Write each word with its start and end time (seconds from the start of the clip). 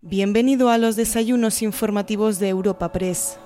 Bienvenido 0.00 0.70
a 0.70 0.78
los 0.78 0.94
desayunos 0.94 1.60
informativos 1.60 2.38
de 2.38 2.48
Europa 2.50 2.92
Press. 2.92 3.36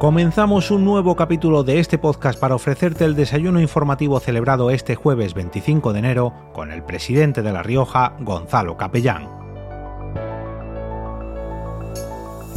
Comenzamos 0.00 0.72
un 0.72 0.84
nuevo 0.84 1.14
capítulo 1.14 1.62
de 1.62 1.78
este 1.78 1.96
podcast 1.96 2.40
para 2.40 2.56
ofrecerte 2.56 3.04
el 3.04 3.14
desayuno 3.14 3.60
informativo 3.60 4.18
celebrado 4.18 4.70
este 4.70 4.96
jueves 4.96 5.32
25 5.32 5.92
de 5.92 5.98
enero 6.00 6.34
con 6.52 6.72
el 6.72 6.82
presidente 6.82 7.42
de 7.42 7.52
La 7.52 7.62
Rioja, 7.62 8.16
Gonzalo 8.18 8.76
Capellán. 8.76 9.43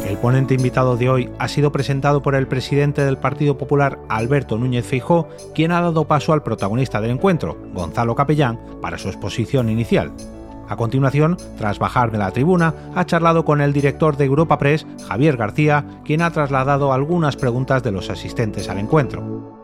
El 0.08 0.18
ponente 0.20 0.54
invitado 0.54 0.96
de 0.96 1.10
hoy 1.10 1.30
ha 1.38 1.50
sido 1.50 1.74
presentado 1.74 2.22
por 2.22 2.34
el 2.34 2.48
presidente 2.48 3.04
del 3.04 3.18
Partido 3.18 3.58
Popular, 3.58 4.00
Alberto 4.08 4.58
Núñez 4.58 4.86
Feijó, 4.86 5.28
quien 5.54 5.74
ha 5.74 5.82
dado 5.82 6.06
paso 6.06 6.32
al 6.32 6.44
protagonista 6.44 7.02
del 7.02 7.12
encuentro, 7.12 7.58
Gonzalo 7.74 8.16
Capellán, 8.16 8.58
para 8.82 8.98
su 8.98 9.10
exposición 9.10 9.70
inicial. 9.70 10.14
A 10.70 10.78
continuación, 10.78 11.36
tras 11.58 11.78
bajar 11.78 12.12
de 12.12 12.20
la 12.20 12.32
tribuna, 12.32 12.74
ha 12.96 13.06
charlado 13.06 13.44
con 13.44 13.60
el 13.60 13.74
director 13.74 14.16
de 14.16 14.24
Europa 14.24 14.58
Press, 14.58 14.88
Javier 15.10 15.36
García, 15.36 15.84
quien 16.06 16.22
ha 16.22 16.32
trasladado 16.32 16.94
algunas 16.94 17.36
preguntas 17.36 17.84
de 17.84 17.92
los 17.92 18.10
asistentes 18.10 18.70
al 18.70 18.80
encuentro. 18.80 19.58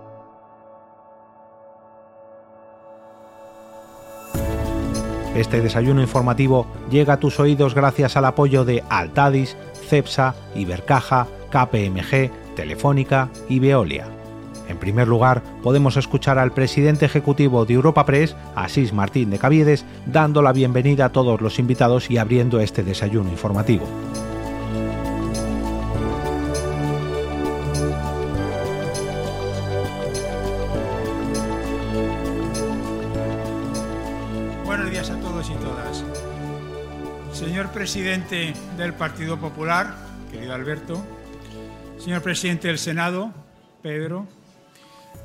Este 5.35 5.61
desayuno 5.61 5.99
informativo 6.01 6.67
llega 6.91 7.13
a 7.13 7.19
tus 7.19 7.39
oídos 7.39 7.73
gracias 7.73 8.15
al 8.17 8.25
apoyo 8.25 8.65
de 8.65 8.83
Altadis, 8.87 9.57
Cepsa, 9.83 10.35
Ibercaja, 10.55 11.27
KPMG, 11.51 12.55
Telefónica 12.55 13.29
y 13.49 13.59
Veolia. 13.59 14.07
En 14.69 14.77
primer 14.77 15.07
lugar, 15.07 15.43
podemos 15.61 15.97
escuchar 15.97 16.39
al 16.39 16.51
presidente 16.51 17.05
ejecutivo 17.05 17.65
de 17.65 17.73
Europa 17.73 18.05
Press, 18.05 18.35
Asís 18.55 18.93
Martín 18.93 19.29
de 19.29 19.39
Caviedes, 19.39 19.85
dando 20.05 20.41
la 20.41 20.53
bienvenida 20.53 21.05
a 21.05 21.11
todos 21.11 21.41
los 21.41 21.59
invitados 21.59 22.09
y 22.09 22.17
abriendo 22.17 22.59
este 22.59 22.83
desayuno 22.83 23.29
informativo. 23.29 23.85
Presidente 37.73 38.53
del 38.77 38.93
Partido 38.93 39.39
Popular, 39.39 39.95
querido 40.31 40.53
Alberto, 40.53 41.03
señor 41.97 42.21
presidente 42.21 42.67
del 42.67 42.77
Senado, 42.77 43.33
Pedro, 43.81 44.27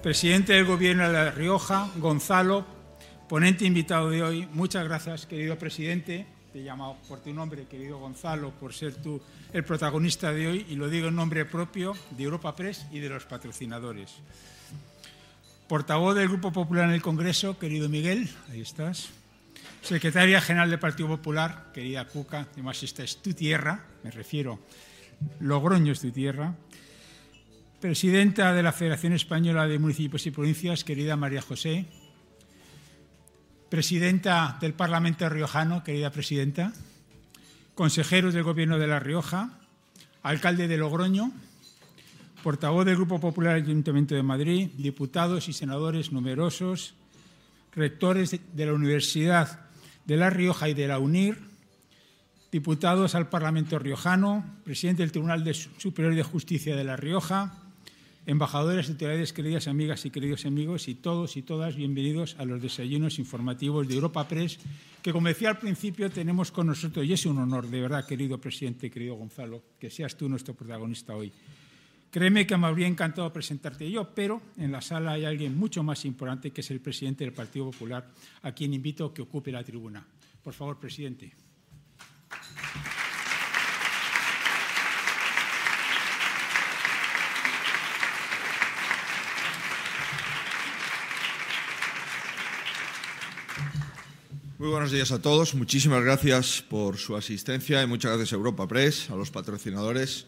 presidente 0.02 0.54
del 0.54 0.64
Gobierno 0.64 1.06
de 1.06 1.12
La 1.12 1.30
Rioja, 1.30 1.90
Gonzalo, 1.96 2.64
ponente 3.28 3.66
invitado 3.66 4.08
de 4.08 4.22
hoy, 4.22 4.48
muchas 4.54 4.84
gracias, 4.84 5.26
querido 5.26 5.58
presidente. 5.58 6.26
Te 6.52 6.60
he 6.60 6.64
llamado 6.64 6.96
por 7.06 7.20
tu 7.20 7.34
nombre, 7.34 7.66
querido 7.66 7.98
Gonzalo, 7.98 8.50
por 8.52 8.72
ser 8.72 8.94
tú 8.94 9.20
el 9.52 9.62
protagonista 9.62 10.32
de 10.32 10.46
hoy 10.46 10.66
y 10.70 10.76
lo 10.76 10.88
digo 10.88 11.08
en 11.08 11.16
nombre 11.16 11.44
propio 11.44 11.92
de 12.16 12.24
Europa 12.24 12.56
Press 12.56 12.86
y 12.90 13.00
de 13.00 13.10
los 13.10 13.26
patrocinadores. 13.26 14.14
Portavoz 15.68 16.14
del 16.14 16.28
Grupo 16.28 16.50
Popular 16.50 16.86
en 16.86 16.94
el 16.94 17.02
Congreso, 17.02 17.58
querido 17.58 17.90
Miguel, 17.90 18.30
ahí 18.50 18.62
estás. 18.62 19.10
Secretaria 19.82 20.40
General 20.40 20.70
del 20.70 20.78
Partido 20.78 21.08
Popular, 21.08 21.70
querida 21.72 22.06
Cuca, 22.06 22.48
además 22.52 22.82
esta 22.82 23.02
es 23.02 23.22
tu 23.22 23.32
tierra, 23.32 23.86
me 24.02 24.10
refiero, 24.10 24.60
Logroño 25.40 25.92
es 25.92 26.00
tu 26.00 26.10
tierra. 26.10 26.54
Presidenta 27.80 28.52
de 28.52 28.62
la 28.62 28.72
Federación 28.72 29.12
Española 29.12 29.68
de 29.68 29.78
Municipios 29.78 30.26
y 30.26 30.30
Provincias, 30.30 30.82
querida 30.84 31.16
María 31.16 31.42
José. 31.42 31.86
Presidenta 33.68 34.58
del 34.60 34.74
Parlamento 34.74 35.28
Riojano, 35.28 35.84
querida 35.84 36.10
Presidenta. 36.10 36.72
Consejeros 37.74 38.34
del 38.34 38.42
Gobierno 38.42 38.78
de 38.78 38.88
La 38.88 38.98
Rioja. 38.98 39.60
Alcalde 40.22 40.66
de 40.66 40.76
Logroño. 40.76 41.30
Portavoz 42.42 42.84
del 42.84 42.96
Grupo 42.96 43.20
Popular 43.20 43.54
del 43.54 43.64
Ayuntamiento 43.64 44.16
de 44.16 44.22
Madrid. 44.24 44.70
Diputados 44.76 45.48
y 45.48 45.52
senadores 45.52 46.10
numerosos. 46.10 46.94
Rectores 47.76 48.40
de 48.52 48.66
la 48.66 48.72
Universidad 48.72 49.67
de 50.08 50.16
La 50.16 50.30
Rioja 50.30 50.70
y 50.70 50.74
de 50.74 50.88
la 50.88 50.98
UNIR. 50.98 51.38
Diputados 52.50 53.14
al 53.14 53.28
Parlamento 53.28 53.78
Riojano. 53.78 54.42
Presidente 54.64 55.02
del 55.02 55.12
Tribunal 55.12 55.54
Superior 55.76 56.14
de 56.14 56.22
Justicia 56.22 56.74
de 56.74 56.82
La 56.82 56.96
Rioja 56.96 57.62
embajadores, 58.26 58.90
autoridades, 58.90 59.32
queridas 59.32 59.68
amigas 59.68 60.04
y 60.04 60.10
queridos 60.10 60.44
amigos, 60.44 60.86
y 60.88 60.94
todos 60.94 61.38
y 61.38 61.42
todas, 61.42 61.76
bienvenidos 61.76 62.36
a 62.38 62.44
los 62.44 62.60
desayunos 62.60 63.18
informativos 63.18 63.88
de 63.88 63.94
Europa 63.94 64.28
Press, 64.28 64.58
que, 65.00 65.12
como 65.12 65.28
decía 65.28 65.48
al 65.48 65.58
principio, 65.58 66.10
tenemos 66.10 66.52
con 66.52 66.66
nosotros, 66.66 67.06
y 67.06 67.14
es 67.14 67.24
un 67.24 67.38
honor, 67.38 67.68
de 67.68 67.80
verdad, 67.80 68.06
querido 68.06 68.36
presidente, 68.36 68.90
querido 68.90 69.14
Gonzalo, 69.14 69.62
que 69.80 69.88
seas 69.88 70.14
tú 70.14 70.28
nuestro 70.28 70.52
protagonista 70.52 71.16
hoy. 71.16 71.32
Créeme 72.10 72.46
que 72.46 72.56
me 72.56 72.66
habría 72.66 72.86
encantado 72.86 73.30
presentarte 73.32 73.90
yo, 73.90 74.14
pero 74.14 74.40
en 74.56 74.72
la 74.72 74.80
sala 74.80 75.12
hay 75.12 75.26
alguien 75.26 75.58
mucho 75.58 75.82
más 75.82 76.06
importante, 76.06 76.52
que 76.52 76.62
es 76.62 76.70
el 76.70 76.80
presidente 76.80 77.24
del 77.24 77.34
Partido 77.34 77.70
Popular, 77.70 78.08
a 78.42 78.52
quien 78.52 78.72
invito 78.72 79.04
a 79.04 79.14
que 79.14 79.20
ocupe 79.20 79.52
la 79.52 79.62
tribuna. 79.62 80.06
Por 80.42 80.54
favor, 80.54 80.78
presidente. 80.78 81.34
Muy 94.58 94.70
buenos 94.70 94.90
días 94.90 95.12
a 95.12 95.20
todos. 95.20 95.54
Muchísimas 95.54 96.02
gracias 96.02 96.64
por 96.68 96.96
su 96.96 97.16
asistencia 97.16 97.82
y 97.82 97.86
muchas 97.86 98.12
gracias 98.12 98.32
a 98.32 98.36
Europa 98.36 98.66
Press, 98.66 99.10
a 99.10 99.14
los 99.14 99.30
patrocinadores. 99.30 100.26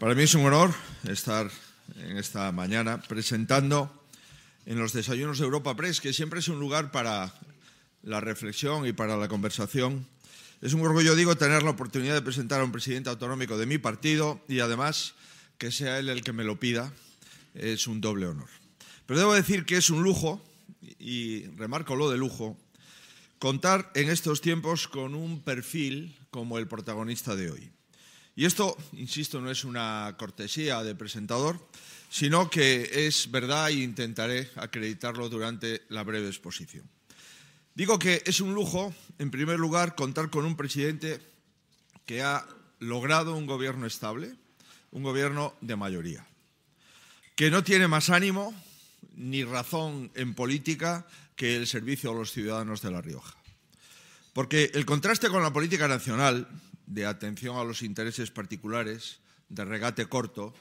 Para 0.00 0.14
mí 0.14 0.22
es 0.22 0.34
un 0.34 0.46
honor 0.46 0.72
estar 1.06 1.50
en 1.96 2.16
esta 2.16 2.50
mañana 2.52 3.02
presentando 3.02 3.92
en 4.64 4.78
los 4.78 4.94
desayunos 4.94 5.38
de 5.38 5.44
Europa 5.44 5.76
Press, 5.76 6.00
que 6.00 6.14
siempre 6.14 6.40
es 6.40 6.48
un 6.48 6.58
lugar 6.58 6.90
para 6.90 7.34
la 8.02 8.18
reflexión 8.18 8.86
y 8.86 8.94
para 8.94 9.18
la 9.18 9.28
conversación. 9.28 10.06
Es 10.62 10.72
un 10.72 10.80
orgullo, 10.80 11.14
digo, 11.16 11.36
tener 11.36 11.62
la 11.62 11.72
oportunidad 11.72 12.14
de 12.14 12.22
presentar 12.22 12.62
a 12.62 12.64
un 12.64 12.72
presidente 12.72 13.10
autonómico 13.10 13.58
de 13.58 13.66
mi 13.66 13.76
partido 13.76 14.40
y 14.48 14.60
además 14.60 15.12
que 15.58 15.70
sea 15.70 15.98
él 15.98 16.08
el 16.08 16.24
que 16.24 16.32
me 16.32 16.44
lo 16.44 16.58
pida. 16.58 16.94
Es 17.52 17.86
un 17.86 18.00
doble 18.00 18.26
honor. 18.26 18.48
Pero 19.04 19.20
debo 19.20 19.34
decir 19.34 19.66
que 19.66 19.76
es 19.76 19.90
un 19.90 20.02
lujo, 20.02 20.42
y 20.98 21.44
remarco 21.58 21.94
lo 21.94 22.08
de 22.08 22.16
lujo, 22.16 22.56
contar 23.38 23.92
en 23.94 24.08
estos 24.08 24.40
tiempos 24.40 24.88
con 24.88 25.14
un 25.14 25.42
perfil 25.42 26.16
como 26.30 26.56
el 26.56 26.68
protagonista 26.68 27.36
de 27.36 27.50
hoy. 27.50 27.70
Y 28.40 28.46
esto, 28.46 28.74
insisto, 28.94 29.38
no 29.38 29.50
es 29.50 29.64
una 29.64 30.16
cortesía 30.18 30.82
de 30.82 30.94
presentador, 30.94 31.60
sino 32.08 32.48
que 32.48 32.88
es 33.06 33.30
verdad 33.30 33.68
e 33.68 33.82
intentaré 33.84 34.48
acreditarlo 34.56 35.28
durante 35.28 35.82
la 35.90 36.04
breve 36.04 36.28
exposición. 36.28 36.88
Digo 37.74 37.98
que 37.98 38.22
es 38.24 38.40
un 38.40 38.54
lujo, 38.54 38.94
en 39.18 39.30
primer 39.30 39.58
lugar, 39.58 39.94
contar 39.94 40.30
con 40.30 40.46
un 40.46 40.56
presidente 40.56 41.20
que 42.06 42.22
ha 42.22 42.46
logrado 42.78 43.36
un 43.36 43.44
gobierno 43.44 43.84
estable, 43.86 44.34
un 44.90 45.02
gobierno 45.02 45.54
de 45.60 45.76
mayoría, 45.76 46.26
que 47.36 47.50
no 47.50 47.62
tiene 47.62 47.88
más 47.88 48.08
ánimo 48.08 48.54
ni 49.16 49.44
razón 49.44 50.10
en 50.14 50.32
política 50.32 51.06
que 51.36 51.56
el 51.56 51.66
servicio 51.66 52.12
a 52.12 52.14
los 52.14 52.32
ciudadanos 52.32 52.80
de 52.80 52.90
La 52.90 53.02
Rioja. 53.02 53.36
Porque 54.32 54.70
el 54.72 54.86
contraste 54.86 55.28
con 55.28 55.42
la 55.42 55.52
política 55.52 55.88
nacional, 55.88 56.48
de 56.90 57.06
atención 57.06 57.56
a 57.56 57.64
los 57.64 57.82
intereses 57.82 58.30
particulares, 58.30 59.20
de 59.48 59.64
regate 59.64 60.06
corto 60.06 60.52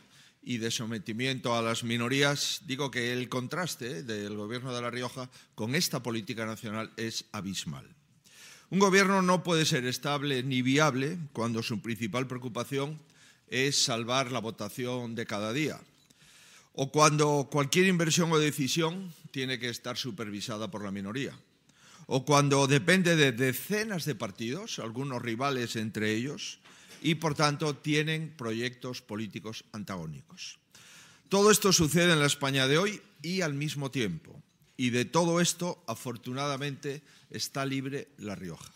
y 0.41 0.57
de 0.57 0.72
sometimiento 0.72 1.56
a 1.56 1.62
las 1.62 1.84
minorías, 1.84 2.62
digo 2.66 2.91
que 2.91 3.13
el 3.13 3.29
contraste 3.29 4.03
del 4.03 4.38
Gobierno 4.38 4.73
de 4.73 4.81
La 4.81 4.91
Rioja 4.91 5.30
con 5.56 5.75
esta 5.75 6.01
política 6.01 6.45
nacional 6.45 6.92
es 6.98 7.25
abismal. 7.31 7.88
Un 8.69 8.77
gobierno 8.77 9.24
no 9.24 9.44
puede 9.44 9.65
ser 9.65 9.86
estable 9.86 10.44
ni 10.44 10.62
viable 10.62 11.18
cuando 11.33 11.63
su 11.63 11.81
principal 11.81 12.27
preocupación 12.27 13.00
es 13.48 13.83
salvar 13.83 14.31
la 14.31 14.39
votación 14.39 15.15
de 15.15 15.25
cada 15.25 15.51
día, 15.51 15.81
o 16.74 16.92
cuando 16.92 17.50
cualquier 17.51 17.88
inversión 17.88 18.31
o 18.31 18.38
decisión 18.38 19.12
tiene 19.31 19.57
que 19.57 19.69
estar 19.69 19.98
supervisada 19.98 20.69
por 20.69 20.83
la 20.83 20.92
minoría, 20.92 21.33
o 22.11 22.25
cuando 22.25 22.65
depende 22.65 23.15
de 23.15 23.31
decenas 23.31 24.03
de 24.03 24.15
partidos, 24.17 24.79
algunos 24.79 25.21
rivales 25.21 25.75
entre 25.75 26.15
ellos, 26.15 26.57
y 27.03 27.15
por 27.15 27.35
tanto 27.35 27.75
tienen 27.75 28.33
proyectos 28.35 29.03
políticos 29.03 29.63
antagónicos. 29.73 30.57
Todo 31.29 31.51
esto 31.51 31.71
sucede 31.71 32.13
en 32.13 32.19
la 32.19 32.25
España 32.25 32.67
de 32.67 32.79
hoy 32.79 33.01
y 33.21 33.41
al 33.41 33.53
mismo 33.53 33.91
tiempo, 33.91 34.41
y 34.75 34.89
de 34.89 35.06
todo 35.06 35.39
esto, 35.39 35.83
afortunadamente, 35.85 37.03
está 37.29 37.63
libre 37.63 38.07
La 38.17 38.33
Rioja. 38.33 38.71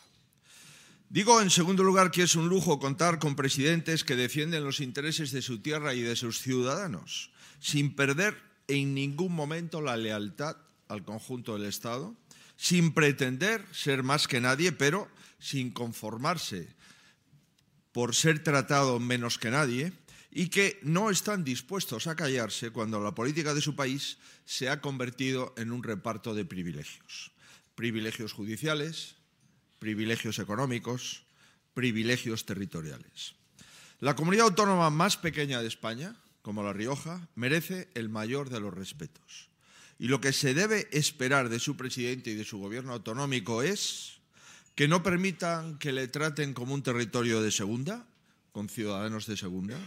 Digo, 1.09 1.41
en 1.41 1.49
segundo 1.49 1.83
lugar, 1.83 2.11
que 2.11 2.21
es 2.21 2.35
un 2.35 2.49
lujo 2.49 2.77
contar 2.77 3.17
con 3.17 3.35
presidentes 3.35 4.03
que 4.03 4.15
defienden 4.15 4.63
los 4.63 4.79
intereses 4.79 5.31
de 5.31 5.41
su 5.41 5.57
tierra 5.57 5.95
y 5.95 6.01
de 6.01 6.15
sus 6.15 6.39
ciudadanos, 6.39 7.31
sin 7.59 7.95
perder 7.95 8.37
en 8.67 8.93
ningún 8.93 9.33
momento 9.33 9.81
la 9.81 9.97
lealtad 9.97 10.57
al 10.87 11.03
conjunto 11.03 11.53
del 11.53 11.65
Estado, 11.65 12.15
sin 12.57 12.93
pretender 12.93 13.65
ser 13.71 14.03
más 14.03 14.27
que 14.27 14.41
nadie, 14.41 14.71
pero 14.71 15.09
sin 15.39 15.71
conformarse 15.71 16.67
por 17.91 18.15
ser 18.15 18.43
tratado 18.43 18.99
menos 18.99 19.37
que 19.37 19.51
nadie, 19.51 19.93
y 20.33 20.49
que 20.49 20.79
no 20.81 21.11
están 21.11 21.43
dispuestos 21.43 22.07
a 22.07 22.15
callarse 22.15 22.71
cuando 22.71 22.99
la 22.99 23.13
política 23.13 23.53
de 23.53 23.61
su 23.61 23.75
país 23.75 24.17
se 24.45 24.67
ha 24.67 24.81
convertido 24.81 25.53
en 25.57 25.71
un 25.71 25.83
reparto 25.83 26.33
de 26.33 26.43
privilegios. 26.43 27.31
Privilegios 27.75 28.33
judiciales, 28.33 29.15
privilegios 29.77 30.39
económicos, 30.39 31.23
privilegios 31.75 32.45
territoriales. 32.45 33.35
La 33.99 34.15
comunidad 34.15 34.47
autónoma 34.47 34.89
más 34.89 35.17
pequeña 35.17 35.61
de 35.61 35.67
España, 35.67 36.15
como 36.41 36.63
La 36.63 36.73
Rioja, 36.73 37.27
merece 37.35 37.89
el 37.93 38.09
mayor 38.09 38.49
de 38.49 38.59
los 38.59 38.73
respetos. 38.73 39.49
Y 39.99 40.07
lo 40.07 40.19
que 40.19 40.33
se 40.33 40.53
debe 40.53 40.87
esperar 40.91 41.49
de 41.49 41.59
su 41.59 41.77
presidente 41.77 42.31
y 42.31 42.35
de 42.35 42.43
su 42.43 42.57
gobierno 42.57 42.93
autonómico 42.93 43.61
es 43.61 44.19
que 44.75 44.87
no 44.87 45.03
permitan 45.03 45.77
que 45.77 45.91
le 45.91 46.07
traten 46.07 46.53
como 46.53 46.73
un 46.73 46.83
territorio 46.83 47.41
de 47.41 47.51
segunda, 47.51 48.05
con 48.51 48.69
ciudadanos 48.69 49.27
de 49.27 49.37
segunda, 49.37 49.77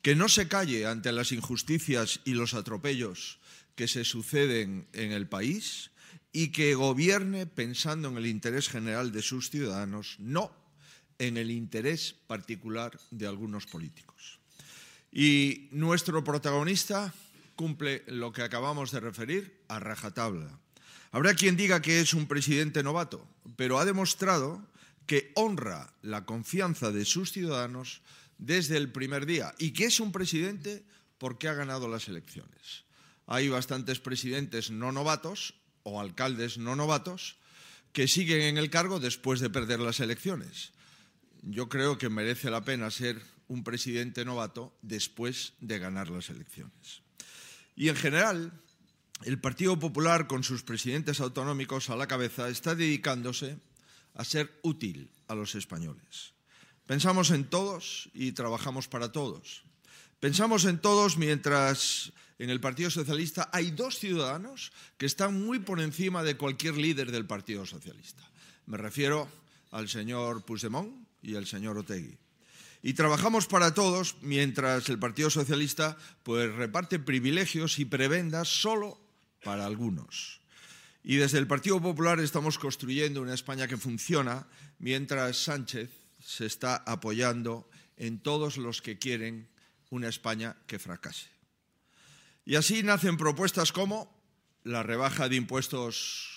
que 0.00 0.14
no 0.14 0.28
se 0.28 0.48
calle 0.48 0.86
ante 0.86 1.12
las 1.12 1.32
injusticias 1.32 2.20
y 2.24 2.34
los 2.34 2.54
atropellos 2.54 3.38
que 3.74 3.88
se 3.88 4.04
suceden 4.04 4.86
en 4.92 5.12
el 5.12 5.26
país 5.26 5.90
y 6.32 6.48
que 6.48 6.74
gobierne 6.74 7.46
pensando 7.46 8.08
en 8.08 8.16
el 8.16 8.26
interés 8.26 8.68
general 8.68 9.12
de 9.12 9.22
sus 9.22 9.50
ciudadanos, 9.50 10.16
no 10.18 10.50
en 11.18 11.36
el 11.36 11.50
interés 11.50 12.14
particular 12.26 12.98
de 13.10 13.26
algunos 13.26 13.66
políticos. 13.66 14.40
Y 15.12 15.68
nuestro 15.70 16.24
protagonista 16.24 17.12
cumple 17.56 18.04
lo 18.06 18.32
que 18.32 18.42
acabamos 18.42 18.90
de 18.90 19.00
referir 19.00 19.62
a 19.68 19.78
rajatabla. 19.78 20.58
Habrá 21.10 21.34
quien 21.34 21.56
diga 21.56 21.82
que 21.82 22.00
es 22.00 22.14
un 22.14 22.26
presidente 22.26 22.82
novato, 22.82 23.28
pero 23.56 23.78
ha 23.78 23.84
demostrado 23.84 24.66
que 25.06 25.32
honra 25.34 25.92
la 26.02 26.24
confianza 26.24 26.90
de 26.90 27.04
sus 27.04 27.32
ciudadanos 27.32 28.02
desde 28.38 28.76
el 28.76 28.90
primer 28.90 29.26
día 29.26 29.54
y 29.58 29.72
que 29.72 29.84
es 29.84 30.00
un 30.00 30.12
presidente 30.12 30.84
porque 31.18 31.48
ha 31.48 31.54
ganado 31.54 31.88
las 31.88 32.08
elecciones. 32.08 32.84
Hay 33.26 33.48
bastantes 33.48 34.00
presidentes 34.00 34.70
no 34.70 34.90
novatos 34.90 35.54
o 35.82 36.00
alcaldes 36.00 36.58
no 36.58 36.76
novatos 36.76 37.36
que 37.92 38.08
siguen 38.08 38.42
en 38.42 38.58
el 38.58 38.70
cargo 38.70 39.00
después 39.00 39.40
de 39.40 39.50
perder 39.50 39.80
las 39.80 40.00
elecciones. 40.00 40.72
Yo 41.42 41.68
creo 41.68 41.98
que 41.98 42.08
merece 42.08 42.50
la 42.50 42.64
pena 42.64 42.90
ser 42.90 43.20
un 43.48 43.64
presidente 43.64 44.24
novato 44.24 44.74
después 44.82 45.52
de 45.60 45.78
ganar 45.78 46.08
las 46.08 46.30
elecciones. 46.30 47.02
Y 47.74 47.88
en 47.88 47.96
general, 47.96 48.52
el 49.24 49.38
Partido 49.40 49.78
Popular, 49.78 50.26
con 50.26 50.44
sus 50.44 50.62
presidentes 50.62 51.20
autonómicos 51.20 51.90
a 51.90 51.96
la 51.96 52.06
cabeza, 52.06 52.48
está 52.48 52.74
dedicándose 52.74 53.58
a 54.14 54.24
ser 54.24 54.50
útil 54.62 55.10
a 55.28 55.34
los 55.34 55.54
españoles. 55.54 56.34
Pensamos 56.86 57.30
en 57.30 57.44
todos 57.44 58.10
y 58.12 58.32
trabajamos 58.32 58.88
para 58.88 59.12
todos. 59.12 59.64
Pensamos 60.20 60.64
en 60.64 60.78
todos 60.78 61.16
mientras 61.16 62.12
en 62.38 62.50
el 62.50 62.60
Partido 62.60 62.90
Socialista 62.90 63.48
hay 63.52 63.70
dos 63.70 63.98
ciudadanos 63.98 64.72
que 64.98 65.06
están 65.06 65.44
muy 65.44 65.60
por 65.60 65.80
encima 65.80 66.22
de 66.22 66.36
cualquier 66.36 66.76
líder 66.76 67.10
del 67.12 67.26
Partido 67.26 67.66
Socialista. 67.66 68.22
Me 68.66 68.76
refiero 68.76 69.28
al 69.70 69.88
señor 69.88 70.44
Puigdemont 70.44 71.06
y 71.22 71.36
al 71.36 71.46
señor 71.46 71.78
Otegui. 71.78 72.18
Y 72.82 72.94
trabajamos 72.94 73.46
para 73.46 73.74
todos 73.74 74.16
mientras 74.22 74.88
el 74.88 74.98
Partido 74.98 75.30
Socialista 75.30 75.96
pues, 76.24 76.52
reparte 76.52 76.98
privilegios 76.98 77.78
y 77.78 77.84
prebendas 77.84 78.48
solo 78.48 79.00
para 79.44 79.66
algunos. 79.66 80.40
Y 81.04 81.16
desde 81.16 81.38
el 81.38 81.46
Partido 81.46 81.80
Popular 81.80 82.18
estamos 82.20 82.58
construyendo 82.58 83.22
una 83.22 83.34
España 83.34 83.68
que 83.68 83.76
funciona 83.76 84.46
mientras 84.78 85.36
Sánchez 85.36 85.90
se 86.18 86.46
está 86.46 86.76
apoyando 86.76 87.68
en 87.96 88.18
todos 88.18 88.56
los 88.56 88.82
que 88.82 88.98
quieren 88.98 89.48
una 89.90 90.08
España 90.08 90.56
que 90.66 90.78
fracase. 90.78 91.28
Y 92.44 92.56
así 92.56 92.82
nacen 92.82 93.16
propuestas 93.16 93.70
como 93.72 94.12
la 94.64 94.82
rebaja 94.82 95.28
de 95.28 95.36
impuestos 95.36 96.31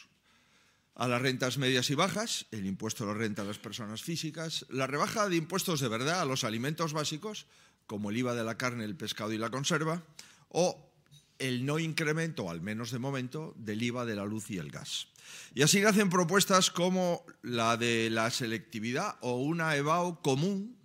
a 0.95 1.07
las 1.09 1.21
rentas 1.21 1.57
medias 1.57 1.89
y 1.89 1.95
bajas, 1.95 2.45
el 2.51 2.65
impuesto 2.65 3.03
a 3.03 3.07
la 3.07 3.13
renta 3.13 3.41
a 3.41 3.45
las 3.45 3.59
personas 3.59 4.01
físicas, 4.01 4.65
la 4.69 4.87
rebaja 4.87 5.27
de 5.27 5.35
impuestos 5.35 5.81
de 5.81 5.89
verdad 5.89 6.21
a 6.21 6.25
los 6.25 6.45
alimentos 6.45 6.93
básicos, 6.93 7.47
como 7.85 8.09
el 8.09 8.17
IVA 8.17 8.33
de 8.33 8.45
la 8.45 8.57
carne, 8.57 8.85
el 8.85 8.95
pescado 8.95 9.33
y 9.33 9.37
la 9.37 9.49
conserva, 9.49 10.03
o 10.49 10.89
el 11.37 11.65
no 11.65 11.79
incremento, 11.79 12.49
al 12.49 12.61
menos 12.61 12.91
de 12.91 12.99
momento, 12.99 13.53
del 13.57 13.83
IVA 13.83 14.05
de 14.05 14.15
la 14.15 14.25
luz 14.25 14.49
y 14.49 14.57
el 14.57 14.71
gas. 14.71 15.09
Y 15.53 15.63
así 15.63 15.81
nacen 15.81 16.09
propuestas 16.09 16.71
como 16.71 17.25
la 17.41 17.75
de 17.75 18.09
la 18.09 18.31
selectividad 18.31 19.17
o 19.19 19.41
una 19.41 19.75
EBAO 19.75 20.21
común 20.21 20.77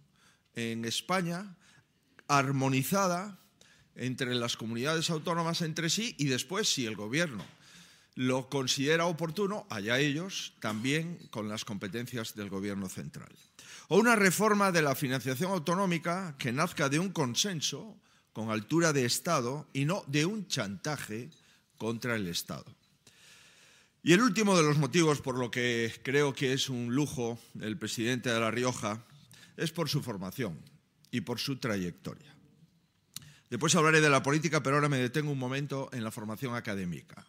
en 0.57 0.85
España, 0.85 1.57
armonizada 2.27 3.39
entre 3.95 4.35
las 4.35 4.57
comunidades 4.57 5.09
autónomas 5.11 5.63
entre 5.63 5.89
sí 5.89 6.17
y 6.19 6.25
después, 6.25 6.69
si 6.73 6.87
el 6.87 6.97
Gobierno 6.97 7.45
lo 8.15 8.49
considera 8.49 9.07
oportuno, 9.07 9.67
allá 9.71 9.99
ellos, 9.99 10.55
también 10.61 11.19
con 11.31 11.49
las 11.49 11.65
competencias 11.65 12.35
del 12.35 12.51
Gobierno 12.51 12.89
central. 12.89 13.31
O 13.89 13.99
una 13.99 14.17
reforma 14.17 14.73
de 14.73 14.83
la 14.83 14.95
financiación 14.95 15.53
autonómica 15.53 16.37
que 16.39 16.53
nazca 16.53 16.89
de 16.89 16.99
un 16.99 17.11
consenso 17.11 17.97
con 18.33 18.51
altura 18.51 18.93
de 18.93 19.05
Estado 19.05 19.67
y 19.73 19.85
no 19.85 20.05
de 20.07 20.27
un 20.27 20.47
chantaje 20.47 21.31
contra 21.77 22.15
el 22.15 22.29
Estado. 22.29 22.67
Y 24.03 24.13
el 24.13 24.23
último 24.23 24.57
de 24.57 24.63
los 24.63 24.79
motivos 24.79 25.21
por 25.21 25.39
lo 25.39 25.51
que 25.51 25.93
creo 26.03 26.33
que 26.35 26.53
es 26.53 26.69
un 26.69 26.95
lujo 26.95 27.39
el 27.61 27.77
presidente 27.77 28.31
de 28.31 28.41
La 28.41 28.51
Rioja 28.51 29.05
es 29.57 29.73
por 29.73 29.89
su 29.89 30.03
formación 30.03 30.59
y 31.11 31.21
por 31.21 31.39
su 31.39 31.57
trayectoria. 31.57 32.35
Después 33.51 33.75
hablaré 33.75 34.01
de 34.01 34.09
la 34.09 34.23
política, 34.23 34.63
pero 34.63 34.77
ahora 34.77 34.89
me 34.89 34.99
detengo 34.99 35.33
un 35.33 35.39
momento 35.39 35.91
en 35.93 36.05
la 36.05 36.11
formación 36.11 36.55
académica. 36.55 37.27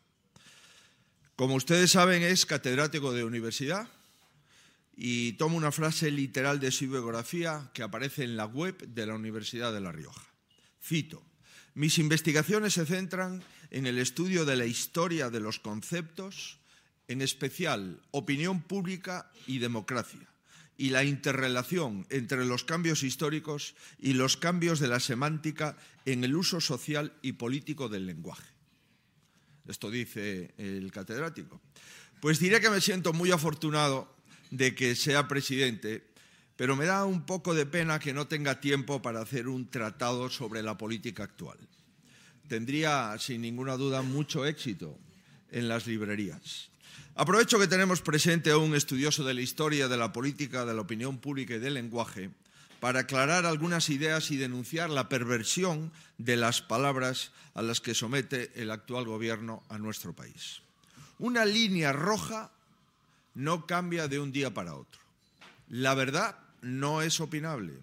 Como 1.42 1.56
ustedes 1.56 1.90
saben, 1.90 2.22
es 2.22 2.46
catedrático 2.46 3.14
de 3.14 3.24
universidad 3.24 3.88
y 4.96 5.32
tomo 5.34 5.58
una 5.58 5.72
frase 5.72 6.12
literal 6.12 6.60
de 6.60 6.70
su 6.70 6.88
biografía 6.88 7.72
que 7.74 7.82
aparece 7.82 8.24
en 8.24 8.38
la 8.38 8.46
web 8.46 8.78
de 8.88 9.08
la 9.08 9.16
Universidad 9.16 9.74
de 9.74 9.82
La 9.82 9.92
Rioja. 9.92 10.22
Cito, 10.84 11.24
mis 11.74 11.98
investigaciones 11.98 12.74
se 12.74 12.86
centran 12.86 13.44
en 13.72 13.88
el 13.88 13.98
estudio 13.98 14.46
de 14.46 14.56
la 14.56 14.68
historia 14.68 15.32
de 15.32 15.40
los 15.40 15.58
conceptos, 15.58 16.60
en 17.08 17.24
especial 17.24 18.00
opinión 18.12 18.62
pública 18.62 19.32
y 19.48 19.58
democracia, 19.58 20.30
y 20.78 20.92
la 20.92 21.04
interrelación 21.04 22.06
entre 22.12 22.46
los 22.46 22.64
cambios 22.64 23.02
históricos 23.02 23.74
y 23.98 24.14
los 24.14 24.38
cambios 24.38 24.80
de 24.80 24.90
la 24.90 25.00
semántica 25.00 25.76
en 26.06 26.24
el 26.24 26.36
uso 26.36 26.62
social 26.62 27.14
y 27.24 27.32
político 27.32 27.90
del 27.90 28.06
lenguaje. 28.06 28.51
Esto 29.72 29.90
dice 29.90 30.54
el 30.58 30.92
catedrático. 30.92 31.60
Pues 32.20 32.40
diré 32.40 32.62
que 32.62 32.70
me 32.70 32.82
siento 32.82 33.14
muy 33.14 33.32
afortunado 33.32 34.14
de 34.52 34.76
que 34.76 34.96
sea 34.96 35.28
presidente 35.28 36.12
pero 36.62 36.76
me 36.76 36.86
da 36.86 37.06
un 37.06 37.26
poco 37.26 37.56
de 37.56 37.66
pena 37.66 37.98
que 37.98 38.14
no 38.14 38.28
tenga 38.28 38.62
tiempo 38.62 39.02
para 39.02 39.20
hacer 39.20 39.48
un 39.48 39.72
tratado 39.72 40.30
sobre 40.30 40.62
la 40.62 40.78
política 40.78 41.24
actual. 41.24 41.58
Tendría, 42.48 43.16
sin 43.18 43.42
ninguna 43.42 43.78
duda, 43.78 44.04
mucho 44.04 44.46
éxito 44.46 44.96
en 45.50 45.68
las 45.68 45.88
librerías. 45.88 46.70
Aprovecho 47.16 47.58
que 47.58 47.66
tenemos 47.66 48.02
presente 48.02 48.52
a 48.52 48.60
un 48.60 48.76
estudioso 48.76 49.24
de 49.24 49.34
la 49.34 49.42
historia, 49.42 49.88
de 49.88 49.98
la 49.98 50.14
política, 50.14 50.64
de 50.64 50.76
la 50.76 50.82
opinión 50.82 51.18
pública 51.18 51.56
y 51.56 51.60
del 51.60 51.74
lenguaje 51.74 52.30
para 52.82 53.02
aclarar 53.02 53.46
algunas 53.46 53.92
ideas 53.92 54.32
y 54.32 54.38
denunciar 54.38 54.90
la 54.90 55.08
perversión 55.08 55.92
de 56.18 56.36
las 56.36 56.64
palabras 56.64 57.32
a 57.54 57.62
las 57.62 57.80
que 57.80 57.94
somete 57.94 58.52
el 58.56 58.72
actual 58.72 59.06
gobierno 59.06 59.62
a 59.70 59.78
nuestro 59.78 60.14
país. 60.14 60.64
Una 61.20 61.46
línea 61.46 61.94
roja 61.94 62.52
no 63.36 63.68
cambia 63.68 64.08
de 64.08 64.20
un 64.20 64.32
día 64.32 64.52
para 64.52 64.74
otro. 64.74 65.00
La 65.70 65.94
verdad 65.94 66.40
no 66.64 67.04
es 67.04 67.22
opinable. 67.22 67.74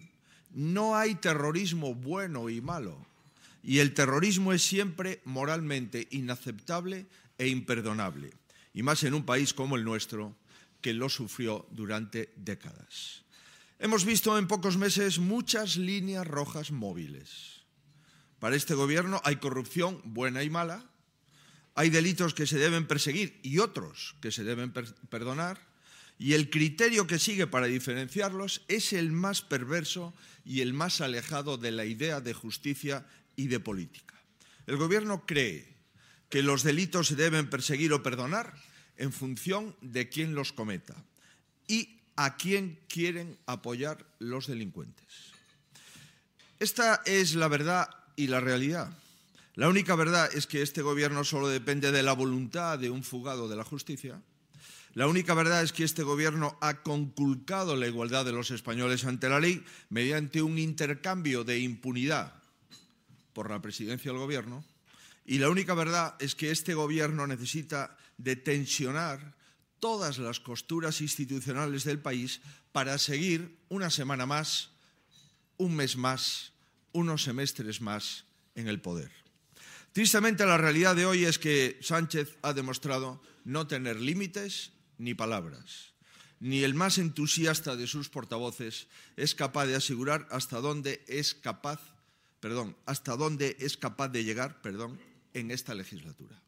No 0.53 0.97
hay 0.97 1.15
terrorismo 1.15 1.95
bueno 1.95 2.49
y 2.49 2.59
malo. 2.59 2.97
Y 3.63 3.79
el 3.79 3.93
terrorismo 3.93 4.51
es 4.51 4.63
siempre 4.63 5.21
moralmente 5.23 6.09
inaceptable 6.11 7.05
e 7.37 7.47
imperdonable. 7.47 8.33
Y 8.73 8.83
más 8.83 9.01
en 9.03 9.13
un 9.13 9.23
país 9.23 9.53
como 9.53 9.77
el 9.77 9.85
nuestro, 9.85 10.35
que 10.81 10.93
lo 10.93 11.07
sufrió 11.07 11.65
durante 11.71 12.33
décadas. 12.35 13.23
Hemos 13.81 14.03
visto 14.03 14.37
en 14.37 14.47
pocos 14.47 14.75
meses 14.75 15.19
muchas 15.19 15.77
líneas 15.77 16.27
rojas 16.27 16.71
móviles. 16.71 17.63
Para 18.37 18.57
este 18.57 18.73
gobierno 18.73 19.21
hay 19.23 19.37
corrupción 19.37 20.01
buena 20.03 20.43
y 20.43 20.49
mala, 20.49 20.83
hay 21.75 21.89
delitos 21.89 22.33
que 22.33 22.45
se 22.45 22.57
deben 22.57 22.87
perseguir 22.87 23.39
y 23.41 23.59
otros 23.59 24.17
que 24.19 24.33
se 24.33 24.43
deben 24.43 24.73
perdonar, 24.73 25.65
y 26.17 26.33
el 26.33 26.49
criterio 26.49 27.07
que 27.07 27.19
sigue 27.19 27.47
para 27.47 27.67
diferenciarlos 27.67 28.65
es 28.67 28.91
el 28.91 29.13
más 29.13 29.41
perverso 29.41 30.13
y 30.43 30.59
el 30.59 30.73
más 30.73 30.99
alejado 30.99 31.57
de 31.57 31.71
la 31.71 31.85
idea 31.85 32.19
de 32.19 32.33
justicia 32.33 33.07
y 33.37 33.47
de 33.47 33.61
política. 33.61 34.21
El 34.67 34.75
Gobierno 34.75 35.25
cree 35.25 35.77
que 36.27 36.43
los 36.43 36.63
delitos 36.63 37.07
se 37.07 37.15
deben 37.15 37.49
perseguir 37.49 37.93
o 37.93 38.03
perdonar 38.03 38.53
en 38.97 39.13
función 39.13 39.77
de 39.79 40.09
quién 40.09 40.35
los 40.35 40.51
cometa 40.51 41.01
y 41.65 41.98
a 42.21 42.35
quién 42.35 42.77
quieren 42.89 43.37
apoyar 43.45 44.05
los 44.19 44.47
delincuentes. 44.47 45.07
Esta 46.59 47.01
es 47.05 47.33
la 47.33 47.47
verdad 47.47 47.89
y 48.17 48.27
la 48.27 48.41
realidad. 48.41 48.91
La 49.55 49.69
única 49.69 49.95
verdad 49.95 50.29
es 50.33 50.45
que 50.45 50.61
este 50.61 50.81
gobierno 50.81 51.23
solo 51.23 51.47
depende 51.47 51.93
de 51.93 52.03
la 52.03 52.11
voluntad 52.11 52.77
de 52.77 52.89
un 52.89 53.05
fugado 53.05 53.47
de 53.47 53.55
la 53.55 53.63
justicia. 53.63 54.21
La 54.95 55.07
única 55.07 55.33
verdad 55.33 55.63
es 55.63 55.71
que 55.71 55.85
este 55.85 56.03
gobierno 56.03 56.57
ha 56.59 56.83
conculcado 56.83 57.77
la 57.77 57.87
igualdad 57.87 58.25
de 58.25 58.33
los 58.33 58.51
españoles 58.51 59.05
ante 59.05 59.29
la 59.29 59.39
ley 59.39 59.63
mediante 59.87 60.41
un 60.41 60.59
intercambio 60.59 61.45
de 61.45 61.59
impunidad 61.59 62.33
por 63.31 63.49
la 63.49 63.61
presidencia 63.61 64.11
del 64.11 64.19
gobierno. 64.19 64.65
Y 65.25 65.37
la 65.37 65.49
única 65.49 65.73
verdad 65.73 66.15
es 66.19 66.35
que 66.35 66.51
este 66.51 66.73
gobierno 66.73 67.27
necesita 67.27 67.95
de 68.17 68.35
tensionar 68.35 69.38
todas 69.79 70.17
las 70.17 70.39
costuras 70.39 71.01
institucionales 71.01 71.83
del 71.83 71.99
país 71.99 72.41
para 72.71 72.97
seguir 72.97 73.57
una 73.69 73.89
semana 73.89 74.25
más, 74.25 74.71
un 75.57 75.75
mes 75.75 75.97
más, 75.97 76.53
unos 76.91 77.23
semestres 77.23 77.81
más 77.81 78.25
en 78.55 78.67
el 78.67 78.81
poder. 78.81 79.11
Tristemente, 79.93 80.45
la 80.45 80.57
realidad 80.57 80.95
de 80.95 81.05
hoy 81.05 81.25
es 81.25 81.39
que 81.39 81.77
Sánchez 81.81 82.37
ha 82.41 82.53
demostrado 82.53 83.21
no 83.43 83.67
tener 83.67 83.99
límites 83.99 84.71
ni 84.97 85.13
palabras. 85.13 85.93
Ni 86.39 86.63
el 86.63 86.73
más 86.73 86.97
entusiasta 86.97 87.75
de 87.75 87.87
sus 87.87 88.09
portavoces 88.09 88.87
es 89.17 89.35
capaz 89.35 89.65
de 89.65 89.75
asegurar 89.75 90.27
hasta 90.31 90.61
dónde 90.61 91.03
es 91.07 91.33
capaz, 91.33 91.81
perdón, 92.39 92.77
hasta 92.85 93.17
dónde 93.17 93.57
es 93.59 93.75
capaz 93.75 94.09
de 94.09 94.23
llegar, 94.23 94.61
perdón, 94.61 94.99
en 95.33 95.51
esta 95.51 95.73
legislatura. 95.73 96.41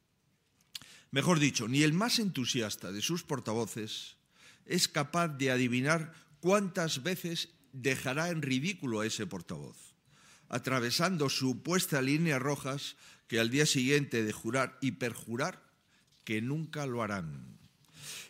Mejor 1.12 1.40
dicho, 1.40 1.68
ni 1.68 1.84
el 1.84 1.92
más 1.92 2.20
entusiasta 2.20 2.94
de 2.94 3.02
sus 3.02 3.24
portavoces 3.24 4.16
es 4.66 4.88
capaz 4.88 5.28
de 5.28 5.52
adivinar 5.52 6.14
cuántas 6.40 7.04
veces 7.04 7.50
dejará 7.74 8.30
en 8.30 8.42
ridículo 8.42 9.02
a 9.02 9.06
ese 9.06 9.28
portavoz, 9.28 9.78
atravesando 10.48 11.30
supuestas 11.30 12.02
líneas 12.04 12.42
rojas 12.42 12.96
que 13.28 13.40
al 13.40 13.50
día 13.50 13.66
siguiente 13.66 14.24
de 14.24 14.32
jurar 14.32 14.78
y 14.82 14.94
perjurar 14.94 15.62
que 16.24 16.42
nunca 16.42 16.86
lo 16.86 17.04
harán. 17.04 17.60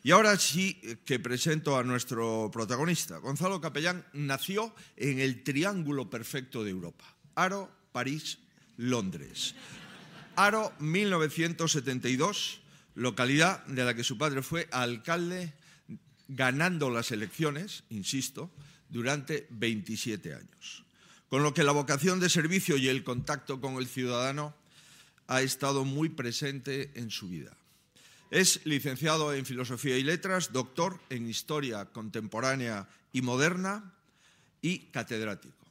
Y 0.04 0.12
ahora 0.12 0.36
sí 0.40 0.82
que 1.06 1.20
presento 1.20 1.78
a 1.78 1.84
nuestro 1.84 2.50
protagonista. 2.52 3.18
Gonzalo 3.18 3.62
Capellán 3.62 4.06
nació 4.14 4.74
en 4.98 5.20
el 5.20 5.44
triángulo 5.44 6.10
perfecto 6.10 6.64
de 6.64 6.72
Europa. 6.72 7.06
Aro, 7.36 7.72
París, 7.92 8.40
Londres. 8.78 9.54
Aro, 10.36 10.74
1972, 10.80 12.62
localidad 12.96 13.66
de 13.66 13.86
la 13.86 13.94
que 13.94 14.04
su 14.04 14.18
padre 14.18 14.42
fue 14.42 14.68
alcalde 14.72 15.54
ganando 16.28 16.90
las 16.90 17.12
elecciones, 17.12 17.84
insisto, 17.90 18.52
durante 18.90 19.48
27 19.52 20.34
años. 20.34 20.84
Con 21.30 21.44
lo 21.44 21.54
que 21.54 21.64
la 21.64 21.72
vocación 21.72 22.20
de 22.20 22.30
servicio 22.30 22.78
y 22.78 22.88
el 22.88 23.04
contacto 23.04 23.62
con 23.62 23.76
el 23.76 23.88
ciudadano 23.88 24.54
ha 25.28 25.42
estado 25.42 25.86
muy 25.86 26.10
presente 26.10 26.92
en 26.96 27.10
su 27.10 27.30
vida. 27.30 27.56
Es 28.32 28.66
licenciado 28.66 29.34
en 29.34 29.46
Filosofía 29.46 29.98
y 29.98 30.04
Letras, 30.04 30.52
doctor 30.52 31.00
en 31.10 31.30
Historia 31.30 31.86
Contemporánea 31.86 32.88
y 33.12 33.22
Moderna 33.22 33.94
y 34.62 34.80
catedrático. 34.92 35.66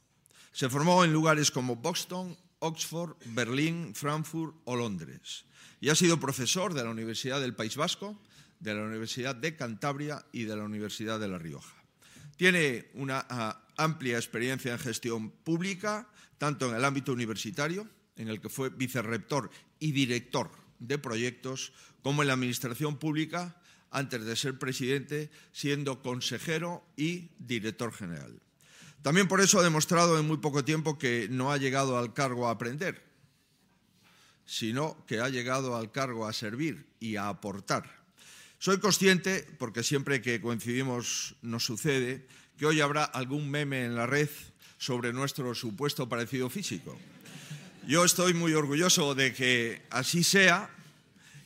Se 0.51 0.69
formó 0.69 1.03
en 1.03 1.13
lugares 1.13 1.49
como 1.49 1.75
Boston, 1.75 2.37
Oxford, 2.59 3.15
Berlín, 3.25 3.95
Frankfurt 3.95 4.55
o 4.65 4.75
Londres 4.75 5.45
y 5.81 5.89
ha 5.89 5.95
sido 5.95 6.19
profesor 6.19 6.75
de 6.75 6.83
la 6.83 6.91
Universidad 6.91 7.41
del 7.41 7.55
País 7.55 7.75
Vasco, 7.75 8.21
de 8.59 8.75
la 8.75 8.83
Universidad 8.83 9.35
de 9.35 9.55
Cantabria 9.55 10.23
y 10.31 10.43
de 10.43 10.55
la 10.55 10.63
Universidad 10.63 11.19
de 11.19 11.27
La 11.27 11.39
Rioja. 11.39 11.75
Tiene 12.37 12.89
una 12.93 13.25
uh, 13.29 13.81
amplia 13.81 14.17
experiencia 14.17 14.71
en 14.71 14.79
gestión 14.79 15.31
pública, 15.31 16.07
tanto 16.37 16.69
en 16.69 16.75
el 16.75 16.85
ámbito 16.85 17.11
universitario, 17.11 17.89
en 18.15 18.27
el 18.27 18.39
que 18.39 18.49
fue 18.49 18.69
vicerrector 18.69 19.49
y 19.79 19.91
director 19.91 20.51
de 20.77 20.99
proyectos, 20.99 21.73
como 22.03 22.21
en 22.21 22.27
la 22.27 22.33
administración 22.33 22.97
pública, 22.97 23.59
antes 23.89 24.23
de 24.23 24.35
ser 24.35 24.59
presidente, 24.59 25.31
siendo 25.51 26.01
consejero 26.01 26.85
y 26.95 27.31
director 27.39 27.91
general. 27.91 28.39
También 29.01 29.27
por 29.27 29.41
eso 29.41 29.59
ha 29.59 29.63
demostrado 29.63 30.19
en 30.19 30.27
muy 30.27 30.37
poco 30.37 30.63
tiempo 30.63 30.99
que 30.99 31.27
no 31.29 31.51
ha 31.51 31.57
llegado 31.57 31.97
al 31.97 32.13
cargo 32.13 32.47
a 32.47 32.51
aprender, 32.51 33.10
sino 34.51 34.97
que 35.07 35.21
ha 35.21 35.29
llegado 35.29 35.77
al 35.77 35.93
cargo 35.93 36.27
a 36.27 36.33
servir 36.33 36.85
y 36.99 37.15
a 37.15 37.29
aportar. 37.29 37.89
Soy 38.59 38.79
consciente, 38.79 39.47
porque 39.57 39.81
siempre 39.81 40.21
que 40.21 40.41
coincidimos 40.41 41.35
nos 41.41 41.63
sucede, 41.63 42.27
que 42.59 42.65
hoy 42.65 42.81
habrá 42.81 43.05
algún 43.05 43.49
meme 43.49 43.85
en 43.85 43.95
la 43.95 44.07
red 44.07 44.27
sobre 44.77 45.13
nuestro 45.13 45.55
supuesto 45.55 46.09
parecido 46.09 46.49
físico. 46.49 46.99
Yo 47.87 48.03
estoy 48.03 48.33
muy 48.33 48.53
orgulloso 48.53 49.15
de 49.15 49.33
que 49.33 49.83
así 49.89 50.21
sea 50.21 50.69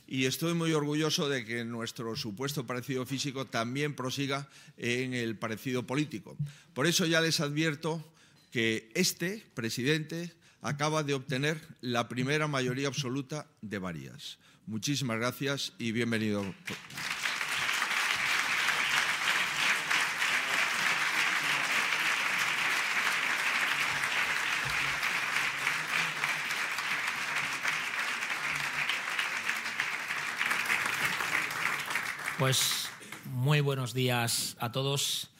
y 0.08 0.24
estoy 0.24 0.54
muy 0.54 0.72
orgulloso 0.72 1.28
de 1.28 1.44
que 1.44 1.64
nuestro 1.64 2.16
supuesto 2.16 2.66
parecido 2.66 3.06
físico 3.06 3.46
también 3.46 3.94
prosiga 3.94 4.48
en 4.78 5.14
el 5.14 5.36
parecido 5.36 5.86
político. 5.86 6.36
Por 6.74 6.88
eso 6.88 7.06
ya 7.06 7.20
les 7.20 7.38
advierto 7.38 8.04
que 8.50 8.90
este 8.94 9.46
presidente 9.54 10.32
acaba 10.62 11.02
de 11.02 11.14
obtener 11.14 11.60
la 11.80 12.08
primera 12.08 12.46
mayoría 12.48 12.88
absoluta 12.88 13.46
de 13.62 13.78
varias. 13.78 14.38
Muchísimas 14.66 15.18
gracias 15.18 15.72
y 15.78 15.92
bienvenido. 15.92 16.44
Pues 32.38 32.90
muy 33.24 33.60
buenos 33.60 33.94
días 33.94 34.56
a 34.60 34.70
todos. 34.70 35.30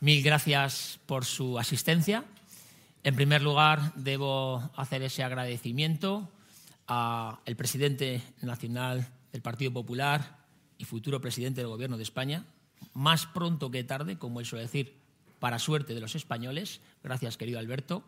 Mil 0.00 0.22
gracias 0.22 0.98
por 1.06 1.24
su 1.24 1.58
asistencia. 1.58 2.24
En 3.04 3.16
primer 3.16 3.42
lugar, 3.42 3.92
debo 3.96 4.70
hacer 4.76 5.02
ese 5.02 5.24
agradecimiento 5.24 6.30
al 6.86 7.56
presidente 7.56 8.22
nacional 8.42 9.08
del 9.32 9.42
Partido 9.42 9.72
Popular 9.72 10.38
y 10.78 10.84
futuro 10.84 11.20
presidente 11.20 11.62
del 11.62 11.68
Gobierno 11.68 11.96
de 11.96 12.04
España, 12.04 12.44
más 12.94 13.26
pronto 13.26 13.72
que 13.72 13.82
tarde, 13.82 14.18
como 14.18 14.38
él 14.38 14.46
suele 14.46 14.66
decir, 14.66 14.94
para 15.40 15.58
suerte 15.58 15.94
de 15.94 16.00
los 16.00 16.14
españoles. 16.14 16.80
Gracias, 17.02 17.36
querido 17.36 17.58
Alberto. 17.58 18.04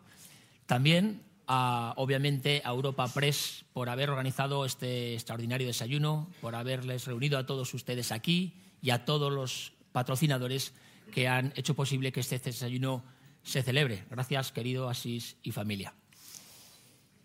También, 0.65 1.23
obviamente, 1.45 2.61
a 2.63 2.69
Europa 2.69 3.05
Press 3.09 3.65
por 3.73 3.89
haber 3.89 4.09
organizado 4.09 4.63
este 4.63 5.13
extraordinario 5.15 5.67
desayuno, 5.67 6.29
por 6.39 6.55
haberles 6.55 7.05
reunido 7.05 7.37
a 7.37 7.45
todos 7.45 7.73
ustedes 7.73 8.13
aquí 8.13 8.53
y 8.81 8.91
a 8.91 9.03
todos 9.03 9.33
los 9.33 9.73
patrocinadores 9.91 10.73
que 11.13 11.27
han 11.27 11.51
hecho 11.57 11.73
posible 11.75 12.13
que 12.13 12.21
este 12.21 12.39
desayuno 12.39 13.03
se 13.45 13.61
celebre. 13.63 14.03
Gracias, 14.09 14.51
querido 14.51 14.89
Asís 14.89 15.37
y 15.43 15.51
familia. 15.51 15.93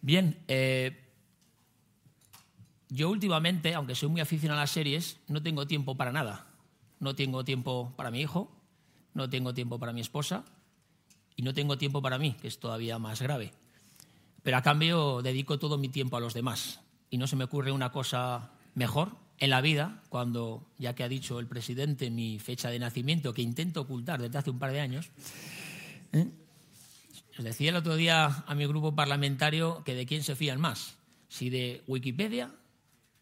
Bien, 0.02 0.38
eh, 0.46 1.08
yo 2.90 3.10
últimamente, 3.10 3.74
aunque 3.74 3.94
soy 3.94 4.10
muy 4.10 4.20
aficionado 4.20 4.60
a 4.60 4.62
las 4.64 4.70
series, 4.70 5.18
no 5.26 5.42
tengo 5.42 5.66
tiempo 5.66 5.96
para 5.96 6.12
nada. 6.12 6.46
No 7.00 7.14
tengo 7.14 7.44
tiempo 7.44 7.94
para 7.96 8.10
mi 8.10 8.20
hijo, 8.20 8.52
no 9.14 9.30
tengo 9.30 9.54
tiempo 9.54 9.78
para 9.78 9.92
mi 9.92 10.02
esposa 10.02 10.44
y 11.34 11.42
no 11.42 11.54
tengo 11.54 11.78
tiempo 11.78 12.02
para 12.02 12.18
mí, 12.18 12.36
que 12.40 12.48
es 12.48 12.60
todavía 12.60 12.98
más 12.98 13.22
grave. 13.22 13.52
Pero 14.42 14.58
a 14.58 14.62
cambio 14.62 15.22
dedico 15.22 15.58
todo 15.58 15.78
mi 15.78 15.88
tiempo 15.88 16.18
a 16.18 16.20
los 16.20 16.34
demás 16.34 16.80
y 17.08 17.16
no 17.16 17.26
se 17.26 17.36
me 17.36 17.44
ocurre 17.44 17.72
una 17.72 17.90
cosa 17.90 18.52
mejor 18.74 19.16
en 19.38 19.48
la 19.48 19.62
vida 19.62 20.02
cuando, 20.10 20.66
ya 20.78 20.94
que 20.94 21.02
ha 21.02 21.08
dicho 21.08 21.40
el 21.40 21.46
presidente 21.46 22.10
mi 22.10 22.38
fecha 22.38 22.68
de 22.68 22.78
nacimiento, 22.78 23.32
que 23.32 23.40
intento 23.40 23.80
ocultar 23.80 24.20
desde 24.20 24.36
hace 24.36 24.50
un 24.50 24.58
par 24.58 24.72
de 24.72 24.80
años, 24.80 25.10
¿eh? 26.12 26.26
les 27.36 27.44
decía 27.44 27.70
el 27.70 27.76
otro 27.76 27.96
día 27.96 28.44
a 28.46 28.54
mi 28.54 28.66
grupo 28.66 28.94
parlamentario 28.94 29.82
que 29.84 29.94
de 29.94 30.06
quién 30.06 30.22
se 30.22 30.36
fían 30.36 30.60
más, 30.60 30.96
si 31.28 31.50
de 31.50 31.82
Wikipedia 31.86 32.50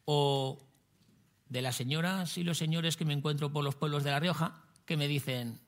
o 0.04 0.58
de 1.48 1.62
las 1.62 1.76
señoras 1.76 2.36
y 2.38 2.44
los 2.44 2.58
señores 2.58 2.96
que 2.96 3.04
me 3.04 3.14
encuentro 3.14 3.52
por 3.52 3.64
los 3.64 3.74
pueblos 3.74 4.04
de 4.04 4.10
La 4.10 4.20
Rioja, 4.20 4.62
que 4.84 4.96
me 4.96 5.08
dicen, 5.08 5.60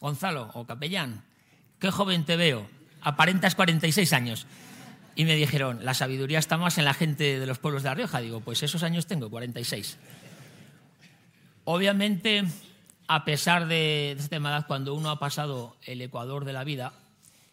Gonzalo 0.00 0.50
o 0.54 0.66
capellán, 0.66 1.24
qué 1.78 1.90
joven 1.90 2.24
te 2.24 2.36
veo, 2.36 2.66
aparentas 3.00 3.54
46 3.54 4.12
años. 4.12 4.46
Y 5.14 5.24
me 5.24 5.34
dijeron, 5.34 5.82
la 5.82 5.94
sabiduría 5.94 6.38
está 6.38 6.58
más 6.58 6.76
en 6.76 6.84
la 6.84 6.92
gente 6.92 7.40
de 7.40 7.46
los 7.46 7.58
pueblos 7.58 7.82
de 7.82 7.88
La 7.88 7.94
Rioja. 7.94 8.20
Digo, 8.20 8.40
pues 8.40 8.62
esos 8.62 8.82
años 8.82 9.06
tengo, 9.06 9.30
46. 9.30 9.96
Obviamente, 11.64 12.44
a 13.08 13.24
pesar 13.24 13.68
de, 13.68 14.12
este 14.12 14.28
tema, 14.28 14.66
cuando 14.66 14.94
uno 14.94 15.10
ha 15.10 15.18
pasado 15.18 15.76
el 15.84 16.00
Ecuador 16.02 16.44
de 16.44 16.52
la 16.52 16.64
vida, 16.64 16.92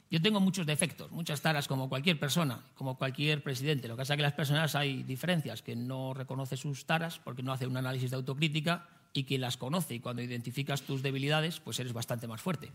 Yo 0.09 0.21
tengo 0.21 0.39
muchos 0.39 0.67
defectos, 0.67 1.09
muchas 1.09 1.41
taras 1.41 1.67
como 1.67 1.89
cualquier 1.89 2.19
persona, 2.19 2.61
como 2.75 2.99
cualquier 2.99 3.41
presidente. 3.41 3.87
Lo 3.87 3.95
que 3.95 4.01
pasa 4.01 4.13
es 4.13 4.17
que 4.17 4.21
las 4.21 4.33
personas 4.33 4.75
hay 4.75 5.01
diferencias, 5.01 5.63
que 5.63 5.75
no 5.75 6.13
reconoce 6.13 6.55
sus 6.55 6.85
taras 6.85 7.17
porque 7.17 7.41
no 7.41 7.51
hace 7.51 7.65
un 7.65 7.77
análisis 7.77 8.11
de 8.11 8.17
autocrítica 8.17 8.87
y 9.11 9.23
quien 9.23 9.41
las 9.41 9.57
conoce 9.57 9.95
y 9.95 9.99
cuando 9.99 10.21
identificas 10.21 10.83
tus 10.83 11.01
debilidades, 11.01 11.59
pues 11.59 11.79
eres 11.79 11.93
bastante 11.93 12.27
más 12.27 12.41
fuerte. 12.41 12.71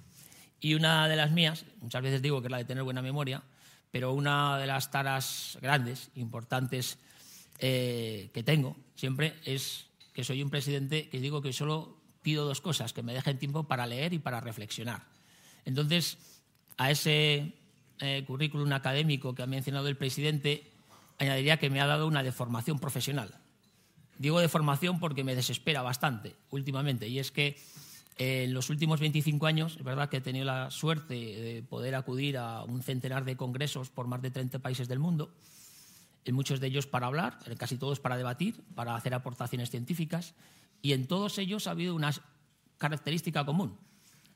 Y 0.61 0.75
una 0.75 1.06
de 1.06 1.14
las 1.14 1.30
mías, 1.30 1.64
muchas 1.80 2.02
veces 2.02 2.23
digo 2.23 2.40
que 2.40 2.49
es 2.49 2.50
la 2.50 2.58
de 2.58 2.64
tener 2.64 2.82
buena 2.82 3.02
memoria, 3.02 3.44
pero 3.92 4.12
una 4.12 4.58
de 4.58 4.66
las 4.66 4.90
taras 4.90 5.58
grandes, 5.62 6.11
importantes 6.16 6.99
eh, 7.61 8.30
que 8.35 8.42
tengo 8.42 8.76
siempre 8.97 9.35
es 9.44 9.87
que 10.12 10.25
soy 10.25 10.42
un 10.42 10.50
presidente 10.50 11.08
que 11.08 11.20
digo 11.20 11.40
que 11.40 11.52
solo 11.52 11.98
pido 12.22 12.44
dos 12.44 12.60
cosas, 12.60 12.92
que 12.92 13.02
me 13.02 13.14
dejen 13.14 13.38
tiempo 13.38 13.64
para 13.64 13.87
leer 13.87 14.12
y 14.12 14.18
para 14.18 14.40
reflexionar. 14.40 15.02
Entonces, 15.64 16.18
a 16.76 16.90
ese 16.90 17.52
eh, 18.00 18.25
currículum 18.26 18.72
académico 18.72 19.34
que 19.34 19.42
ha 19.42 19.46
mencionado 19.46 19.88
el 19.88 19.96
presidente, 19.96 20.70
añadiría 21.18 21.58
que 21.58 21.70
me 21.70 21.80
ha 21.80 21.87
dado 21.87 22.06
una 22.06 22.22
deformación 22.22 22.78
profesional. 22.78 23.34
Digo 24.18 24.40
deformación 24.40 24.98
porque 24.98 25.25
me 25.25 25.34
desespera 25.34 25.82
bastante 25.82 26.34
últimamente, 26.50 27.08
y 27.08 27.18
es 27.18 27.30
que 27.30 27.56
eh, 28.16 28.44
en 28.44 28.54
los 28.54 28.68
últimos 28.68 29.00
25 29.00 29.46
años, 29.46 29.76
es 29.76 29.84
verdad 29.84 30.08
que 30.08 30.18
he 30.18 30.20
tenido 30.20 30.44
la 30.44 30.70
suerte 30.70 31.14
de 31.14 31.62
poder 31.62 31.94
acudir 31.94 32.37
a 32.37 32.64
un 32.64 32.82
centenar 32.82 33.25
de 33.25 33.37
congresos 33.37 33.90
por 33.90 34.06
más 34.08 34.22
de 34.22 34.30
30 34.30 34.58
países 34.58 34.88
del 34.88 34.98
mundo, 34.98 35.32
en 36.25 36.34
muchos 36.34 36.60
de 36.60 36.66
ellos 36.66 36.87
para 36.87 37.06
hablar, 37.06 37.38
en 37.46 37.56
casi 37.56 37.78
todos 37.78 38.00
para 38.00 38.16
debatir, 38.16 38.60
para 38.75 38.96
hacer 38.96 39.14
aportaciones 39.14 39.70
científicas, 39.70 40.34
y 40.82 40.92
en 40.92 41.06
todos 41.06 41.38
ellos 41.38 41.66
ha 41.66 41.73
habido 41.73 41.94
una 41.94 42.12
característica 42.78 43.44
común. 43.44 43.76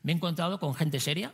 Me 0.03 0.13
he 0.13 0.15
encontrado 0.15 0.59
con 0.59 0.75
gente 0.75 1.01
seria, 1.01 1.33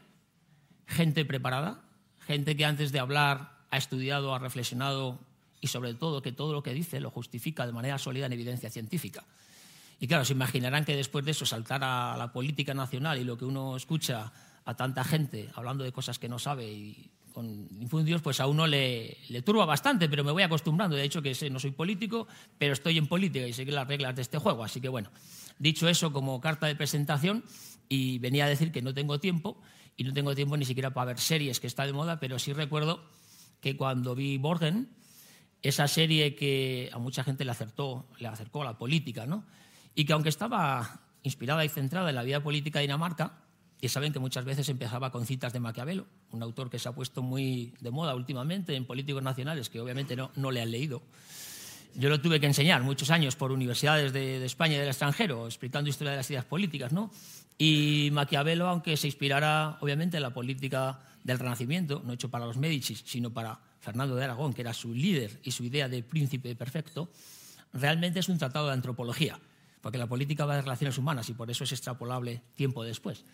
gente 0.86 1.24
preparada, 1.24 1.82
gente 2.20 2.56
que 2.56 2.64
antes 2.64 2.92
de 2.92 3.00
hablar 3.00 3.58
ha 3.70 3.76
estudiado, 3.76 4.34
ha 4.34 4.38
reflexionado 4.38 5.18
y 5.60 5.68
sobre 5.68 5.94
todo 5.94 6.22
que 6.22 6.32
todo 6.32 6.52
lo 6.52 6.62
que 6.62 6.72
dice 6.72 7.00
lo 7.00 7.10
justifica 7.10 7.66
de 7.66 7.72
manera 7.72 7.98
sólida 7.98 8.26
en 8.26 8.32
evidencia 8.32 8.70
científica. 8.70 9.24
Y 10.00 10.06
claro, 10.06 10.24
se 10.24 10.32
imaginarán 10.32 10.84
que 10.84 10.94
después 10.94 11.24
de 11.24 11.32
eso 11.32 11.44
saltar 11.44 11.82
a 11.82 12.16
la 12.16 12.32
política 12.32 12.74
nacional 12.74 13.18
y 13.18 13.24
lo 13.24 13.36
que 13.36 13.44
uno 13.44 13.76
escucha 13.76 14.32
a 14.64 14.74
tanta 14.74 15.02
gente 15.02 15.50
hablando 15.54 15.82
de 15.82 15.92
cosas 15.92 16.18
que 16.18 16.28
no 16.28 16.38
sabe 16.38 16.70
y 16.70 17.10
con 17.38 17.68
infundios, 17.80 18.20
pues 18.20 18.40
a 18.40 18.48
uno 18.48 18.66
le, 18.66 19.16
turba 19.44 19.64
bastante, 19.64 20.08
pero 20.08 20.24
me 20.24 20.32
voy 20.32 20.42
acostumbrando. 20.42 20.96
De 20.96 21.04
hecho, 21.04 21.22
que 21.22 21.36
sé, 21.36 21.48
no 21.50 21.60
soy 21.60 21.70
político, 21.70 22.26
pero 22.58 22.72
estoy 22.72 22.98
en 22.98 23.06
política 23.06 23.46
y 23.46 23.52
sé 23.52 23.64
las 23.66 23.86
reglas 23.86 24.16
de 24.16 24.22
este 24.22 24.38
juego. 24.38 24.64
Así 24.64 24.80
que 24.80 24.88
bueno, 24.88 25.12
dicho 25.56 25.88
eso 25.88 26.12
como 26.12 26.40
carta 26.40 26.66
de 26.66 26.74
presentación, 26.74 27.44
y 27.88 28.18
venía 28.18 28.46
a 28.46 28.48
decir 28.48 28.72
que 28.72 28.82
no 28.82 28.92
tengo 28.92 29.20
tiempo, 29.20 29.56
y 29.96 30.02
no 30.02 30.12
tengo 30.12 30.34
tiempo 30.34 30.56
ni 30.56 30.64
siquiera 30.64 30.90
para 30.90 31.12
ver 31.12 31.20
series 31.20 31.60
que 31.60 31.68
está 31.68 31.86
de 31.86 31.92
moda, 31.92 32.18
pero 32.18 32.40
sí 32.40 32.52
recuerdo 32.52 33.04
que 33.60 33.76
cuando 33.76 34.16
vi 34.16 34.36
Borgen, 34.36 34.88
esa 35.62 35.86
serie 35.86 36.34
que 36.34 36.90
a 36.92 36.98
mucha 36.98 37.22
gente 37.22 37.44
le, 37.44 37.52
acertó, 37.52 38.08
le 38.18 38.26
acercó 38.26 38.62
a 38.62 38.64
la 38.64 38.78
política, 38.78 39.26
¿no? 39.26 39.44
y 39.94 40.06
que 40.06 40.12
aunque 40.12 40.28
estaba 40.28 41.02
inspirada 41.22 41.64
y 41.64 41.68
centrada 41.68 42.08
en 42.08 42.16
la 42.16 42.24
vida 42.24 42.42
política 42.42 42.80
de 42.80 42.86
Dinamarca, 42.86 43.44
y 43.80 43.88
saben 43.88 44.12
que 44.12 44.18
muchas 44.18 44.44
veces 44.44 44.68
empezaba 44.68 45.10
con 45.12 45.26
citas 45.26 45.52
de 45.52 45.60
Maquiavelo, 45.60 46.06
un 46.32 46.42
autor 46.42 46.70
que 46.70 46.78
se 46.78 46.88
ha 46.88 46.92
puesto 46.92 47.22
muy 47.22 47.74
de 47.80 47.90
moda 47.90 48.14
últimamente 48.14 48.74
en 48.74 48.84
políticos 48.84 49.22
nacionales, 49.22 49.68
que 49.68 49.80
obviamente 49.80 50.16
no, 50.16 50.30
no 50.36 50.50
le 50.50 50.60
han 50.60 50.70
leído. 50.70 51.02
Yo 51.94 52.08
lo 52.08 52.20
tuve 52.20 52.38
que 52.40 52.46
enseñar 52.46 52.82
muchos 52.82 53.10
años 53.10 53.36
por 53.36 53.50
universidades 53.50 54.12
de, 54.12 54.40
de, 54.40 54.46
España 54.46 54.76
y 54.76 54.78
del 54.78 54.88
extranjero, 54.88 55.46
explicando 55.46 55.88
historia 55.88 56.12
de 56.12 56.18
las 56.18 56.30
ideas 56.30 56.44
políticas, 56.44 56.92
¿no? 56.92 57.10
Y 57.56 58.10
Maquiavelo, 58.12 58.68
aunque 58.68 58.96
se 58.96 59.08
inspirara 59.08 59.78
obviamente 59.80 60.16
en 60.16 60.22
la 60.22 60.30
política 60.30 61.00
del 61.24 61.38
Renacimiento, 61.38 62.02
no 62.04 62.12
hecho 62.12 62.30
para 62.30 62.46
los 62.46 62.56
Médicis, 62.56 63.02
sino 63.04 63.30
para 63.30 63.58
Fernando 63.80 64.14
de 64.14 64.24
Aragón, 64.24 64.52
que 64.52 64.62
era 64.62 64.72
su 64.74 64.94
líder 64.94 65.40
y 65.42 65.50
su 65.50 65.64
idea 65.64 65.88
de 65.88 66.02
príncipe 66.02 66.54
perfecto, 66.54 67.10
realmente 67.72 68.20
es 68.20 68.28
un 68.28 68.38
tratado 68.38 68.66
de 68.66 68.72
antropología, 68.74 69.38
porque 69.80 69.98
la 69.98 70.06
política 70.06 70.44
va 70.44 70.56
de 70.56 70.62
relaciones 70.62 70.98
humanas 70.98 71.28
y 71.28 71.34
por 71.34 71.50
eso 71.50 71.64
es 71.64 71.72
extrapolable 71.72 72.42
tiempo 72.54 72.84
después. 72.84 73.24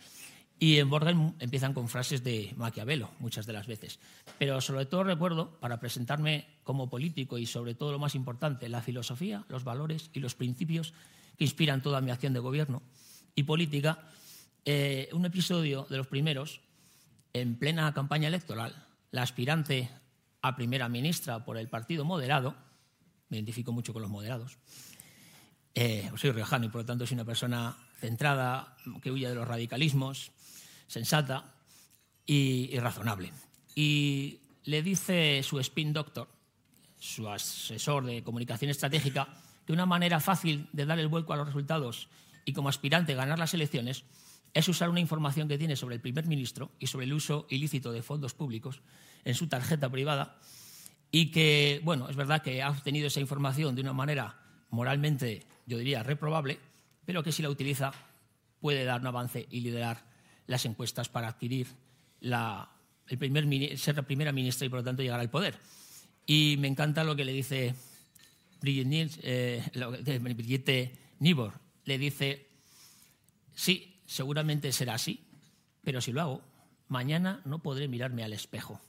Y 0.59 0.79
en 0.79 0.89
Borgen 0.89 1.35
empiezan 1.41 1.75
con 1.75 1.89
frases 1.89 2.23
de 2.23 2.55
Maquiavelo, 2.57 3.11
muchas 3.19 3.47
de 3.47 3.53
las 3.53 3.67
veces. 3.67 3.99
Pero 4.39 4.61
sobre 4.61 4.87
todo 4.87 5.05
recuerdo, 5.05 5.59
para 5.61 5.81
presentarme 5.81 6.47
como 6.63 6.89
político 6.89 7.39
y 7.39 7.47
sobre 7.47 7.75
todo 7.75 7.93
lo 7.93 7.99
más 7.99 8.15
importante, 8.15 8.69
la 8.69 8.81
filosofía, 8.81 9.45
los 9.49 9.65
valores 9.65 10.11
y 10.13 10.21
los 10.21 10.35
principios 10.35 10.95
que 11.37 11.45
inspiran 11.45 11.83
toda 11.83 12.01
mi 12.01 12.11
acción 12.11 12.33
de 12.33 12.41
gobierno 12.41 12.83
y 13.35 13.43
política, 13.43 13.99
eh, 14.65 15.09
un 15.13 15.27
episodio 15.27 15.87
de 15.91 15.97
los 15.97 16.07
primeros, 16.07 16.61
en 17.33 17.57
plena 17.57 17.93
campaña 17.93 18.29
electoral, 18.29 18.87
la 19.11 19.23
aspirante 19.23 19.91
a 20.41 20.57
primera 20.57 20.89
ministra 20.89 21.45
por 21.45 21.59
el 21.59 21.69
Partido 21.69 22.05
Moderado, 22.05 22.55
me 23.29 23.37
identifico 23.39 23.73
mucho 23.73 23.93
con 23.93 24.03
los 24.03 24.11
moderados, 24.11 24.59
eh, 25.75 26.11
soy 26.17 26.31
riojano 26.31 26.67
y 26.67 26.69
por 26.69 26.83
lo 26.83 26.87
tanto 26.87 27.07
soy 27.07 27.17
una 27.17 27.25
persona 27.25 27.77
centrada, 27.99 28.77
que 29.03 29.11
huye 29.11 29.29
de 29.29 29.35
los 29.35 29.49
radicalismos, 29.49 30.31
sensata 30.87 31.55
y, 32.27 32.79
razonable. 32.79 33.33
Y 33.75 34.41
le 34.65 34.83
dice 34.83 35.43
su 35.43 35.59
spin 35.61 35.93
doctor, 35.93 36.29
su 36.99 37.29
asesor 37.29 38.05
de 38.07 38.23
comunicación 38.23 38.71
estratégica, 38.71 39.29
que 39.67 39.73
una 39.73 39.87
manera 39.87 40.21
fácil 40.21 40.69
de 40.73 40.87
dar 40.87 40.99
el 40.99 41.09
vuelco 41.09 41.33
a 41.33 41.37
los 41.37 41.47
resultados 41.47 42.09
y 42.45 42.53
como 42.53 42.69
aspirante 42.69 43.15
ganar 43.15 43.39
las 43.39 43.55
elecciones 43.55 44.05
es 44.53 44.69
usar 44.69 44.89
una 44.89 45.01
información 45.01 45.49
que 45.49 45.59
tiene 45.59 45.77
sobre 45.77 45.97
el 45.97 46.01
primer 46.01 46.27
ministro 46.27 46.71
y 46.79 46.87
sobre 46.87 47.07
el 47.07 47.13
uso 47.13 47.47
ilícito 47.51 47.93
de 47.93 48.03
fondos 48.03 48.35
públicos 48.35 48.81
en 49.25 49.35
su 49.35 49.49
tarjeta 49.49 49.91
privada 49.91 50.39
y 51.11 51.31
que, 51.31 51.81
bueno, 51.85 52.09
es 52.09 52.17
verdad 52.17 52.43
que 52.43 52.63
ha 52.63 52.71
obtenido 52.71 53.07
esa 53.07 53.21
información 53.21 53.75
de 53.75 53.83
una 53.83 53.93
manera 53.93 54.37
moralmente, 54.71 55.47
yo 55.67 55.79
diría, 55.79 56.03
reprobable, 56.03 56.59
pero 57.05 57.23
que 57.23 57.33
si 57.33 57.43
la 57.43 57.51
utiliza 57.51 57.93
puede 58.61 58.85
dar 58.85 59.01
un 59.01 59.07
avance 59.07 59.47
y 59.51 59.61
liderar 59.61 60.05
las 60.47 60.65
encuestas 60.67 61.09
para 61.09 61.29
adquirir 61.29 61.67
el 62.21 63.79
ser 63.79 63.97
la 63.97 64.03
primera 64.03 64.33
ministra 64.33 64.67
y 64.67 64.69
por 64.69 64.81
lo 64.81 64.85
tanto 64.85 65.03
llegar 65.03 65.21
al 65.21 65.31
poder. 65.31 65.57
Y 66.27 66.57
me 66.59 66.69
encanta 66.69 67.05
lo 67.05 67.17
que 67.17 67.25
le 67.25 67.33
dice 67.33 67.75
eh, 68.63 69.63
Brigitte 70.21 70.99
Nibor. 71.19 71.53
Le 71.85 71.99
dice, 71.99 72.49
sí, 73.55 74.01
seguramente 74.07 74.73
será 74.73 74.95
así, 74.95 75.21
pero 75.83 76.01
si 76.01 76.13
lo 76.13 76.23
hago, 76.23 76.43
mañana 76.89 77.43
no 77.45 77.59
podré 77.59 77.89
mirarme 77.89 78.25
al 78.25 78.33
espejo. 78.33 78.81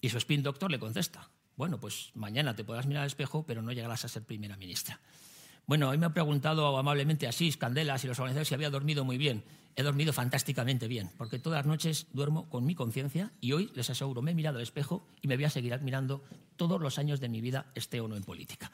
Y 0.00 0.10
su 0.10 0.18
spin 0.18 0.42
doctor 0.42 0.70
le 0.70 0.78
contesta, 0.78 1.28
bueno, 1.56 1.80
pues 1.80 2.10
mañana 2.14 2.54
te 2.54 2.62
podrás 2.62 2.86
mirar 2.86 3.02
al 3.02 3.08
espejo, 3.08 3.44
pero 3.46 3.62
no 3.62 3.72
llegarás 3.72 4.04
a 4.04 4.08
ser 4.08 4.22
primera 4.22 4.56
ministra. 4.56 5.00
Bueno, 5.66 5.88
hoy 5.88 5.96
me 5.96 6.04
ha 6.04 6.12
preguntado 6.12 6.76
amablemente 6.76 7.26
Asís, 7.26 7.56
Candelas 7.56 8.04
y 8.04 8.06
los 8.06 8.18
organizadores 8.18 8.48
si 8.48 8.54
había 8.54 8.68
dormido 8.68 9.02
muy 9.02 9.16
bien. 9.16 9.42
He 9.76 9.82
dormido 9.82 10.12
fantásticamente 10.12 10.88
bien, 10.88 11.10
porque 11.16 11.38
todas 11.38 11.60
las 11.60 11.66
noches 11.66 12.06
duermo 12.12 12.50
con 12.50 12.66
mi 12.66 12.74
conciencia 12.74 13.32
y 13.40 13.52
hoy, 13.52 13.70
les 13.74 13.88
aseguro, 13.88 14.20
me 14.20 14.32
he 14.32 14.34
mirado 14.34 14.58
al 14.58 14.62
espejo 14.62 15.06
y 15.22 15.26
me 15.26 15.36
voy 15.36 15.46
a 15.46 15.50
seguir 15.50 15.72
admirando 15.72 16.22
todos 16.56 16.80
los 16.82 16.98
años 16.98 17.18
de 17.18 17.30
mi 17.30 17.40
vida, 17.40 17.72
esté 17.74 17.98
o 18.00 18.08
no 18.08 18.14
en 18.14 18.24
política. 18.24 18.70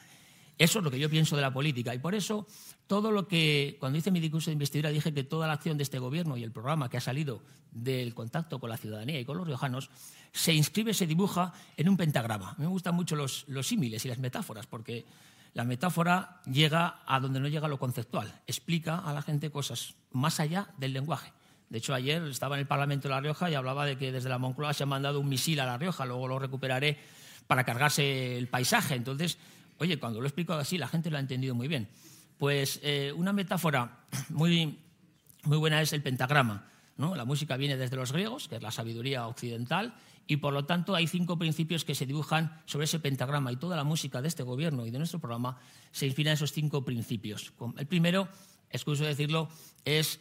Eso 0.58 0.80
es 0.80 0.84
lo 0.84 0.90
que 0.90 0.98
yo 0.98 1.08
pienso 1.08 1.36
de 1.36 1.42
la 1.42 1.54
política 1.54 1.94
y 1.94 2.00
por 2.00 2.16
eso 2.16 2.46
todo 2.88 3.12
lo 3.12 3.28
que, 3.28 3.76
cuando 3.78 3.96
hice 3.96 4.10
mi 4.10 4.18
discurso 4.18 4.50
de 4.50 4.54
investidura, 4.54 4.90
dije 4.90 5.14
que 5.14 5.22
toda 5.22 5.46
la 5.46 5.54
acción 5.54 5.78
de 5.78 5.84
este 5.84 6.00
gobierno 6.00 6.36
y 6.36 6.42
el 6.42 6.50
programa 6.50 6.90
que 6.90 6.96
ha 6.96 7.00
salido 7.00 7.40
del 7.70 8.14
contacto 8.14 8.58
con 8.58 8.68
la 8.68 8.76
ciudadanía 8.76 9.20
y 9.20 9.24
con 9.24 9.38
los 9.38 9.46
riojanos 9.46 9.90
se 10.32 10.52
inscribe, 10.52 10.92
se 10.92 11.06
dibuja 11.06 11.54
en 11.76 11.88
un 11.88 11.96
pentagrama. 11.96 12.56
Me 12.58 12.66
gustan 12.66 12.96
mucho 12.96 13.14
los 13.14 13.46
símiles 13.62 14.04
y 14.04 14.08
las 14.08 14.18
metáforas 14.18 14.66
porque 14.66 15.06
la 15.54 15.64
metáfora 15.64 16.40
llega 16.44 17.00
a 17.06 17.20
donde 17.20 17.40
no 17.40 17.48
llega 17.48 17.68
lo 17.68 17.78
conceptual, 17.78 18.32
explica 18.46 18.98
a 18.98 19.12
la 19.12 19.22
gente 19.22 19.50
cosas 19.50 19.94
más 20.12 20.40
allá 20.40 20.68
del 20.78 20.92
lenguaje. 20.92 21.32
De 21.68 21.78
hecho, 21.78 21.94
ayer 21.94 22.22
estaba 22.24 22.56
en 22.56 22.60
el 22.60 22.66
Parlamento 22.66 23.08
de 23.08 23.14
La 23.14 23.20
Rioja 23.20 23.50
y 23.50 23.54
hablaba 23.54 23.86
de 23.86 23.96
que 23.96 24.10
desde 24.10 24.28
la 24.28 24.38
Moncloa 24.38 24.74
se 24.74 24.82
ha 24.82 24.86
mandado 24.86 25.20
un 25.20 25.28
misil 25.28 25.60
a 25.60 25.66
La 25.66 25.78
Rioja, 25.78 26.04
luego 26.04 26.26
lo 26.26 26.38
recuperaré 26.38 26.98
para 27.46 27.64
cargarse 27.64 28.36
el 28.36 28.48
paisaje. 28.48 28.94
Entonces, 28.94 29.38
Oye, 29.80 29.98
cuando 29.98 30.20
lo 30.20 30.26
he 30.26 30.28
explicado 30.28 30.60
así, 30.60 30.76
la 30.76 30.88
gente 30.88 31.10
lo 31.10 31.16
ha 31.16 31.20
entendido 31.20 31.54
muy 31.54 31.66
bien. 31.66 31.88
Pues 32.36 32.80
eh, 32.82 33.14
una 33.16 33.32
metáfora 33.32 34.00
muy, 34.28 34.78
muy 35.44 35.56
buena 35.56 35.80
es 35.80 35.94
el 35.94 36.02
pentagrama. 36.02 36.66
¿no? 36.98 37.16
La 37.16 37.24
música 37.24 37.56
viene 37.56 37.78
desde 37.78 37.96
los 37.96 38.12
griegos, 38.12 38.46
que 38.46 38.56
es 38.56 38.62
la 38.62 38.70
sabiduría 38.70 39.26
occidental, 39.26 39.94
y 40.30 40.36
por 40.36 40.52
lo 40.52 40.64
tanto 40.64 40.94
hay 40.94 41.08
cinco 41.08 41.38
principios 41.38 41.84
que 41.84 41.96
se 41.96 42.06
dibujan 42.06 42.62
sobre 42.64 42.84
ese 42.84 43.00
pentagrama 43.00 43.50
y 43.50 43.56
toda 43.56 43.76
la 43.76 43.82
música 43.82 44.22
de 44.22 44.28
este 44.28 44.44
gobierno 44.44 44.86
y 44.86 44.92
de 44.92 44.98
nuestro 44.98 45.18
programa 45.18 45.58
se 45.90 46.06
inspira 46.06 46.30
en 46.30 46.34
esos 46.34 46.52
cinco 46.52 46.84
principios. 46.84 47.52
El 47.76 47.88
primero, 47.88 48.28
excuso 48.70 49.02
decirlo, 49.02 49.48
es 49.84 50.20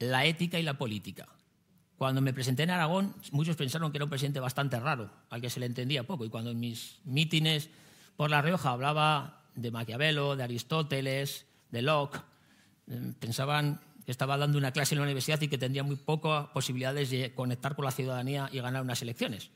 la 0.00 0.24
ética 0.24 0.58
y 0.58 0.64
la 0.64 0.76
política. 0.76 1.28
Cuando 1.96 2.20
me 2.20 2.32
presenté 2.32 2.64
en 2.64 2.70
Aragón, 2.70 3.14
muchos 3.30 3.54
pensaron 3.54 3.92
que 3.92 3.98
era 3.98 4.06
un 4.06 4.10
presidente 4.10 4.40
bastante 4.40 4.80
raro, 4.80 5.08
al 5.30 5.40
que 5.40 5.50
se 5.50 5.60
le 5.60 5.66
entendía 5.66 6.02
poco, 6.02 6.24
y 6.24 6.30
cuando 6.30 6.50
en 6.50 6.58
mis 6.58 6.98
mítines 7.04 7.70
por 8.16 8.30
La 8.30 8.42
Rioja 8.42 8.70
hablaba 8.70 9.44
de 9.54 9.70
Maquiavelo, 9.70 10.34
de 10.34 10.42
Aristóteles, 10.42 11.46
de 11.70 11.80
Locke. 11.80 12.18
Mm, 12.88 13.10
pensaban 13.20 13.80
estaba 14.12 14.36
dando 14.36 14.58
una 14.58 14.72
clase 14.72 14.94
en 14.94 14.98
la 15.00 15.04
universidad 15.04 15.40
y 15.40 15.48
que 15.48 15.58
tendría 15.58 15.82
muy 15.82 15.96
pocas 15.96 16.48
posibilidades 16.48 17.10
de 17.10 17.34
conectar 17.34 17.74
con 17.74 17.84
la 17.84 17.90
ciudadanía 17.90 18.48
y 18.52 18.60
ganar 18.60 18.82
unas 18.82 19.02
elecciones, 19.02 19.50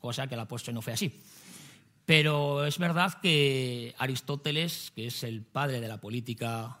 cosa 0.00 0.26
que 0.26 0.36
la 0.36 0.46
postre 0.48 0.72
no 0.72 0.82
fue 0.82 0.92
así. 0.92 1.20
Pero 2.04 2.64
es 2.64 2.78
verdad 2.78 3.20
que 3.20 3.94
Aristóteles, 3.98 4.92
que 4.94 5.06
es 5.06 5.22
el 5.22 5.42
padre 5.42 5.80
de 5.80 5.88
la 5.88 5.98
política 5.98 6.78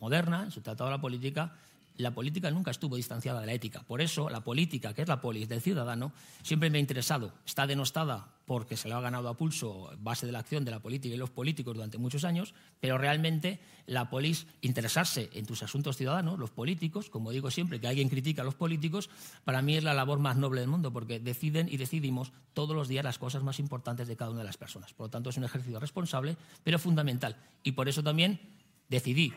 moderna, 0.00 0.42
en 0.44 0.50
su 0.50 0.60
tratado 0.60 0.90
de 0.90 0.96
la 0.96 1.00
política, 1.00 1.56
la 1.96 2.10
política 2.10 2.50
nunca 2.50 2.72
estuvo 2.72 2.96
distanciada 2.96 3.40
de 3.40 3.46
la 3.46 3.52
ética. 3.52 3.82
Por 3.84 4.00
eso 4.00 4.28
la 4.28 4.42
política, 4.42 4.92
que 4.92 5.02
es 5.02 5.08
la 5.08 5.20
polis 5.20 5.48
del 5.48 5.60
ciudadano, 5.60 6.12
siempre 6.42 6.70
me 6.70 6.78
ha 6.78 6.80
interesado. 6.80 7.32
Está 7.46 7.66
denostada 7.66 8.33
porque 8.46 8.76
se 8.76 8.88
lo 8.88 8.96
ha 8.96 9.00
ganado 9.00 9.28
a 9.28 9.36
pulso 9.36 9.90
base 9.98 10.26
de 10.26 10.32
la 10.32 10.40
acción 10.40 10.64
de 10.64 10.70
la 10.70 10.80
política 10.80 11.14
y 11.14 11.18
los 11.18 11.30
políticos 11.30 11.74
durante 11.74 11.98
muchos 11.98 12.24
años, 12.24 12.54
pero 12.80 12.98
realmente 12.98 13.60
la 13.86 14.10
polis, 14.10 14.46
interesarse 14.60 15.30
en 15.32 15.46
tus 15.46 15.62
asuntos 15.62 15.96
ciudadanos, 15.96 16.38
los 16.38 16.50
políticos, 16.50 17.10
como 17.10 17.30
digo 17.30 17.50
siempre, 17.50 17.80
que 17.80 17.88
alguien 17.88 18.08
critica 18.08 18.42
a 18.42 18.44
los 18.44 18.54
políticos, 18.54 19.10
para 19.44 19.62
mí 19.62 19.76
es 19.76 19.84
la 19.84 19.94
labor 19.94 20.18
más 20.18 20.36
noble 20.36 20.60
del 20.60 20.70
mundo, 20.70 20.92
porque 20.92 21.20
deciden 21.20 21.68
y 21.70 21.76
decidimos 21.76 22.32
todos 22.52 22.76
los 22.76 22.88
días 22.88 23.04
las 23.04 23.18
cosas 23.18 23.42
más 23.42 23.58
importantes 23.58 24.08
de 24.08 24.16
cada 24.16 24.30
una 24.30 24.40
de 24.40 24.46
las 24.46 24.56
personas. 24.56 24.92
Por 24.92 25.06
lo 25.06 25.10
tanto, 25.10 25.30
es 25.30 25.36
un 25.36 25.44
ejercicio 25.44 25.80
responsable, 25.80 26.36
pero 26.62 26.78
fundamental. 26.78 27.36
Y 27.62 27.72
por 27.72 27.88
eso 27.88 28.02
también 28.02 28.40
decidí 28.88 29.32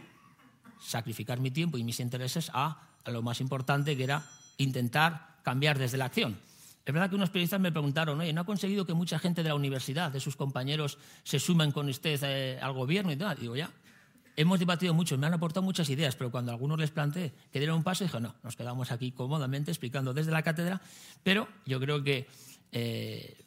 sacrificar 0.80 1.40
mi 1.40 1.52
tiempo 1.52 1.78
y 1.78 1.84
mis 1.84 2.00
intereses 2.00 2.52
a, 2.54 2.90
lo 3.06 3.22
más 3.22 3.42
importante, 3.42 3.96
que 3.96 4.04
era 4.04 4.26
intentar 4.58 5.38
cambiar 5.44 5.78
desde 5.78 5.98
la 5.98 6.06
acción. 6.06 6.38
Es 6.88 6.94
verdad 6.94 7.10
que 7.10 7.18
unos 7.18 7.30
periodistas 7.30 7.60
me 7.60 7.70
preguntaron, 7.70 8.18
oye, 8.22 8.32
¿no 8.32 8.40
ha 8.40 8.46
conseguido 8.46 8.86
que 8.86 8.94
mucha 8.94 9.20
gente 9.20 9.44
de 9.44 9.50
la 9.50 9.56
universidad, 9.56 10.10
de 10.10 10.22
sus 10.22 10.38
compañeros, 10.38 10.98
se 11.24 11.38
sumen 11.38 11.74
con 11.74 11.90
usted 11.90 12.18
eh, 12.24 12.60
al 12.62 12.72
gobierno 12.72 13.12
y 13.12 13.18
tal? 13.18 13.38
Digo, 13.38 13.58
ya, 13.58 13.70
hemos 14.38 14.58
debatido 14.58 14.94
mucho, 14.94 15.18
me 15.18 15.28
han 15.28 15.34
aportado 15.34 15.64
muchas 15.64 15.90
ideas, 15.90 16.16
pero 16.16 16.32
cuando 16.32 16.54
algunos 16.54 16.80
les 16.80 16.92
planteé 16.92 17.34
que 17.52 17.60
dieran 17.60 17.76
un 17.76 17.84
paso, 17.84 18.06
dije, 18.06 18.22
no, 18.22 18.36
nos 18.42 18.56
quedamos 18.56 18.90
aquí 18.94 19.12
cómodamente 19.12 19.70
explicando 19.70 20.14
desde 20.14 20.32
la 20.32 20.44
cátedra, 20.44 20.80
pero 21.24 21.50
yo 21.66 21.78
creo 21.82 22.02
que 22.02 22.26
eh, 22.72 23.44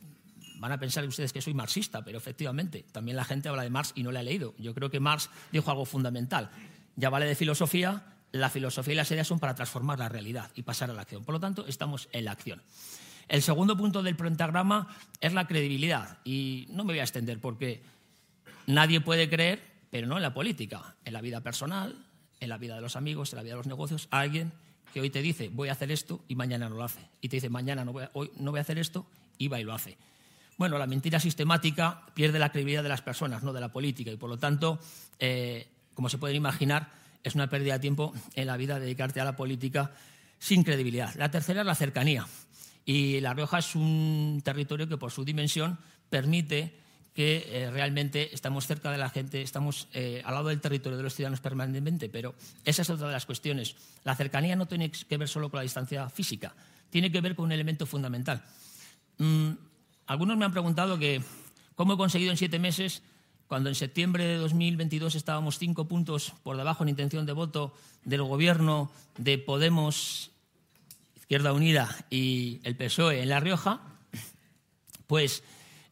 van 0.57 0.73
a 0.73 0.79
pensar 0.79 1.07
ustedes 1.07 1.33
que 1.33 1.41
soy 1.41 1.55
marxista, 1.55 2.05
pero 2.05 2.19
efectivamente, 2.19 2.85
también 2.93 3.17
la 3.17 3.25
gente 3.25 3.49
habla 3.49 3.63
de 3.63 3.71
Marx 3.71 3.93
y 3.95 4.03
no 4.03 4.13
le 4.13 4.19
ha 4.19 4.23
leído. 4.23 4.55
Yo 4.59 4.75
creo 4.75 4.91
que 4.91 5.01
Marx 5.01 5.31
dijo 5.51 5.71
algo 5.71 5.87
fundamental 5.87 6.51
ya 6.97 7.09
vale 7.09 7.27
de 7.27 7.35
filosofía, 7.35 8.03
la 8.33 8.51
filosofía 8.51 8.93
y 8.93 8.97
las 8.97 9.11
ideas 9.11 9.27
son 9.27 9.39
para 9.39 9.55
transformar 9.55 9.99
la 9.99 10.11
realidad 10.11 10.51
y 10.55 10.63
pasar 10.63 10.91
a 10.91 10.93
la 10.93 11.03
acción. 11.03 11.25
Por 11.25 11.33
lo 11.33 11.41
tanto, 11.41 11.67
estamos 11.67 12.09
en 12.13 12.27
la 12.27 12.33
acción. 12.33 12.63
El 13.31 13.43
segundo 13.43 13.77
punto 13.77 14.03
del 14.03 14.17
pentagrama 14.17 14.89
es 15.21 15.33
la 15.33 15.47
credibilidad. 15.47 16.19
Y 16.25 16.67
no 16.71 16.83
me 16.83 16.95
voy 16.95 16.99
a 16.99 17.05
extender 17.05 17.39
porque 17.41 17.81
nadie 18.67 19.01
puede 19.01 19.31
creer, 19.31 19.63
pero 19.89 20.09
no 20.09 20.17
en 20.17 20.23
la 20.23 20.35
política, 20.35 20.97
en 21.05 21.13
la 21.13 21.21
vida 21.21 21.41
personal, 21.41 21.95
en 22.41 22.49
la 22.49 22.59
vida 22.59 22.75
de 22.75 22.81
los 22.81 22.97
amigos, 22.97 23.33
en 23.33 23.37
la 23.37 23.45
vida 23.45 23.53
de 23.53 23.59
los 23.59 23.69
negocios, 23.69 24.09
alguien 24.11 24.51
que 24.93 25.01
hoy 25.01 25.11
te 25.11 25.23
dice 25.23 25.49
voy 25.49 25.69
a 25.69 25.73
hacer 25.73 25.93
esto 25.93 26.25
y 26.27 26.35
mañana 26.35 26.69
no 26.69 26.75
lo 26.75 26.83
hace. 26.83 27.09
Y 27.21 27.29
te 27.29 27.37
dice 27.37 27.49
mañana 27.51 27.85
no 27.85 27.93
voy 27.93 28.03
a, 28.03 28.11
hoy 28.15 28.33
no 28.37 28.51
voy 28.51 28.59
a 28.59 28.63
hacer 28.63 28.81
esto 28.81 29.07
y 29.39 29.47
va 29.47 29.61
y 29.61 29.65
lo 29.65 29.75
hace. 29.75 29.97
Bueno, 30.59 30.77
la 30.77 30.89
mentira 30.89 31.21
sistemática 31.21 32.03
pierde 32.15 32.41
la 32.41 32.51
credibilidad 32.51 32.83
de 32.83 32.89
las 32.89 33.01
personas, 33.01 33.45
no 33.45 33.53
de 33.53 33.61
la 33.61 33.69
política, 33.69 34.11
y 34.11 34.17
por 34.17 34.29
lo 34.29 34.39
tanto 34.39 34.81
eh, 35.21 35.69
como 35.95 36.09
se 36.09 36.19
pueden 36.19 36.37
imaginar, 36.37 36.91
es 37.23 37.37
una 37.37 37.49
pérdida 37.49 37.75
de 37.75 37.79
tiempo 37.79 38.13
en 38.35 38.49
la 38.49 38.57
vida 38.57 38.81
dedicarte 38.81 39.21
a 39.21 39.25
la 39.25 39.37
política 39.37 39.93
sin 40.41 40.65
credibilidad. 40.65 41.15
La 41.15 41.31
tercera 41.31 41.61
es 41.61 41.67
la 41.67 41.77
cercanía. 41.77 42.27
Y 42.85 43.21
La 43.21 43.35
Rioja 43.35 43.59
es 43.59 43.75
un 43.75 44.41
territorio 44.45 44.89
que 44.89 44.97
por 44.97 45.11
su 45.11 45.25
dimensión 45.25 45.79
permite 46.09 46.75
que 47.15 47.45
eh, 47.49 47.71
realmente 47.71 48.35
estamos 48.35 48.67
cerca 48.67 48.91
de 48.91 48.99
la 48.99 49.11
gente, 49.11 49.43
estamos 49.43 49.89
eh, 49.93 50.23
al 50.25 50.35
lado 50.35 50.49
del 50.49 50.61
territorio 50.61 50.97
de 50.97 51.03
los 51.03 51.15
ciudadanos 51.15 51.41
permanentemente, 51.41 52.09
pero 52.09 52.35
esa 52.65 52.83
es 52.83 52.91
otra 52.91 53.09
de 53.09 53.13
las 53.13 53.27
cuestiones. 53.27 53.75
La 54.05 54.15
cercanía 54.15 54.57
no 54.57 54.67
tiene 54.67 54.91
que 54.91 55.17
ver 55.17 55.29
solo 55.29 55.51
con 55.51 55.59
la 55.59 55.63
distancia 55.63 56.09
física, 56.09 56.55
tiene 56.89 57.11
que 57.11 57.21
ver 57.21 57.35
con 57.35 57.47
un 57.47 57.53
elemento 57.53 57.85
fundamental. 57.85 58.43
Mm, 59.19 59.51
algunos 60.07 60.37
me 60.37 60.45
han 60.45 60.53
preguntado 60.53 60.99
que 60.99 61.23
cómo 61.75 61.95
he 61.95 61.97
conseguido 61.97 62.31
en 62.31 62.37
siete 62.37 62.59
meses 62.59 63.03
cuando 63.49 63.69
en 63.69 63.75
septiembre 63.75 64.25
de 64.25 64.37
2022 64.37 65.17
estábamos 65.17 65.59
cinco 65.59 65.89
puntos 65.89 66.35
por 66.45 66.57
debajo 66.57 66.85
en 66.85 66.91
intención 66.91 67.27
de 67.27 67.33
voto 67.33 67.75
del 68.05 68.23
gobierno 68.23 68.93
de 69.19 69.39
Podemos, 69.39 70.30
Izquierda 71.31 71.53
Unida 71.53 71.89
y 72.11 72.59
el 72.65 72.75
PSOE 72.75 73.23
en 73.23 73.29
La 73.29 73.39
Rioja, 73.39 73.81
pues 75.07 75.45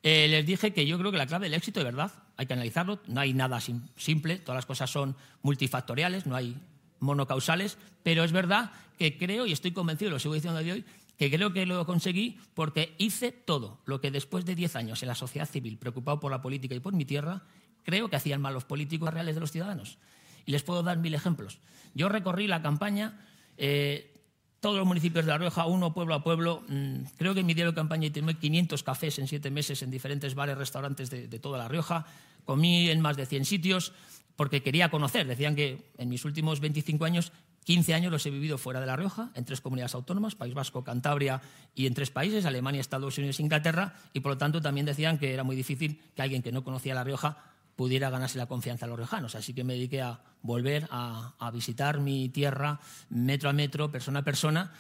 eh, 0.03 0.27
les 0.27 0.45
dije 0.45 0.73
que 0.73 0.85
yo 0.85 0.99
creo 0.99 1.13
que 1.13 1.17
la 1.17 1.29
clave 1.29 1.47
del 1.47 1.55
éxito, 1.55 1.79
de 1.79 1.85
verdad, 1.85 2.11
hay 2.37 2.47
que 2.47 2.55
analizarlo, 2.55 2.99
no 3.07 3.21
hay 3.21 3.35
nada 3.35 3.61
simple, 3.61 4.39
todas 4.39 4.57
las 4.57 4.67
cosas 4.67 4.91
son 4.91 5.15
multifactoriales, 5.43 6.27
no 6.27 6.35
hay 6.35 6.61
monocausales, 6.99 7.79
pero 8.03 8.25
es 8.25 8.33
verdad 8.33 8.73
que 8.99 9.17
creo 9.17 9.47
y 9.47 9.53
estoy 9.53 9.71
convencido, 9.71 10.11
lo 10.11 10.19
sigo 10.19 10.35
diciendo 10.35 10.59
de 10.59 10.73
hoy, 10.73 10.85
que 11.17 11.31
creo 11.31 11.53
que 11.53 11.67
lo 11.67 11.87
conseguí 11.87 12.41
porque 12.55 12.97
hice 12.99 13.31
todo 13.31 13.79
lo 13.87 14.01
que 14.01 14.11
después 14.11 14.45
de 14.45 14.57
10 14.57 14.75
años 14.75 15.05
en 15.05 15.09
la 15.09 15.15
sociedad 15.15 15.49
civil, 15.49 15.79
preocupado 15.79 16.19
por 16.19 16.33
la 16.33 16.43
política 16.43 16.75
y 16.75 16.81
por 16.81 16.95
mi 16.95 17.05
tierra, 17.05 17.45
creo 17.85 18.11
que 18.11 18.17
hacían 18.17 18.41
mal 18.41 18.55
los 18.55 18.65
políticos 18.65 19.15
reales 19.15 19.37
de 19.37 19.41
los 19.41 19.53
ciudadanos. 19.53 19.99
Y 20.47 20.51
les 20.51 20.65
puedo 20.65 20.83
dar 20.83 20.99
mil 20.99 21.15
ejemplos. 21.15 21.61
Yo 21.95 22.09
recorrí 22.09 22.49
la 22.49 22.61
campaña, 22.61 23.25
eh, 23.57 24.18
todos 24.61 24.77
los 24.77 24.87
municipios 24.87 25.25
de 25.25 25.31
La 25.31 25.39
Rioja, 25.39 25.67
uno 25.67 25.95
pueblo 25.95 26.15
a 26.15 26.23
pueblo. 26.23 26.63
Mm, 26.69 27.05
creo 27.17 27.35
que 27.35 27.41
en 27.41 27.47
mi 27.47 27.55
diario 27.55 27.73
de 27.73 27.77
campaña 27.77 28.07
y 28.07 28.11
500 28.11 28.83
cafés 28.83 29.19
en 29.19 29.29
siete 29.29 29.51
meses 29.51 29.83
en 29.83 29.91
diferentes 29.91 30.35
bares, 30.35 30.59
restaurantes 30.59 31.11
de, 31.11 31.29
de 31.29 31.39
toda 31.39 31.59
La 31.59 31.69
Rioja. 31.69 32.07
Comí 32.45 32.91
en 32.91 33.01
más 33.01 33.17
de 33.17 33.27
100 33.27 33.45
sitios 33.45 33.93
porque 34.37 34.63
quería 34.63 34.91
conocer. 34.91 35.27
Decían 35.27 35.55
que 35.55 35.91
en 35.99 36.09
mis 36.09 36.25
últimos 36.25 36.61
25 36.61 37.05
años 37.05 37.33
15 37.69 37.93
años 37.93 38.11
los 38.11 38.25
he 38.25 38.31
vivido 38.31 38.57
fuera 38.57 38.81
de 38.81 38.87
La 38.87 38.97
Rioja, 38.97 39.31
en 39.35 39.45
tres 39.45 39.61
comunidades 39.61 39.95
autónomas, 39.95 40.35
País 40.35 40.55
Vasco, 40.55 40.85
Cantabria 40.85 41.43
y 41.75 41.87
en 41.87 41.93
tres 41.93 42.11
países, 42.11 42.47
Alemania, 42.47 42.81
Estados 42.81 43.19
Unidos 43.19 43.39
e 43.39 43.43
Inglaterra, 43.43 43.95
y 44.15 44.21
por 44.21 44.33
lo 44.33 44.39
tanto 44.39 44.63
también 44.63 44.87
decían 44.87 45.19
que 45.19 45.35
era 45.35 45.45
muy 45.45 45.55
difícil 45.55 46.01
que 46.17 46.23
alguien 46.23 46.41
que 46.41 46.51
no 46.51 46.65
conocía 46.65 46.95
La 46.95 47.05
Rioja 47.05 47.37
pudiera 47.79 48.11
ganarse 48.11 48.39
la 48.39 48.47
confianza 48.47 48.87
de 48.87 48.91
los 48.91 48.99
riojanos. 48.99 49.37
Así 49.37 49.55
que 49.55 49.63
me 49.63 49.75
dediqué 49.75 50.03
a 50.03 50.21
volver 50.43 50.89
a, 50.91 51.49
visitar 51.53 52.01
mi 52.01 52.29
tierra 52.29 52.81
metro 53.09 53.49
a 53.49 53.53
metro, 53.53 53.93
persona 53.93 54.19
a 54.19 54.25
persona, 54.25 54.73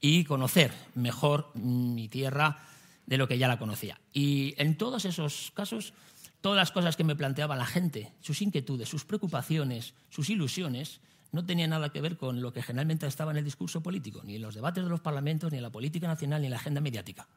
y 0.00 0.24
conocer 0.24 0.72
mejor 0.94 1.54
mi 1.54 2.08
tierra 2.08 2.64
de 3.04 3.18
lo 3.18 3.28
que 3.28 3.36
ya 3.36 3.46
la 3.46 3.58
conocía. 3.58 4.00
Y 4.10 4.54
en 4.56 4.78
todos 4.78 5.04
esos 5.04 5.52
casos, 5.54 5.92
todas 6.40 6.56
las 6.56 6.72
cosas 6.72 6.96
que 6.96 7.04
me 7.04 7.14
planteaba 7.14 7.56
la 7.56 7.66
gente, 7.66 8.14
sus 8.22 8.40
inquietudes, 8.40 8.88
sus 8.88 9.04
preocupaciones, 9.04 9.92
sus 10.08 10.30
ilusiones, 10.30 11.02
no 11.32 11.44
tenía 11.44 11.66
nada 11.66 11.90
que 11.90 12.00
ver 12.00 12.16
con 12.16 12.40
lo 12.40 12.54
que 12.54 12.62
generalmente 12.62 13.06
estaba 13.06 13.32
en 13.32 13.36
el 13.36 13.44
discurso 13.44 13.82
político, 13.82 14.22
ni 14.24 14.36
en 14.36 14.42
los 14.42 14.54
debates 14.54 14.82
de 14.82 14.88
los 14.88 15.02
parlamentos, 15.02 15.52
ni 15.52 15.58
en 15.58 15.62
la 15.62 15.70
política 15.70 16.08
nacional, 16.08 16.40
ni 16.40 16.46
en 16.46 16.52
la 16.52 16.56
agenda 16.56 16.80
mediática. 16.80 17.28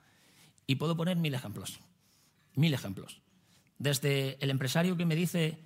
Y 0.66 0.76
puedo 0.76 0.96
poner 0.96 1.18
mil 1.18 1.34
ejemplos, 1.34 1.82
mil 2.56 2.74
ejemplos. 2.74 3.20
Desde 3.80 4.38
el 4.42 4.50
empresario 4.50 4.96
que 4.98 5.06
me 5.06 5.16
dice 5.16 5.58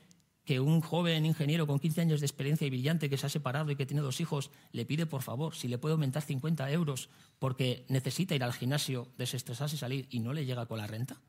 que 0.45 0.59
un 0.59 0.81
joven 0.81 1.25
ingeniero 1.25 1.65
con 1.67 1.79
15 1.79 2.01
años 2.01 2.19
de 2.19 2.25
experiencia 2.25 2.67
y 2.67 2.69
brillante 2.69 3.09
que 3.09 3.17
se 3.17 3.25
ha 3.25 3.29
separado 3.29 3.71
y 3.71 3.75
que 3.75 3.85
tiene 3.85 4.01
dos 4.01 4.19
hijos 4.19 4.51
le 4.71 4.85
pide 4.85 5.05
por 5.05 5.21
favor 5.21 5.55
si 5.55 5.67
le 5.67 5.77
puede 5.77 5.93
aumentar 5.93 6.21
50 6.21 6.69
euros 6.71 7.09
porque 7.39 7.85
necesita 7.87 8.35
ir 8.35 8.43
al 8.43 8.53
gimnasio, 8.53 9.07
desestresarse 9.17 9.75
y 9.75 9.79
salir 9.79 10.07
y 10.09 10.19
no 10.19 10.33
le 10.33 10.45
llega 10.45 10.65
con 10.65 10.77
la 10.77 10.87
renta, 10.87 11.21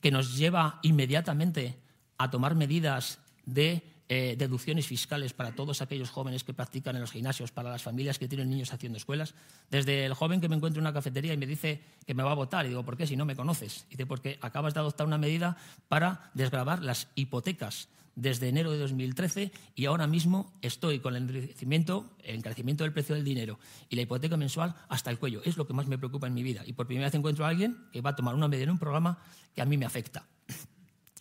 que 0.00 0.10
nos 0.10 0.36
lleva 0.36 0.80
inmediatamente 0.82 1.78
a 2.18 2.30
tomar 2.30 2.54
medidas 2.54 3.20
de 3.44 3.93
eh, 4.08 4.34
deducciones 4.36 4.86
fiscales 4.86 5.32
para 5.32 5.54
todos 5.54 5.80
aquellos 5.80 6.10
jóvenes 6.10 6.44
que 6.44 6.52
practican 6.52 6.94
en 6.94 7.00
los 7.00 7.10
gimnasios, 7.10 7.52
para 7.52 7.70
las 7.70 7.82
familias 7.82 8.18
que 8.18 8.28
tienen 8.28 8.50
niños 8.50 8.72
haciendo 8.72 8.98
escuelas. 8.98 9.34
Desde 9.70 10.04
el 10.04 10.12
joven 10.12 10.40
que 10.42 10.48
me 10.48 10.56
encuentra 10.56 10.80
en 10.80 10.86
una 10.86 10.92
cafetería 10.92 11.32
y 11.32 11.38
me 11.38 11.46
dice 11.46 11.80
que 12.06 12.12
me 12.12 12.22
va 12.22 12.32
a 12.32 12.34
votar, 12.34 12.66
y 12.66 12.68
digo, 12.68 12.84
¿por 12.84 12.96
qué 12.96 13.06
si 13.06 13.16
no 13.16 13.24
me 13.24 13.34
conoces? 13.34 13.86
Y 13.88 13.92
dice, 13.92 14.06
porque 14.06 14.38
acabas 14.42 14.74
de 14.74 14.80
adoptar 14.80 15.06
una 15.06 15.16
medida 15.16 15.56
para 15.88 16.30
desgravar 16.34 16.82
las 16.82 17.08
hipotecas 17.14 17.88
desde 18.16 18.48
enero 18.48 18.70
de 18.70 18.78
2013 18.78 19.52
y 19.74 19.86
ahora 19.86 20.06
mismo 20.06 20.52
estoy 20.62 21.00
con 21.00 21.16
el 21.16 21.24
encarecimiento, 21.24 22.10
el 22.22 22.36
encarecimiento 22.36 22.84
del 22.84 22.92
precio 22.92 23.14
del 23.14 23.24
dinero 23.24 23.58
y 23.88 23.96
la 23.96 24.02
hipoteca 24.02 24.36
mensual 24.36 24.74
hasta 24.88 25.10
el 25.10 25.18
cuello. 25.18 25.40
Es 25.44 25.56
lo 25.56 25.66
que 25.66 25.72
más 25.72 25.86
me 25.86 25.98
preocupa 25.98 26.26
en 26.26 26.34
mi 26.34 26.42
vida. 26.42 26.62
Y 26.66 26.74
por 26.74 26.86
primera 26.86 27.06
vez 27.06 27.14
encuentro 27.14 27.44
a 27.44 27.48
alguien 27.48 27.88
que 27.92 28.00
va 28.00 28.10
a 28.10 28.16
tomar 28.16 28.34
una 28.34 28.48
medida 28.48 28.64
en 28.64 28.70
un 28.70 28.78
programa 28.78 29.18
que 29.54 29.62
a 29.62 29.64
mí 29.64 29.76
me 29.76 29.86
afecta. 29.86 30.26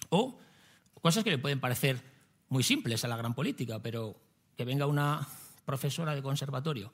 O 0.10 0.40
cosas 1.02 1.24
que 1.24 1.32
le 1.32 1.38
pueden 1.38 1.60
parecer 1.60 2.13
muy 2.54 2.64
simples 2.64 3.04
a 3.04 3.08
la 3.08 3.18
gran 3.18 3.34
política, 3.34 3.82
pero 3.82 4.16
que 4.56 4.64
venga 4.64 4.86
una 4.86 5.28
profesora 5.66 6.14
de 6.14 6.22
conservatorio 6.22 6.94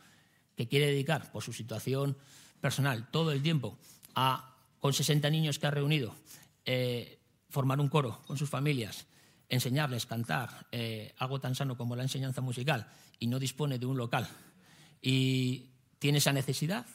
que 0.55 0.69
quiere 0.69 0.87
dedicar, 0.87 1.31
por 1.31 1.43
su 1.43 1.51
situación 1.51 2.17
personal, 2.61 3.09
todo 3.11 3.33
el 3.33 3.43
tiempo 3.43 3.77
a, 4.15 4.55
con 4.79 4.93
60 4.93 5.29
niños 5.29 5.59
que 5.59 5.67
ha 5.67 5.71
reunido, 5.71 6.15
eh, 6.65 7.19
formar 7.49 7.81
un 7.81 7.89
coro 7.89 8.21
con 8.25 8.37
sus 8.37 8.49
familias, 8.49 9.05
enseñarles, 9.49 10.05
cantar, 10.05 10.65
eh, 10.71 11.13
algo 11.17 11.41
tan 11.41 11.55
sano 11.55 11.75
como 11.75 11.95
la 11.97 12.03
enseñanza 12.03 12.39
musical, 12.39 12.87
y 13.19 13.27
no 13.27 13.37
dispone 13.37 13.79
de 13.79 13.85
un 13.85 13.97
local, 13.97 14.29
y 15.01 15.71
tiene 15.99 16.19
esa 16.19 16.31
necesidad, 16.31 16.85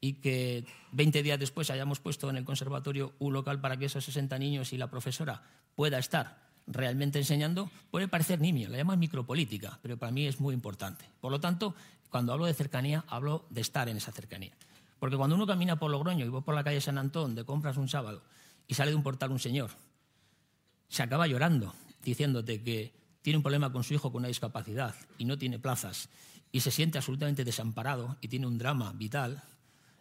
y 0.00 0.20
que 0.20 0.64
20 0.92 1.24
días 1.24 1.40
después 1.40 1.70
hayamos 1.70 1.98
puesto 1.98 2.30
en 2.30 2.36
el 2.36 2.44
conservatorio 2.44 3.14
un 3.18 3.32
local 3.32 3.60
para 3.60 3.76
que 3.76 3.86
esos 3.86 4.04
60 4.04 4.38
niños 4.38 4.72
y 4.72 4.76
la 4.76 4.90
profesora 4.90 5.42
pueda 5.74 5.98
estar 5.98 6.45
realmente 6.66 7.18
enseñando, 7.18 7.70
puede 7.90 8.08
parecer 8.08 8.40
nimio, 8.40 8.68
la 8.68 8.78
llaman 8.78 8.98
micropolítica, 8.98 9.78
pero 9.82 9.96
para 9.96 10.12
mí 10.12 10.26
es 10.26 10.40
muy 10.40 10.54
importante. 10.54 11.04
Por 11.20 11.30
lo 11.30 11.40
tanto, 11.40 11.74
cuando 12.10 12.32
hablo 12.32 12.46
de 12.46 12.54
cercanía, 12.54 13.04
hablo 13.08 13.46
de 13.50 13.60
estar 13.60 13.88
en 13.88 13.96
esa 13.96 14.12
cercanía. 14.12 14.52
Porque 14.98 15.16
cuando 15.16 15.36
uno 15.36 15.46
camina 15.46 15.78
por 15.78 15.90
Logroño 15.90 16.24
y 16.24 16.28
va 16.28 16.40
por 16.40 16.54
la 16.54 16.64
calle 16.64 16.80
San 16.80 16.98
Antón 16.98 17.34
de 17.34 17.44
compras 17.44 17.76
un 17.76 17.88
sábado 17.88 18.22
y 18.66 18.74
sale 18.74 18.90
de 18.90 18.96
un 18.96 19.02
portal 19.02 19.30
un 19.30 19.38
señor, 19.38 19.70
se 20.88 21.02
acaba 21.02 21.26
llorando 21.26 21.74
diciéndote 22.02 22.62
que 22.62 22.92
tiene 23.22 23.38
un 23.38 23.42
problema 23.42 23.72
con 23.72 23.84
su 23.84 23.94
hijo 23.94 24.10
con 24.12 24.20
una 24.20 24.28
discapacidad 24.28 24.94
y 25.18 25.24
no 25.24 25.36
tiene 25.36 25.58
plazas 25.58 26.08
y 26.52 26.60
se 26.60 26.70
siente 26.70 26.98
absolutamente 26.98 27.44
desamparado 27.44 28.16
y 28.20 28.28
tiene 28.28 28.46
un 28.46 28.56
drama 28.56 28.92
vital, 28.92 29.42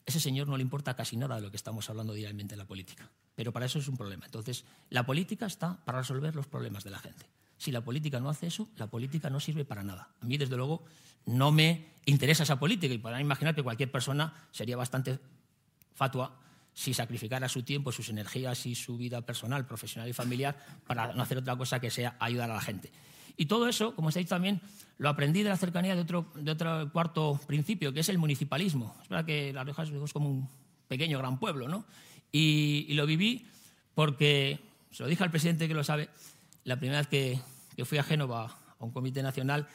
ese 0.05 0.19
señor 0.19 0.47
no 0.47 0.55
le 0.55 0.63
importa 0.63 0.95
casi 0.95 1.17
nada 1.17 1.35
de 1.35 1.41
lo 1.41 1.49
que 1.49 1.57
estamos 1.57 1.89
hablando 1.89 2.13
diariamente 2.13 2.53
en 2.53 2.59
la 2.59 2.65
política. 2.65 3.09
Pero 3.35 3.51
para 3.51 3.65
eso 3.65 3.79
es 3.79 3.87
un 3.87 3.97
problema. 3.97 4.25
Entonces, 4.25 4.65
la 4.89 5.05
política 5.05 5.45
está 5.45 5.77
para 5.85 5.99
resolver 5.99 6.35
los 6.35 6.47
problemas 6.47 6.83
de 6.83 6.89
la 6.89 6.99
gente. 6.99 7.25
Si 7.57 7.71
la 7.71 7.81
política 7.81 8.19
no 8.19 8.29
hace 8.29 8.47
eso, 8.47 8.67
la 8.77 8.87
política 8.87 9.29
no 9.29 9.39
sirve 9.39 9.65
para 9.65 9.83
nada. 9.83 10.09
A 10.21 10.25
mí, 10.25 10.37
desde 10.37 10.57
luego, 10.57 10.83
no 11.25 11.51
me 11.51 11.87
interesa 12.05 12.43
esa 12.43 12.59
política 12.59 12.93
y 12.93 12.97
podrán 12.97 13.21
imaginar 13.21 13.55
que 13.55 13.63
cualquier 13.63 13.91
persona 13.91 14.33
sería 14.51 14.77
bastante 14.77 15.19
fatua 15.93 16.37
si 16.73 16.93
sacrificara 16.93 17.47
su 17.47 17.63
tiempo, 17.63 17.91
sus 17.91 18.09
energías 18.09 18.65
y 18.65 18.75
su 18.75 18.97
vida 18.97 19.21
personal, 19.21 19.65
profesional 19.65 20.09
y 20.09 20.13
familiar 20.13 20.57
para 20.85 21.13
no 21.13 21.23
hacer 21.23 21.37
otra 21.37 21.55
cosa 21.55 21.79
que 21.79 21.89
sea 21.89 22.17
ayudar 22.19 22.51
a 22.51 22.55
la 22.55 22.61
gente. 22.61 22.91
Y 23.37 23.45
todo 23.45 23.67
eso, 23.67 23.95
como 23.95 24.11
se 24.11 24.19
ha 24.19 24.21
dicho 24.21 24.35
también, 24.35 24.61
lo 24.97 25.09
aprendí 25.09 25.41
de 25.41 25.49
la 25.49 25.57
cercanía 25.57 25.95
de 25.95 26.01
otro, 26.01 26.31
de 26.35 26.51
otro 26.51 26.91
cuarto 26.91 27.39
principio, 27.47 27.93
que 27.93 28.01
es 28.01 28.09
el 28.09 28.17
municipalismo. 28.17 28.95
Es 29.03 29.09
verdad 29.09 29.25
que 29.25 29.53
La 29.53 29.63
Rioja 29.63 29.83
es 29.83 30.13
como 30.13 30.29
un 30.29 30.49
pequeño 30.87 31.17
gran 31.17 31.39
pueblo, 31.39 31.67
¿no? 31.67 31.85
Y, 32.37 32.93
lo 32.95 33.05
viví 33.05 33.45
porque, 33.93 34.59
se 34.91 35.03
lo 35.03 35.07
dije 35.07 35.23
al 35.23 35.31
presidente 35.31 35.69
que 35.69 35.73
lo 35.73 35.85
sabe, 35.85 36.09
la 36.65 36.77
primera 36.77 36.99
vez 36.99 37.07
que, 37.07 37.39
que 37.77 37.85
fui 37.85 37.97
a 37.97 38.03
Génova 38.03 38.59
a 38.77 38.83
un 38.83 38.91
comité 38.91 39.23
nacional, 39.23 39.69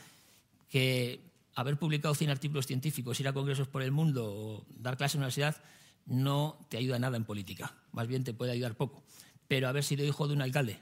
que 0.69 1.21
haber 1.55 1.79
publicado 1.79 2.15
100 2.15 2.29
artículos 2.29 2.67
científicos, 2.67 3.19
ir 3.19 3.29
a 3.29 3.33
congresos 3.33 3.67
por 3.67 3.81
el 3.81 3.93
mundo 3.93 4.27
o 4.27 4.67
dar 4.77 4.99
clases 4.99 5.15
en 5.15 5.21
la 5.21 5.29
universidad 5.29 5.57
no 6.05 6.59
te 6.69 6.77
ayuda 6.77 6.99
nada 6.99 7.17
en 7.17 7.25
política, 7.25 7.73
más 7.93 8.07
bien 8.07 8.25
te 8.25 8.35
puede 8.35 8.53
ayudar 8.53 8.75
poco. 8.75 9.03
Pero 9.49 9.67
haber 9.67 9.83
sido 9.83 10.05
hijo 10.05 10.29
de 10.29 10.35
un 10.35 10.43
alcalde 10.43 10.81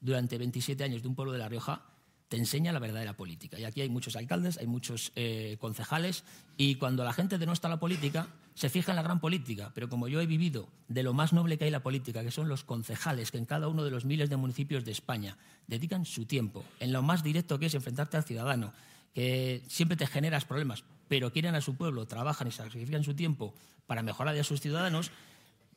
durante 0.00 0.38
27 0.38 0.84
años 0.84 1.02
de 1.02 1.08
un 1.08 1.16
pueblo 1.16 1.32
de 1.32 1.38
La 1.38 1.48
Rioja 1.48 1.82
te 2.28 2.36
enseña 2.36 2.72
la 2.72 2.78
verdadera 2.78 3.16
política. 3.16 3.58
Y 3.58 3.64
aquí 3.64 3.80
hay 3.80 3.88
muchos 3.88 4.16
alcaldes, 4.16 4.58
hay 4.58 4.66
muchos 4.66 5.12
eh, 5.14 5.56
concejales, 5.60 6.24
y 6.56 6.74
cuando 6.76 7.04
la 7.04 7.12
gente 7.12 7.38
denosta 7.38 7.68
la 7.68 7.78
política, 7.78 8.26
se 8.54 8.68
fija 8.68 8.92
en 8.92 8.96
la 8.96 9.02
gran 9.02 9.20
política. 9.20 9.70
Pero 9.74 9.88
como 9.88 10.08
yo 10.08 10.20
he 10.20 10.26
vivido 10.26 10.68
de 10.88 11.02
lo 11.02 11.12
más 11.12 11.32
noble 11.32 11.58
que 11.58 11.64
hay 11.64 11.70
la 11.70 11.82
política, 11.82 12.24
que 12.24 12.30
son 12.30 12.48
los 12.48 12.64
concejales, 12.64 13.30
que 13.30 13.38
en 13.38 13.44
cada 13.44 13.68
uno 13.68 13.84
de 13.84 13.90
los 13.90 14.04
miles 14.04 14.28
de 14.28 14.36
municipios 14.36 14.84
de 14.84 14.92
España 14.92 15.36
dedican 15.66 16.04
su 16.04 16.24
tiempo 16.24 16.64
en 16.80 16.92
lo 16.92 17.02
más 17.02 17.22
directo 17.22 17.58
que 17.58 17.66
es 17.66 17.74
enfrentarte 17.74 18.16
al 18.16 18.24
ciudadano, 18.24 18.72
que 19.14 19.62
siempre 19.68 19.96
te 19.96 20.06
generas 20.06 20.44
problemas, 20.44 20.84
pero 21.08 21.32
quieren 21.32 21.54
a 21.54 21.60
su 21.60 21.76
pueblo, 21.76 22.06
trabajan 22.06 22.48
y 22.48 22.50
sacrifican 22.50 23.04
su 23.04 23.14
tiempo 23.14 23.54
para 23.86 24.02
mejorar 24.02 24.36
a 24.36 24.44
sus 24.44 24.60
ciudadanos, 24.60 25.10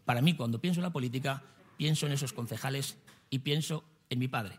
para 0.06 0.22
mí, 0.22 0.34
cuando 0.34 0.60
pienso 0.60 0.80
en 0.80 0.86
la 0.86 0.90
política, 0.90 1.44
pienso 1.78 2.08
en 2.08 2.14
esos 2.14 2.34
concejales 2.34 2.98
y 3.30 3.40
pienso 3.40 3.84
en 4.10 4.18
mi 4.18 4.28
padre 4.28 4.58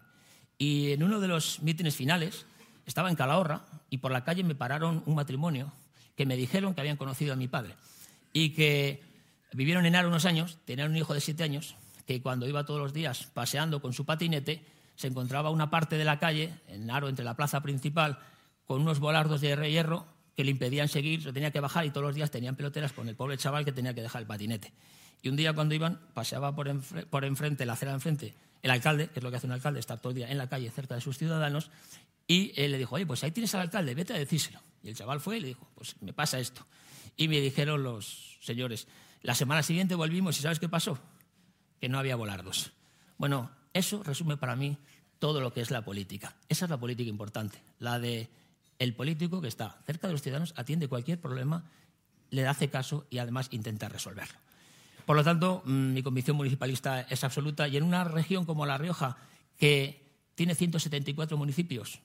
y 0.60 0.92
en 0.92 1.02
uno 1.02 1.20
de 1.20 1.26
los 1.26 1.62
mítines 1.62 1.96
finales 1.96 2.44
estaba 2.84 3.08
en 3.08 3.16
Calahorra 3.16 3.62
y 3.88 3.96
por 3.96 4.12
la 4.12 4.24
calle 4.24 4.44
me 4.44 4.54
pararon 4.54 5.02
un 5.06 5.14
matrimonio 5.14 5.72
que 6.16 6.26
me 6.26 6.36
dijeron 6.36 6.74
que 6.74 6.82
habían 6.82 6.98
conocido 6.98 7.32
a 7.32 7.36
mi 7.36 7.48
padre 7.48 7.74
y 8.34 8.50
que 8.50 9.02
vivieron 9.54 9.86
en 9.86 9.96
Aro 9.96 10.08
unos 10.08 10.26
años, 10.26 10.58
tenían 10.66 10.90
un 10.90 10.98
hijo 10.98 11.14
de 11.14 11.22
siete 11.22 11.44
años, 11.44 11.76
que 12.06 12.20
cuando 12.20 12.46
iba 12.46 12.66
todos 12.66 12.78
los 12.78 12.92
días 12.92 13.30
paseando 13.32 13.80
con 13.80 13.94
su 13.94 14.04
patinete 14.04 14.62
se 14.96 15.06
encontraba 15.06 15.48
una 15.48 15.70
parte 15.70 15.96
de 15.96 16.04
la 16.04 16.18
calle, 16.18 16.52
en 16.68 16.90
Aro, 16.90 17.08
entre 17.08 17.24
la 17.24 17.34
plaza 17.34 17.62
principal, 17.62 18.18
con 18.66 18.82
unos 18.82 19.00
volardos 19.00 19.40
de 19.40 19.56
hierro 19.70 20.04
que 20.36 20.44
le 20.44 20.50
impedían 20.50 20.88
seguir, 20.88 21.22
se 21.22 21.32
tenía 21.32 21.52
que 21.52 21.60
bajar 21.60 21.86
y 21.86 21.90
todos 21.90 22.06
los 22.06 22.14
días 22.14 22.30
tenían 22.30 22.54
peloteras 22.54 22.92
con 22.92 23.08
el 23.08 23.16
pobre 23.16 23.38
chaval 23.38 23.64
que 23.64 23.72
tenía 23.72 23.94
que 23.94 24.02
dejar 24.02 24.20
el 24.20 24.28
patinete. 24.28 24.74
Y 25.22 25.30
un 25.30 25.36
día 25.36 25.54
cuando 25.54 25.74
iban, 25.74 26.00
paseaba 26.12 26.54
por, 26.54 26.70
por 27.08 27.24
enfrente, 27.24 27.64
la 27.64 27.72
acera 27.72 27.92
de 27.92 27.96
enfrente, 27.96 28.34
el 28.62 28.70
alcalde, 28.70 29.08
que 29.08 29.20
es 29.20 29.22
lo 29.22 29.30
que 29.30 29.36
hace 29.36 29.46
un 29.46 29.52
alcalde, 29.52 29.80
estar 29.80 29.98
todo 29.98 30.10
el 30.10 30.16
día 30.16 30.30
en 30.30 30.38
la 30.38 30.48
calle 30.48 30.70
cerca 30.70 30.94
de 30.94 31.00
sus 31.00 31.18
ciudadanos, 31.18 31.70
y 32.26 32.52
él 32.56 32.72
le 32.72 32.78
dijo, 32.78 32.94
oye, 32.94 33.06
pues 33.06 33.24
ahí 33.24 33.32
tienes 33.32 33.54
al 33.54 33.62
alcalde, 33.62 33.94
vete 33.94 34.12
a 34.12 34.18
decírselo. 34.18 34.60
Y 34.82 34.88
el 34.88 34.96
chaval 34.96 35.20
fue 35.20 35.38
y 35.38 35.40
le 35.40 35.48
dijo, 35.48 35.68
pues 35.74 35.96
me 36.00 36.12
pasa 36.12 36.38
esto. 36.38 36.66
Y 37.16 37.28
me 37.28 37.40
dijeron 37.40 37.82
los 37.82 38.38
señores, 38.40 38.86
la 39.22 39.34
semana 39.34 39.62
siguiente 39.62 39.94
volvimos 39.94 40.38
y 40.38 40.42
¿sabes 40.42 40.60
qué 40.60 40.68
pasó? 40.68 40.98
Que 41.80 41.88
no 41.88 41.98
había 41.98 42.16
volardos. 42.16 42.72
Bueno, 43.18 43.50
eso 43.72 44.02
resume 44.02 44.36
para 44.36 44.56
mí 44.56 44.78
todo 45.18 45.40
lo 45.40 45.52
que 45.52 45.60
es 45.60 45.70
la 45.70 45.84
política. 45.84 46.36
Esa 46.48 46.64
es 46.66 46.70
la 46.70 46.78
política 46.78 47.10
importante, 47.10 47.60
la 47.78 47.98
de 47.98 48.30
el 48.78 48.94
político 48.94 49.42
que 49.42 49.48
está 49.48 49.78
cerca 49.84 50.06
de 50.06 50.14
los 50.14 50.22
ciudadanos, 50.22 50.54
atiende 50.56 50.88
cualquier 50.88 51.20
problema, 51.20 51.64
le 52.30 52.46
hace 52.46 52.70
caso 52.70 53.06
y 53.10 53.18
además 53.18 53.48
intenta 53.50 53.88
resolverlo. 53.88 54.38
Por 55.04 55.16
lo 55.16 55.24
tanto, 55.24 55.62
mm, 55.64 55.92
mi 55.92 56.02
convicción 56.02 56.36
municipalista 56.36 57.02
es 57.02 57.24
absoluta 57.24 57.68
y 57.68 57.76
en 57.76 57.84
una 57.84 58.04
región 58.04 58.44
como 58.44 58.66
La 58.66 58.78
Rioja, 58.78 59.16
que 59.58 60.00
tiene 60.34 60.54
174 60.54 61.36
municipios, 61.36 62.00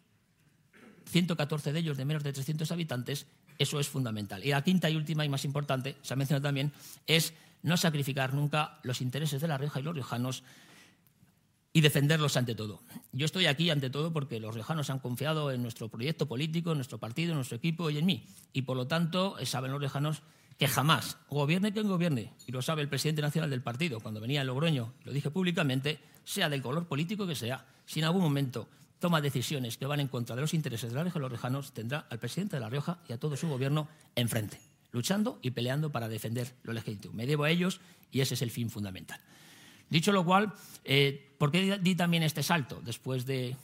114 1.06 1.72
de 1.72 1.80
ellos 1.80 1.98
de 1.98 2.06
menos 2.06 2.24
de 2.24 2.34
300 2.34 2.72
habitantes, 2.72 3.28
eso 3.58 3.80
es 3.80 3.88
fundamental. 3.88 4.44
Y 4.44 4.50
la 4.50 4.64
quinta 4.64 4.90
y 4.90 4.96
última 4.96 5.26
y 5.26 5.30
más 5.30 5.46
importante, 5.46 5.96
se 6.02 6.14
ha 6.14 6.18
mencionado 6.18 6.44
también, 6.44 6.74
es 7.08 7.34
no 7.64 7.78
sacrificar 7.78 8.34
nunca 8.34 8.80
los 8.84 9.02
intereses 9.02 9.42
de 9.42 9.48
La 9.48 9.58
Rioja 9.58 9.80
y 9.80 9.84
los 9.84 9.96
riojanos 9.96 10.44
y 11.74 11.82
defenderlos 11.82 12.38
ante 12.38 12.56
todo. 12.56 12.82
Yo 13.12 13.26
estoy 13.26 13.48
aquí 13.48 13.70
ante 13.70 13.90
todo 13.90 14.14
porque 14.14 14.40
los 14.40 14.54
riojanos 14.54 14.90
han 14.90 15.00
confiado 15.00 15.52
en 15.52 15.62
nuestro 15.62 15.90
proyecto 15.90 16.26
político, 16.26 16.72
en 16.72 16.78
nuestro 16.78 17.00
partido, 17.00 17.32
en 17.32 17.36
nuestro 17.36 17.58
equipo 17.58 17.90
y 17.90 17.98
en 17.98 18.06
mí. 18.06 18.26
Y 18.54 18.62
por 18.62 18.78
lo 18.78 18.88
tanto, 18.88 19.36
saben 19.44 19.72
los 19.72 19.82
riojanos 19.82 20.22
que 20.58 20.68
jamás, 20.68 21.18
gobierne 21.30 21.74
quien 21.74 21.88
gobierne, 21.88 22.34
y 22.48 22.52
lo 22.52 22.62
sabe 22.62 22.82
el 22.82 22.89
presidente 22.89 23.22
nacional 23.22 23.50
del 23.50 23.62
partido 23.62 24.00
cuando 24.00 24.22
venía 24.22 24.41
en 24.41 24.48
Logroño, 24.48 24.94
lo 25.04 25.12
dije 25.12 25.30
públicamente, 25.30 26.00
sea 26.24 26.50
del 26.50 26.62
color 26.62 26.88
político 26.88 27.28
que 27.28 27.36
sea, 27.36 27.65
si 27.86 28.00
en 28.00 28.06
algún 28.06 28.22
momento 28.22 28.68
toma 29.00 29.22
decisiones 29.22 29.78
que 29.78 29.86
van 29.86 30.00
en 30.00 30.08
contra 30.08 30.36
de 30.36 30.41
los 30.41 30.54
intereses 30.54 30.89
de 30.89 30.96
la 30.96 31.04
Rioja 31.04 31.20
y 31.20 31.22
los 31.22 31.32
riojanos, 31.32 31.74
tendrá 31.74 32.08
al 32.10 32.20
presidente 32.20 32.56
de 32.56 32.62
La 32.62 32.70
Rioja 32.70 33.00
y 33.08 33.13
a 33.13 33.20
todo 33.20 33.36
su 33.36 33.48
gobierno 33.48 33.88
enfrente, 34.15 34.60
luchando 34.91 35.39
y 35.41 35.52
peleando 35.52 35.91
para 35.91 36.08
defender 36.08 36.56
lo 36.63 36.74
legítimo. 36.74 37.13
Me 37.13 37.28
debo 37.28 37.44
a 37.44 37.50
ellos 37.50 37.82
y 38.12 38.22
ese 38.22 38.36
es 38.36 38.41
el 38.41 38.52
fin 38.52 38.70
fundamental. 38.70 39.20
Dicho 39.89 40.12
lo 40.12 40.26
cual, 40.26 40.54
eh, 40.84 41.36
¿por 41.38 41.52
qué 41.52 41.78
di 41.80 41.96
también 41.96 42.24
este 42.24 42.41
salto 42.41 42.82
después 42.84 43.26
de 43.26 43.56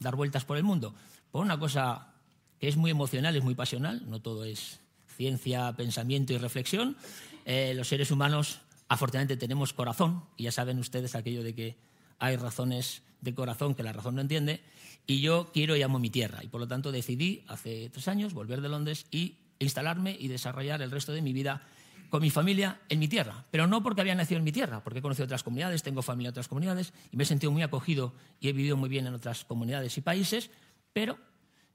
dar 0.00 0.16
vueltas 0.16 0.44
por 0.44 0.56
el 0.56 0.64
mundo? 0.64 0.94
Por 1.30 1.42
una 1.42 1.58
cosa 1.58 2.12
que 2.58 2.68
es 2.68 2.76
muy 2.76 2.90
emocional, 2.90 3.34
es 3.36 3.42
muy 3.42 3.54
pasional, 3.54 4.02
no 4.08 4.20
todo 4.20 4.44
es 4.44 4.80
ciencia, 5.14 5.72
pensamiento 5.72 6.32
y 6.32 6.38
reflexión. 6.38 6.96
Eh, 7.44 7.72
los 7.74 7.88
seres 7.88 8.10
humanos, 8.10 8.60
afortunadamente, 8.88 9.36
tenemos 9.36 9.72
corazón, 9.72 10.24
y 10.36 10.44
ya 10.44 10.52
saben 10.52 10.78
ustedes 10.78 11.14
aquello 11.14 11.42
de 11.42 11.54
que 11.54 11.76
hay 12.18 12.36
razones 12.36 13.02
de 13.20 13.34
corazón 13.34 13.74
que 13.74 13.82
la 13.82 13.92
razón 13.92 14.16
no 14.16 14.20
entiende, 14.20 14.60
y 15.06 15.20
yo 15.20 15.50
quiero 15.52 15.76
y 15.76 15.82
amo 15.82 15.98
mi 15.98 16.10
tierra, 16.10 16.42
y 16.42 16.48
por 16.48 16.60
lo 16.60 16.68
tanto 16.68 16.92
decidí 16.92 17.44
hace 17.48 17.90
tres 17.90 18.08
años 18.08 18.34
volver 18.34 18.60
de 18.60 18.68
Londres 18.68 19.06
y 19.10 19.36
instalarme 19.58 20.16
y 20.18 20.28
desarrollar 20.28 20.82
el 20.82 20.90
resto 20.90 21.12
de 21.12 21.22
mi 21.22 21.32
vida 21.32 21.62
con 22.10 22.22
mi 22.22 22.30
familia 22.30 22.80
en 22.88 23.00
mi 23.00 23.08
tierra, 23.08 23.44
pero 23.50 23.66
no 23.66 23.82
porque 23.82 24.00
había 24.00 24.14
nacido 24.14 24.38
en 24.38 24.44
mi 24.44 24.52
tierra, 24.52 24.84
porque 24.84 25.00
he 25.00 25.02
conocido 25.02 25.24
otras 25.24 25.42
comunidades, 25.42 25.82
tengo 25.82 26.00
familia 26.00 26.28
en 26.28 26.32
otras 26.32 26.48
comunidades 26.48 26.92
y 27.10 27.16
me 27.16 27.24
he 27.24 27.26
sentido 27.26 27.50
muy 27.50 27.62
acogido 27.62 28.14
y 28.40 28.48
he 28.48 28.52
vivido 28.52 28.76
muy 28.76 28.88
bien 28.88 29.06
en 29.06 29.14
otras 29.14 29.44
comunidades 29.44 29.98
y 29.98 30.00
países, 30.00 30.50
pero 30.92 31.18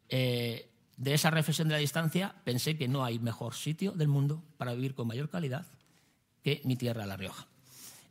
eh, 0.07 0.69
de 0.99 1.13
esa 1.13 1.31
reflexión 1.31 1.69
de 1.69 1.75
la 1.75 1.79
distancia 1.79 2.35
pensé 2.43 2.77
que 2.77 2.89
no 2.89 3.05
hay 3.05 3.19
mejor 3.19 3.55
sitio 3.55 3.93
del 3.93 4.09
mundo 4.09 4.43
para 4.57 4.73
vivir 4.73 4.93
con 4.93 5.07
mayor 5.07 5.29
calidad 5.29 5.65
que 6.43 6.61
mi 6.65 6.75
tierra, 6.75 7.05
La 7.05 7.15
Rioja. 7.15 7.47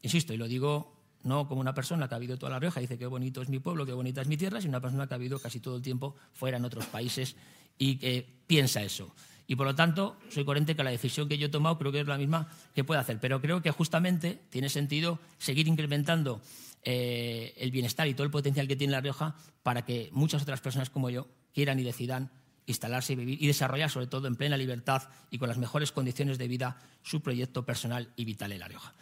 Insisto, 0.00 0.32
y 0.32 0.38
lo 0.38 0.48
digo 0.48 0.96
no 1.22 1.46
como 1.46 1.60
una 1.60 1.74
persona 1.74 2.08
que 2.08 2.14
ha 2.14 2.18
vivido 2.18 2.38
toda 2.38 2.52
La 2.52 2.58
Rioja 2.58 2.80
dice 2.80 2.96
qué 2.96 3.06
bonito 3.06 3.42
es 3.42 3.50
mi 3.50 3.58
pueblo, 3.58 3.84
qué 3.84 3.92
bonita 3.92 4.22
es 4.22 4.26
mi 4.26 4.38
tierra, 4.38 4.62
sino 4.62 4.70
una 4.70 4.80
persona 4.80 5.06
que 5.06 5.14
ha 5.14 5.18
vivido 5.18 5.38
casi 5.38 5.60
todo 5.60 5.76
el 5.76 5.82
tiempo 5.82 6.16
fuera 6.32 6.56
en 6.56 6.64
otros 6.64 6.86
países 6.86 7.36
y 7.76 7.96
que 7.96 8.26
piensa 8.46 8.82
eso. 8.82 9.14
Y 9.46 9.56
por 9.56 9.66
lo 9.66 9.74
tanto, 9.74 10.16
soy 10.30 10.46
coherente 10.46 10.74
que 10.74 10.82
la 10.82 10.90
decisión 10.90 11.28
que 11.28 11.36
yo 11.36 11.48
he 11.48 11.50
tomado 11.50 11.78
creo 11.78 11.92
que 11.92 12.00
es 12.00 12.06
la 12.06 12.16
misma 12.16 12.48
que 12.74 12.84
puedo 12.84 13.00
hacer. 13.00 13.20
Pero 13.20 13.40
creo 13.42 13.60
que 13.60 13.70
justamente 13.70 14.40
tiene 14.48 14.70
sentido 14.70 15.18
seguir 15.36 15.68
incrementando 15.68 16.40
eh, 16.84 17.54
el 17.58 17.70
bienestar 17.70 18.08
y 18.08 18.14
todo 18.14 18.24
el 18.24 18.30
potencial 18.30 18.66
que 18.66 18.76
tiene 18.76 18.92
La 18.92 19.00
Rioja 19.02 19.36
para 19.62 19.84
que 19.84 20.08
muchas 20.12 20.42
otras 20.42 20.60
personas 20.60 20.88
como 20.88 21.10
yo 21.10 21.26
quieran 21.52 21.78
y 21.78 21.82
decidan 21.82 22.30
instalarse 22.68 23.14
y 23.14 23.16
vivir 23.16 23.42
y 23.42 23.46
desarrollar, 23.46 23.90
sobre 23.90 24.06
todo 24.06 24.28
en 24.28 24.36
plena 24.36 24.56
libertad 24.56 25.08
y 25.30 25.38
con 25.38 25.48
las 25.48 25.58
mejores 25.58 25.90
condiciones 25.90 26.38
de 26.38 26.46
vida, 26.46 26.76
su 27.02 27.20
proyecto 27.20 27.64
personal 27.64 28.12
y 28.14 28.24
vital 28.24 28.52
en 28.52 28.60
La 28.60 28.68
Rioja. 28.68 28.92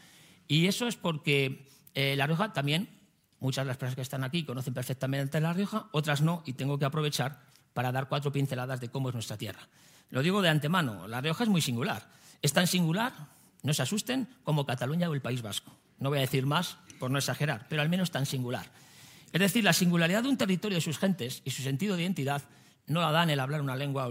Y 0.49 0.67
eso 0.67 0.87
es 0.87 0.97
porque 0.97 1.69
eh, 1.95 2.17
La 2.17 2.27
Rioja 2.27 2.53
también, 2.53 2.89
muchas 3.41 3.65
de 3.65 3.69
las 3.69 3.77
personas 3.77 3.97
que 3.97 4.03
están 4.03 4.25
aquí 4.25 4.45
conocen 4.45 4.73
perfectamente 4.73 5.41
La 5.41 5.53
Rioja, 5.53 5.89
otras 5.93 6.23
no, 6.23 6.43
y 6.47 6.55
tengo 6.55 6.79
que 6.79 6.85
aprovechar 6.85 7.43
para 7.75 7.93
dar 7.93 8.09
cuatro 8.09 8.33
pinceladas 8.33 8.81
de 8.81 8.89
cómo 8.89 9.09
es 9.09 9.15
nuestra 9.15 9.37
tierra. 9.37 9.69
Lo 10.11 10.23
digo 10.23 10.41
de 10.41 10.49
antemano, 10.49 11.09
La 11.09 11.21
Rioja 11.21 11.45
es 11.45 11.51
muy 11.51 11.61
singular. 11.61 12.09
Es 12.41 12.53
tan 12.53 12.67
singular, 12.67 13.13
no 13.63 13.75
se 13.75 13.83
asusten, 13.83 14.29
como 14.45 14.65
Cataluña 14.65 15.11
o 15.11 15.15
el 15.15 15.21
País 15.21 15.43
Vasco. 15.43 15.77
No 15.99 16.11
voy 16.11 16.19
a 16.19 16.23
decir 16.23 16.47
más 16.47 16.79
por 16.99 17.11
no 17.11 17.19
exagerar, 17.19 17.67
pero 17.69 17.83
al 17.83 17.89
menos 17.89 18.11
tan 18.11 18.25
singular. 18.25 18.71
Es 19.33 19.41
decir, 19.41 19.65
la 19.65 19.73
singularidad 19.73 20.23
de 20.23 20.29
un 20.29 20.37
territorio 20.37 20.77
de 20.77 20.83
sus 20.83 20.99
gentes 20.99 21.43
y 21.45 21.51
su 21.51 21.63
sentido 21.63 21.97
de 21.97 22.03
identidad 22.03 22.43
no 22.87 23.01
la 23.01 23.11
dan 23.11 23.31
el 23.31 23.41
hablar 23.41 23.61
una 23.61 23.77
lengua 23.77 24.09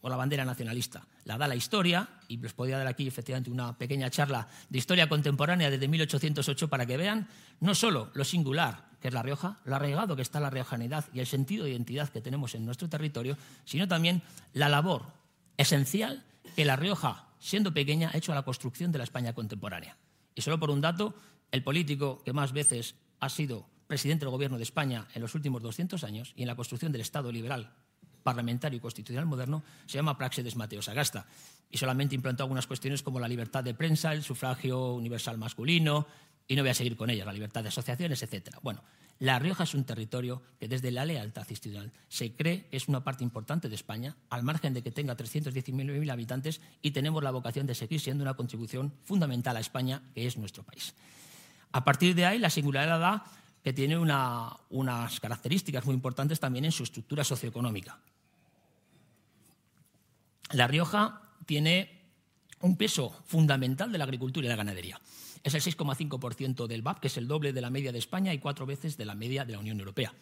o 0.00 0.08
la 0.08 0.16
bandera 0.16 0.44
nacionalista. 0.44 1.06
La 1.24 1.38
da 1.38 1.46
la 1.46 1.54
historia, 1.54 2.08
y 2.28 2.36
les 2.36 2.52
podría 2.52 2.78
dar 2.78 2.88
aquí 2.88 3.06
efectivamente 3.06 3.50
una 3.50 3.78
pequeña 3.78 4.10
charla 4.10 4.48
de 4.68 4.78
historia 4.78 5.08
contemporánea 5.08 5.70
desde 5.70 5.86
1808 5.86 6.68
para 6.68 6.86
que 6.86 6.96
vean 6.96 7.28
no 7.60 7.74
solo 7.74 8.10
lo 8.14 8.24
singular 8.24 8.90
que 9.00 9.08
es 9.08 9.14
La 9.14 9.22
Rioja, 9.22 9.58
lo 9.64 9.74
arraigado 9.74 10.14
que 10.14 10.22
está 10.22 10.38
la 10.38 10.48
riojanidad 10.48 11.04
y 11.12 11.18
el 11.18 11.26
sentido 11.26 11.64
de 11.64 11.72
identidad 11.72 12.08
que 12.08 12.20
tenemos 12.20 12.54
en 12.54 12.64
nuestro 12.64 12.88
territorio, 12.88 13.36
sino 13.64 13.88
también 13.88 14.22
la 14.52 14.68
labor 14.68 15.06
esencial 15.56 16.24
que 16.54 16.64
La 16.64 16.76
Rioja, 16.76 17.26
siendo 17.40 17.74
pequeña, 17.74 18.10
ha 18.12 18.16
hecho 18.16 18.30
a 18.30 18.36
la 18.36 18.44
construcción 18.44 18.92
de 18.92 18.98
la 18.98 19.04
España 19.04 19.34
contemporánea. 19.34 19.96
Y 20.36 20.42
solo 20.42 20.60
por 20.60 20.70
un 20.70 20.80
dato, 20.80 21.14
el 21.50 21.64
político 21.64 22.22
que 22.24 22.32
más 22.32 22.52
veces 22.52 22.94
ha 23.18 23.28
sido 23.28 23.66
presidente 23.88 24.24
del 24.24 24.30
Gobierno 24.30 24.56
de 24.56 24.62
España 24.62 25.08
en 25.14 25.20
los 25.20 25.34
últimos 25.34 25.62
200 25.62 26.04
años 26.04 26.32
y 26.36 26.42
en 26.42 26.48
la 26.48 26.56
construcción 26.56 26.92
del 26.92 27.00
Estado 27.00 27.32
liberal 27.32 27.72
parlamentario 28.22 28.76
y 28.76 28.80
constitucional 28.80 29.26
moderno 29.26 29.62
se 29.86 29.98
llama 29.98 30.16
Praxedes 30.16 30.56
Mateo 30.56 30.82
Sagasta 30.82 31.26
y 31.70 31.78
solamente 31.78 32.14
implantó 32.14 32.42
algunas 32.42 32.66
cuestiones 32.66 33.02
como 33.02 33.18
la 33.18 33.28
libertad 33.28 33.64
de 33.64 33.74
prensa, 33.74 34.12
el 34.12 34.22
sufragio 34.22 34.92
universal 34.94 35.38
masculino, 35.38 36.06
y 36.46 36.56
no 36.56 36.62
voy 36.62 36.70
a 36.70 36.74
seguir 36.74 36.96
con 36.96 37.08
ellas, 37.08 37.24
la 37.24 37.32
libertad 37.32 37.62
de 37.62 37.68
asociaciones, 37.68 38.22
etc. 38.22 38.56
Bueno, 38.62 38.82
La 39.20 39.38
Rioja 39.38 39.64
es 39.64 39.74
un 39.74 39.84
territorio 39.84 40.42
que 40.58 40.68
desde 40.68 40.90
la 40.90 41.06
lealtad 41.06 41.46
institucional 41.48 41.92
se 42.08 42.34
cree 42.34 42.66
que 42.66 42.76
es 42.76 42.88
una 42.88 43.04
parte 43.04 43.24
importante 43.24 43.68
de 43.68 43.74
España, 43.74 44.16
al 44.28 44.42
margen 44.42 44.74
de 44.74 44.82
que 44.82 44.90
tenga 44.90 45.16
319.000 45.16 46.10
habitantes 46.10 46.60
y 46.82 46.90
tenemos 46.90 47.22
la 47.22 47.30
vocación 47.30 47.66
de 47.66 47.74
seguir 47.74 48.00
siendo 48.00 48.22
una 48.22 48.34
contribución 48.34 48.92
fundamental 49.04 49.56
a 49.56 49.60
España, 49.60 50.02
que 50.14 50.26
es 50.26 50.36
nuestro 50.36 50.62
país. 50.64 50.94
A 51.70 51.84
partir 51.84 52.14
de 52.14 52.26
ahí, 52.26 52.38
la 52.38 52.50
singularidad 52.50 53.00
da 53.00 53.24
que 53.62 53.72
tiene 53.72 53.96
unas 53.96 55.20
características 55.20 55.86
muy 55.86 55.94
importantes 55.94 56.40
también 56.40 56.64
en 56.64 56.72
su 56.72 56.82
estructura 56.82 57.22
socioeconómica. 57.22 57.98
La 60.52 60.66
Rioja 60.66 61.22
tiene 61.46 62.02
un 62.60 62.76
peso 62.76 63.10
fundamental 63.26 63.90
de 63.90 63.98
la 63.98 64.04
agricultura 64.04 64.46
y 64.46 64.48
la 64.48 64.56
ganadería. 64.56 65.00
Es 65.42 65.54
el 65.54 65.62
6,5% 65.62 66.66
del 66.66 66.82
VAP, 66.82 67.00
que 67.00 67.08
es 67.08 67.16
el 67.16 67.26
doble 67.26 67.52
de 67.52 67.60
la 67.60 67.70
media 67.70 67.90
de 67.90 67.98
España 67.98 68.32
y 68.32 68.38
cuatro 68.38 68.66
veces 68.66 68.96
de 68.96 69.04
la 69.04 69.14
media 69.14 69.44
de 69.44 69.52
la 69.52 69.58
Unión 69.58 69.78
Europea. 69.78 70.14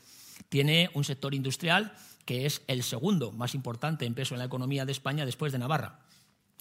Tiene 0.49 0.91
un 0.95 1.05
sector 1.05 1.35
industrial 1.35 1.93
que 2.25 2.47
es 2.47 2.63
el 2.69 2.83
segundo 2.83 3.33
más 3.33 3.55
importante 3.55 4.07
en 4.07 4.15
peso 4.15 4.35
en 4.35 4.39
la 4.39 4.47
economía 4.47 4.87
de 4.87 4.93
España 4.93 5.27
después 5.27 5.53
de 5.53 5.59
Navarra. 5.59 6.01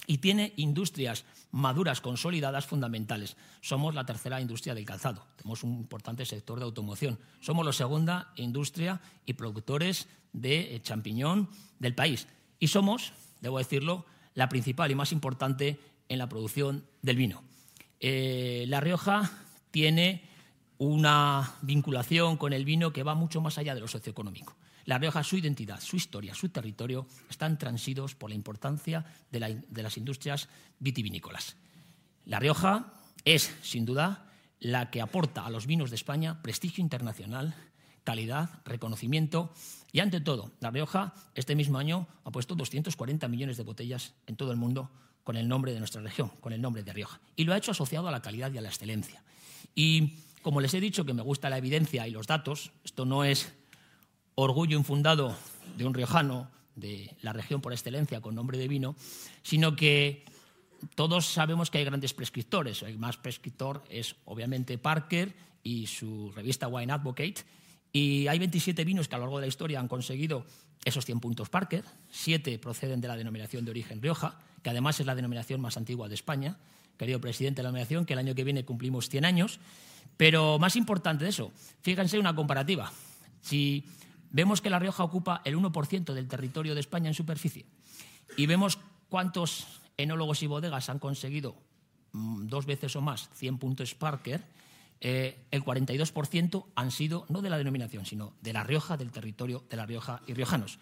Y 0.06 0.18
tiene 0.18 0.52
industrias 0.56 1.24
maduras, 1.52 2.00
consolidadas, 2.00 2.66
fundamentales. 2.66 3.36
Somos 3.60 3.94
la 3.94 4.04
tercera 4.04 4.40
industria 4.40 4.74
del 4.74 4.84
calzado. 4.84 5.26
Tenemos 5.36 5.62
un 5.62 5.74
importante 5.74 6.26
sector 6.26 6.58
de 6.58 6.64
automoción. 6.64 7.18
Somos 7.40 7.64
la 7.64 7.72
segunda 7.72 8.32
industria 8.36 9.00
y 9.24 9.34
productores 9.34 10.08
de 10.32 10.80
champiñón 10.82 11.48
del 11.78 11.94
país. 11.94 12.26
Y 12.58 12.68
somos, 12.68 13.12
debo 13.40 13.58
decirlo, 13.58 14.06
la 14.34 14.48
principal 14.48 14.90
y 14.90 14.94
más 14.94 15.12
importante 15.12 15.80
en 16.08 16.18
la 16.18 16.28
producción 16.28 16.84
del 17.02 17.16
vino. 17.16 17.42
Eh, 18.00 18.64
la 18.68 18.80
Rioja 18.80 19.30
tiene 19.70 20.28
una 20.78 21.54
vinculación 21.62 22.36
con 22.36 22.52
el 22.52 22.64
vino 22.64 22.92
que 22.92 23.02
va 23.02 23.14
mucho 23.14 23.40
más 23.40 23.58
allá 23.58 23.74
de 23.74 23.80
lo 23.80 23.88
socioeconómico. 23.88 24.56
La 24.86 24.98
Rioja, 24.98 25.22
su 25.22 25.36
identidad, 25.36 25.80
su 25.80 25.96
historia, 25.96 26.34
su 26.34 26.48
territorio 26.48 27.06
están 27.28 27.58
transidos 27.58 28.14
por 28.14 28.30
la 28.30 28.36
importancia 28.36 29.04
de, 29.30 29.62
de 29.68 29.82
las 29.82 29.96
industrias 29.98 30.48
vitivinícolas. 30.78 31.56
La 32.24 32.40
Rioja 32.40 32.94
es, 33.24 33.54
sin 33.62 33.84
duda, 33.84 34.30
la 34.58 34.90
que 34.90 35.00
aporta 35.00 35.44
a 35.44 35.50
los 35.50 35.66
vinos 35.66 35.90
de 35.90 35.96
España 35.96 36.42
prestigio 36.42 36.82
internacional, 36.82 37.54
calidad, 38.10 38.50
reconocimiento 38.64 39.52
y, 39.92 40.00
ante 40.00 40.20
todo, 40.20 40.50
La 40.58 40.72
Rioja 40.72 41.14
este 41.36 41.54
mismo 41.54 41.78
año 41.78 42.08
ha 42.24 42.32
puesto 42.32 42.56
240 42.56 43.28
millones 43.28 43.56
de 43.56 43.62
botellas 43.62 44.14
en 44.26 44.34
todo 44.34 44.50
el 44.50 44.56
mundo 44.56 44.90
con 45.22 45.36
el 45.36 45.46
nombre 45.46 45.72
de 45.72 45.78
nuestra 45.78 46.02
región, 46.02 46.28
con 46.40 46.52
el 46.52 46.60
nombre 46.60 46.82
de 46.82 46.92
Rioja. 46.92 47.20
Y 47.36 47.44
lo 47.44 47.54
ha 47.54 47.56
hecho 47.56 47.70
asociado 47.70 48.08
a 48.08 48.10
la 48.10 48.20
calidad 48.20 48.52
y 48.52 48.58
a 48.58 48.62
la 48.62 48.68
excelencia. 48.68 49.22
Y 49.76 50.14
como 50.42 50.60
les 50.60 50.74
he 50.74 50.80
dicho 50.80 51.04
que 51.04 51.14
me 51.14 51.22
gusta 51.22 51.50
la 51.50 51.58
evidencia 51.58 52.08
y 52.08 52.10
los 52.10 52.26
datos, 52.26 52.72
esto 52.84 53.04
no 53.04 53.22
es 53.22 53.52
orgullo 54.34 54.76
infundado 54.76 55.36
de 55.76 55.84
un 55.84 55.94
riojano 55.94 56.50
de 56.74 57.14
la 57.22 57.32
región 57.32 57.60
por 57.60 57.72
excelencia 57.72 58.20
con 58.20 58.34
nombre 58.34 58.58
de 58.58 58.66
vino, 58.66 58.96
sino 59.44 59.76
que 59.76 60.24
todos 60.96 61.26
sabemos 61.26 61.70
que 61.70 61.78
hay 61.78 61.84
grandes 61.84 62.12
prescriptores. 62.12 62.82
El 62.82 62.98
más 62.98 63.18
prescriptor 63.18 63.84
es 63.88 64.16
obviamente 64.24 64.78
Parker 64.78 65.32
y 65.62 65.86
su 65.86 66.32
revista 66.32 66.66
Wine 66.66 66.92
Advocate. 66.92 67.59
Y 67.92 68.28
hay 68.28 68.38
27 68.38 68.84
vinos 68.84 69.08
que 69.08 69.14
a 69.14 69.18
lo 69.18 69.24
largo 69.24 69.38
de 69.38 69.42
la 69.42 69.48
historia 69.48 69.80
han 69.80 69.88
conseguido 69.88 70.46
esos 70.84 71.04
100 71.04 71.20
puntos 71.20 71.48
Parker. 71.48 71.84
Siete 72.10 72.58
proceden 72.58 73.00
de 73.00 73.08
la 73.08 73.16
denominación 73.16 73.64
de 73.64 73.72
origen 73.72 74.00
Rioja 74.00 74.38
que 74.62 74.70
además 74.70 75.00
es 75.00 75.06
la 75.06 75.14
denominación 75.14 75.60
más 75.60 75.76
antigua 75.76 76.08
de 76.08 76.14
España, 76.14 76.56
querido 76.96 77.20
presidente 77.20 77.60
de 77.60 77.64
la 77.64 77.68
denominación, 77.68 78.04
que 78.04 78.12
el 78.12 78.18
año 78.18 78.34
que 78.34 78.44
viene 78.44 78.64
cumplimos 78.64 79.08
100 79.08 79.24
años. 79.24 79.60
Pero 80.16 80.58
más 80.58 80.76
importante 80.76 81.24
de 81.24 81.30
eso, 81.30 81.52
fíjense 81.80 82.18
una 82.18 82.34
comparativa. 82.34 82.92
Si 83.40 83.84
vemos 84.30 84.60
que 84.60 84.70
La 84.70 84.78
Rioja 84.78 85.02
ocupa 85.02 85.40
el 85.44 85.56
1% 85.56 86.12
del 86.12 86.28
territorio 86.28 86.74
de 86.74 86.80
España 86.80 87.08
en 87.08 87.14
superficie 87.14 87.64
y 88.36 88.46
vemos 88.46 88.78
cuántos 89.08 89.80
enólogos 89.96 90.42
y 90.42 90.46
bodegas 90.46 90.90
han 90.90 90.98
conseguido 90.98 91.56
mm, 92.12 92.46
dos 92.48 92.66
veces 92.66 92.94
o 92.96 93.00
más 93.00 93.30
100 93.34 93.58
puntos 93.58 93.94
Parker, 93.94 94.44
eh, 95.00 95.46
el 95.50 95.64
42% 95.64 96.66
han 96.74 96.90
sido 96.90 97.24
no 97.28 97.40
de 97.40 97.50
la 97.50 97.58
denominación, 97.58 98.04
sino 98.04 98.34
de 98.42 98.52
La 98.52 98.64
Rioja, 98.64 98.96
del 98.96 99.10
territorio 99.10 99.64
de 99.70 99.76
La 99.76 99.86
Rioja 99.86 100.20
y 100.26 100.34
riojanos. 100.34 100.78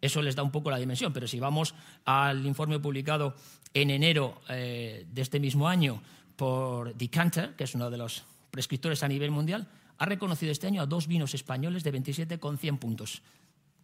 Eso 0.00 0.20
les 0.20 0.34
da 0.34 0.42
un 0.42 0.50
poco 0.50 0.70
la 0.70 0.78
dimensión, 0.78 1.12
pero 1.12 1.28
si 1.28 1.38
vamos 1.38 1.74
al 2.04 2.44
informe 2.44 2.80
publicado 2.80 3.36
en 3.72 3.90
enero 3.90 4.40
eh, 4.48 5.06
de 5.08 5.22
este 5.22 5.38
mismo 5.38 5.68
año 5.68 6.02
por 6.34 6.94
Decanter, 6.96 7.54
que 7.54 7.64
es 7.64 7.74
uno 7.76 7.88
de 7.88 7.98
los 7.98 8.24
prescriptores 8.50 9.04
a 9.04 9.08
nivel 9.08 9.30
mundial, 9.30 9.68
ha 9.98 10.06
reconocido 10.06 10.50
este 10.50 10.66
año 10.66 10.82
a 10.82 10.86
dos 10.86 11.06
vinos 11.06 11.34
españoles 11.34 11.84
de 11.84 11.92
27 11.92 12.40
con 12.40 12.58
100 12.58 12.78
puntos. 12.78 13.22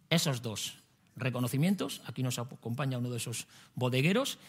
Esos 0.09 0.41
dos 0.41 0.83
reconocimientos, 1.15 2.01
aquí 2.05 2.21
nos 2.21 2.37
acompaña 2.37 2.97
uno 2.97 3.09
de 3.09 3.17
esos 3.17 3.47
bodegueros, 3.75 4.39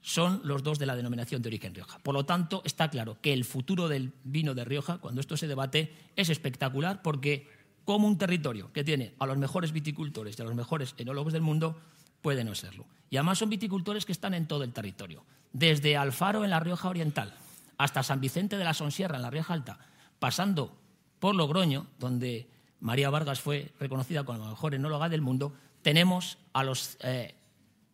son 0.00 0.40
los 0.44 0.62
dos 0.62 0.78
de 0.78 0.86
la 0.86 0.96
denominación 0.96 1.42
de 1.42 1.48
origen 1.48 1.74
Rioja. 1.74 1.98
Por 1.98 2.14
lo 2.14 2.24
tanto, 2.24 2.62
está 2.64 2.88
claro 2.88 3.18
que 3.20 3.32
el 3.32 3.44
futuro 3.44 3.88
del 3.88 4.12
vino 4.24 4.54
de 4.54 4.64
Rioja, 4.64 4.98
cuando 4.98 5.20
esto 5.20 5.36
se 5.36 5.48
debate, 5.48 5.92
es 6.16 6.28
espectacular 6.28 7.02
porque 7.02 7.48
como 7.84 8.06
un 8.06 8.18
territorio 8.18 8.72
que 8.72 8.84
tiene 8.84 9.14
a 9.18 9.26
los 9.26 9.38
mejores 9.38 9.72
viticultores 9.72 10.38
y 10.38 10.42
a 10.42 10.44
los 10.44 10.54
mejores 10.54 10.94
enólogos 10.98 11.32
del 11.32 11.42
mundo 11.42 11.80
puede 12.22 12.44
no 12.44 12.54
serlo. 12.54 12.86
Y 13.10 13.16
además 13.16 13.38
son 13.38 13.50
viticultores 13.50 14.04
que 14.04 14.12
están 14.12 14.34
en 14.34 14.46
todo 14.46 14.62
el 14.62 14.72
territorio, 14.72 15.24
desde 15.52 15.96
Alfaro 15.96 16.44
en 16.44 16.50
la 16.50 16.60
Rioja 16.60 16.88
Oriental 16.88 17.34
hasta 17.78 18.02
San 18.02 18.20
Vicente 18.20 18.58
de 18.58 18.64
la 18.64 18.74
Sonsierra 18.74 19.16
en 19.16 19.22
la 19.22 19.30
Rioja 19.30 19.54
Alta, 19.54 19.78
pasando 20.18 20.76
por 21.20 21.34
Logroño, 21.34 21.86
donde 21.98 22.50
María 22.80 23.08
Vargas 23.08 23.40
fue 23.40 23.72
reconocida 23.80 24.24
como 24.24 24.44
la 24.44 24.50
mejor 24.50 24.74
enóloga 24.74 25.08
del 25.08 25.22
mundo, 25.22 25.54
tenemos 25.82 26.38
a 26.52 26.64
los 26.64 26.98
eh, 27.00 27.34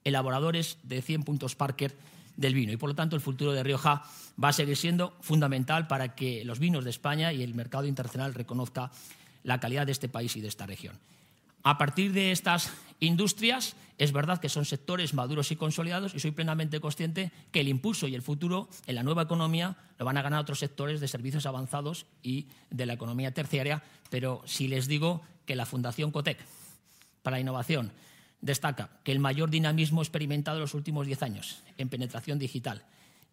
elaboradores 0.04 0.78
de 0.82 1.02
100 1.02 1.22
puntos 1.24 1.56
Parker 1.56 1.94
del 2.36 2.54
vino. 2.54 2.72
Y 2.72 2.76
por 2.76 2.90
lo 2.90 2.94
tanto 2.94 3.16
el 3.16 3.22
futuro 3.22 3.52
de 3.52 3.62
Rioja 3.62 4.04
va 4.42 4.48
a 4.48 4.52
seguir 4.52 4.76
siendo 4.76 5.14
fundamental 5.20 5.86
para 5.86 6.14
que 6.14 6.44
los 6.44 6.58
vinos 6.58 6.84
de 6.84 6.90
España 6.90 7.32
y 7.32 7.42
el 7.42 7.54
mercado 7.54 7.86
internacional 7.86 8.34
reconozca 8.34 8.90
la 9.42 9.60
calidad 9.60 9.86
de 9.86 9.92
este 9.92 10.08
país 10.08 10.36
y 10.36 10.40
de 10.40 10.48
esta 10.48 10.66
región. 10.66 10.98
A 11.62 11.78
partir 11.78 12.12
de 12.12 12.30
estas 12.30 12.70
industrias, 13.00 13.74
es 13.96 14.12
verdad 14.12 14.40
que 14.40 14.48
son 14.48 14.64
sectores 14.64 15.14
maduros 15.14 15.50
y 15.50 15.56
consolidados 15.56 16.14
y 16.14 16.20
soy 16.20 16.32
plenamente 16.32 16.80
consciente 16.80 17.32
que 17.52 17.60
el 17.60 17.68
impulso 17.68 18.08
y 18.08 18.14
el 18.14 18.22
futuro 18.22 18.68
en 18.86 18.96
la 18.96 19.02
nueva 19.02 19.22
economía 19.22 19.76
lo 19.98 20.04
van 20.04 20.18
a 20.18 20.22
ganar 20.22 20.40
otros 20.40 20.58
sectores 20.58 21.00
de 21.00 21.08
servicios 21.08 21.46
avanzados 21.46 22.06
y 22.22 22.48
de 22.70 22.86
la 22.86 22.94
economía 22.94 23.32
terciaria, 23.32 23.82
pero 24.10 24.42
si 24.46 24.68
les 24.68 24.88
digo 24.88 25.22
que 25.46 25.56
la 25.56 25.66
Fundación 25.66 26.10
Cotec 26.10 26.38
para 27.22 27.36
la 27.36 27.40
Innovación 27.40 27.92
destaca 28.44 28.90
que 29.04 29.12
el 29.12 29.20
mayor 29.20 29.48
dinamismo 29.48 30.02
experimentado 30.02 30.59
en 30.59 30.62
los 30.62 30.74
últimos 30.74 31.07
diez 31.07 31.22
años 31.22 31.62
en 31.78 31.88
penetración 31.88 32.38
digital, 32.38 32.85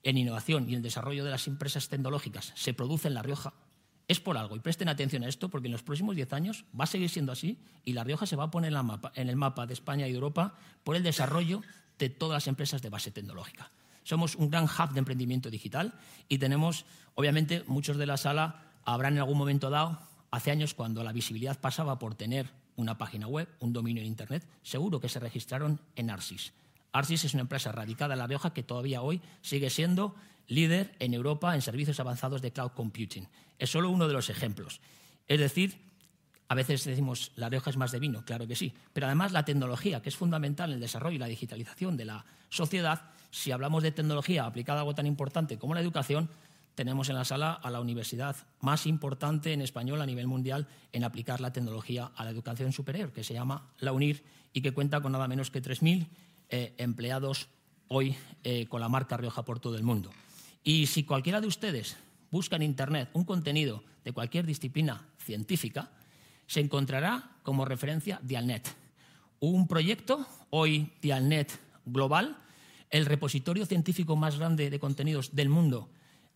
en 0.04 0.17
innovación 0.17 0.69
y 0.69 0.71
en 0.71 0.78
el 0.78 0.84
desarrollo 0.84 1.26
de 1.26 1.32
las 1.32 1.47
empresas 1.47 1.89
tecnológicas 1.89 2.54
se 2.56 2.73
produce 2.73 3.10
en 3.10 3.15
La 3.15 3.21
Rioja, 3.21 3.54
es 4.08 4.21
por 4.21 4.38
algo. 4.38 4.56
Y 4.56 4.60
presten 4.60 4.88
atención 4.88 5.23
a 5.23 5.27
esto, 5.27 5.50
porque 5.50 5.67
en 5.67 5.73
los 5.73 5.83
próximos 5.83 6.15
10 6.15 6.31
años 6.33 6.65
va 6.79 6.85
a 6.85 6.88
seguir 6.88 7.10
siendo 7.10 7.33
así 7.33 7.60
y 7.83 7.92
La 7.92 8.06
Rioja 8.06 8.25
se 8.25 8.38
va 8.38 8.46
a 8.46 8.52
poner 8.52 8.73
en, 8.73 9.29
el 9.29 9.35
mapa 9.35 9.67
de 9.67 9.73
España 9.73 10.08
y 10.08 10.12
de 10.12 10.15
Europa 10.15 10.56
por 10.85 10.96
el 10.96 11.04
desarrollo 11.04 11.62
de 12.00 12.10
todas 12.10 12.38
las 12.38 12.48
empresas 12.48 12.81
de 12.81 12.90
base 12.90 13.12
tecnológica. 13.12 13.69
Somos 14.04 14.35
un 14.35 14.50
gran 14.50 14.63
hub 14.63 14.94
de 14.94 15.00
emprendimiento 15.00 15.50
digital 15.50 15.94
y 16.29 16.38
tenemos, 16.38 16.85
obviamente, 17.15 17.63
muchos 17.67 17.98
de 17.98 18.06
la 18.06 18.15
sala 18.15 18.63
habrán 18.85 19.13
en 19.13 19.19
algún 19.19 19.38
momento 19.38 19.69
dado, 19.69 20.00
hace 20.31 20.52
años 20.52 20.73
cuando 20.73 21.04
la 21.04 21.12
visibilidad 21.12 21.60
pasaba 21.60 22.00
por 22.00 22.15
tener 22.15 22.60
una 22.76 22.98
página 22.98 23.28
web, 23.28 23.48
un 23.60 23.74
dominio 23.74 24.02
en 24.02 24.08
Internet, 24.08 24.48
seguro 24.63 25.00
que 25.00 25.10
se 25.10 25.19
registraron 25.19 25.80
en 25.96 26.10
Arsis. 26.10 26.54
Arsis 26.92 27.24
es 27.26 27.34
una 27.34 27.42
empresa 27.42 27.72
radicada 27.72 28.13
en 28.15 28.19
La 28.19 28.28
Rioja 28.28 28.54
que 28.54 28.63
todavía 28.63 29.02
hoy 29.02 29.22
sigue 29.42 29.69
siendo 29.69 30.15
líder 30.48 30.94
en 31.00 31.13
Europa 31.13 31.56
en 31.56 31.62
servicios 31.62 32.00
avanzados 32.00 32.42
de 32.42 32.52
cloud 32.52 32.72
computing. 32.72 33.28
Es 33.60 33.69
solo 33.69 33.90
uno 33.90 34.08
de 34.08 34.13
los 34.13 34.30
ejemplos. 34.30 34.82
Es 35.28 35.40
decir, 35.40 35.80
A 36.52 36.54
veces 36.54 36.84
decimos, 36.84 37.32
La 37.38 37.48
Rioja 37.48 37.69
es 37.69 37.78
más 37.78 37.94
de 37.94 38.00
vino, 38.00 38.26
claro 38.26 38.46
que 38.46 38.58
sí, 38.58 38.74
pero 38.92 39.06
además 39.06 39.32
la 39.32 39.46
tecnología, 39.46 40.02
que 40.02 40.10
es 40.10 40.17
fundamental 40.17 40.69
en 40.69 40.74
el 40.74 40.82
desarrollo 40.82 41.15
y 41.15 41.19
la 41.19 41.28
digitalización 41.28 41.96
de 41.96 42.04
la 42.04 42.26
sociedad, 42.50 43.04
si 43.30 43.54
hablamos 43.54 43.84
de 43.84 43.94
tecnología 43.94 44.46
aplicada 44.46 44.80
a 44.80 44.82
algo 44.82 44.94
tan 44.94 45.06
importante 45.06 45.58
como 45.58 45.76
la 45.76 45.80
educación, 45.80 46.30
tenemos 46.76 47.10
en 47.10 47.15
la 47.15 47.26
sala 47.26 47.54
a 47.54 47.69
la 47.69 47.82
universidad 47.82 48.36
más 48.60 48.86
importante 48.86 49.54
en 49.54 49.62
español 49.62 50.02
a 50.02 50.06
nivel 50.06 50.28
mundial 50.28 50.67
en 50.94 51.04
aplicar 51.04 51.42
la 51.42 51.54
tecnología 51.54 52.12
a 52.15 52.24
la 52.24 52.32
educación 52.32 52.72
superior, 52.72 53.12
que 53.12 53.24
se 53.24 53.34
llama 53.34 53.69
la 53.80 53.92
UNIR 53.92 54.24
y 54.54 54.62
que 54.62 54.74
cuenta 54.74 55.02
con 55.02 55.12
nada 55.12 55.28
menos 55.28 55.52
que 55.52 55.62
3.000 55.62 56.08
eh, 56.50 56.74
empleados 56.78 57.50
hoy 57.88 58.15
eh, 58.44 58.67
con 58.67 58.82
la 58.82 58.90
marca 58.90 59.17
Rioja 59.17 59.44
por 59.44 59.60
todo 59.60 59.76
el 59.76 59.84
mundo. 59.84 60.12
Y 60.63 60.88
si 60.88 61.04
cualquiera 61.04 61.42
de 61.42 61.48
ustedes 61.48 61.98
busca 62.30 62.56
en 62.56 62.63
Internet 62.63 63.10
un 63.13 63.26
contenido 63.26 63.84
de 64.04 64.13
cualquier 64.13 64.46
disciplina 64.46 65.08
científica, 65.17 65.92
se 66.48 66.60
encontrará 66.60 67.38
como 67.44 67.65
referencia 67.65 68.19
Dialnet, 68.24 68.76
un 69.40 69.67
proyecto, 69.67 70.26
hoy 70.50 70.92
Dialnet 71.02 71.52
Global, 71.86 72.38
el 72.90 73.06
repositorio 73.06 73.65
científico 73.65 74.15
más 74.15 74.38
grande 74.38 74.69
de 74.69 74.80
contenidos 74.80 75.36
del 75.36 75.50
mundo 75.50 75.90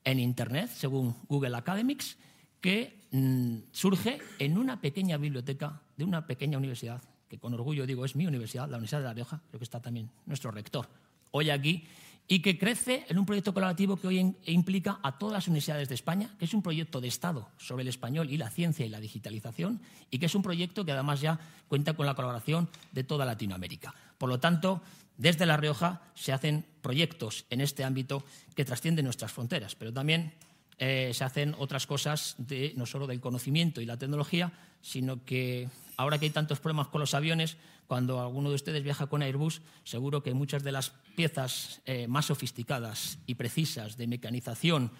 en 0.06 0.20
Internet, 0.20 0.70
según 0.74 1.16
Google 1.28 1.58
Academics, 1.58 2.18
que 2.62 3.08
mm, 3.12 3.58
surge 3.72 4.20
en 4.39 4.58
una 4.58 4.80
pequeña 4.80 5.18
biblioteca 5.18 5.82
de 5.97 6.06
una 6.06 6.26
pequeña 6.26 6.58
universidad, 6.58 7.03
que 7.28 7.39
con 7.39 7.53
orgullo 7.53 7.86
digo 7.86 8.06
es 8.06 8.16
mi 8.16 8.26
universidad, 8.26 8.70
la 8.70 8.78
Universidad 8.78 9.01
de 9.01 9.08
La 9.08 9.14
Rioja, 9.14 9.41
creo 9.49 9.60
que 9.60 9.66
está 9.66 9.82
también 9.82 10.10
nuestro 10.26 10.51
rector 10.51 10.88
hoy 11.32 11.49
aquí, 11.49 11.84
y 12.28 12.39
que 12.41 12.58
crece 12.58 13.06
en 13.08 13.20
un 13.20 13.26
proyecto 13.26 13.53
colaborativo 13.53 13.97
que 13.97 14.08
hoy 14.08 14.36
implica 14.45 14.99
a 15.03 15.18
todas 15.18 15.34
las 15.34 15.47
universidades 15.47 15.89
de 15.89 15.95
España, 15.95 16.34
que 16.39 16.45
es 16.45 16.53
un 16.53 16.64
proyecto 16.64 17.01
de 17.01 17.08
Estado 17.08 17.49
sobre 17.58 17.84
el 17.84 17.88
español 17.88 18.32
y 18.32 18.38
la 18.38 18.49
ciencia 18.49 18.86
y 18.86 18.89
la 18.89 18.99
digitalización, 18.99 19.82
y 20.10 20.18
que 20.18 20.26
es 20.26 20.34
un 20.34 20.41
proyecto 20.41 20.86
que 20.86 20.93
además 20.93 21.22
ya 21.22 21.39
cuenta 21.68 21.93
con 21.93 22.06
la 22.06 22.16
colaboración 22.16 22.70
de 22.93 23.03
toda 23.03 23.26
Latinoamérica. 23.26 23.93
Por 24.18 24.30
lo 24.30 24.39
tanto, 24.39 24.82
desde 25.18 25.45
La 25.45 25.57
Rioja 25.57 26.01
se 26.13 26.34
hacen 26.34 26.66
proyectos 26.82 27.45
en 27.49 27.61
este 27.61 27.84
ámbito 27.84 28.24
que 28.55 28.66
trascienden 28.66 29.05
nuestras 29.05 29.32
fronteras, 29.32 29.76
pero 29.76 29.93
también 29.93 30.34
eh, 30.78 31.11
se 31.13 31.24
hacen 31.24 31.55
otras 31.57 31.88
cosas 31.88 32.36
de, 32.38 32.74
no 32.76 32.86
solo 32.86 33.07
del 33.07 33.22
conocimiento 33.22 33.82
y 33.82 33.86
la 33.86 33.97
tecnología, 33.97 34.51
sino 34.82 35.24
que 35.24 35.70
ahora 35.97 36.18
que 36.18 36.26
hay 36.26 36.32
tantos 36.32 36.59
problemas 36.59 36.88
con 36.88 36.99
los 37.01 37.13
aviones, 37.13 37.57
cuando 37.88 38.20
alguno 38.20 38.49
de 38.49 38.55
ustedes 38.55 38.84
viaja 38.84 39.07
con 39.07 39.22
Airbus, 39.22 39.61
seguro 39.84 40.22
que 40.22 40.34
muchas 40.34 40.63
de 40.63 40.72
las 40.72 40.91
piezas 41.16 41.82
eh, 41.86 42.07
más 42.07 42.26
sofisticadas 42.26 43.20
y 43.26 43.36
precisas 43.36 43.95
de 43.95 44.07
mecanización 44.07 44.91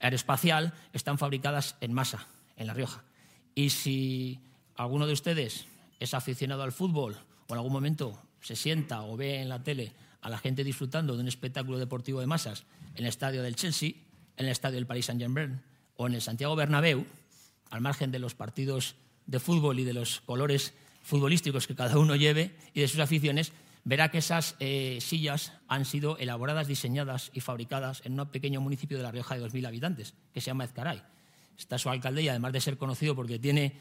aeroespacial 0.00 0.74
están 0.92 1.18
fabricadas 1.18 1.76
en 1.80 1.92
masa, 1.92 2.28
en 2.56 2.66
La 2.66 2.74
Rioja. 2.74 3.02
Y 3.54 3.70
si 3.70 4.38
alguno 4.76 5.06
de 5.06 5.14
ustedes 5.14 5.66
es 5.98 6.14
aficionado 6.14 6.62
al 6.62 6.72
fútbol 6.72 7.16
o 7.48 7.52
en 7.52 7.58
algún 7.58 7.72
momento 7.72 8.18
se 8.46 8.54
sienta 8.54 9.02
o 9.02 9.16
ve 9.16 9.42
en 9.42 9.48
la 9.48 9.64
tele 9.64 9.92
a 10.20 10.30
la 10.30 10.38
gente 10.38 10.62
disfrutando 10.62 11.16
de 11.16 11.22
un 11.22 11.26
espectáculo 11.26 11.78
deportivo 11.78 12.20
de 12.20 12.28
masas 12.28 12.64
en 12.94 13.02
el 13.02 13.08
estadio 13.08 13.42
del 13.42 13.56
Chelsea, 13.56 13.90
en 14.36 14.46
el 14.46 14.52
estadio 14.52 14.76
del 14.76 14.86
Paris 14.86 15.06
Saint-Germain 15.06 15.60
o 15.96 16.06
en 16.06 16.14
el 16.14 16.22
Santiago 16.22 16.54
Bernabéu, 16.54 17.04
al 17.70 17.80
margen 17.80 18.12
de 18.12 18.20
los 18.20 18.36
partidos 18.36 18.94
de 19.26 19.40
fútbol 19.40 19.80
y 19.80 19.84
de 19.84 19.94
los 19.94 20.20
colores 20.20 20.74
futbolísticos 21.02 21.66
que 21.66 21.74
cada 21.74 21.98
uno 21.98 22.14
lleve 22.14 22.54
y 22.72 22.82
de 22.82 22.88
sus 22.88 23.00
aficiones, 23.00 23.50
verá 23.82 24.12
que 24.12 24.18
esas 24.18 24.54
eh, 24.60 24.98
sillas 25.00 25.52
han 25.66 25.84
sido 25.84 26.16
elaboradas, 26.18 26.68
diseñadas 26.68 27.32
y 27.34 27.40
fabricadas 27.40 28.00
en 28.04 28.18
un 28.18 28.28
pequeño 28.28 28.60
municipio 28.60 28.96
de 28.96 29.02
La 29.02 29.10
Rioja 29.10 29.36
de 29.36 29.44
2.000 29.44 29.66
habitantes, 29.66 30.14
que 30.32 30.40
se 30.40 30.46
llama 30.46 30.64
Ezcaray. 30.64 31.02
Está 31.58 31.78
su 31.78 31.90
alcalde 31.90 32.22
y 32.22 32.28
además 32.28 32.52
de 32.52 32.60
ser 32.60 32.78
conocido 32.78 33.16
porque 33.16 33.40
tiene 33.40 33.80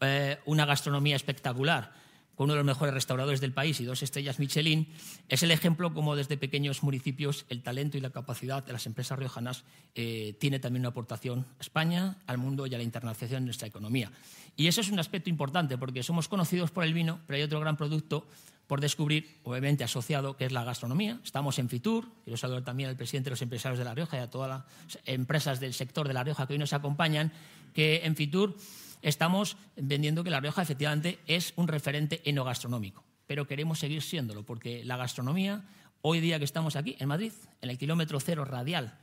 eh, 0.00 0.38
una 0.44 0.66
gastronomía 0.66 1.16
espectacular, 1.16 2.01
con 2.34 2.44
uno 2.44 2.54
de 2.54 2.58
los 2.58 2.66
mejores 2.66 2.94
restauradores 2.94 3.40
del 3.40 3.52
país 3.52 3.80
y 3.80 3.84
dos 3.84 4.02
estrellas 4.02 4.38
Michelin, 4.38 4.88
es 5.28 5.42
el 5.42 5.50
ejemplo 5.50 5.92
como 5.92 6.16
desde 6.16 6.36
pequeños 6.36 6.82
municipios 6.82 7.44
el 7.48 7.62
talento 7.62 7.98
y 7.98 8.00
la 8.00 8.10
capacidad 8.10 8.64
de 8.64 8.72
las 8.72 8.86
empresas 8.86 9.18
riojanas 9.18 9.64
eh, 9.94 10.34
tiene 10.40 10.58
también 10.58 10.82
una 10.82 10.90
aportación 10.90 11.46
a 11.58 11.60
España, 11.60 12.16
al 12.26 12.38
mundo 12.38 12.66
y 12.66 12.74
a 12.74 12.78
la 12.78 12.84
internacionalización 12.84 13.42
de 13.42 13.46
nuestra 13.46 13.68
economía. 13.68 14.10
Y 14.56 14.66
eso 14.66 14.80
es 14.80 14.90
un 14.90 14.98
aspecto 14.98 15.30
importante 15.30 15.78
porque 15.78 16.02
somos 16.02 16.28
conocidos 16.28 16.70
por 16.70 16.84
el 16.84 16.94
vino, 16.94 17.20
pero 17.26 17.36
hay 17.36 17.42
otro 17.42 17.60
gran 17.60 17.76
producto 17.76 18.26
por 18.66 18.80
descubrir, 18.80 19.38
obviamente 19.42 19.84
asociado, 19.84 20.36
que 20.36 20.46
es 20.46 20.52
la 20.52 20.64
gastronomía. 20.64 21.20
Estamos 21.24 21.58
en 21.58 21.68
Fitur, 21.68 22.08
quiero 22.24 22.36
saludar 22.36 22.64
también 22.64 22.88
al 22.88 22.96
presidente 22.96 23.28
de 23.28 23.32
los 23.32 23.42
empresarios 23.42 23.78
de 23.78 23.84
La 23.84 23.94
Rioja 23.94 24.16
y 24.16 24.20
a 24.20 24.30
todas 24.30 24.48
las 24.48 24.98
empresas 25.04 25.60
del 25.60 25.74
sector 25.74 26.08
de 26.08 26.14
La 26.14 26.24
Rioja 26.24 26.46
que 26.46 26.54
hoy 26.54 26.58
nos 26.58 26.72
acompañan, 26.72 27.32
que 27.74 28.00
en 28.04 28.16
Fitur 28.16 28.56
estamos 29.02 29.56
vendiendo 29.76 30.24
que 30.24 30.30
La 30.30 30.40
Rioja 30.40 30.62
efectivamente 30.62 31.18
es 31.26 31.52
un 31.56 31.68
referente 31.68 32.22
enogastronómico, 32.24 33.04
pero 33.26 33.46
queremos 33.46 33.78
seguir 33.78 34.02
siéndolo 34.02 34.44
porque 34.44 34.84
la 34.84 34.96
gastronomía, 34.96 35.64
hoy 36.00 36.20
día 36.20 36.38
que 36.38 36.44
estamos 36.44 36.76
aquí 36.76 36.96
en 36.98 37.08
Madrid, 37.08 37.32
en 37.60 37.70
el 37.70 37.78
kilómetro 37.78 38.20
cero 38.20 38.44
radial, 38.44 38.98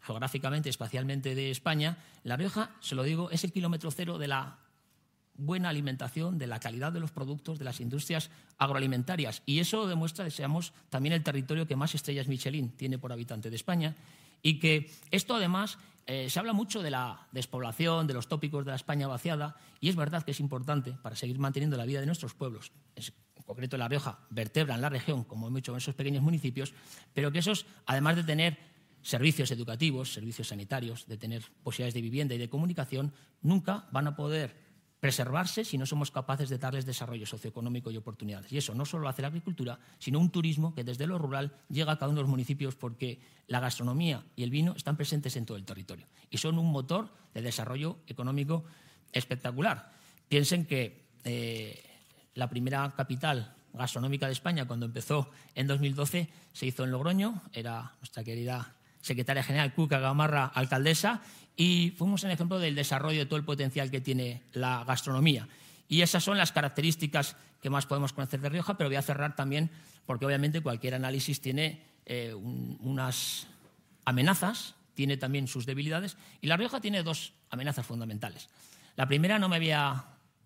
geográficamente, 0.00 0.68
espacialmente 0.68 1.34
de 1.34 1.50
España, 1.50 1.98
La 2.24 2.36
Rioja, 2.36 2.70
se 2.80 2.94
lo 2.94 3.02
digo, 3.02 3.30
es 3.30 3.44
el 3.44 3.52
kilómetro 3.52 3.90
cero 3.90 4.18
de 4.18 4.28
la 4.28 4.58
buena 5.36 5.68
alimentación, 5.68 6.38
de 6.38 6.46
la 6.46 6.60
calidad 6.60 6.92
de 6.92 7.00
los 7.00 7.10
productos, 7.10 7.58
de 7.58 7.64
las 7.64 7.80
industrias 7.80 8.30
agroalimentarias. 8.58 9.42
Y 9.46 9.58
eso 9.58 9.86
demuestra 9.86 10.24
que 10.24 10.30
seamos 10.30 10.72
también 10.90 11.12
el 11.12 11.22
territorio 11.22 11.66
que 11.66 11.76
más 11.76 11.94
estrellas 11.94 12.28
Michelin 12.28 12.70
tiene 12.70 12.98
por 12.98 13.12
habitante 13.12 13.50
de 13.50 13.56
España 13.56 13.96
y 14.42 14.58
que 14.58 14.90
esto 15.10 15.34
además 15.34 15.78
eh, 16.06 16.28
se 16.28 16.38
habla 16.38 16.52
mucho 16.52 16.82
de 16.82 16.90
la 16.90 17.28
despoblación, 17.32 18.06
de 18.06 18.14
los 18.14 18.28
tópicos 18.28 18.64
de 18.64 18.70
la 18.70 18.76
España 18.76 19.08
vaciada, 19.08 19.56
y 19.80 19.88
es 19.88 19.96
verdad 19.96 20.22
que 20.22 20.32
es 20.32 20.40
importante 20.40 20.92
para 21.02 21.16
seguir 21.16 21.38
manteniendo 21.38 21.76
la 21.76 21.84
vida 21.84 22.00
de 22.00 22.06
nuestros 22.06 22.34
pueblos. 22.34 22.72
en 22.96 23.42
concreto, 23.44 23.76
La 23.76 23.88
Rioja 23.88 24.18
vertebra 24.30 24.74
en 24.74 24.80
la 24.80 24.88
región, 24.88 25.24
como 25.24 25.46
hemos 25.46 25.56
dicho 25.56 25.72
en 25.72 25.78
esos 25.78 25.94
pequeños 25.94 26.22
municipios, 26.22 26.74
pero 27.12 27.32
que 27.32 27.38
esos, 27.38 27.66
además 27.86 28.16
de 28.16 28.24
tener 28.24 28.58
servicios 29.02 29.50
educativos, 29.50 30.12
servicios 30.12 30.48
sanitarios, 30.48 31.06
de 31.06 31.18
tener 31.18 31.42
posibilidades 31.62 31.94
de 31.94 32.00
vivienda 32.00 32.34
y 32.34 32.38
de 32.38 32.48
comunicación, 32.48 33.12
nunca 33.42 33.86
van 33.92 34.06
a 34.06 34.16
poder 34.16 34.63
preservarse 35.04 35.66
si 35.66 35.76
no 35.76 35.84
somos 35.84 36.10
capaces 36.10 36.48
de 36.48 36.56
darles 36.56 36.86
desarrollo 36.86 37.26
socioeconómico 37.26 37.90
y 37.90 37.98
oportunidades. 37.98 38.50
Y 38.50 38.56
eso 38.56 38.74
no 38.74 38.86
solo 38.86 39.06
hace 39.06 39.20
la 39.20 39.28
agricultura, 39.28 39.78
sino 39.98 40.18
un 40.18 40.30
turismo 40.30 40.74
que 40.74 40.82
desde 40.82 41.06
lo 41.06 41.18
rural 41.18 41.52
llega 41.68 41.92
a 41.92 41.98
cada 41.98 42.08
uno 42.08 42.20
de 42.20 42.22
los 42.22 42.30
municipios 42.30 42.74
porque 42.74 43.20
la 43.46 43.60
gastronomía 43.60 44.24
y 44.34 44.44
el 44.44 44.48
vino 44.48 44.72
están 44.74 44.96
presentes 44.96 45.36
en 45.36 45.44
todo 45.44 45.58
el 45.58 45.66
territorio 45.66 46.06
y 46.30 46.38
son 46.38 46.58
un 46.58 46.72
motor 46.72 47.10
de 47.34 47.42
desarrollo 47.42 47.98
económico 48.06 48.64
espectacular. 49.12 49.92
Piensen 50.26 50.64
que 50.64 51.04
eh, 51.24 51.84
la 52.32 52.48
primera 52.48 52.90
capital 52.96 53.54
gastronómica 53.74 54.24
de 54.24 54.32
España, 54.32 54.66
cuando 54.66 54.86
empezó 54.86 55.28
en 55.54 55.66
2012, 55.66 56.30
se 56.50 56.64
hizo 56.64 56.82
en 56.82 56.92
Logroño, 56.92 57.42
era 57.52 57.92
nuestra 58.00 58.24
querida 58.24 58.74
secretaria 59.04 59.42
general 59.42 59.74
Cuca 59.74 59.98
Gamarra, 59.98 60.46
alcaldesa, 60.46 61.20
y 61.56 61.92
fuimos 61.96 62.22
un 62.24 62.30
ejemplo 62.30 62.58
del 62.58 62.74
desarrollo 62.74 63.18
de 63.18 63.26
todo 63.26 63.36
el 63.36 63.44
potencial 63.44 63.90
que 63.90 64.00
tiene 64.00 64.42
la 64.54 64.82
gastronomía. 64.84 65.46
Y 65.88 66.00
esas 66.00 66.24
son 66.24 66.38
las 66.38 66.52
características 66.52 67.36
que 67.60 67.68
más 67.68 67.84
podemos 67.84 68.14
conocer 68.14 68.40
de 68.40 68.48
Rioja, 68.48 68.78
pero 68.78 68.88
voy 68.88 68.96
a 68.96 69.02
cerrar 69.02 69.36
también 69.36 69.70
porque 70.06 70.24
obviamente 70.24 70.62
cualquier 70.62 70.94
análisis 70.94 71.40
tiene 71.40 71.82
eh, 72.06 72.32
unas 72.34 73.46
amenazas, 74.06 74.74
tiene 74.94 75.18
también 75.18 75.48
sus 75.48 75.66
debilidades, 75.66 76.16
y 76.40 76.46
La 76.46 76.56
Rioja 76.56 76.80
tiene 76.80 77.02
dos 77.02 77.34
amenazas 77.50 77.84
fundamentales. 77.84 78.48
La 78.96 79.06
primera 79.06 79.38
no 79.38 79.50
me 79.50 79.58
voy 79.58 79.70
a 79.72 80.02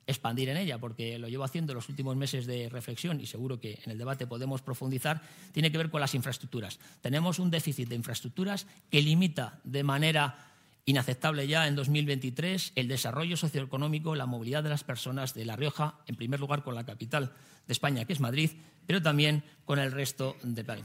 expandir 0.09 0.49
en 0.49 0.57
ella, 0.57 0.79
porque 0.79 1.19
lo 1.19 1.29
llevo 1.29 1.45
haciendo 1.45 1.75
los 1.75 1.89
últimos 1.89 2.17
meses 2.17 2.47
de 2.47 2.69
reflexión 2.71 3.21
y 3.21 3.27
seguro 3.27 3.61
que 3.61 3.79
en 3.85 3.93
el 3.93 3.99
debate 3.99 4.27
podemos 4.27 4.63
profundizar, 4.63 5.21
tiene 5.53 5.71
que 5.71 5.79
ver 5.79 5.91
con 5.91 6.01
las 6.01 6.15
infraestructuras. 6.15 6.81
Tenemos 7.03 7.39
un 7.39 7.51
déficit 7.51 7.89
de 7.89 7.95
infraestructuras 7.95 8.67
que 8.91 9.03
limita 9.03 9.61
de 9.65 9.85
manera 9.85 10.49
inaceptable 10.87 11.47
ya 11.47 11.69
en 11.69 11.77
2023 11.77 12.73
el 12.75 12.89
desarrollo 12.89 13.37
socioeconómico, 13.37 14.15
la 14.15 14.25
movilidad 14.25 14.63
de 14.63 14.71
las 14.71 14.83
personas 14.83 15.35
de 15.35 15.45
La 15.45 15.57
Rioja, 15.57 15.97
en 16.07 16.17
primer 16.17 16.41
lugar 16.41 16.65
con 16.65 16.75
la 16.75 16.87
capital 16.87 17.33
de 17.67 17.73
España, 17.73 18.07
que 18.07 18.15
es 18.15 18.21
Madrid, 18.21 18.53
pero 18.87 19.03
también 19.03 19.45
con 19.67 19.79
el 19.79 19.93
resto 19.93 20.37
del 20.43 20.65
país. 20.65 20.85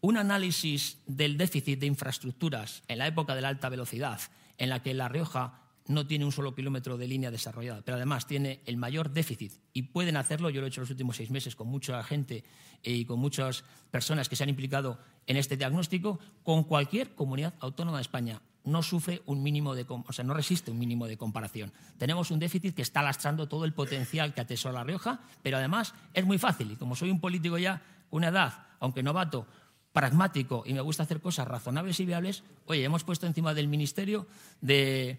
Un 0.00 0.16
análisis 0.16 0.96
del 1.06 1.36
déficit 1.36 1.80
de 1.80 1.86
infraestructuras 1.86 2.82
en 2.88 2.96
la 2.96 3.06
época 3.06 3.34
de 3.34 3.42
la 3.42 3.48
alta 3.48 3.68
velocidad, 3.68 4.18
en 4.56 4.70
la 4.70 4.82
que 4.82 4.94
La 4.94 5.08
Rioja 5.08 5.67
no 5.88 6.06
tiene 6.06 6.24
un 6.24 6.32
solo 6.32 6.54
kilómetro 6.54 6.96
de 6.96 7.08
línea 7.08 7.30
desarrollada, 7.30 7.82
pero 7.82 7.96
además 7.96 8.26
tiene 8.26 8.60
el 8.66 8.76
mayor 8.76 9.10
déficit 9.10 9.52
y 9.72 9.82
pueden 9.82 10.16
hacerlo, 10.16 10.50
yo 10.50 10.60
lo 10.60 10.66
he 10.66 10.70
hecho 10.70 10.82
los 10.82 10.90
últimos 10.90 11.16
seis 11.16 11.30
meses 11.30 11.56
con 11.56 11.66
mucha 11.68 12.02
gente 12.04 12.44
y 12.82 13.04
con 13.04 13.18
muchas 13.18 13.64
personas 13.90 14.28
que 14.28 14.36
se 14.36 14.44
han 14.44 14.50
implicado 14.50 14.98
en 15.26 15.36
este 15.36 15.56
diagnóstico, 15.56 16.20
con 16.42 16.64
cualquier 16.64 17.14
comunidad 17.14 17.54
autónoma 17.60 17.98
de 17.98 18.02
España 18.02 18.40
no 18.64 18.82
sufre 18.82 19.22
un 19.26 19.42
mínimo 19.42 19.74
de, 19.74 19.86
o 19.88 20.12
sea, 20.12 20.24
no 20.24 20.34
resiste 20.34 20.70
un 20.70 20.78
mínimo 20.78 21.06
de 21.06 21.16
comparación. 21.16 21.72
Tenemos 21.96 22.30
un 22.30 22.38
déficit 22.38 22.74
que 22.74 22.82
está 22.82 23.02
lastrando 23.02 23.48
todo 23.48 23.64
el 23.64 23.72
potencial 23.72 24.34
que 24.34 24.42
atesora 24.42 24.74
La 24.74 24.84
Rioja, 24.84 25.20
pero 25.42 25.56
además 25.56 25.94
es 26.12 26.24
muy 26.26 26.38
fácil. 26.38 26.70
Y 26.72 26.76
como 26.76 26.94
soy 26.94 27.10
un 27.10 27.20
político 27.20 27.56
ya 27.58 27.82
con 28.10 28.18
una 28.18 28.28
edad, 28.28 28.66
aunque 28.80 29.02
novato, 29.02 29.46
pragmático 29.92 30.62
y 30.66 30.74
me 30.74 30.80
gusta 30.80 31.02
hacer 31.02 31.20
cosas 31.20 31.48
razonables 31.48 31.98
y 32.00 32.04
viables, 32.04 32.44
oye, 32.66 32.84
hemos 32.84 33.04
puesto 33.04 33.26
encima 33.26 33.54
del 33.54 33.68
Ministerio 33.68 34.26
de, 34.60 35.18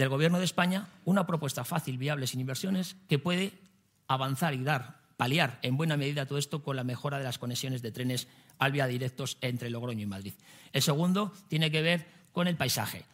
del 0.00 0.08
Gobierno 0.08 0.38
de 0.38 0.46
España 0.46 0.88
una 1.04 1.26
propuesta 1.26 1.62
fácil, 1.62 1.98
viable, 1.98 2.26
sin 2.26 2.40
inversiones, 2.40 2.96
que 3.06 3.18
puede 3.18 3.52
avanzar 4.08 4.54
y 4.54 4.64
dar, 4.64 4.96
paliar 5.18 5.58
en 5.60 5.76
buena 5.76 5.98
medida 5.98 6.24
todo 6.24 6.38
esto 6.38 6.62
con 6.62 6.74
la 6.74 6.84
mejora 6.84 7.18
de 7.18 7.24
las 7.24 7.38
conexiones 7.38 7.82
de 7.82 7.92
trenes 7.92 8.26
al 8.58 8.72
vía 8.72 8.86
directos 8.86 9.36
entre 9.42 9.68
Logroño 9.68 10.00
y 10.00 10.06
Madrid. 10.06 10.32
El 10.72 10.80
segundo 10.80 11.34
tiene 11.48 11.70
que 11.70 11.82
ver 11.82 12.06
con 12.32 12.48
el 12.48 12.56
paisaje. 12.56 13.04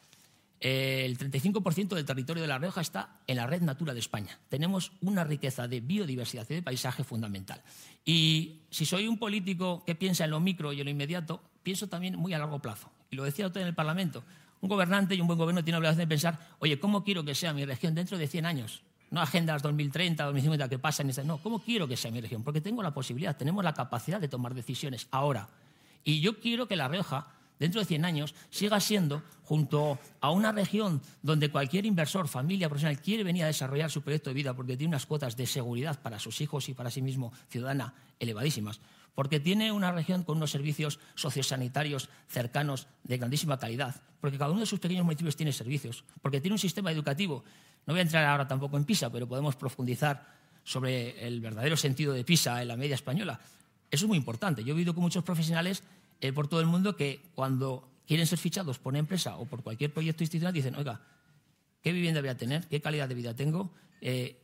El 0.61 1.19
35% 1.19 1.89
del 1.89 2.05
territorio 2.05 2.43
de 2.43 2.49
La 2.49 2.59
Rioja 2.59 2.81
está 2.81 3.19
en 3.27 3.37
la 3.37 3.49
red 3.49 3.63
Natura 3.63 3.93
de 3.93 3.99
España. 3.99 4.39
Tenemos 4.49 4.93
una 5.01 5.25
riqueza 5.25 5.67
de 5.67 5.81
biodiversidad 5.81 6.47
y 6.49 6.55
de 6.55 6.63
paisaje 6.63 7.03
fundamental. 7.03 7.63
Y 8.05 8.61
si 8.71 8.87
soy 8.87 9.09
un 9.09 9.19
político 9.19 9.83
que 9.85 9.97
piensa 9.97 10.25
en 10.25 10.31
lo 10.31 10.39
micro 10.39 10.73
y 10.73 10.79
en 10.79 10.85
lo 10.85 10.91
inmediato, 10.93 11.43
pienso 11.65 11.89
también 11.89 12.15
muy 12.17 12.33
a 12.33 12.39
largo 12.39 12.61
plazo. 12.61 12.93
Y 13.11 13.17
lo 13.17 13.25
decía 13.25 13.49
usted 13.49 13.63
en 13.63 13.67
el 13.67 13.75
Parlamento. 13.75 14.23
Un 14.67 14.71
gobernante 14.71 15.15
y 15.15 15.21
un 15.21 15.29
buen 15.29 15.39
gobierno 15.39 15.63
tiene 15.63 15.77
la 15.77 15.79
obligación 15.79 16.01
de 16.01 16.09
pensar, 16.09 16.41
oye, 16.59 16.81
¿cómo 16.81 17.05
quiero 17.05 17.25
que 17.25 17.37
sea 17.37 17.53
mi 17.53 17.65
región 17.65 17.95
dentro 17.95 18.19
de 18.19 18.27
100 18.27 18.47
años? 18.47 18.83
No 19.13 19.21
agendas 19.21 19.63
2030, 19.63 20.25
2050 20.25 20.69
que 20.69 20.81
pasan. 20.81 21.09
No, 21.25 21.39
¿cómo 21.39 21.61
quiero 21.61 21.87
que 21.87 21.97
sea 21.97 22.11
mi 22.11 22.21
región? 22.21 22.43
Porque 22.43 22.61
tengo 22.61 22.83
la 22.83 22.93
posibilidad, 22.93 23.37
tenemos 23.37 23.63
la 23.63 23.73
capacidad 23.73 24.21
de 24.21 24.27
tomar 24.27 24.55
decisiones 24.55 25.07
ahora. 25.13 25.49
Y 26.03 26.19
yo 26.19 26.41
quiero 26.41 26.67
que 26.67 26.75
La 26.75 26.89
Rioja 26.89 27.29
dentro 27.61 27.81
de 27.81 27.87
100 27.87 28.05
años 28.05 28.35
siga 28.51 28.81
siendo, 28.81 29.23
junto 29.45 30.01
a 30.21 30.33
una 30.33 30.51
región 30.51 31.01
donde 31.23 31.49
cualquier 31.49 31.87
inversor, 31.87 32.27
familia, 32.27 32.69
profesional 32.69 33.01
quiere 33.01 33.23
venir 33.23 33.45
a 33.45 33.47
desarrollar 33.47 33.89
su 33.89 34.03
proyecto 34.03 34.31
de 34.31 34.35
vida 34.35 34.53
porque 34.53 34.77
tiene 34.77 34.89
unas 34.89 35.07
cuotas 35.07 35.37
de 35.37 35.47
seguridad 35.47 36.01
para 36.03 36.19
sus 36.19 36.41
hijos 36.41 36.69
y 36.69 36.75
para 36.75 36.91
sí 36.91 37.03
mismo 37.03 37.33
ciudadana 37.49 37.95
elevadísimas, 38.19 38.81
porque 39.17 39.41
tiene 39.41 39.73
una 39.73 39.91
región 39.93 40.23
con 40.25 40.37
unos 40.37 40.51
servicios 40.51 41.01
sociosanitarios 41.15 42.11
cercanos 42.29 42.87
de 43.03 43.17
grandísima 43.17 43.59
calidad, 43.59 43.97
porque 44.21 44.37
cada 44.37 44.51
uno 44.51 44.61
de 44.61 44.67
sus 44.67 44.79
pequeños 44.79 45.07
municipios 45.07 45.35
tiene 45.35 45.53
servicios, 45.53 46.05
porque 46.21 46.43
tiene 46.43 46.53
un 46.53 46.59
sistema 46.59 46.93
educativo. 46.93 47.43
No 47.87 47.95
voy 47.95 48.01
a 48.01 48.03
entrar 48.03 48.27
ahora 48.27 48.47
tampoco 48.47 48.77
en 48.77 48.85
PISA, 48.85 49.11
pero 49.11 49.27
podemos 49.27 49.57
profundizar 49.57 50.37
sobre 50.65 51.27
el 51.27 51.41
verdadero 51.41 51.79
sentido 51.79 52.13
de 52.13 52.25
PISA 52.25 52.61
en 52.61 52.69
la 52.69 52.77
media 52.77 52.95
española. 52.95 53.41
Eso 53.91 54.05
es 54.05 54.09
muy 54.09 54.19
importante. 54.19 54.63
Yo 54.63 54.73
he 54.73 54.75
vivido 54.75 54.93
con 54.93 55.03
muchos 55.03 55.25
profesionales 55.25 55.83
eh, 56.21 56.35
por 56.35 56.47
todo 56.47 56.61
el 56.61 56.67
mundo 56.67 56.95
que 56.95 57.23
cuando 57.35 57.89
quieren 58.07 58.27
ser 58.27 58.39
fichados 58.39 58.79
por 58.79 58.93
una 58.93 58.99
empresa 58.99 59.39
o 59.39 59.47
por 59.47 59.63
cualquier 59.63 59.95
proyecto 59.95 60.25
institucional 60.25 60.53
dicen, 60.53 60.75
oiga, 60.75 61.01
¿qué 61.81 61.91
vivienda 61.93 62.21
voy 62.21 62.29
a 62.29 62.37
tener? 62.37 62.67
¿Qué 62.69 62.83
calidad 62.83 63.09
de 63.09 63.15
vida 63.15 63.35
tengo? 63.35 63.71
Eh, 64.03 64.37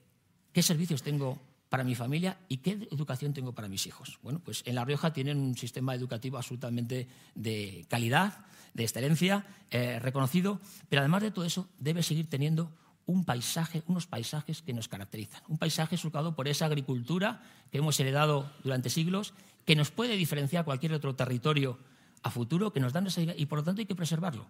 ¿Qué 0.51 0.63
servicios 0.63 1.03
tengo 1.03 1.39
para 1.73 1.85
mi 1.85 1.95
familia 1.95 2.37
y 2.51 2.59
qué 2.59 2.87
educación 2.91 3.33
tengo 3.33 3.55
para 3.55 3.67
mis 3.67 3.87
hijos? 3.87 4.19
Bueno, 4.23 4.43
pues 4.45 4.63
en 4.67 4.75
La 4.75 4.85
Rioja 4.85 5.15
tienen 5.15 5.39
un 5.39 5.57
sistema 5.57 5.95
educativo 5.95 6.37
absolutamente 6.37 7.09
de 7.35 7.87
calidad, 7.89 8.45
de 8.75 8.83
excelencia, 8.83 9.47
eh, 9.71 9.99
reconocido, 9.99 10.61
pero 10.91 11.01
además 11.01 11.23
de 11.23 11.31
todo 11.31 11.47
eso 11.47 11.71
debe 11.79 12.03
seguir 12.03 12.29
teniendo 12.29 12.71
un 13.07 13.25
paisaje, 13.25 13.83
unos 13.87 14.07
paisajes 14.07 14.61
que 14.61 14.75
nos 14.75 14.87
caracterizan. 14.87 15.41
Un 15.49 15.57
paisaje 15.57 15.97
surcado 15.97 16.37
por 16.37 16.47
esa 16.47 16.67
agricultura 16.67 17.41
que 17.71 17.79
hemos 17.79 17.99
heredado 17.99 18.53
durante 18.63 18.91
siglos 18.91 19.33
que 19.65 19.75
nos 19.75 19.91
puede 19.91 20.19
diferenciar 20.19 20.67
cualquier 20.67 20.93
otro 20.93 21.15
territorio 21.15 21.79
a 22.23 22.29
futuro, 22.29 22.75
que 22.75 22.81
nos 22.81 22.93
dan 22.93 23.07
esa 23.07 23.23
y 23.23 23.47
por 23.47 23.61
lo 23.61 23.65
tanto 23.65 23.81
hay 23.81 23.87
que 23.87 23.95
preservarlo. 23.95 24.47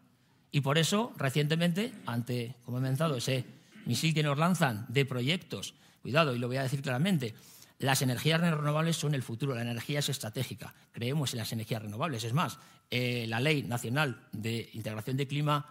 Y 0.51 0.61
por 0.61 0.77
eso, 0.77 1.13
recientemente, 1.17 1.95
ante, 2.05 2.57
como 2.65 2.79
he 2.79 2.81
mencionado, 2.81 3.17
ese 3.17 3.45
misil 3.87 4.13
que 4.13 4.25
nos 4.25 4.37
lanzan 4.37 4.87
de 4.89 5.07
proyectos, 5.07 5.75
cuidado, 6.03 6.35
y 6.35 6.39
lo 6.39 6.49
voy 6.49 6.59
a 6.59 6.63
decir 6.63 6.83
claramente, 6.83 7.35
las 7.79 8.03
energías 8.03 8.41
renovables 8.41 8.97
son 8.97 9.15
el 9.15 9.23
futuro, 9.23 9.55
la 9.55 9.63
energía 9.63 10.01
es 10.01 10.09
estratégica. 10.09 10.75
Creemos 10.93 11.33
en 11.33 11.39
las 11.39 11.53
energías 11.53 11.83
renovables. 11.83 12.23
Es 12.25 12.33
más, 12.33 12.59
eh, 12.91 13.27
la 13.29 13.41
Ley 13.41 13.63
Nacional 13.63 14.21
de 14.33 14.71
Integración 14.75 15.17
de 15.17 15.27
Clima 15.27 15.67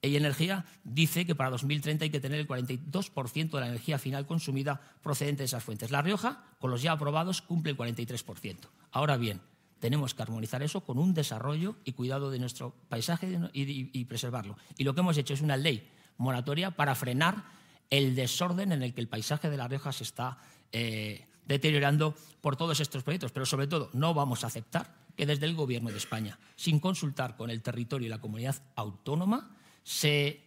y 0.00 0.16
Energía 0.16 0.64
dice 0.82 1.24
que 1.24 1.36
para 1.36 1.50
2030 1.50 2.04
hay 2.04 2.10
que 2.10 2.18
tener 2.18 2.40
el 2.40 2.48
42% 2.48 3.50
de 3.50 3.60
la 3.60 3.68
energía 3.68 3.98
final 3.98 4.26
consumida 4.26 4.80
procedente 5.02 5.42
de 5.42 5.44
esas 5.44 5.62
fuentes. 5.62 5.92
La 5.92 6.02
Rioja, 6.02 6.44
con 6.58 6.72
los 6.72 6.82
ya 6.82 6.92
aprobados, 6.92 7.40
cumple 7.40 7.70
el 7.72 7.78
43%. 7.78 8.56
Ahora 8.90 9.16
bien, 9.16 9.40
tenemos 9.78 10.14
que 10.14 10.22
armonizar 10.22 10.62
eso 10.62 10.80
con 10.82 10.98
un 10.98 11.14
desarrollo 11.14 11.76
y 11.84 11.92
cuidado 11.92 12.30
de 12.30 12.40
nuestro 12.40 12.74
paisaje 12.88 13.38
y, 13.52 14.04
preservarlo. 14.04 14.56
Y 14.76 14.84
lo 14.84 14.94
que 14.94 15.00
hemos 15.00 15.16
hecho 15.16 15.34
es 15.34 15.40
una 15.40 15.56
ley 15.56 15.88
moratoria 16.18 16.72
para 16.72 16.94
frenar 16.94 17.44
el 17.92 18.14
desorden 18.14 18.72
en 18.72 18.82
el 18.82 18.94
que 18.94 19.02
el 19.02 19.06
paisaje 19.06 19.50
de 19.50 19.58
La 19.58 19.68
Rioja 19.68 19.92
se 19.92 20.04
está 20.04 20.38
eh, 20.72 21.26
deteriorando 21.44 22.14
por 22.40 22.56
todos 22.56 22.80
estos 22.80 23.02
proyectos. 23.02 23.32
Pero 23.32 23.44
sobre 23.44 23.66
todo, 23.66 23.90
no 23.92 24.14
vamos 24.14 24.42
a 24.42 24.46
aceptar 24.46 24.94
que 25.14 25.26
desde 25.26 25.44
el 25.44 25.54
Gobierno 25.54 25.90
de 25.90 25.98
España, 25.98 26.38
sin 26.56 26.80
consultar 26.80 27.36
con 27.36 27.50
el 27.50 27.60
territorio 27.60 28.06
y 28.06 28.08
la 28.08 28.18
comunidad 28.18 28.56
autónoma, 28.76 29.54
se 29.84 30.40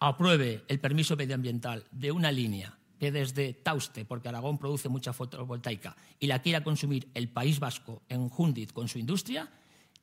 apruebe 0.00 0.64
el 0.66 0.80
permiso 0.80 1.14
medioambiental 1.14 1.84
de 1.92 2.10
una 2.10 2.32
línea 2.32 2.76
que 2.98 3.12
desde 3.12 3.54
Tauste, 3.54 4.04
porque 4.04 4.28
Aragón 4.28 4.58
produce 4.58 4.88
mucha 4.88 5.12
fotovoltaica, 5.12 5.96
y 6.18 6.26
la 6.26 6.42
quiera 6.42 6.64
consumir 6.64 7.08
el 7.14 7.28
País 7.28 7.60
Vasco 7.60 8.02
en 8.08 8.28
Jundit 8.28 8.72
con 8.72 8.88
su 8.88 8.98
industria, 8.98 9.48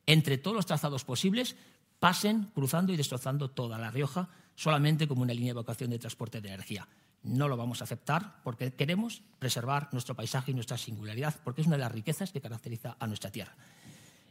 entre 0.06 0.38
todos 0.38 0.56
los 0.56 0.64
trazados 0.64 1.04
posibles, 1.04 1.56
pasen 1.98 2.44
cruzando 2.54 2.94
y 2.94 2.96
destrozando 2.96 3.50
toda 3.50 3.76
La 3.76 3.90
Rioja 3.90 4.30
solamente 4.56 5.06
como 5.06 5.22
una 5.22 5.32
línea 5.32 5.48
de 5.48 5.58
evacuación 5.58 5.90
de 5.90 5.98
transporte 5.98 6.40
de 6.40 6.48
energía. 6.48 6.88
No 7.22 7.46
lo 7.46 7.56
vamos 7.56 7.80
a 7.80 7.84
aceptar 7.84 8.42
porque 8.42 8.72
queremos 8.74 9.22
preservar 9.38 9.88
nuestro 9.92 10.14
paisaje 10.14 10.50
y 10.50 10.54
nuestra 10.54 10.78
singularidad, 10.78 11.34
porque 11.44 11.60
es 11.60 11.66
una 11.66 11.76
de 11.76 11.82
las 11.82 11.92
riquezas 11.92 12.32
que 12.32 12.40
caracteriza 12.40 12.96
a 12.98 13.06
nuestra 13.06 13.30
tierra. 13.30 13.54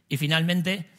Y 0.08 0.16
finalmente, 0.16 0.90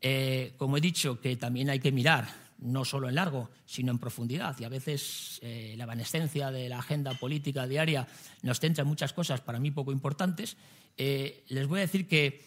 eh, 0.00 0.54
como 0.56 0.76
he 0.76 0.80
dicho, 0.80 1.20
que 1.20 1.36
también 1.36 1.70
hay 1.70 1.80
que 1.80 1.92
mirar 1.92 2.28
no 2.58 2.84
solo 2.84 3.08
en 3.08 3.16
largo, 3.16 3.50
sino 3.66 3.90
en 3.90 3.98
profundidad. 3.98 4.58
Y 4.58 4.64
a 4.64 4.68
veces 4.68 5.40
eh, 5.42 5.74
la 5.76 5.84
evanescencia 5.84 6.50
de 6.50 6.68
la 6.68 6.78
agenda 6.78 7.12
política 7.14 7.66
diaria 7.66 8.06
nos 8.42 8.60
centra 8.60 8.82
en 8.82 8.88
muchas 8.88 9.12
cosas 9.12 9.40
para 9.40 9.58
mí 9.58 9.70
poco 9.70 9.92
importantes. 9.92 10.56
Eh, 10.96 11.44
les 11.48 11.66
voy 11.66 11.80
a 11.80 11.82
decir 11.82 12.06
que 12.06 12.44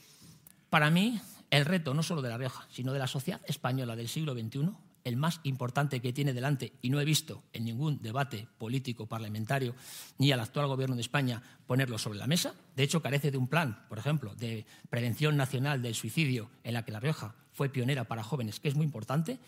para 0.69 0.89
mí 0.89 1.19
el 1.51 1.65
reto 1.65 1.93
no 1.93 2.01
solo 2.01 2.21
de 2.21 2.29
La 2.29 2.37
Rioja, 2.37 2.65
sino 2.71 2.93
de 2.93 2.99
la 2.99 3.07
sociedad 3.07 3.41
española 3.45 3.95
del 3.95 4.07
siglo 4.07 4.33
XXI, 4.33 4.69
el 5.05 5.15
más 5.15 5.39
importante 5.43 6.01
que 6.01 6.11
tiene 6.11 6.33
delante, 6.33 6.73
y 6.81 6.89
no 6.89 6.99
he 6.99 7.05
visto 7.05 7.43
en 7.53 7.63
ningún 7.63 8.01
debate 8.01 8.47
político 8.57 9.07
parlamentario 9.07 9.75
ni 10.17 10.31
al 10.31 10.41
actual 10.41 10.67
Gobierno 10.67 10.95
de 10.95 11.01
España 11.01 11.41
ponerlo 11.65 11.97
sobre 11.97 12.19
la 12.19 12.27
mesa. 12.27 12.53
De 12.75 12.83
hecho, 12.83 13.01
carece 13.01 13.31
de 13.31 13.37
un 13.37 13.47
plan, 13.47 13.85
por 13.87 13.99
ejemplo, 13.99 14.35
de 14.35 14.65
prevención 14.89 15.37
nacional 15.37 15.81
del 15.81 15.95
suicidio 15.95 16.49
en 16.63 16.73
la 16.73 16.83
que 16.83 16.91
La 16.91 16.99
Rioja 16.99 17.35
fue 17.53 17.69
pionera 17.69 18.03
para 18.03 18.23
jóvenes, 18.23 18.59
que 18.59 18.67
es 18.67 18.75
muy 18.75 18.85
importante 18.85 19.39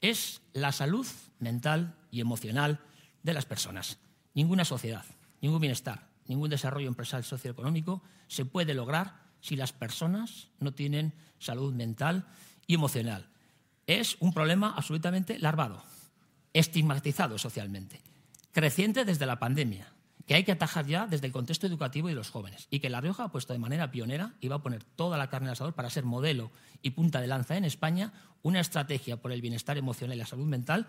es 0.00 0.42
la 0.52 0.72
salud 0.72 1.06
mental 1.38 1.94
y 2.10 2.20
emocional 2.20 2.80
de 3.22 3.34
las 3.34 3.46
personas. 3.46 3.98
Ninguna 4.34 4.64
sociedad, 4.64 5.04
ningún 5.40 5.60
bienestar, 5.60 6.08
ningún 6.26 6.50
desarrollo 6.50 6.88
empresarial 6.88 7.24
socioeconómico 7.24 8.02
se 8.28 8.44
puede 8.44 8.74
lograr 8.74 9.24
si 9.40 9.56
las 9.56 9.72
personas 9.72 10.48
no 10.60 10.72
tienen 10.72 11.14
salud 11.38 11.72
mental 11.72 12.26
y 12.66 12.74
emocional. 12.74 13.28
Es 13.86 14.16
un 14.20 14.32
problema 14.32 14.74
absolutamente 14.76 15.38
larvado, 15.38 15.82
estigmatizado 16.52 17.38
socialmente, 17.38 18.00
creciente 18.52 19.04
desde 19.04 19.26
la 19.26 19.38
pandemia, 19.38 19.92
que 20.26 20.34
hay 20.34 20.42
que 20.42 20.52
atajar 20.52 20.86
ya 20.86 21.06
desde 21.06 21.26
el 21.26 21.32
contexto 21.32 21.66
educativo 21.66 22.08
y 22.08 22.12
de 22.12 22.16
los 22.16 22.30
jóvenes, 22.30 22.66
y 22.70 22.80
que 22.80 22.90
La 22.90 23.00
Rioja 23.00 23.24
ha 23.24 23.32
puesto 23.32 23.52
de 23.52 23.60
manera 23.60 23.92
pionera 23.92 24.34
y 24.40 24.48
va 24.48 24.56
a 24.56 24.62
poner 24.62 24.82
toda 24.82 25.16
la 25.16 25.30
carne 25.30 25.48
al 25.48 25.52
asador 25.52 25.74
para 25.74 25.90
ser 25.90 26.04
modelo 26.04 26.50
y 26.82 26.90
punta 26.90 27.20
de 27.20 27.28
lanza 27.28 27.56
en 27.56 27.64
España 27.64 28.12
una 28.42 28.60
estrategia 28.60 29.18
por 29.18 29.30
el 29.30 29.40
bienestar 29.40 29.78
emocional 29.78 30.16
y 30.16 30.20
la 30.20 30.26
salud 30.26 30.46
mental, 30.46 30.86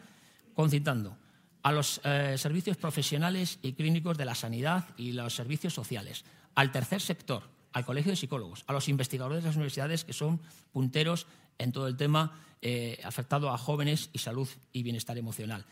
concitando 0.56 1.18
a 1.62 1.72
los 1.72 2.02
eh, 2.04 2.36
servicios 2.38 2.78
profesionales 2.78 3.60
y 3.62 3.74
clínicos 3.74 4.18
de 4.18 4.26
la 4.26 4.36
sanidad 4.36 4.86
y 4.98 5.12
los 5.12 5.36
servicios 5.36 5.74
sociales, 5.74 6.26
al 6.56 6.72
tercer 6.72 7.02
sector, 7.02 7.44
al 7.74 7.86
Colegio 7.86 8.12
de 8.12 8.16
Psicólogos, 8.16 8.64
a 8.66 8.74
los 8.74 8.90
investigadores 8.90 9.44
de 9.44 9.50
las 9.50 9.56
universidades 9.56 10.04
que 10.04 10.14
son 10.14 10.40
punteros 10.72 11.28
en 11.58 11.72
todo 11.72 11.88
el 11.88 11.98
tema 11.98 12.40
eh, 12.62 13.00
afectado 13.04 13.50
a 13.52 13.58
jóvenes 13.58 14.10
y 14.14 14.20
salud 14.20 14.48
y 14.74 14.84
bienestar 14.84 15.18
emocional, 15.18 15.66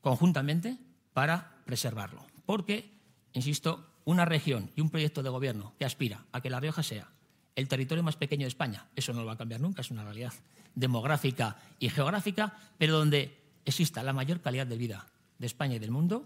conjuntamente 0.00 0.78
para 1.12 1.56
preservarlo. 1.64 2.24
Porque 2.46 2.98
insisto, 3.32 3.86
una 4.04 4.24
región 4.24 4.70
y 4.76 4.80
un 4.80 4.90
proyecto 4.90 5.22
de 5.22 5.30
gobierno 5.30 5.74
que 5.78 5.84
aspira 5.84 6.24
a 6.32 6.40
que 6.40 6.50
La 6.50 6.60
Rioja 6.60 6.82
sea 6.82 7.08
el 7.56 7.68
territorio 7.68 8.04
más 8.04 8.16
pequeño 8.16 8.44
de 8.44 8.48
España, 8.48 8.86
eso 8.94 9.12
no 9.12 9.20
lo 9.20 9.26
va 9.26 9.32
a 9.32 9.38
cambiar 9.38 9.60
nunca, 9.60 9.82
es 9.82 9.90
una 9.90 10.04
realidad 10.04 10.32
demográfica 10.76 11.56
y 11.80 11.88
geográfica, 11.88 12.56
pero 12.78 12.96
donde 12.96 13.36
exista 13.64 14.02
la 14.02 14.12
mayor 14.12 14.40
calidad 14.40 14.66
de 14.66 14.76
vida 14.76 15.06
de 15.38 15.46
España 15.46 15.74
y 15.74 15.78
del 15.80 15.90
mundo, 15.90 16.24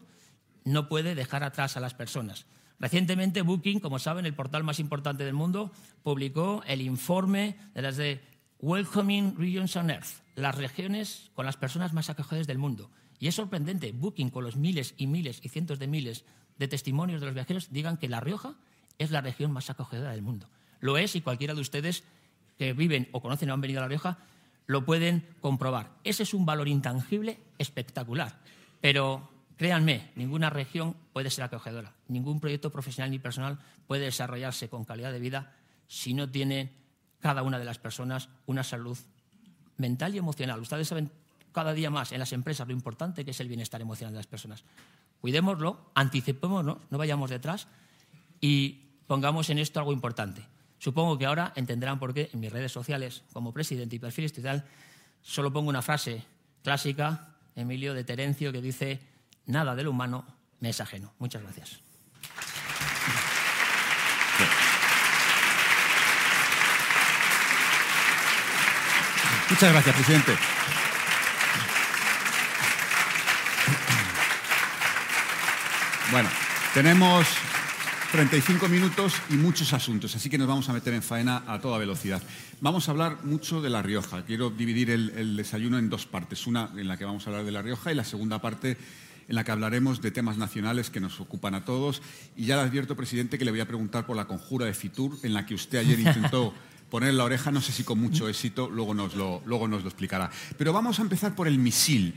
no 0.65 0.89
puede 0.89 1.15
dejar 1.15 1.43
atrás 1.43 1.77
a 1.77 1.81
las 1.81 1.95
personas. 1.95 2.45
Recientemente 2.79 3.43
Booking, 3.43 3.81
como 3.81 3.99
saben, 3.99 4.27
el 4.27 4.35
portal 4.35 4.63
más 4.63 4.79
importante 4.79 5.25
del 5.25 5.35
mundo, 5.35 5.71
publicó 6.03 6.63
el 6.67 6.83
informe 6.83 7.57
de 7.75 7.83
las 7.83 7.97
de 7.97 8.21
Welcoming 8.63 9.35
Regions 9.37 9.75
on 9.75 9.91
Earth, 9.91 10.23
las 10.37 10.55
regiones 10.55 11.33
con 11.35 11.45
las 11.45 11.57
personas 11.57 11.93
más 11.93 12.11
acogedoras 12.11 12.47
del 12.47 12.59
mundo. 12.59 12.93
Y 13.19 13.27
es 13.27 13.35
sorprendente, 13.35 13.91
Booking, 13.91 14.31
con 14.31 14.45
los 14.45 14.55
miles 14.55 14.95
y 14.97 15.09
miles 15.09 15.41
y 15.43 15.49
cientos 15.49 15.81
de 15.81 15.89
miles 15.89 16.25
de 16.59 16.69
testimonios 16.69 17.21
de 17.21 17.27
los 17.27 17.35
viajeros 17.35 17.73
digan 17.73 17.97
que 17.97 18.09
La 18.09 18.21
Rioja 18.21 18.55
es 18.99 19.11
la 19.11 19.21
región 19.21 19.51
más 19.51 19.69
acogedora 19.69 20.13
del 20.13 20.23
mundo. 20.23 20.49
Lo 20.79 20.97
es 20.97 21.17
y 21.17 21.23
cualquiera 21.23 21.55
de 21.55 21.61
ustedes 21.61 22.05
que 22.57 22.73
viven 22.73 23.09
o 23.11 23.21
conocen 23.21 23.51
o 23.51 23.55
han 23.55 23.61
venido 23.61 23.81
a 23.81 23.83
La 23.83 23.89
Rioja 23.89 24.19
lo 24.67 24.85
pueden 24.85 25.27
comprobar. 25.41 25.91
Ese 26.05 26.23
es 26.23 26.33
un 26.33 26.47
valor 26.47 26.69
intangible 26.69 27.41
espectacular. 27.59 28.39
Pero 28.81 29.29
créanme, 29.57 30.13
ninguna 30.15 30.51
región 30.51 30.95
puede 31.13 31.31
ser 31.31 31.43
acogedora, 31.43 31.95
ningún 32.07 32.39
proyecto 32.39 32.71
profesional 32.71 33.11
ni 33.11 33.19
personal 33.19 33.59
puede 33.89 34.05
desarrollarse 34.05 34.69
con 34.69 34.85
calidad 34.85 35.11
de 35.11 35.19
vida 35.19 35.53
si 35.89 36.15
no 36.15 36.31
tiene 36.31 36.82
cada 37.23 37.43
una 37.43 37.59
de 37.59 37.65
las 37.65 37.79
personas 37.79 38.29
una 38.47 38.65
salud 38.65 38.99
mental 39.79 40.15
y 40.15 40.19
emocional. 40.19 40.61
Ustedes 40.61 40.89
saben 40.89 41.11
cada 41.53 41.73
día 41.73 41.89
más 41.89 42.13
en 42.13 42.19
las 42.19 42.33
empresas 42.33 42.67
lo 42.67 42.75
importante 42.75 43.25
que 43.25 43.31
es 43.31 43.41
el 43.41 43.49
bienestar 43.49 43.81
emocional 43.81 44.13
de 44.13 44.19
las 44.19 44.27
personas. 44.27 44.65
Cuidémoslo, 45.21 45.93
anticipémonos, 45.95 46.79
no 46.91 46.99
vayamos 46.99 47.31
detrás 47.31 47.69
y 48.41 48.81
pongamos 49.07 49.49
en 49.51 49.59
esto 49.59 49.79
algo 49.79 49.93
importante. 49.93 50.45
Supongo 50.79 51.17
que 51.17 51.27
ahora 51.27 51.53
entenderán 51.55 52.01
por 52.01 52.13
qué 52.13 52.29
en 52.33 52.41
mis 52.41 52.53
redes 52.53 52.73
sociales, 52.73 53.23
como 53.33 53.53
presidente 53.53 53.95
y 53.95 53.99
perfil 54.01 54.25
institucional, 54.25 54.65
solo 55.23 55.53
pongo 55.53 55.69
una 55.69 55.81
frase 55.81 56.25
clásica, 56.65 57.37
Emilio 57.55 57.95
de 57.95 58.03
Terencio, 58.03 58.51
que 58.51 58.61
dice, 58.61 59.01
nada 59.47 59.77
de 59.77 59.85
lo 59.85 59.91
humano 59.91 60.25
me 60.59 60.71
es 60.71 60.81
ajeno. 60.81 61.13
Muchas 61.21 61.43
gracias. 61.43 61.81
Muchas 69.51 69.73
gracias, 69.73 69.95
presidente. 69.95 70.33
Bueno, 76.11 76.29
tenemos 76.75 77.27
35 78.13 78.69
minutos 78.69 79.15
y 79.31 79.35
muchos 79.35 79.73
asuntos, 79.73 80.15
así 80.15 80.29
que 80.29 80.37
nos 80.37 80.47
vamos 80.47 80.69
a 80.69 80.75
meter 80.75 80.93
en 80.93 81.03
faena 81.03 81.43
a 81.47 81.59
toda 81.59 81.79
velocidad. 81.79 82.23
Vamos 82.61 82.87
a 82.87 82.91
hablar 82.91 83.25
mucho 83.25 83.63
de 83.63 83.71
La 83.71 83.81
Rioja. 83.81 84.23
Quiero 84.27 84.51
dividir 84.51 84.91
el, 84.91 85.37
desayuno 85.39 85.79
en 85.79 85.89
dos 85.89 86.05
partes. 86.05 86.47
Una 86.47 86.71
en 86.77 86.87
la 86.87 86.99
que 86.99 87.07
vamos 87.07 87.27
a 87.27 87.31
hablar 87.31 87.47
de 87.47 87.53
La 87.53 87.63
Rioja 87.63 87.91
y 87.91 87.95
la 87.95 88.05
segunda 88.05 88.43
parte 88.43 88.77
en 89.27 89.35
la 89.35 89.45
que 89.45 89.53
hablaremos 89.53 90.03
de 90.03 90.11
temas 90.11 90.37
nacionales 90.37 90.91
que 90.91 91.01
nos 91.01 91.19
ocupan 91.19 91.55
a 91.55 91.65
todos. 91.65 92.03
Y 92.37 92.45
ya 92.45 92.57
le 92.57 92.63
advierto, 92.63 92.95
presidente, 92.95 93.39
que 93.39 93.47
le 93.47 93.51
voy 93.51 93.61
a 93.61 93.67
preguntar 93.67 94.05
por 94.05 94.15
la 94.15 94.27
conjura 94.27 94.67
de 94.67 94.75
Fitur, 94.75 95.19
en 95.23 95.33
la 95.33 95.47
que 95.47 95.55
usted 95.55 95.79
ayer 95.79 95.99
intentó 95.99 96.53
poner 96.93 97.15
la 97.15 97.25
oreja, 97.25 97.51
no 97.51 97.63
sé 97.63 97.73
si 97.73 97.85
con 97.85 97.99
mucho 97.99 98.29
éxito, 98.29 98.69
luego 98.69 98.93
nos 98.93 99.15
lo, 99.15 99.41
luego 99.47 99.67
nos 99.67 99.81
lo 99.81 99.89
explicará. 99.89 100.31
Pero 100.59 100.75
vamos 100.75 100.99
a 100.99 101.03
empezar 101.03 101.35
por 101.35 101.49
el 101.49 101.57
misil 101.57 102.13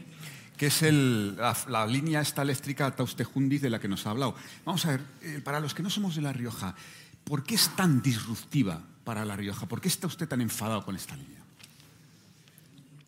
que 0.57 0.65
es 0.65 0.81
la, 0.81 1.87
línea 1.87 2.19
esta 2.19 2.41
eléctrica 2.41 2.93
Tauste-Jundiz 2.93 3.61
de 3.61 3.69
la 3.69 3.79
que 3.79 3.87
nos 3.87 4.05
ha 4.05 4.09
hablado. 4.09 4.35
Vamos 4.65 4.85
a 4.85 4.91
ver, 4.91 5.01
eh, 5.21 5.39
para 5.41 5.61
los 5.61 5.73
que 5.73 5.81
no 5.81 5.89
somos 5.89 6.17
de 6.17 6.21
La 6.21 6.33
Rioja, 6.33 6.75
¿por 7.23 7.45
qué 7.45 7.55
es 7.55 7.73
tan 7.77 8.01
disruptiva 8.01 8.81
para 9.05 9.23
La 9.23 9.37
Rioja? 9.37 9.65
¿Por 9.65 9.79
qué 9.79 9.87
está 9.87 10.07
usted 10.07 10.27
tan 10.27 10.41
enfadado 10.41 10.83
con 10.83 10.97
esta 10.97 11.15
línea? 11.15 11.39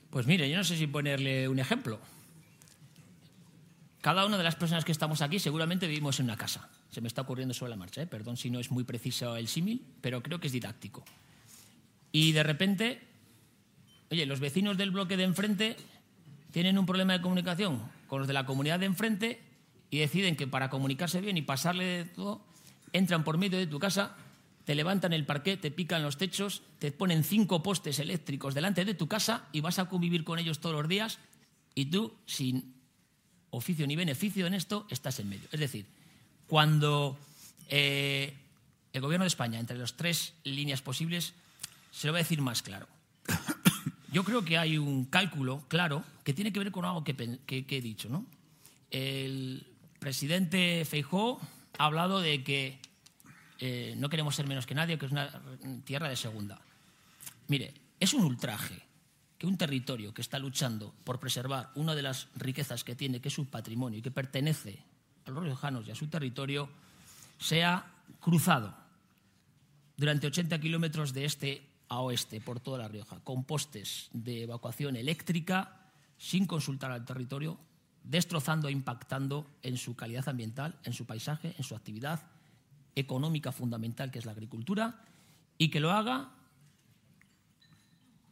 Pues 0.10 0.26
mire, 0.26 0.50
yo 0.50 0.56
no 0.56 0.64
sé 0.64 0.78
si 0.78 0.88
ponerle 0.88 1.50
un 1.50 1.60
ejemplo. 1.60 2.00
Cada 4.00 4.26
una 4.26 4.38
de 4.38 4.44
las 4.46 4.56
personas 4.56 4.86
que 4.86 4.94
estamos 4.94 5.22
aquí 5.22 5.38
seguramente 5.38 5.86
vivimos 5.86 6.18
en 6.22 6.28
una 6.28 6.38
casa. 6.38 6.70
Se 6.92 7.02
me 7.02 7.10
está 7.10 7.24
ocurriendo 7.24 7.54
sobre 7.54 7.72
la 7.72 7.76
marcha, 7.76 8.02
¿eh? 8.02 8.08
perdón 8.08 8.38
si 8.38 8.50
no 8.50 8.62
es 8.62 8.72
muy 8.72 8.86
preciso 8.86 9.36
el 9.36 9.50
símil, 9.50 9.82
pero 10.00 10.24
creo 10.24 10.40
que 10.40 10.48
es 10.48 10.54
didáctico. 10.54 11.04
Y 12.18 12.32
de 12.32 12.42
repente, 12.42 13.00
oye, 14.10 14.26
los 14.26 14.40
vecinos 14.40 14.76
del 14.76 14.90
bloque 14.90 15.18
de 15.18 15.24
enfrente 15.24 15.78
tienen 16.50 16.80
un 16.80 16.88
problema 16.88 17.14
de 17.14 17.22
comunicación 17.22 17.80
con 18.08 18.18
los 18.18 18.28
de 18.28 18.34
la 18.34 18.44
comunidad 18.44 18.80
de 18.80 18.88
enfrente 18.88 19.40
y 19.92 20.00
deciden 20.00 20.36
que 20.36 20.48
para 20.48 20.72
comunicarse 20.72 21.22
bien 21.22 21.38
y 21.38 21.44
pasarle 21.44 21.84
de 21.84 22.06
todo, 22.06 22.42
entran 22.92 23.24
por 23.24 23.38
medio 23.38 23.60
de 23.60 23.68
tu 23.68 23.78
casa, 23.78 24.16
te 24.66 24.74
levantan 24.74 25.14
el 25.14 25.28
parqué, 25.28 25.58
te 25.58 25.70
pican 25.70 26.02
los 26.02 26.18
techos, 26.18 26.64
te 26.80 26.92
ponen 26.92 27.24
cinco 27.24 27.62
postes 27.62 28.00
eléctricos 28.00 28.56
delante 28.56 28.84
de 28.84 28.96
tu 28.96 29.08
casa 29.08 29.48
y 29.52 29.62
vas 29.62 29.78
a 29.78 29.88
convivir 29.88 30.24
con 30.24 30.40
ellos 30.40 30.60
todos 30.60 30.76
los 30.76 30.88
días 30.88 31.20
y 31.76 31.86
tú, 31.86 32.16
sin 32.26 32.74
oficio 33.52 33.86
ni 33.86 33.96
beneficio 33.96 34.48
en 34.48 34.56
esto, 34.56 34.88
estás 34.90 35.20
en 35.20 35.30
medio. 35.30 35.48
Es 35.52 35.60
decir, 35.60 35.86
cuando 36.48 37.16
eh, 37.70 38.34
el 38.92 39.02
gobierno 39.02 39.24
de 39.24 39.28
España, 39.30 39.60
entre 39.60 39.78
las 39.78 39.94
tres 39.94 40.34
líneas 40.44 40.82
posibles, 40.82 41.36
se 41.98 42.06
lo 42.06 42.14
va 42.14 42.20
a 42.20 42.22
decir 42.22 42.42
más 42.42 42.62
claro. 42.62 42.88
Yo 44.14 44.24
creo 44.24 44.46
que 44.46 44.60
hay 44.60 44.78
un 44.78 45.06
cálculo 45.06 45.66
claro 45.68 46.04
que 46.24 46.32
tiene 46.32 46.54
que 46.54 46.60
ver 46.60 46.72
con 46.72 46.86
algo 46.86 47.04
que, 47.04 47.42
he 47.48 47.82
dicho. 47.82 48.08
¿no? 48.08 48.24
El 48.92 49.66
presidente 49.98 50.86
Feijó 50.86 51.42
ha 51.80 51.86
hablado 51.86 52.22
de 52.22 52.44
que 52.44 52.80
eh, 53.58 53.96
no 53.98 54.10
queremos 54.10 54.36
ser 54.36 54.46
menos 54.46 54.68
que 54.68 54.76
nadie, 54.76 55.00
que 55.00 55.08
es 55.08 55.12
una 55.12 55.42
tierra 55.86 56.08
de 56.08 56.16
segunda. 56.16 56.62
Mire, 57.48 57.74
es 58.00 58.14
un 58.14 58.24
ultraje 58.24 58.80
que 59.40 59.48
un 59.48 59.58
territorio 59.58 60.14
que 60.14 60.22
está 60.22 60.38
luchando 60.38 60.94
por 61.04 61.20
preservar 61.20 61.72
una 61.74 61.96
de 61.96 62.04
las 62.04 62.28
riquezas 62.36 62.84
que 62.84 62.96
tiene, 62.96 63.22
que 63.22 63.30
es 63.30 63.34
su 63.34 63.48
patrimonio 63.48 63.98
y 63.98 64.04
que 64.04 64.12
pertenece 64.12 64.78
a 65.26 65.32
los 65.32 65.44
riojanos 65.44 65.88
y 65.88 65.92
a 65.92 65.96
su 65.96 66.08
territorio, 66.08 66.70
sea 67.40 67.92
cruzado 68.20 68.76
durante 69.96 70.28
80 70.28 70.60
kilómetros 70.60 71.12
de 71.12 71.26
este 71.26 71.67
a 71.90 72.00
oeste 72.02 72.42
por 72.42 72.60
toda 72.60 72.80
La 72.80 72.88
Rioja, 72.88 73.20
con 73.24 73.44
postes 73.44 74.10
de 74.14 74.44
evacuación 74.44 74.96
eléctrica, 74.96 75.92
sin 76.18 76.46
consultar 76.46 76.92
al 76.92 77.06
territorio, 77.06 77.58
destrozando 78.04 78.68
e 78.68 78.72
impactando 78.72 79.46
en 79.64 79.78
su 79.78 79.96
calidad 79.96 80.28
ambiental, 80.30 80.76
en 80.84 80.94
su 80.94 81.06
paisaje, 81.06 81.54
en 81.58 81.64
su 81.64 81.76
actividad 81.76 82.22
económica 82.96 83.52
fundamental, 83.52 84.12
que 84.12 84.20
es 84.20 84.26
la 84.26 84.32
agricultura, 84.32 85.02
y 85.58 85.70
que 85.70 85.80
lo 85.80 85.92
haga 85.92 86.32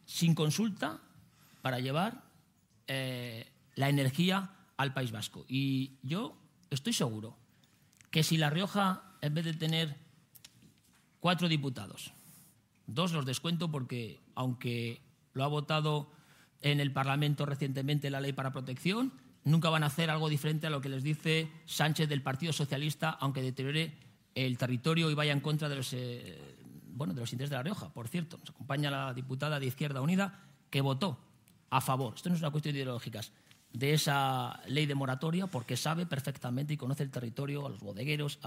sin 0.06 0.34
consulta 0.34 1.00
para 1.62 1.80
llevar 1.80 2.22
eh, 2.86 3.46
la 3.74 3.88
energía 3.88 4.50
al 4.76 4.92
País 4.92 5.12
Vasco. 5.12 5.44
Y 5.48 5.92
yo 6.02 6.36
estoy 6.70 6.92
seguro 6.92 7.36
que 8.10 8.22
si 8.22 8.36
La 8.36 8.50
Rioja, 8.50 9.02
en 9.20 9.34
vez 9.34 9.44
de 9.44 9.54
tener 9.54 9.96
cuatro 11.20 11.48
diputados, 11.48 12.12
Dos 12.86 13.12
los 13.12 13.26
descuento 13.26 13.70
porque, 13.70 14.20
aunque 14.34 15.00
lo 15.32 15.44
ha 15.44 15.48
votado 15.48 16.10
en 16.60 16.80
el 16.80 16.92
Parlamento 16.92 17.46
recientemente 17.46 18.10
la 18.10 18.20
ley 18.20 18.32
para 18.32 18.52
protección, 18.52 19.12
nunca 19.44 19.70
van 19.70 19.82
a 19.82 19.86
hacer 19.86 20.10
algo 20.10 20.28
diferente 20.28 20.66
a 20.66 20.70
lo 20.70 20.80
que 20.80 20.88
les 20.88 21.02
dice 21.02 21.50
Sánchez 21.66 22.08
del 22.08 22.22
Partido 22.22 22.52
Socialista, 22.52 23.10
aunque 23.10 23.42
deteriore 23.42 23.94
el 24.34 24.58
territorio 24.58 25.10
y 25.10 25.14
vaya 25.14 25.32
en 25.32 25.40
contra 25.40 25.68
de 25.68 25.76
los, 25.76 25.92
eh, 25.92 26.56
bueno, 26.88 27.14
de 27.14 27.20
los 27.20 27.32
intereses 27.32 27.50
de 27.50 27.56
La 27.56 27.62
Rioja. 27.62 27.92
Por 27.92 28.08
cierto, 28.08 28.38
nos 28.38 28.50
acompaña 28.50 28.90
la 28.90 29.14
diputada 29.14 29.58
de 29.58 29.66
Izquierda 29.66 30.00
Unida 30.00 30.40
que 30.70 30.80
votó 30.80 31.18
a 31.70 31.80
favor, 31.80 32.14
esto 32.14 32.28
no 32.28 32.36
es 32.36 32.40
una 32.40 32.50
cuestión 32.50 32.74
ideológica, 32.74 33.20
de 33.72 33.92
esa 33.92 34.62
ley 34.68 34.86
de 34.86 34.94
moratoria 34.94 35.46
porque 35.48 35.76
sabe 35.76 36.06
perfectamente 36.06 36.74
y 36.74 36.76
conoce 36.76 37.02
el 37.02 37.10
territorio, 37.10 37.66
a 37.66 37.68
los 37.68 37.80
bodegueros, 37.80 38.38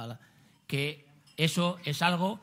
que 0.65 1.05
eso 1.37 1.77
es 1.85 2.01
algo 2.01 2.39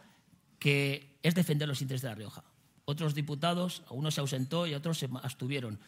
que 0.59 1.16
es 1.27 1.35
defender 1.35 1.67
los 1.67 1.83
intereses 1.83 2.03
de 2.03 2.09
La 2.11 2.15
Rioja. 2.15 2.45
Otros 2.85 3.15
diputados, 3.15 3.83
uno 3.91 4.11
se 4.13 4.21
ausentó 4.21 4.67
y 4.67 4.75
otros 4.75 4.99
se 4.99 5.09
abstuvieron. 5.23 5.81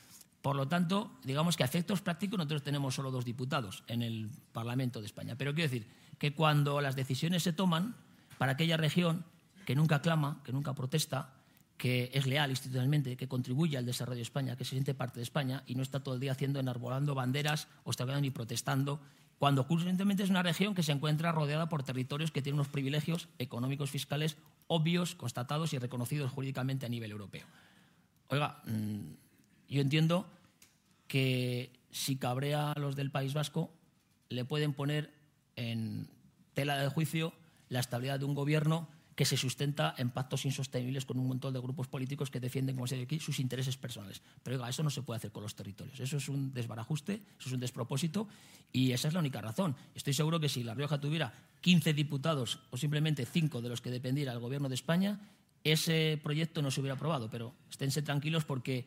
Por 0.43 0.57
lo 0.57 0.67
tanto, 0.67 1.13
digamos 1.23 1.57
que 1.57 1.63
a 1.63 1.67
efectos 1.67 2.01
prácticos 2.01 2.39
nosotros 2.39 2.65
tenemos 2.65 2.95
solo 2.95 3.13
dos 3.13 3.25
diputados 3.25 3.85
en 3.87 4.03
el 4.03 4.31
Parlamento 4.53 5.01
de 5.01 5.07
España. 5.07 5.37
Pero 5.37 5.55
quiero 5.55 5.71
decir 5.71 5.87
que 6.19 6.35
cuando 6.35 6.81
las 6.81 6.97
decisiones 6.97 7.45
se 7.45 7.53
toman 7.53 7.95
para 8.37 8.53
aquella 8.53 8.77
región 8.77 9.25
que 9.65 9.77
nunca 9.77 10.03
clama, 10.03 10.41
que 10.45 10.53
nunca 10.53 10.75
protesta, 10.75 11.35
que 11.77 12.11
es 12.13 12.27
leal 12.27 12.51
institucionalmente, 12.51 13.17
que 13.17 13.29
contribuye 13.29 13.77
al 13.77 13.87
desarrollo 13.87 14.17
de 14.17 14.23
España, 14.23 14.57
que 14.57 14.65
se 14.65 14.71
siente 14.71 14.93
parte 14.95 15.21
de 15.21 15.23
España 15.23 15.63
y 15.67 15.77
no 15.77 15.83
está 15.83 16.01
todo 16.01 16.15
el 16.15 16.21
día 16.21 16.33
haciendo 16.33 16.59
enarbolando 16.59 17.15
banderas 17.15 17.69
o 17.85 17.91
está 17.91 18.05
ni 18.21 18.31
protestando 18.31 19.01
cuando 19.39 19.67
curiosidamente 19.67 20.25
es 20.25 20.31
una 20.31 20.43
región 20.43 20.75
que 20.75 20.83
se 20.83 20.93
encuentra 20.93 21.31
rodeada 21.31 21.69
por 21.69 21.85
territorios 21.85 22.33
que 22.33 22.43
tienen 22.43 22.59
unos 22.59 22.69
privilegios 22.69 23.29
económicos 23.39 23.91
fiscales 23.91 24.37
obvios, 24.69 25.15
constatados 25.15 25.73
y 25.73 25.79
reconocidos 25.79 26.31
jurídicamente 26.31 26.87
a 26.87 26.89
nivel 26.89 27.11
europeo. 27.11 27.47
Oiga, 28.29 28.63
mm, 28.67 29.01
yo 29.69 29.81
entiendo 29.81 30.27
que 31.09 31.73
si 31.91 32.17
cabrea 32.17 32.73
a 32.73 32.79
los 32.79 32.95
del 32.95 33.11
País 33.11 33.35
Vasco, 33.35 33.71
le 34.29 34.45
pueden 34.45 34.75
poner 34.75 35.13
en 35.57 36.09
tela 36.55 36.79
de 36.79 36.89
juicio 36.89 37.33
la 37.69 37.81
estabilidad 37.81 38.19
de 38.19 38.27
un 38.27 38.35
gobierno 38.35 38.89
que 39.19 39.25
se 39.25 39.37
sustenta 39.37 39.97
en 39.99 40.11
pactos 40.11 40.45
insostenibles 40.45 41.05
con 41.05 41.19
un 41.19 41.27
montón 41.27 41.53
de 41.53 41.59
grupos 41.59 41.89
políticos 41.89 42.31
que 42.31 42.39
defienden, 42.39 42.77
como 42.77 42.87
se 42.87 42.95
dice 42.95 43.05
aquí, 43.07 43.19
sus 43.19 43.41
intereses 43.41 43.77
personales. 43.77 44.23
Pero 44.45 44.65
eso 44.65 44.85
no 44.85 44.91
se 44.91 45.03
puede 45.03 45.17
hacer 45.17 45.33
con 45.33 45.43
los 45.43 45.57
territorios. 45.57 45.99
Eso 45.99 46.19
es 46.19 46.29
un 46.29 46.55
desbarajuste, 46.55 47.15
eso 47.37 47.49
es 47.49 47.53
un 47.53 47.59
despropósito 47.59 48.29
y 48.71 48.93
esa 48.93 49.09
es 49.09 49.15
la 49.15 49.19
única 49.19 49.41
razón. 49.41 49.75
Estoy 49.97 50.13
seguro 50.13 50.39
que 50.39 50.49
si 50.49 50.63
La 50.63 50.73
Rioja 50.75 51.01
tuviera 51.01 51.35
15 51.63 51.95
diputados 51.95 52.61
o 52.71 52.77
simplemente 52.77 53.27
5 53.27 53.61
de 53.61 53.69
los 53.69 53.81
que 53.81 53.91
dependiera 53.91 54.33
el 54.33 54.39
gobierno 54.39 54.69
de 54.69 54.77
España, 54.77 55.19
ese 55.65 56.21
proyecto 56.23 56.63
no 56.63 56.71
se 56.71 56.81
hubiera 56.81 56.95
aprobado. 56.95 57.29
Pero 57.29 57.57
esténse 57.69 58.03
tranquilos 58.03 58.45
porque 58.45 58.87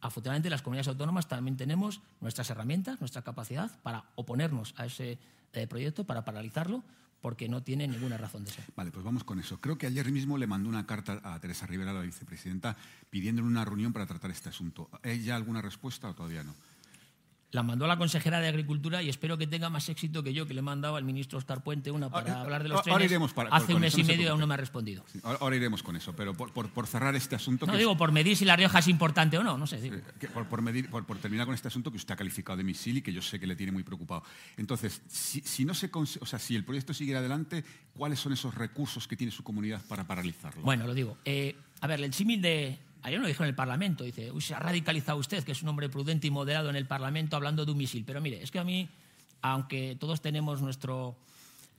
afortunadamente 0.00 0.48
las 0.48 0.62
comunidades 0.62 0.86
autónomas 0.86 1.26
también 1.26 1.56
tenemos 1.56 2.02
nuestras 2.20 2.48
herramientas, 2.50 3.00
nuestra 3.00 3.22
capacidad 3.22 3.76
para 3.82 4.04
oponernos 4.14 4.74
a 4.76 4.86
ese 4.86 5.18
eh, 5.54 5.66
proyecto, 5.66 6.04
para 6.04 6.24
paralizarlo 6.24 6.84
porque 7.22 7.48
no 7.48 7.62
tiene 7.62 7.88
ninguna 7.88 8.18
razón 8.18 8.44
de 8.44 8.50
ser. 8.50 8.64
Vale, 8.76 8.90
pues 8.90 9.04
vamos 9.04 9.24
con 9.24 9.38
eso. 9.38 9.60
Creo 9.60 9.78
que 9.78 9.86
ayer 9.86 10.10
mismo 10.10 10.36
le 10.36 10.48
mandó 10.48 10.68
una 10.68 10.86
carta 10.86 11.20
a 11.22 11.38
Teresa 11.38 11.66
Rivera, 11.66 11.92
la 11.92 12.00
vicepresidenta, 12.00 12.76
pidiéndole 13.08 13.46
una 13.46 13.64
reunión 13.64 13.92
para 13.92 14.06
tratar 14.06 14.32
este 14.32 14.48
asunto. 14.48 14.90
¿Hay 15.02 15.22
ya 15.22 15.36
alguna 15.36 15.62
respuesta 15.62 16.10
o 16.10 16.14
todavía 16.14 16.42
no? 16.42 16.54
La 17.52 17.62
mandó 17.62 17.84
a 17.84 17.88
la 17.88 17.98
consejera 17.98 18.40
de 18.40 18.48
Agricultura 18.48 19.02
y 19.02 19.10
espero 19.10 19.36
que 19.36 19.46
tenga 19.46 19.68
más 19.68 19.88
éxito 19.90 20.22
que 20.22 20.32
yo, 20.32 20.46
que 20.46 20.54
le 20.54 20.60
he 20.60 20.62
mandado 20.62 20.96
al 20.96 21.04
ministro 21.04 21.38
Oscar 21.38 21.62
Puente 21.62 21.90
una 21.90 22.08
para 22.10 22.30
Ahora- 22.32 22.42
hablar 22.42 22.62
de 22.62 22.70
los 22.70 22.78
ahora 22.78 22.94
trenes. 22.94 23.10
iremos 23.10 23.32
para- 23.34 23.50
Hace 23.50 23.74
un 23.74 23.80
mes 23.82 23.96
y 23.98 24.02
no 24.02 24.08
medio 24.08 24.24
y 24.24 24.28
aún 24.28 24.40
no 24.40 24.46
me 24.46 24.54
ha 24.54 24.56
respondido. 24.56 25.04
Sí, 25.12 25.20
ahora, 25.22 25.54
iremos 25.54 25.82
con 25.82 25.94
eso, 25.94 26.14
pero 26.16 26.32
por, 26.34 26.50
por- 26.52 26.70
por 26.70 26.86
cerrar 26.86 27.14
este 27.14 27.36
asunto... 27.36 27.66
No 27.66 27.72
que- 27.72 27.78
digo 27.78 27.96
por 27.96 28.10
medir 28.10 28.36
si 28.38 28.46
La 28.46 28.56
Rioja 28.56 28.78
es 28.78 28.88
importante 28.88 29.36
o 29.36 29.44
no, 29.44 29.58
no 29.58 29.66
sé. 29.66 29.80
digo. 29.82 29.96
Eh, 29.96 30.02
que 30.18 30.28
por, 30.28 30.46
por 30.46 30.62
medir- 30.62 30.88
por- 30.88 31.04
por 31.04 31.18
terminar 31.18 31.44
con 31.44 31.54
este 31.54 31.68
asunto 31.68 31.90
que 31.90 31.98
usted 31.98 32.14
ha 32.14 32.16
calificado 32.16 32.56
de 32.56 32.64
misil 32.64 32.96
y 32.96 33.02
que 33.02 33.12
yo 33.12 33.20
sé 33.20 33.38
que 33.38 33.46
le 33.46 33.54
tiene 33.54 33.70
muy 33.70 33.82
preocupado. 33.82 34.24
Entonces, 34.56 35.02
si, 35.08 35.40
si 35.42 35.64
no 35.66 35.74
se 35.74 35.90
o 35.92 36.06
sea, 36.06 36.38
si 36.38 36.56
el 36.56 36.64
proyecto 36.64 36.94
siguiera 36.94 37.20
adelante, 37.20 37.64
¿cuáles 37.94 38.18
son 38.18 38.32
esos 38.32 38.54
recursos 38.54 39.06
que 39.06 39.14
tiene 39.16 39.30
su 39.30 39.42
comunidad 39.44 39.82
para 39.88 40.06
paralizarlo? 40.06 40.62
Bueno, 40.62 40.86
lo 40.86 40.94
digo. 40.94 41.18
Eh, 41.26 41.54
a 41.82 41.86
ver, 41.86 42.00
el 42.00 42.14
símil 42.14 42.40
de. 42.40 42.78
Ayer 43.02 43.20
lo 43.20 43.26
dijo 43.26 43.42
en 43.42 43.48
el 43.48 43.54
Parlamento, 43.54 44.04
dice, 44.04 44.30
uy, 44.30 44.40
se 44.40 44.54
ha 44.54 44.60
radicalizado 44.60 45.18
usted, 45.18 45.42
que 45.42 45.52
es 45.52 45.62
un 45.62 45.68
hombre 45.68 45.88
prudente 45.88 46.28
y 46.28 46.30
moderado 46.30 46.70
en 46.70 46.76
el 46.76 46.86
Parlamento 46.86 47.34
hablando 47.36 47.64
de 47.64 47.72
un 47.72 47.78
misil. 47.78 48.04
Pero 48.04 48.20
mire, 48.20 48.42
es 48.42 48.50
que 48.50 48.60
a 48.60 48.64
mí, 48.64 48.88
aunque 49.40 49.96
todos 49.98 50.20
tenemos 50.20 50.62
nuestro, 50.62 51.16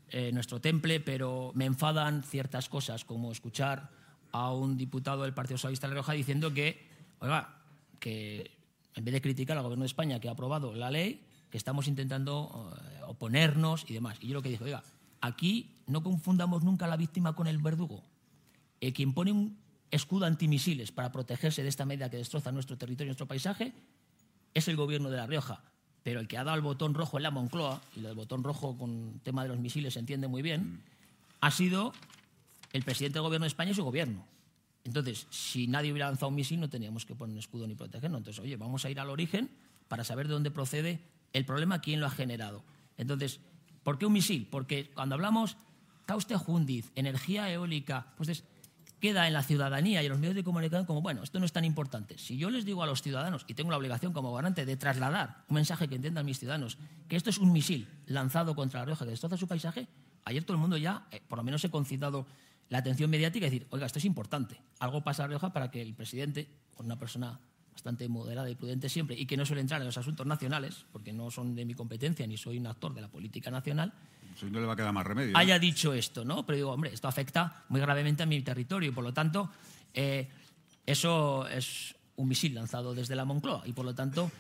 eh, 0.10 0.32
nuestro 0.34 0.60
temple, 0.60 1.00
pero 1.00 1.52
me 1.56 1.66
enfadan 1.66 2.24
ciertas 2.24 2.68
cosas, 2.68 3.06
como 3.06 3.32
escuchar 3.32 3.90
a 4.34 4.52
un 4.52 4.78
diputado 4.78 5.24
del 5.24 5.34
Partido 5.34 5.58
Socialista 5.58 5.88
de 5.88 5.92
La 5.92 6.02
Rioja 6.02 6.14
diciendo 6.14 6.54
que, 6.54 6.86
oiga, 7.20 7.56
que 8.00 8.52
en 8.96 9.06
vez 9.06 9.14
de 9.14 9.22
criticar 9.22 9.58
al 9.58 9.64
Gobierno 9.64 9.84
de 9.84 9.88
España 9.88 10.20
que 10.20 10.28
ha 10.28 10.32
aprobado 10.32 10.74
la 10.76 10.92
ley, 10.92 11.22
que 11.50 11.58
estamos 11.58 11.88
intentando 11.88 12.76
eh, 12.76 13.02
oponernos 13.08 13.86
y 13.88 13.94
demás. 13.94 14.18
Y 14.20 14.28
yo 14.28 14.34
lo 14.34 14.42
que 14.42 14.50
dije, 14.50 14.64
oiga, 14.64 14.84
aquí 15.22 15.78
no 15.88 16.04
confundamos 16.04 16.64
nunca 16.64 16.88
la 16.88 16.98
víctima 16.98 17.34
con 17.34 17.48
el 17.48 17.60
verdugo. 17.60 18.04
Eh, 18.82 18.92
quien 18.92 19.14
pone 19.14 19.32
un 19.32 19.63
escudo 19.96 20.26
antimisiles 20.26 20.92
para 20.92 21.12
protegerse 21.12 21.64
de 21.64 21.70
esta 21.70 21.86
medida 21.86 22.10
que 22.10 22.18
destroza 22.18 22.52
nuestro 22.52 22.78
territorio 22.78 23.08
y 23.08 23.12
nuestro 23.12 23.28
paisaje 23.28 23.74
es 24.54 24.68
el 24.68 24.76
gobierno 24.76 25.10
de 25.10 25.18
La 25.18 25.28
Rioja. 25.28 25.62
Pero 26.04 26.20
el 26.20 26.28
que 26.28 26.38
ha 26.38 26.44
dado 26.44 26.58
el 26.58 26.62
botón 26.64 26.94
rojo 26.94 27.18
en 27.18 27.24
la 27.24 27.32
Moncloa, 27.32 27.82
y 27.96 28.02
del 28.02 28.16
botón 28.16 28.44
rojo 28.44 28.78
con 28.78 29.14
el 29.16 29.22
tema 29.22 29.44
de 29.44 29.50
los 29.50 29.60
misiles 29.60 29.94
se 29.94 30.00
entiende 30.00 30.28
muy 30.28 30.42
bien, 30.42 30.82
ha 31.40 31.50
sido 31.52 31.94
el 32.74 32.84
presidente 32.84 33.16
del 33.20 33.24
gobierno 33.24 33.46
de 33.46 33.50
España 33.50 33.72
y 33.72 33.76
su 33.76 33.84
gobierno. 33.84 34.26
Entonces, 34.84 35.28
si 35.30 35.68
nadie 35.68 35.92
hubiera 35.92 36.08
lanzado 36.08 36.28
un 36.28 36.36
misil, 36.36 36.60
no 36.60 36.70
teníamos 36.70 37.06
que 37.06 37.16
poner 37.16 37.34
un 37.34 37.40
escudo 37.40 37.68
ni 37.68 37.76
protegernos. 37.76 38.18
Entonces, 38.20 38.44
oye, 38.44 38.58
vamos 38.58 38.84
a 38.84 38.90
ir 38.90 39.00
al 39.00 39.10
origen 39.10 39.50
para 39.88 40.04
saber 40.04 40.28
de 40.28 40.34
dónde 40.34 40.52
procede 40.52 41.00
el 41.32 41.46
problema, 41.46 41.80
quién 41.80 42.00
lo 42.02 42.08
ha 42.08 42.10
generado. 42.10 42.64
Entonces, 42.98 43.40
¿por 43.84 43.98
qué 43.98 44.06
un 44.06 44.14
misil? 44.14 44.48
Porque 44.52 44.92
cuando 44.94 45.16
hablamos 45.16 45.56
Causte 46.06 46.36
Jundiz, 46.36 46.92
energía 46.96 47.50
eólica, 47.50 48.08
pues 48.18 48.28
es- 48.28 48.44
queda 49.04 49.28
en 49.28 49.34
la 49.34 49.44
ciudadanía 49.44 50.02
y 50.02 50.06
en 50.06 50.12
los 50.12 50.18
medios 50.18 50.34
de 50.34 50.46
comunicación 50.46 50.86
como, 50.86 51.02
bueno, 51.02 51.24
esto 51.24 51.38
no 51.38 51.46
es 51.46 51.52
tan 51.52 51.66
importante. 51.66 52.18
Si 52.18 52.38
yo 52.38 52.50
les 52.50 52.64
digo 52.64 52.84
a 52.84 52.86
los 52.86 53.02
ciudadanos, 53.02 53.44
y 53.50 53.54
tengo 53.54 53.70
la 53.70 53.76
obligación 53.76 54.14
como 54.14 54.34
garante 54.34 54.66
de 54.66 54.78
trasladar 54.78 55.44
un 55.50 55.56
mensaje 55.56 55.90
que 55.90 55.96
entiendan 55.96 56.26
mis 56.26 56.40
ciudadanos, 56.40 56.78
que 57.10 57.18
esto 57.18 57.30
es 57.30 57.38
un 57.38 57.52
misil 57.52 57.90
lanzado 58.06 58.56
contra 58.56 58.80
La 58.80 58.86
Rioja 58.86 59.04
que 59.04 59.12
destroza 59.12 59.36
su 59.36 59.46
paisaje, 59.46 59.90
ayer 60.24 60.46
todo 60.46 60.56
el 60.56 60.62
mundo 60.62 60.78
ya, 60.78 61.06
eh, 61.12 61.22
por 61.28 61.38
lo 61.38 61.44
menos, 61.44 61.62
he 61.66 61.70
concitado 61.70 62.26
la 62.70 62.78
atención 62.78 63.10
mediática 63.10 63.46
y 63.46 63.50
decir, 63.50 63.68
oiga, 63.72 63.88
esto 63.88 64.00
es 64.00 64.06
importante. 64.06 64.62
Algo 64.80 65.04
pasa 65.04 65.24
La 65.24 65.28
Rioja 65.28 65.52
para 65.52 65.70
que 65.70 65.82
el 65.82 65.94
presidente, 65.96 66.48
una 66.78 66.98
persona 66.98 67.42
bastante 67.74 68.08
moderada 68.08 68.50
y 68.50 68.56
prudente 68.56 68.88
siempre, 68.88 69.20
y 69.20 69.26
que 69.26 69.36
no 69.36 69.46
suele 69.46 69.60
entrar 69.60 69.82
en 69.82 69.88
los 69.88 69.98
asuntos 69.98 70.26
nacionales, 70.26 70.86
porque 70.94 71.12
no 71.12 71.30
son 71.30 71.56
de 71.56 71.66
mi 71.66 71.74
competencia 71.74 72.26
ni 72.26 72.38
soy 72.38 72.58
un 72.58 72.68
actor 72.68 72.94
de 72.94 73.02
la 73.02 73.10
política 73.10 73.52
nacional, 73.52 73.92
no 74.50 74.60
le 74.60 74.66
va 74.66 74.74
a 74.74 74.76
quedar 74.76 74.94
más 74.94 75.06
remedio. 75.06 75.34
¿no? 75.34 75.40
haya 75.40 75.60
dicho 75.60 75.94
esto, 75.94 76.26
¿no? 76.26 76.46
Pero 76.46 76.56
digo, 76.56 76.72
hombre, 76.72 76.94
esto 76.94 77.08
afecta 77.08 77.64
muy 77.70 77.82
gravemente 77.82 78.24
a 78.24 78.26
mi 78.26 78.42
territorio 78.42 78.90
y 78.90 78.94
por 78.94 79.04
lo 79.04 79.14
tanto 79.14 79.50
eh, 79.94 80.30
eso 80.86 81.48
es 81.48 81.96
un 82.16 82.28
misil 82.28 82.56
lanzado 82.56 82.94
desde 82.94 83.16
la 83.16 83.26
Moncloa 83.26 83.64
y 83.66 83.74
por 83.74 83.86
lo 83.86 83.96
tanto, 83.96 84.32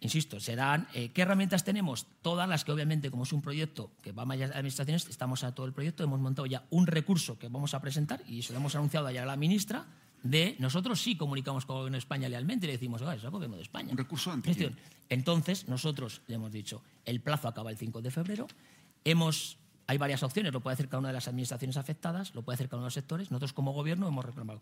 insisto, 0.00 0.40
serán 0.40 0.88
eh, 0.94 1.10
¿qué 1.10 1.22
herramientas 1.22 1.64
tenemos? 1.64 2.06
Todas 2.22 2.48
las 2.48 2.64
que 2.64 2.72
obviamente 2.72 3.10
como 3.10 3.24
es 3.24 3.32
un 3.32 3.42
proyecto 3.42 3.90
que 4.02 4.12
va 4.12 4.22
a 4.22 4.26
varias 4.26 4.50
administraciones, 4.50 5.08
estamos 5.08 5.44
a 5.44 5.54
todo 5.54 5.66
el 5.66 5.72
proyecto, 5.72 6.04
hemos 6.04 6.20
montado 6.20 6.46
ya 6.46 6.64
un 6.70 6.86
recurso 6.86 7.38
que 7.38 7.48
vamos 7.48 7.74
a 7.74 7.80
presentar 7.80 8.22
y 8.28 8.42
se 8.42 8.52
lo 8.52 8.58
hemos 8.58 8.74
anunciado 8.74 9.06
ayer 9.06 9.22
a 9.22 9.26
la 9.26 9.36
ministra 9.36 9.86
de 10.24 10.56
nosotros 10.58 11.00
sí 11.00 11.16
comunicamos 11.16 11.66
con 11.66 11.76
el 11.76 11.80
gobierno 11.80 11.96
de 11.96 12.00
España 12.00 12.28
lealmente 12.28 12.66
y 12.66 12.68
le 12.68 12.72
decimos, 12.72 13.02
es 13.02 13.22
el 13.22 13.30
gobierno 13.30 13.56
de 13.56 13.62
España. 13.62 13.90
Un 13.92 13.98
recurso 13.98 14.34
quién? 14.42 14.74
Entonces, 15.10 15.68
nosotros 15.68 16.22
le 16.26 16.36
hemos 16.36 16.50
dicho, 16.50 16.82
el 17.04 17.20
plazo 17.20 17.46
acaba 17.46 17.70
el 17.70 17.76
5 17.76 18.00
de 18.00 18.10
febrero, 18.10 18.48
hemos, 19.04 19.58
hay 19.86 19.98
varias 19.98 20.22
opciones, 20.22 20.52
lo 20.52 20.60
puede 20.60 20.74
hacer 20.74 20.88
cada 20.88 20.98
una 20.98 21.08
de 21.08 21.14
las 21.14 21.28
administraciones 21.28 21.76
afectadas, 21.76 22.34
lo 22.34 22.42
puede 22.42 22.54
hacer 22.54 22.68
cada 22.68 22.78
uno 22.78 22.84
de 22.84 22.88
los 22.88 22.94
sectores, 22.94 23.30
nosotros 23.30 23.52
como 23.52 23.72
gobierno 23.72 24.08
hemos 24.08 24.24
reclamado. 24.24 24.60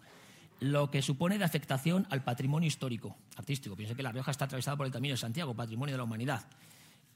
Lo 0.60 0.90
que 0.90 1.02
supone 1.02 1.38
de 1.38 1.44
afectación 1.44 2.06
al 2.10 2.22
patrimonio 2.22 2.68
histórico, 2.68 3.16
artístico, 3.36 3.74
piense 3.74 3.96
que 3.96 4.02
La 4.02 4.12
Rioja 4.12 4.30
está 4.30 4.44
atravesada 4.44 4.76
por 4.76 4.86
el 4.86 4.92
Camino 4.92 5.14
de 5.14 5.18
Santiago, 5.18 5.54
patrimonio 5.54 5.94
de 5.94 5.98
la 5.98 6.04
humanidad, 6.04 6.46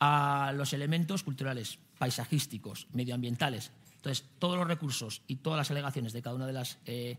a 0.01 0.53
los 0.55 0.73
elementos 0.73 1.23
culturales, 1.23 1.79
paisajísticos, 1.99 2.89
medioambientales. 2.93 3.71
Entonces, 3.97 4.25
todos 4.39 4.57
los 4.59 4.67
recursos 4.67 5.23
y 5.27 5.37
todas 5.37 5.59
las 5.59 5.71
alegaciones 5.71 6.13
de 6.13 6.23
cada 6.23 6.37
una 6.37 6.47
de 6.47 6.53
las 6.53 6.79
eh, 6.87 7.19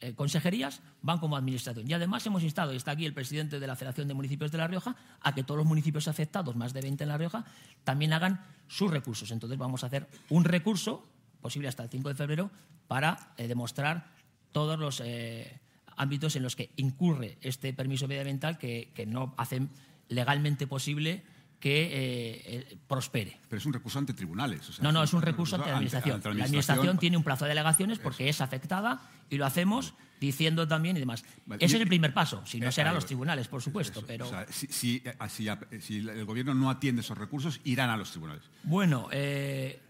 eh, 0.00 0.14
consejerías 0.14 0.80
van 1.02 1.18
como 1.18 1.36
administración. 1.36 1.88
Y 1.88 1.92
además 1.92 2.24
hemos 2.26 2.42
instado, 2.42 2.72
y 2.72 2.76
está 2.76 2.92
aquí 2.92 3.04
el 3.04 3.14
presidente 3.14 3.58
de 3.58 3.66
la 3.66 3.76
Federación 3.76 4.06
de 4.08 4.14
Municipios 4.14 4.52
de 4.52 4.58
La 4.58 4.68
Rioja, 4.68 4.96
a 5.20 5.34
que 5.34 5.42
todos 5.42 5.58
los 5.58 5.66
municipios 5.66 6.08
afectados, 6.08 6.54
más 6.56 6.72
de 6.72 6.80
20 6.82 7.04
en 7.04 7.08
La 7.08 7.18
Rioja, 7.18 7.44
también 7.84 8.12
hagan 8.12 8.44
sus 8.68 8.90
recursos. 8.90 9.30
Entonces 9.30 9.58
vamos 9.58 9.82
a 9.82 9.88
hacer 9.88 10.06
un 10.28 10.44
recurso, 10.44 11.04
posible 11.40 11.68
hasta 11.68 11.82
el 11.82 11.88
5 11.88 12.08
de 12.10 12.14
febrero, 12.14 12.50
para 12.86 13.32
eh, 13.36 13.48
demostrar 13.48 14.06
todos 14.52 14.78
los 14.78 15.02
eh, 15.04 15.60
ámbitos 15.96 16.36
en 16.36 16.42
los 16.42 16.56
que 16.56 16.70
incurre 16.76 17.36
este 17.40 17.72
permiso 17.72 18.08
medioambiental 18.08 18.58
que, 18.58 18.92
no 19.06 19.34
hacen 19.36 19.68
legalmente 20.08 20.66
posible 20.66 21.22
que 21.60 21.82
eh, 21.82 22.42
eh, 22.70 22.76
prospere. 22.86 23.36
Pero 23.48 23.58
es 23.58 23.66
un 23.66 23.72
recurso 23.72 23.98
ante 23.98 24.14
tribunales. 24.14 24.68
o 24.68 24.72
sea, 24.72 24.82
No, 24.84 24.92
no, 24.92 25.02
es 25.02 25.12
un 25.12 25.22
recurso 25.22 25.56
ante 25.56 25.68
la 25.68 25.74
administración. 25.76 26.14
ante 26.16 26.32
La 26.34 26.44
administración 26.44 26.98
tiene 26.98 27.16
un 27.16 27.24
plazo 27.24 27.44
de 27.46 27.52
alegaciones 27.52 27.98
porque 27.98 28.28
es 28.28 28.40
afectada 28.40 29.00
y 29.28 29.36
lo 29.38 29.44
hacemos 29.46 29.94
diciendo 30.20 30.66
también 30.68 30.96
y 30.96 31.00
demás. 31.00 31.24
Vale, 31.46 31.64
Ese 31.64 31.74
y- 31.74 31.76
es 31.76 31.82
el 31.82 31.88
primer 31.88 32.12
paso. 32.14 32.42
Si 32.46 32.60
no, 32.60 32.68
Eh, 32.68 32.72
serán 32.72 32.94
los 32.94 33.06
tribunales, 33.06 33.48
por 33.48 33.60
supuesto. 33.62 33.98
Eso, 34.00 34.06
Pero 34.06 34.26
o 34.26 34.30
sea, 34.30 34.46
si, 34.50 34.66
si- 34.68 35.02
si- 35.28 35.80
si 35.80 35.96
el 35.98 36.24
gobierno 36.24 36.54
no 36.54 36.70
atiende 36.70 37.00
esos 37.02 37.18
recursos, 37.18 37.60
irán 37.64 37.90
a 37.90 37.96
los 37.96 38.10
tribunales. 38.10 38.42
bueno, 38.64 39.08
eh, 39.12 39.80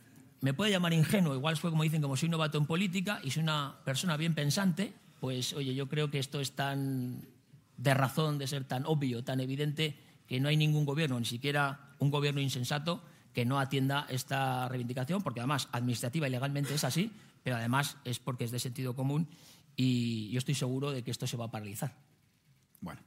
me 0.40 0.54
puede 0.54 0.70
llamar 0.70 0.92
ingenuo, 0.92 1.34
igual 1.34 1.56
fue 1.56 1.70
como 1.70 1.82
dicen, 1.82 2.00
como 2.00 2.16
soy 2.16 2.28
novato 2.28 2.58
en 2.58 2.66
política 2.66 3.20
y 3.24 3.30
soy 3.30 3.42
una 3.42 3.74
persona 3.84 4.16
bien 4.16 4.34
pensante, 4.34 4.92
pues 5.20 5.52
oye, 5.52 5.74
yo 5.74 5.88
creo 5.88 6.10
que 6.10 6.18
esto 6.18 6.40
es 6.40 6.52
tan 6.52 7.22
de 7.76 7.94
razón 7.94 8.38
de 8.38 8.46
ser 8.46 8.64
tan 8.64 8.84
obvio, 8.86 9.24
tan 9.24 9.40
evidente, 9.40 9.96
que 10.28 10.38
no 10.38 10.48
hay 10.48 10.56
ningún 10.56 10.84
gobierno, 10.84 11.18
ni 11.18 11.26
siquiera 11.26 11.94
un 11.98 12.10
gobierno 12.10 12.40
insensato, 12.40 13.02
que 13.32 13.44
no 13.44 13.58
atienda 13.58 14.06
esta 14.10 14.68
reivindicación, 14.68 15.22
porque 15.22 15.40
además 15.40 15.68
administrativa 15.72 16.28
y 16.28 16.30
legalmente 16.30 16.74
es 16.74 16.84
así, 16.84 17.10
pero 17.42 17.56
además 17.56 17.96
es 18.04 18.18
porque 18.18 18.44
es 18.44 18.50
de 18.50 18.58
sentido 18.58 18.94
común 18.94 19.28
y 19.76 20.28
yo 20.30 20.38
estoy 20.38 20.54
seguro 20.54 20.90
de 20.90 21.02
que 21.02 21.10
esto 21.10 21.26
se 21.26 21.36
va 21.36 21.46
a 21.46 21.50
paralizar. 21.50 21.94
Bueno, 22.80 23.00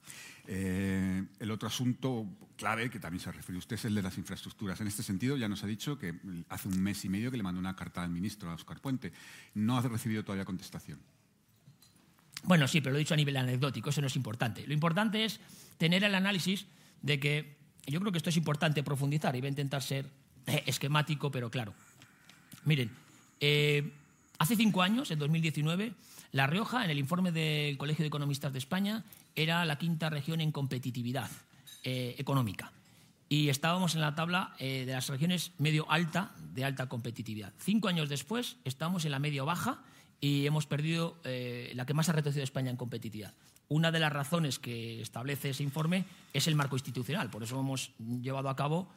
eh, 0.47 1.23
el 1.39 1.51
otro 1.51 1.67
asunto 1.67 2.25
clave 2.57 2.89
que 2.89 2.99
también 2.99 3.21
se 3.21 3.31
refirió 3.31 3.59
usted 3.59 3.75
es 3.75 3.85
el 3.85 3.95
de 3.95 4.01
las 4.01 4.17
infraestructuras. 4.17 4.81
En 4.81 4.87
este 4.87 5.03
sentido, 5.03 5.37
ya 5.37 5.47
nos 5.47 5.63
ha 5.63 5.67
dicho 5.67 5.97
que 5.97 6.13
hace 6.49 6.67
un 6.67 6.81
mes 6.81 7.03
y 7.05 7.09
medio 7.09 7.31
que 7.31 7.37
le 7.37 7.43
mandó 7.43 7.59
una 7.59 7.75
carta 7.75 8.03
al 8.03 8.09
ministro, 8.09 8.49
a 8.49 8.55
Oscar 8.55 8.79
Puente. 8.79 9.11
No 9.53 9.77
ha 9.77 9.81
recibido 9.81 10.23
todavía 10.23 10.45
contestación. 10.45 10.99
Bueno, 12.43 12.67
sí, 12.67 12.81
pero 12.81 12.93
lo 12.93 12.97
he 12.97 12.99
dicho 12.99 13.13
a 13.13 13.17
nivel 13.17 13.37
anecdótico, 13.37 13.89
eso 13.89 14.01
no 14.01 14.07
es 14.07 14.15
importante. 14.15 14.65
Lo 14.65 14.73
importante 14.73 15.25
es 15.25 15.39
tener 15.77 16.03
el 16.03 16.15
análisis 16.15 16.65
de 17.01 17.19
que 17.19 17.61
yo 17.87 17.99
creo 17.99 18.11
que 18.11 18.17
esto 18.17 18.29
es 18.29 18.37
importante 18.37 18.83
profundizar 18.83 19.35
y 19.35 19.41
voy 19.41 19.47
a 19.47 19.49
intentar 19.49 19.81
ser 19.81 20.05
eh, 20.45 20.63
esquemático, 20.65 21.31
pero 21.31 21.49
claro. 21.49 21.73
Miren, 22.65 22.91
eh, 23.39 23.91
hace 24.37 24.55
cinco 24.55 24.81
años, 24.81 25.11
en 25.11 25.19
2019, 25.19 25.93
La 26.31 26.47
Rioja, 26.47 26.83
en 26.83 26.91
el 26.91 26.99
informe 26.99 27.31
del 27.31 27.77
Colegio 27.77 28.03
de 28.03 28.07
Economistas 28.07 28.53
de 28.53 28.59
España, 28.59 29.03
era 29.35 29.65
la 29.65 29.77
quinta 29.77 30.09
región 30.09 30.41
en 30.41 30.51
competitividad 30.51 31.29
eh, 31.83 32.15
económica. 32.17 32.71
Y 33.29 33.49
estábamos 33.49 33.95
en 33.95 34.01
la 34.01 34.13
tabla 34.13 34.53
de 34.59 34.85
las 34.85 35.07
regiones 35.07 35.53
medio-alta 35.57 36.35
de 36.53 36.65
alta 36.65 36.89
competitividad. 36.89 37.53
Cinco 37.59 37.87
años 37.87 38.09
después, 38.09 38.57
estamos 38.65 39.05
en 39.05 39.11
la 39.11 39.19
medio-baja 39.19 39.79
y 40.19 40.45
hemos 40.45 40.65
perdido 40.65 41.17
la 41.23 41.85
que 41.85 41.93
más 41.93 42.09
ha 42.09 42.11
retrocedido 42.11 42.43
España 42.43 42.71
en 42.71 42.75
competitividad. 42.75 43.33
Una 43.71 43.89
de 43.89 44.01
las 44.01 44.11
razones 44.11 44.59
que 44.59 45.01
establece 45.01 45.51
ese 45.51 45.63
informe 45.63 46.03
es 46.33 46.45
el 46.47 46.55
marco 46.55 46.75
institucional. 46.75 47.29
Por 47.29 47.41
eso 47.41 47.57
hemos 47.57 47.93
llevado 48.21 48.49
a 48.49 48.55
cabo 48.57 48.89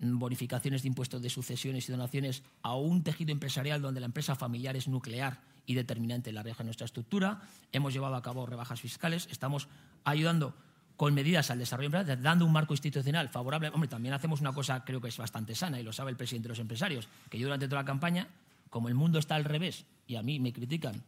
bonificaciones 0.00 0.80
de 0.80 0.88
impuestos 0.88 1.20
de 1.20 1.28
sucesiones 1.28 1.86
y 1.86 1.92
donaciones 1.92 2.42
a 2.62 2.74
un 2.74 3.02
tejido 3.02 3.30
empresarial 3.30 3.82
donde 3.82 4.00
la 4.00 4.06
empresa 4.06 4.34
familiar 4.34 4.74
es 4.74 4.88
nuclear 4.88 5.42
y 5.66 5.74
determinante 5.74 6.30
en 6.30 6.36
la 6.36 6.42
Rioja 6.42 6.62
en 6.62 6.68
nuestra 6.68 6.86
estructura. 6.86 7.42
Hemos 7.72 7.92
llevado 7.92 8.14
a 8.14 8.22
cabo 8.22 8.46
rebajas 8.46 8.80
fiscales. 8.80 9.28
Estamos 9.30 9.68
ayudando 10.02 10.54
con 10.96 11.12
medidas 11.12 11.50
al 11.50 11.58
desarrollo 11.58 11.88
empresarial, 11.88 12.22
dando 12.22 12.46
un 12.46 12.52
marco 12.52 12.72
institucional 12.72 13.28
favorable. 13.28 13.68
Hombre, 13.68 13.88
también 13.88 14.14
hacemos 14.14 14.40
una 14.40 14.54
cosa 14.54 14.82
creo 14.82 15.02
que 15.02 15.08
es 15.08 15.18
bastante 15.18 15.54
sana 15.54 15.78
y 15.78 15.82
lo 15.82 15.92
sabe 15.92 16.10
el 16.10 16.16
presidente 16.16 16.48
de 16.48 16.52
los 16.52 16.58
empresarios, 16.58 17.06
que 17.28 17.38
yo 17.38 17.48
durante 17.48 17.68
toda 17.68 17.82
la 17.82 17.86
campaña, 17.86 18.28
como 18.70 18.88
el 18.88 18.94
mundo 18.94 19.18
está 19.18 19.34
al 19.34 19.44
revés 19.44 19.84
y 20.06 20.16
a 20.16 20.22
mí 20.22 20.40
me 20.40 20.54
critican 20.54 21.02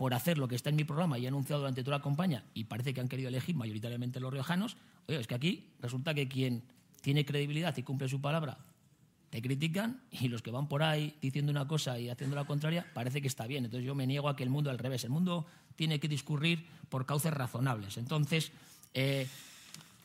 por 0.00 0.14
hacer 0.14 0.38
lo 0.38 0.48
que 0.48 0.54
está 0.54 0.70
en 0.70 0.76
mi 0.76 0.84
programa 0.84 1.18
y 1.18 1.26
he 1.26 1.28
anunciado 1.28 1.60
durante 1.60 1.84
toda 1.84 1.98
la 1.98 2.02
campaña 2.02 2.42
y 2.54 2.64
parece 2.64 2.94
que 2.94 3.02
han 3.02 3.08
querido 3.08 3.28
elegir 3.28 3.54
mayoritariamente 3.54 4.18
los 4.18 4.32
riojanos, 4.32 4.78
oye, 5.06 5.20
es 5.20 5.26
que 5.26 5.34
aquí 5.34 5.66
resulta 5.78 6.14
que 6.14 6.26
quien 6.26 6.62
tiene 7.02 7.26
credibilidad 7.26 7.76
y 7.76 7.82
cumple 7.82 8.08
su 8.08 8.18
palabra, 8.18 8.56
te 9.28 9.42
critican 9.42 10.00
y 10.10 10.28
los 10.28 10.40
que 10.40 10.50
van 10.50 10.68
por 10.68 10.82
ahí 10.82 11.16
diciendo 11.20 11.52
una 11.52 11.68
cosa 11.68 11.98
y 11.98 12.08
haciendo 12.08 12.34
la 12.34 12.46
contraria, 12.46 12.86
parece 12.94 13.20
que 13.20 13.28
está 13.28 13.46
bien. 13.46 13.66
Entonces 13.66 13.86
yo 13.86 13.94
me 13.94 14.06
niego 14.06 14.30
a 14.30 14.36
que 14.36 14.42
el 14.42 14.48
mundo 14.48 14.70
al 14.70 14.78
revés. 14.78 15.04
El 15.04 15.10
mundo 15.10 15.44
tiene 15.76 16.00
que 16.00 16.08
discurrir 16.08 16.64
por 16.88 17.04
cauces 17.04 17.34
razonables. 17.34 17.98
Entonces, 17.98 18.52
eh, 18.94 19.28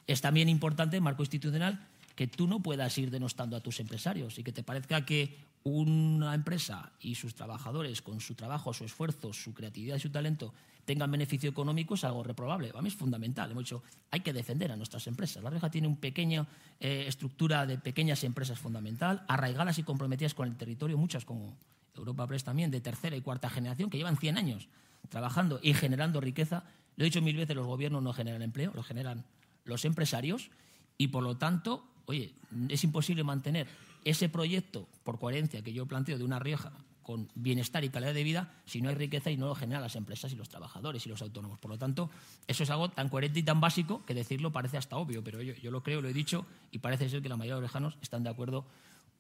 es 0.08 0.20
también 0.20 0.50
importante, 0.50 1.00
marco 1.00 1.24
institucional, 1.24 1.88
que 2.16 2.28
tú 2.28 2.48
no 2.48 2.62
puedas 2.62 2.98
ir 2.98 3.12
denostando 3.12 3.56
a 3.56 3.62
tus 3.62 3.80
empresarios 3.80 4.40
y 4.40 4.44
que 4.44 4.52
te 4.52 4.64
parezca 4.64 5.06
que 5.06 5.38
una 5.64 6.34
empresa 6.34 6.92
y 7.00 7.16
sus 7.16 7.36
trabajadores, 7.36 8.02
con 8.02 8.22
su 8.22 8.36
trabajo, 8.36 8.74
su 8.74 8.86
esfuerzo, 8.86 9.34
su 9.34 9.54
creatividad 9.54 9.98
y 9.98 10.00
su 10.00 10.12
talento, 10.12 10.54
tengan 10.86 11.12
beneficio 11.12 11.50
económico 11.50 11.96
es 11.96 12.04
algo 12.04 12.24
reprobable. 12.24 12.72
A 12.76 12.82
mí 12.82 12.88
es 12.88 12.96
fundamental. 12.96 13.52
Hemos 13.52 13.64
dicho, 13.64 13.84
hay 14.12 14.20
que 14.20 14.32
defender 14.32 14.72
a 14.72 14.76
nuestras 14.76 15.08
empresas. 15.08 15.44
La 15.44 15.50
Rioja 15.50 15.72
tiene 15.72 15.88
una 15.88 16.00
pequeña 16.00 16.46
eh, 16.80 17.06
estructura 17.08 17.66
de 17.66 17.80
pequeñas 17.80 18.24
empresas 18.24 18.60
fundamental, 18.60 19.26
arraigadas 19.28 19.80
y 19.80 19.84
comprometidas 19.84 20.36
con 20.36 20.48
el 20.48 20.56
territorio, 20.56 20.98
muchas 20.98 21.26
como 21.26 21.58
Europa 21.96 22.28
Press 22.28 22.44
también, 22.44 22.70
de 22.72 22.82
tercera 22.82 23.16
y 23.16 23.22
cuarta 23.22 23.50
generación, 23.50 23.90
que 23.90 23.98
llevan 23.98 24.18
100 24.18 24.38
años 24.38 24.68
trabajando 25.10 25.60
y 25.62 25.74
generando 25.74 26.22
riqueza. 26.22 26.64
Lo 26.96 27.04
he 27.04 27.06
dicho 27.06 27.22
mil 27.22 27.36
veces, 27.36 27.56
los 27.56 27.66
gobiernos 27.66 28.04
no 28.04 28.14
generan 28.14 28.44
empleo, 28.44 28.72
lo 28.76 28.84
generan 28.84 29.26
los 29.64 29.86
empresarios 29.86 30.52
y, 30.98 31.08
por 31.08 31.24
lo 31.24 31.38
tanto, 31.38 31.88
oye, 32.06 32.34
es 32.70 32.84
imposible 32.84 33.24
mantener 33.24 33.68
ese 34.04 34.30
proyecto, 34.30 34.88
por 35.04 35.20
coherencia 35.20 35.62
que 35.64 35.74
yo 35.74 35.86
planteo, 35.86 36.18
de 36.18 36.24
una 36.24 36.40
Rioja 36.40 36.72
con 37.06 37.30
bienestar 37.36 37.84
y 37.84 37.90
calidad 37.90 38.16
de 38.16 38.24
vida 38.24 38.52
si 38.66 38.82
no 38.82 38.90
hay 38.90 38.96
riqueza 38.96 39.30
y 39.30 39.38
no 39.38 39.46
lo 39.46 39.54
generan 39.54 39.84
las 39.84 39.96
empresas 39.96 40.34
y 40.34 40.36
los 40.36 40.50
trabajadores 40.50 41.06
y 41.06 41.10
los 41.10 41.22
autónomos. 41.22 41.60
Por 41.60 41.70
lo 41.70 41.78
tanto, 41.78 42.10
eso 42.48 42.64
es 42.64 42.70
algo 42.72 42.90
tan 42.90 43.10
coherente 43.10 43.40
y 43.40 43.44
tan 43.44 43.62
básico 43.62 44.04
que 44.08 44.16
decirlo 44.16 44.52
parece 44.52 44.78
hasta 44.78 44.98
obvio, 44.98 45.24
pero 45.24 45.40
yo, 45.40 45.70
lo 45.70 45.84
creo, 45.84 46.02
lo 46.02 46.10
he 46.10 46.14
dicho 46.14 46.48
y 46.72 46.80
parece 46.80 47.08
ser 47.08 47.22
que 47.22 47.30
la 47.30 47.38
mayoría 47.38 47.58
de 47.58 47.62
los 47.62 47.70
orejanos 47.70 47.96
están 48.02 48.24
de 48.24 48.32
acuerdo 48.32 48.66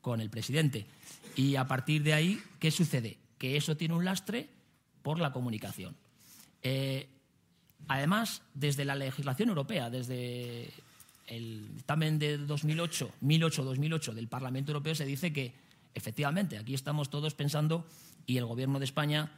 con 0.02 0.20
el 0.20 0.32
presidente. 0.32 0.88
Y 1.36 1.58
a 1.58 1.68
partir 1.68 2.02
de 2.02 2.14
ahí, 2.14 2.42
¿qué 2.60 2.72
sucede? 2.72 3.20
Que 3.38 3.56
eso 3.56 3.78
tiene 3.78 3.94
un 3.94 4.04
lastre 4.04 4.50
por 5.04 5.20
la 5.20 5.32
comunicación. 5.32 5.96
Eh, 6.64 7.08
además, 7.88 8.42
desde 8.56 8.84
la 8.84 8.96
legislación 8.96 9.50
europea, 9.50 9.92
desde 9.92 10.72
el 11.28 11.74
dictamen 11.76 12.20
de 12.20 12.38
2008, 12.38 13.12
2008-2008 13.22 14.14
del 14.14 14.28
Parlamento 14.28 14.72
Europeo 14.72 14.96
se 14.96 15.06
dice 15.06 15.34
que 15.34 15.54
efectivamente 15.94 16.58
aquí 16.58 16.74
estamos 16.74 17.10
todos 17.10 17.34
pensando 17.34 17.86
y 18.26 18.38
el 18.38 18.46
Gobierno 18.46 18.80
de 18.80 18.86
España 18.86 19.32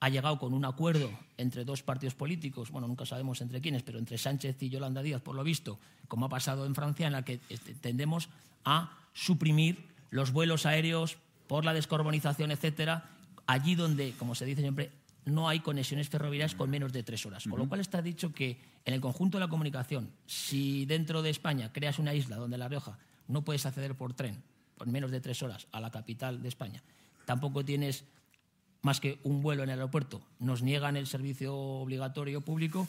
ha 0.00 0.08
llegado 0.08 0.38
con 0.38 0.52
un 0.52 0.64
acuerdo 0.64 1.10
entre 1.38 1.64
dos 1.64 1.82
partidos 1.82 2.14
políticos, 2.14 2.70
bueno, 2.70 2.86
nunca 2.88 3.06
sabemos 3.06 3.40
entre 3.40 3.60
quiénes, 3.60 3.82
pero 3.82 3.98
entre 3.98 4.18
Sánchez 4.18 4.62
y 4.62 4.68
Yolanda 4.68 5.02
Díaz, 5.02 5.22
por 5.22 5.34
lo 5.34 5.42
visto, 5.44 5.78
como 6.08 6.26
ha 6.26 6.28
pasado 6.28 6.66
en 6.66 6.74
Francia, 6.74 7.06
en 7.06 7.12
la 7.14 7.24
que 7.24 7.40
este, 7.48 7.74
tendemos 7.74 8.28
a 8.64 8.98
suprimir 9.14 9.86
los 10.10 10.32
vuelos 10.32 10.66
aéreos 10.66 11.16
por 11.46 11.64
la 11.64 11.72
descarbonización, 11.72 12.50
etcétera, 12.50 13.10
allí 13.46 13.74
donde, 13.74 14.12
como 14.18 14.34
se 14.34 14.44
dice 14.44 14.60
siempre, 14.60 14.90
no 15.24 15.48
hay 15.48 15.60
conexiones 15.60 16.08
ferroviarias 16.08 16.54
con 16.54 16.70
menos 16.70 16.92
de 16.92 17.02
tres 17.02 17.24
horas. 17.26 17.44
Con 17.44 17.58
lo 17.58 17.68
cual 17.68 17.80
está 17.80 18.02
dicho 18.02 18.32
que 18.32 18.60
en 18.84 18.94
el 18.94 19.00
conjunto 19.00 19.38
de 19.38 19.44
la 19.44 19.48
comunicación, 19.48 20.10
si 20.26 20.84
dentro 20.86 21.22
de 21.22 21.30
España 21.30 21.72
creas 21.72 21.98
una 21.98 22.14
isla 22.14 22.36
donde 22.36 22.58
La 22.58 22.68
Rioja 22.68 22.98
no 23.28 23.42
puedes 23.42 23.64
acceder 23.66 23.94
por 23.94 24.14
tren 24.14 24.42
por 24.76 24.88
menos 24.88 25.10
de 25.10 25.20
tres 25.20 25.42
horas 25.42 25.68
a 25.72 25.80
la 25.80 25.90
capital 25.90 26.42
de 26.42 26.48
España, 26.48 26.82
tampoco 27.24 27.64
tienes 27.64 28.04
más 28.82 29.00
que 29.00 29.18
un 29.22 29.40
vuelo 29.40 29.62
en 29.62 29.70
el 29.70 29.78
aeropuerto, 29.78 30.20
nos 30.38 30.62
niegan 30.62 30.96
el 30.96 31.06
servicio 31.06 31.56
obligatorio 31.56 32.42
público, 32.42 32.86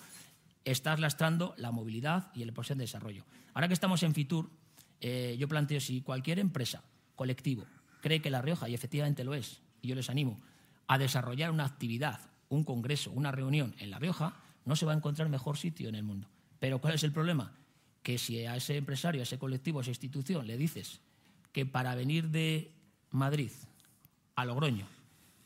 estás 0.65 0.99
lastrando 0.99 1.53
la 1.57 1.71
movilidad 1.71 2.31
y 2.33 2.41
el 2.41 2.51
posible 2.51 2.79
de 2.79 2.83
desarrollo. 2.85 3.23
Ahora 3.53 3.67
que 3.67 3.75
estamos 3.75 4.03
en 4.03 4.13
Fitur, 4.13 4.49
eh, 4.99 5.37
yo 5.39 5.47
planteo 5.47 5.79
si 5.79 6.01
cualquier 6.01 6.39
empresa, 6.39 6.83
colectivo, 7.15 7.65
cree 8.01 8.21
que 8.21 8.29
La 8.29 8.41
Rioja, 8.41 8.67
y 8.67 8.73
efectivamente 8.73 9.23
lo 9.23 9.35
es, 9.35 9.61
y 9.81 9.87
yo 9.87 9.95
les 9.95 10.09
animo, 10.09 10.41
a 10.87 10.97
desarrollar 10.97 11.51
una 11.51 11.65
actividad, 11.65 12.19
un 12.49 12.63
congreso, 12.63 13.11
una 13.11 13.31
reunión 13.31 13.75
en 13.79 13.89
La 13.89 13.99
Rioja, 13.99 14.35
no 14.65 14.75
se 14.75 14.85
va 14.85 14.93
a 14.93 14.95
encontrar 14.95 15.29
mejor 15.29 15.57
sitio 15.57 15.89
en 15.89 15.95
el 15.95 16.03
mundo. 16.03 16.27
Pero 16.59 16.79
¿cuál 16.79 16.95
es 16.95 17.03
el 17.03 17.11
problema? 17.11 17.53
Que 18.03 18.17
si 18.17 18.45
a 18.45 18.55
ese 18.55 18.77
empresario, 18.77 19.21
a 19.21 19.23
ese 19.23 19.39
colectivo, 19.39 19.79
a 19.79 19.81
esa 19.81 19.91
institución 19.91 20.45
le 20.47 20.57
dices 20.57 21.01
que 21.51 21.65
para 21.65 21.95
venir 21.95 22.29
de 22.29 22.71
Madrid 23.11 23.51
a 24.35 24.45
Logroño, 24.45 24.87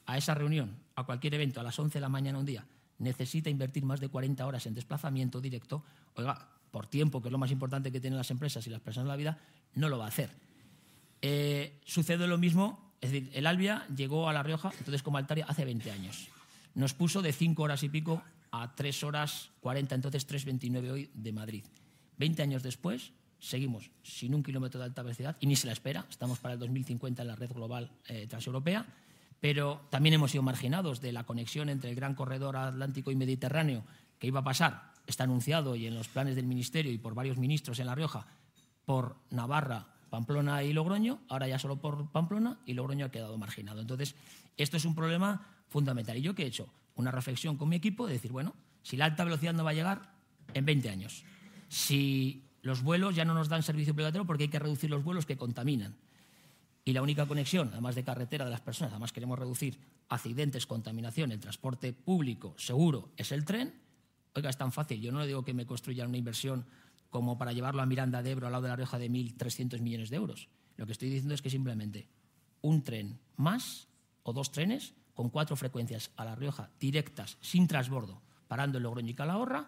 a 0.06 0.18
esa 0.18 0.34
reunión, 0.34 0.76
a 0.96 1.04
cualquier 1.04 1.36
evento, 1.36 1.60
a 1.60 1.64
las 1.64 1.78
11 1.78 2.00
de 2.00 2.02
la 2.02 2.10
mañana 2.10 2.40
un 2.40 2.46
día, 2.46 2.66
necesita 2.98 3.50
invertir 3.50 3.86
más 3.86 4.00
de 4.00 4.10
40 4.10 4.46
horas 4.46 4.66
en 4.66 4.74
desplazamiento 4.74 5.40
directo, 5.40 5.84
oiga, 6.16 6.50
por 6.72 6.88
tiempo, 6.88 7.22
que 7.22 7.30
es 7.30 7.32
lo 7.32 7.38
más 7.38 7.52
importante 7.52 7.92
que 7.92 8.00
tienen 8.00 8.18
las 8.18 8.32
empresas 8.32 8.66
y 8.68 8.70
las 8.70 8.82
personas 8.82 9.06
en 9.06 9.10
la 9.10 9.16
vida, 9.16 9.38
no 9.76 9.90
lo 9.90 9.98
va 9.98 10.06
a 10.06 10.10
hacer. 10.10 10.32
Eh, 11.22 11.80
sucede 11.86 12.28
lo 12.28 12.38
mismo 12.38 12.89
es 13.02 13.12
decir, 13.12 13.30
el 13.34 13.48
Albia 13.48 13.86
llegó 13.96 14.30
a 14.30 14.34
La 14.34 14.44
Rioja, 14.44 14.72
entonces 14.78 15.04
como 15.04 15.18
Altaria, 15.18 15.46
hace 15.48 15.66
20 15.66 15.92
años. 15.92 16.28
Nos 16.76 16.94
puso 16.94 17.22
de 17.22 17.34
5 17.34 17.62
horas 17.64 17.84
y 17.84 17.90
pico 17.90 18.22
a 18.52 18.76
3 18.76 19.04
horas 19.04 19.52
40, 19.62 19.96
entonces 19.96 20.28
3.29 20.28 20.92
hoy 20.92 21.10
de 21.14 21.32
Madrid. 21.32 21.64
20 22.18 22.42
años 22.42 22.64
después, 22.64 23.14
seguimos 23.40 23.90
sin 24.04 24.36
un 24.36 24.44
kilómetro 24.44 24.80
de 24.80 24.86
alta 24.86 25.02
velocidad 25.02 25.38
y 25.40 25.48
ni 25.48 25.56
se 25.56 25.68
la 25.68 25.74
espera. 25.74 26.06
Estamos 26.10 26.40
para 26.40 26.56
el 26.56 26.60
2050 26.60 27.22
en 27.22 27.28
la 27.28 27.36
red 27.36 27.52
global 27.52 27.90
eh, 28.08 28.28
transeuropea, 28.28 28.86
pero 29.40 29.88
también 29.90 30.16
hemos 30.16 30.32
sido 30.32 30.44
marginados 30.44 31.00
de 31.00 31.14
la 31.14 31.24
conexión 31.24 31.70
entre 31.70 31.90
el 31.90 31.96
gran 31.96 32.16
corredor 32.16 32.58
atlántico 32.58 33.12
y 33.12 33.16
mediterráneo 33.16 33.84
que 34.20 34.28
iba 34.28 34.42
a 34.42 34.44
pasar. 34.44 34.92
Está 35.08 35.24
anunciado 35.24 35.76
y 35.76 35.88
en 35.88 35.96
los 35.96 36.10
planes 36.10 36.36
del 36.36 36.46
Ministerio 36.46 36.92
y 36.92 36.98
por 36.98 37.16
varios 37.16 37.38
ministros 37.38 37.80
en 37.80 37.88
La 37.88 37.96
Rioja, 37.96 38.28
por 38.86 39.16
Navarra, 39.30 39.88
Pamplona 40.10 40.64
y 40.64 40.74
Logroño, 40.74 41.22
ahora 41.30 41.48
ya 41.48 41.60
solo 41.60 41.80
por 41.80 42.12
Pamplona 42.12 42.60
y 42.66 42.74
Logroño 42.74 43.06
ha 43.06 43.12
quedado 43.12 43.38
marginado. 43.38 43.82
Entonces, 43.82 44.16
esto 44.58 44.78
es 44.78 44.86
un 44.86 44.96
problema 44.96 45.46
fundamental. 45.68 46.18
¿Y 46.18 46.22
yo 46.22 46.36
qué 46.36 46.44
he 46.44 46.48
hecho? 46.48 46.68
Una 46.96 47.12
reflexión 47.12 47.58
con 47.58 47.70
mi 47.70 47.76
equipo 47.76 48.08
de 48.08 48.14
decir, 48.14 48.32
bueno, 48.32 48.56
si 48.84 48.98
la 48.98 49.06
alta 49.06 49.24
velocidad 49.24 49.54
no 49.54 49.64
va 49.64 49.72
a 49.72 49.74
llegar 49.74 50.14
en 50.54 50.66
20 50.66 50.90
años, 50.90 51.24
si 51.70 52.44
los 52.62 52.84
vuelos 52.84 53.16
ya 53.16 53.26
no 53.26 53.34
nos 53.34 53.50
dan 53.50 53.64
servicio 53.64 53.94
obligatorio 53.94 54.26
porque 54.26 54.44
hay 54.44 54.50
que 54.50 54.60
reducir 54.60 54.90
los 54.90 55.04
vuelos 55.04 55.26
que 55.26 55.38
contaminan, 55.38 55.96
y 56.90 56.94
la 56.94 57.04
única 57.04 57.28
conexión, 57.28 57.70
además 57.72 57.94
de 57.94 58.04
carretera 58.04 58.46
de 58.46 58.52
las 58.52 58.62
personas, 58.62 58.92
además 58.92 59.12
queremos 59.12 59.38
reducir 59.38 59.78
accidentes, 60.08 60.66
contaminación, 60.66 61.32
el 61.32 61.40
transporte 61.40 61.94
público 61.94 62.56
seguro 62.58 63.12
es 63.16 63.32
el 63.32 63.46
tren, 63.46 63.76
oiga, 64.34 64.50
es 64.50 64.58
tan 64.58 64.72
fácil. 64.72 65.00
Yo 65.00 65.12
no 65.12 65.20
le 65.20 65.28
digo 65.28 65.44
que 65.44 65.54
me 65.54 65.68
construyan 65.68 66.08
una 66.08 66.18
inversión 66.18 66.66
como 67.10 67.38
para 67.38 67.54
llevarlo 67.54 67.82
a 67.82 67.86
Miranda 67.86 68.22
de 68.22 68.32
Ebro 68.32 68.48
al 68.48 68.52
lado 68.52 68.64
de 68.64 68.70
la 68.70 68.76
Rioja 68.76 69.00
de 69.00 69.10
1.300 69.10 69.80
millones 69.82 70.10
de 70.10 70.18
euros. 70.18 70.50
Lo 70.78 70.86
que 70.86 70.92
estoy 70.92 71.10
diciendo 71.10 71.34
es 71.34 71.42
que 71.42 71.50
simplemente 71.50 72.08
un 72.62 72.84
tren 72.84 73.20
más 73.36 73.88
o 74.24 74.34
dos 74.34 74.52
trenes 74.52 74.94
con 75.14 75.30
cuatro 75.30 75.56
frecuencias 75.56 76.12
a 76.16 76.26
La 76.26 76.36
Rioja 76.36 76.70
directas, 76.80 77.38
sin 77.42 77.68
transbordo, 77.68 78.22
parando 78.48 78.78
en 78.78 78.84
Logroño 78.84 79.10
y 79.10 79.16
Calahorra, 79.16 79.68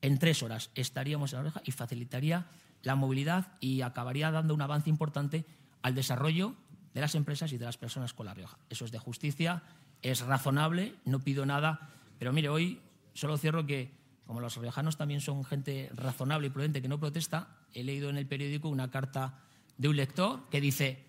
en 0.00 0.18
tres 0.18 0.42
horas 0.42 0.70
estaríamos 0.74 1.32
en 1.32 1.38
La 1.38 1.42
Rioja 1.42 1.62
y 1.64 1.72
facilitaría 1.72 2.46
la 2.82 2.94
movilidad 2.94 3.52
y 3.60 3.82
acabaría 3.82 4.30
dando 4.30 4.54
un 4.54 4.62
avance 4.62 4.88
importante 4.88 5.44
al 5.82 5.94
desarrollo 5.94 6.54
de 6.94 7.00
las 7.00 7.14
empresas 7.14 7.52
y 7.52 7.58
de 7.58 7.64
las 7.64 7.76
personas 7.76 8.14
con 8.14 8.26
La 8.26 8.34
Rioja. 8.34 8.58
Eso 8.70 8.84
es 8.84 8.92
de 8.92 8.98
justicia, 8.98 9.62
es 10.02 10.20
razonable, 10.20 10.94
no 11.04 11.20
pido 11.20 11.44
nada, 11.44 11.90
pero 12.18 12.32
mire, 12.32 12.48
hoy 12.48 12.80
solo 13.14 13.36
cierro 13.36 13.66
que 13.66 13.92
como 14.28 14.40
los 14.40 14.58
riojanos 14.58 14.98
también 14.98 15.22
son 15.22 15.42
gente 15.42 15.88
razonable 15.94 16.48
y 16.48 16.50
prudente 16.50 16.82
que 16.82 16.88
no 16.88 17.00
protesta, 17.00 17.48
he 17.72 17.82
leído 17.82 18.10
en 18.10 18.18
el 18.18 18.26
periódico 18.26 18.68
una 18.68 18.90
carta 18.90 19.38
de 19.78 19.88
un 19.88 19.96
lector 19.96 20.50
que 20.50 20.60
dice, 20.60 21.06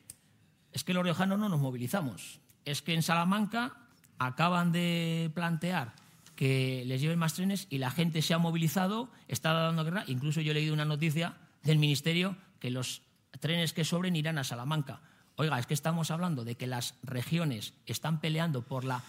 es 0.71 0.85
que 0.85 0.93
los 0.93 1.03
riojanos 1.03 1.37
no 1.37 1.49
nos 1.49 1.59
movilizamos, 1.59 2.39
es 2.63 2.81
que 2.81 2.93
en 2.93 3.03
Salamanca 3.03 3.75
acaban 4.19 4.71
de 4.71 5.29
plantear 5.35 5.95
que 6.37 6.85
les 6.85 7.01
lleven 7.01 7.19
más 7.19 7.33
trenes 7.33 7.67
y 7.69 7.79
la 7.79 7.91
gente 7.91 8.21
se 8.21 8.33
ha 8.33 8.37
movilizado, 8.37 9.11
está 9.27 9.51
dando 9.51 9.83
guerra, 9.83 10.05
incluso 10.07 10.39
yo 10.39 10.51
he 10.51 10.55
leído 10.55 10.73
una 10.73 10.85
noticia 10.85 11.35
del 11.63 11.77
Ministerio 11.77 12.37
que 12.61 12.71
los 12.71 13.01
trenes 13.41 13.73
que 13.73 13.83
sobren 13.83 14.15
irán 14.15 14.37
a 14.37 14.45
Salamanca. 14.45 15.01
Oiga, 15.35 15.59
es 15.59 15.65
que 15.65 15.73
estamos 15.73 16.09
hablando 16.09 16.45
de 16.45 16.55
que 16.55 16.67
las 16.67 16.95
regiones 17.03 17.73
están 17.85 18.21
peleando 18.21 18.61
por 18.61 18.85
la 18.85 19.03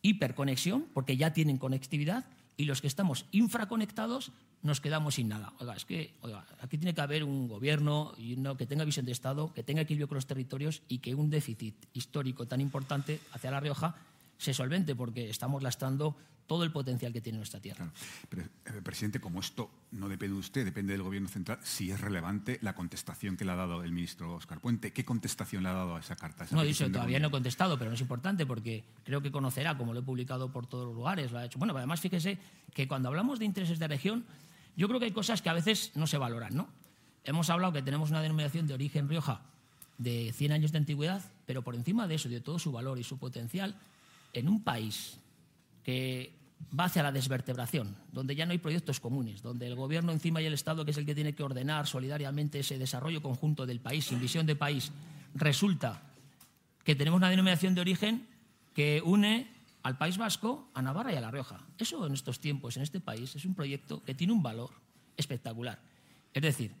hiperconexión, 0.00 0.86
porque 0.94 1.18
ya 1.18 1.34
tienen 1.34 1.58
conectividad, 1.58 2.24
y 2.56 2.64
los 2.64 2.80
que 2.80 2.86
estamos 2.86 3.26
infraconectados 3.32 4.32
nos 4.62 4.80
quedamos 4.80 5.16
sin 5.16 5.28
nada. 5.28 5.52
Oiga, 5.60 5.74
es 5.76 5.84
que 5.84 6.14
aquí 6.60 6.78
tiene 6.78 6.94
que 6.94 7.00
haber 7.00 7.22
un 7.22 7.48
gobierno 7.48 8.14
que 8.58 8.66
tenga 8.66 8.84
visión 8.84 9.06
de 9.06 9.12
Estado, 9.12 9.52
que 9.52 9.62
tenga 9.62 9.82
equilibrio 9.82 10.08
con 10.08 10.16
los 10.16 10.26
territorios 10.26 10.82
y 10.88 10.98
que 10.98 11.14
un 11.14 11.30
déficit 11.30 11.74
histórico 11.92 12.46
tan 12.46 12.60
importante 12.60 13.20
hacia 13.32 13.50
La 13.50 13.60
Rioja 13.60 13.96
se 14.38 14.54
solvente, 14.54 14.94
porque 14.94 15.30
estamos 15.30 15.62
lastrando 15.62 16.16
todo 16.46 16.64
el 16.64 16.72
potencial 16.72 17.12
que 17.12 17.20
tiene 17.20 17.38
nuestra 17.38 17.60
tierra. 17.60 17.90
Pero, 18.28 18.42
eh, 18.42 18.80
presidente, 18.82 19.20
como 19.20 19.40
esto 19.40 19.70
no 19.92 20.08
depende 20.08 20.34
de 20.34 20.40
usted, 20.40 20.64
depende 20.64 20.92
del 20.92 21.02
Gobierno 21.02 21.28
central, 21.28 21.58
si 21.62 21.90
es 21.90 22.00
relevante 22.00 22.58
la 22.62 22.74
contestación 22.74 23.36
que 23.36 23.44
le 23.44 23.52
ha 23.52 23.56
dado 23.56 23.82
el 23.82 23.92
ministro 23.92 24.34
Oscar 24.34 24.60
Puente. 24.60 24.92
¿Qué 24.92 25.04
contestación 25.04 25.62
le 25.62 25.68
ha 25.68 25.72
dado 25.74 25.96
a 25.96 26.00
esa 26.00 26.16
carta? 26.16 26.46
no, 26.50 26.62
dicho, 26.62 26.90
todavía 26.90 27.18
no 27.18 27.28
he 27.28 27.30
contestado, 27.30 27.78
pero 27.78 27.90
no 27.90 27.94
es 27.94 28.00
importante 28.00 28.46
porque 28.46 28.84
creo 29.04 29.20
que 29.20 29.30
conocerá, 29.30 29.76
como 29.76 29.92
lo 29.92 30.00
he 30.00 30.02
publicado 30.02 30.52
por 30.52 30.66
todos 30.66 30.86
los 30.86 30.94
lugares, 30.94 31.32
lo 31.32 31.38
ha 31.38 31.44
hecho. 31.44 31.58
Bueno, 31.58 31.76
además 31.76 32.00
fíjese 32.00 32.38
que 32.74 32.86
cuando 32.86 33.08
hablamos 33.08 33.38
de 33.38 33.44
intereses 33.44 33.78
de 33.78 33.88
región, 33.88 34.24
yo 34.76 34.88
creo 34.88 35.00
que 35.00 35.06
hay 35.06 35.12
cosas 35.12 35.42
que 35.42 35.48
a 35.48 35.54
veces 35.54 35.92
no 35.94 36.06
se 36.06 36.18
valoran, 36.18 36.54
¿no? 36.54 36.68
hemos 37.26 37.50
hablado 37.50 37.72
que 37.72 37.82
tenemos 37.82 38.10
una 38.10 38.22
denominación 38.22 38.66
de 38.66 38.74
origen 38.74 39.08
Rioja 39.08 39.42
de 39.98 40.32
100 40.32 40.52
años 40.52 40.72
de 40.72 40.78
antigüedad, 40.78 41.22
pero 41.44 41.62
por 41.62 41.74
encima 41.74 42.06
de 42.06 42.14
eso, 42.14 42.28
de 42.28 42.40
todo 42.40 42.58
su 42.58 42.72
valor 42.72 42.98
y 42.98 43.04
su 43.04 43.18
potencial, 43.18 43.76
en 44.32 44.48
un 44.48 44.62
país 44.62 45.18
que 45.86 46.34
va 46.76 46.86
hacia 46.86 47.00
la 47.04 47.12
desvertebración, 47.12 47.94
donde 48.10 48.34
ya 48.34 48.44
no 48.44 48.50
hay 48.50 48.58
proyectos 48.58 48.98
comunes, 48.98 49.40
donde 49.40 49.68
el 49.68 49.76
gobierno 49.76 50.10
encima 50.10 50.42
y 50.42 50.46
el 50.46 50.52
Estado, 50.52 50.84
que 50.84 50.90
es 50.90 50.96
el 50.96 51.06
que 51.06 51.14
tiene 51.14 51.32
que 51.32 51.44
ordenar 51.44 51.86
solidariamente 51.86 52.58
ese 52.58 52.76
desarrollo 52.76 53.22
conjunto 53.22 53.66
del 53.66 53.78
país, 53.78 54.06
sin 54.06 54.18
visión 54.18 54.46
de 54.46 54.56
país, 54.56 54.90
resulta 55.36 56.02
que 56.82 56.96
tenemos 56.96 57.18
una 57.18 57.30
denominación 57.30 57.76
de 57.76 57.82
origen 57.82 58.26
que 58.74 59.00
une 59.04 59.46
al 59.84 59.96
País 59.96 60.18
Vasco, 60.18 60.68
a 60.74 60.82
Navarra 60.82 61.12
y 61.12 61.16
a 61.16 61.20
La 61.20 61.30
Rioja. 61.30 61.60
Eso 61.78 62.04
en 62.04 62.14
estos 62.14 62.40
tiempos, 62.40 62.76
en 62.76 62.82
este 62.82 62.98
país, 62.98 63.36
es 63.36 63.44
un 63.44 63.54
proyecto 63.54 64.02
que 64.02 64.16
tiene 64.16 64.32
un 64.32 64.42
valor 64.42 64.70
espectacular. 65.16 65.78
Es 66.34 66.42
decir, 66.42 66.72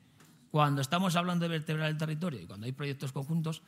cuando 0.50 0.80
estamos 0.80 1.14
hablando 1.14 1.44
de 1.44 1.50
vertebrar 1.50 1.88
el 1.88 1.96
territorio 1.96 2.40
y 2.40 2.46
cuando 2.46 2.66
hay 2.66 2.72
proyectos 2.72 3.12
conjuntos, 3.12 3.62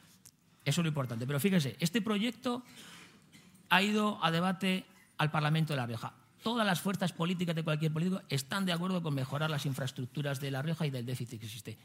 eso 0.64 0.80
es 0.80 0.84
lo 0.84 0.88
importante. 0.88 1.28
Pero 1.28 1.38
fíjese, 1.38 1.76
este 1.78 2.02
proyecto 2.02 2.64
ha 3.68 3.82
ido 3.82 4.18
a 4.24 4.32
debate 4.32 4.84
al 5.18 5.30
Parlamento 5.30 5.72
de 5.72 5.76
La 5.76 5.86
Rioja. 5.86 6.14
Todas 6.42 6.66
las 6.66 6.80
fuerzas 6.80 7.12
políticas 7.12 7.54
de 7.54 7.64
cualquier 7.64 7.92
político 7.92 8.22
están 8.28 8.64
de 8.64 8.72
acuerdo 8.72 9.02
con 9.02 9.14
mejorar 9.14 9.50
las 9.50 9.66
infraestructuras 9.66 10.40
de 10.40 10.50
La 10.50 10.62
Rioja 10.62 10.86
y 10.86 10.90
del 10.90 11.04
déficit 11.04 11.40
que 11.40 11.46
existe. 11.46 11.76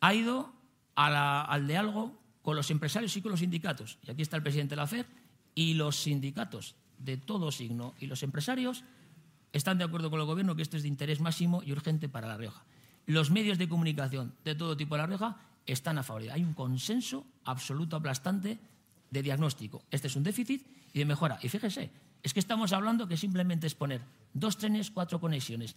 Ha 0.00 0.12
ido 0.12 0.52
al 0.96 1.66
diálogo 1.66 2.12
con 2.42 2.56
los 2.56 2.70
empresarios 2.70 3.16
y 3.16 3.22
con 3.22 3.30
los 3.30 3.40
sindicatos. 3.40 3.98
Y 4.06 4.10
aquí 4.10 4.22
está 4.22 4.36
el 4.36 4.42
presidente 4.42 4.74
de 4.74 4.76
la 4.76 4.86
FED 4.86 5.06
y 5.54 5.74
los 5.74 5.96
sindicatos 5.96 6.74
de 6.98 7.16
todo 7.16 7.52
signo 7.52 7.94
y 8.00 8.06
los 8.06 8.22
empresarios 8.22 8.84
están 9.52 9.78
de 9.78 9.84
acuerdo 9.84 10.10
con 10.10 10.20
el 10.20 10.26
gobierno 10.26 10.56
que 10.56 10.62
esto 10.62 10.76
es 10.76 10.82
de 10.82 10.88
interés 10.88 11.20
máximo 11.20 11.62
y 11.62 11.72
urgente 11.72 12.08
para 12.08 12.28
La 12.28 12.36
Rioja. 12.36 12.62
Los 13.06 13.30
medios 13.30 13.58
de 13.58 13.68
comunicación 13.68 14.34
de 14.44 14.54
todo 14.54 14.76
tipo 14.76 14.94
de 14.94 15.02
La 15.02 15.06
Rioja 15.06 15.36
están 15.64 15.98
a 15.98 16.02
favor. 16.02 16.22
Hay 16.30 16.42
un 16.42 16.54
consenso 16.54 17.24
absoluto 17.44 17.96
aplastante 17.96 18.58
de 19.10 19.22
diagnóstico. 19.22 19.82
Este 19.90 20.08
es 20.08 20.16
un 20.16 20.24
déficit 20.24 20.66
y 20.92 20.98
de 20.98 21.04
mejora. 21.04 21.38
Y 21.42 21.48
fíjese, 21.48 21.90
es 22.22 22.34
que 22.34 22.40
estamos 22.40 22.72
hablando 22.72 23.08
que 23.08 23.16
simplemente 23.16 23.66
es 23.66 23.74
poner 23.74 24.02
dos 24.32 24.58
trenes, 24.58 24.90
cuatro 24.90 25.20
conexiones. 25.20 25.76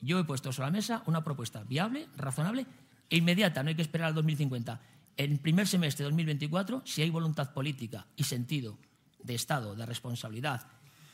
Yo 0.00 0.18
he 0.18 0.24
puesto 0.24 0.52
sobre 0.52 0.68
la 0.68 0.72
mesa 0.72 1.02
una 1.06 1.24
propuesta 1.24 1.64
viable, 1.64 2.08
razonable 2.16 2.66
e 3.10 3.16
inmediata, 3.16 3.62
no 3.62 3.68
hay 3.68 3.74
que 3.74 3.82
esperar 3.82 4.08
al 4.08 4.14
2050. 4.14 4.80
En 5.16 5.32
el 5.32 5.38
primer 5.38 5.68
semestre 5.68 6.04
de 6.04 6.10
2024, 6.10 6.82
si 6.84 7.02
hay 7.02 7.10
voluntad 7.10 7.52
política 7.52 8.06
y 8.16 8.24
sentido 8.24 8.78
de 9.22 9.34
Estado, 9.34 9.74
de 9.74 9.86
responsabilidad 9.86 10.66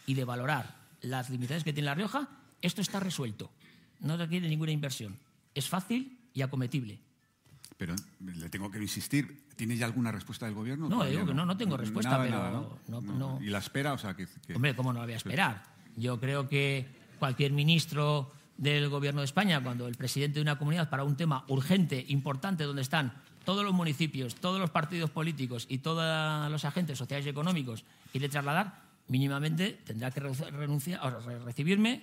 y 0.06 0.14
de 0.14 0.24
valorar 0.24 0.74
las 1.02 1.30
limitaciones 1.30 1.64
que 1.64 1.72
tiene 1.72 1.86
La 1.86 1.94
Rioja, 1.94 2.28
esto 2.62 2.80
está 2.80 3.00
resuelto. 3.00 3.50
No 4.00 4.16
requiere 4.16 4.48
ninguna 4.48 4.72
inversión. 4.72 5.18
Es 5.54 5.68
fácil 5.68 6.18
y 6.32 6.42
acometible. 6.42 7.00
Pero 7.80 7.96
le 8.20 8.50
tengo 8.50 8.70
que 8.70 8.78
insistir, 8.78 9.46
¿tiene 9.56 9.74
ya 9.74 9.86
alguna 9.86 10.12
respuesta 10.12 10.44
del 10.44 10.54
gobierno? 10.54 10.86
No, 10.90 11.02
digo 11.02 11.24
que 11.24 11.32
no, 11.32 11.46
no 11.46 11.56
tengo 11.56 11.78
respuesta, 11.78 12.10
nada, 12.10 12.24
pero 12.24 12.36
nada, 12.36 12.50
¿no? 12.88 13.00
no, 13.00 13.38
¿Y 13.40 13.46
la 13.46 13.56
espera? 13.56 13.94
O 13.94 13.98
sea, 13.98 14.14
que, 14.14 14.26
que... 14.46 14.54
Hombre, 14.54 14.76
¿cómo 14.76 14.92
no 14.92 14.98
la 14.98 15.06
voy 15.06 15.14
a 15.14 15.16
esperar? 15.16 15.62
Yo 15.96 16.20
creo 16.20 16.46
que 16.46 16.86
cualquier 17.18 17.52
ministro 17.52 18.30
del 18.58 18.90
Gobierno 18.90 19.22
de 19.22 19.24
España, 19.24 19.62
cuando 19.62 19.88
el 19.88 19.94
presidente 19.94 20.34
de 20.34 20.42
una 20.42 20.58
comunidad 20.58 20.90
para 20.90 21.04
un 21.04 21.16
tema 21.16 21.46
urgente, 21.48 22.04
importante, 22.08 22.64
donde 22.64 22.82
están 22.82 23.14
todos 23.46 23.64
los 23.64 23.72
municipios, 23.72 24.34
todos 24.34 24.60
los 24.60 24.68
partidos 24.68 25.08
políticos 25.08 25.64
y 25.66 25.78
todos 25.78 26.50
los 26.50 26.66
agentes 26.66 26.98
sociales 26.98 27.24
y 27.24 27.30
económicos, 27.30 27.86
le 28.12 28.28
trasladar, 28.28 28.82
mínimamente 29.08 29.80
tendrá 29.86 30.10
que 30.10 30.20
renunciar, 30.20 31.00
o 31.02 31.46
recibirme, 31.46 32.02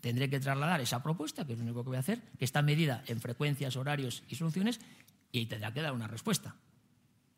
tendré 0.00 0.30
que 0.30 0.38
trasladar 0.38 0.80
esa 0.80 1.02
propuesta, 1.02 1.44
que 1.44 1.54
es 1.54 1.58
lo 1.58 1.64
único 1.64 1.82
que 1.82 1.88
voy 1.88 1.96
a 1.96 2.00
hacer, 2.00 2.22
que 2.38 2.44
está 2.44 2.62
medida 2.62 3.02
en 3.08 3.20
frecuencias, 3.20 3.74
horarios 3.74 4.22
y 4.28 4.36
soluciones, 4.36 4.78
y 5.40 5.46
tendrá 5.46 5.72
que 5.72 5.82
dar 5.82 5.92
una 5.92 6.06
respuesta. 6.08 6.54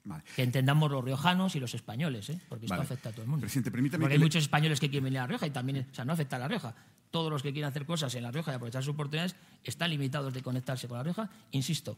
Vale. 0.05 0.23
Que 0.37 0.43
entendamos 0.43 0.91
los 0.91 1.05
riojanos 1.05 1.55
y 1.55 1.61
los 1.61 1.75
españoles, 1.75 2.31
¿eh? 2.31 2.41
porque 2.49 2.65
esto 2.67 2.73
Vale. 2.75 2.85
afecta 2.85 3.11
a 3.11 3.13
todo 3.13 3.23
el 3.23 3.29
mundo. 3.29 3.43
Presidente, 3.43 3.71
permítame 3.71 4.03
porque 4.03 4.11
que 4.13 4.15
hay 4.15 4.19
le- 4.19 4.25
muchos 4.25 4.43
españoles 4.43 4.81
que 4.81 4.89
quieren 4.89 5.05
venir 5.05 5.19
a 5.19 5.23
La 5.23 5.27
Rioja 5.27 5.47
y 5.47 5.51
también, 5.51 5.87
o 5.91 5.95
sea, 5.95 6.05
no 6.05 6.13
afecta 6.15 6.37
a 6.37 6.39
La 6.39 6.49
Rioja. 6.49 6.75
Todos 7.11 7.31
los 7.31 7.43
que 7.43 7.53
quieren 7.53 7.69
hacer 7.69 7.85
cosas 7.85 8.15
en 8.15 8.23
La 8.23 8.31
Rioja 8.31 8.53
y 8.53 8.55
aprovechar 8.55 8.83
sus 8.83 8.95
oportunidades 8.95 9.37
están 9.65 9.91
limitados 9.91 10.33
de 10.33 10.43
conectarse 10.43 10.89
con 10.89 10.97
La 10.97 11.03
Rioja. 11.03 11.29
Insisto, 11.51 11.97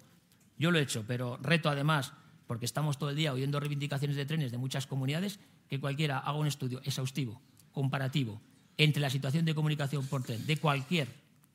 yo 0.59 0.71
lo 0.73 0.79
he 0.79 0.83
hecho, 0.83 1.05
pero 1.07 1.37
reto 1.43 1.69
además, 1.69 2.13
porque 2.49 2.65
estamos 2.65 2.99
todo 2.99 3.11
el 3.11 3.17
día 3.17 3.33
oyendo 3.33 3.61
reivindicaciones 3.61 4.17
de 4.17 4.27
trenes 4.27 4.51
de 4.51 4.59
muchas 4.59 4.87
comunidades, 4.89 5.39
que 5.69 5.79
cualquiera 5.79 6.19
haga 6.19 6.39
un 6.39 6.47
estudio 6.49 6.81
exhaustivo, 6.85 7.41
comparativo, 7.71 8.41
entre 8.77 9.01
la 9.03 9.11
situación 9.11 9.45
de 9.45 9.55
comunicación 9.55 10.05
por 10.07 10.25
tren 10.25 10.45
de 10.47 10.57
cualquier 10.57 11.09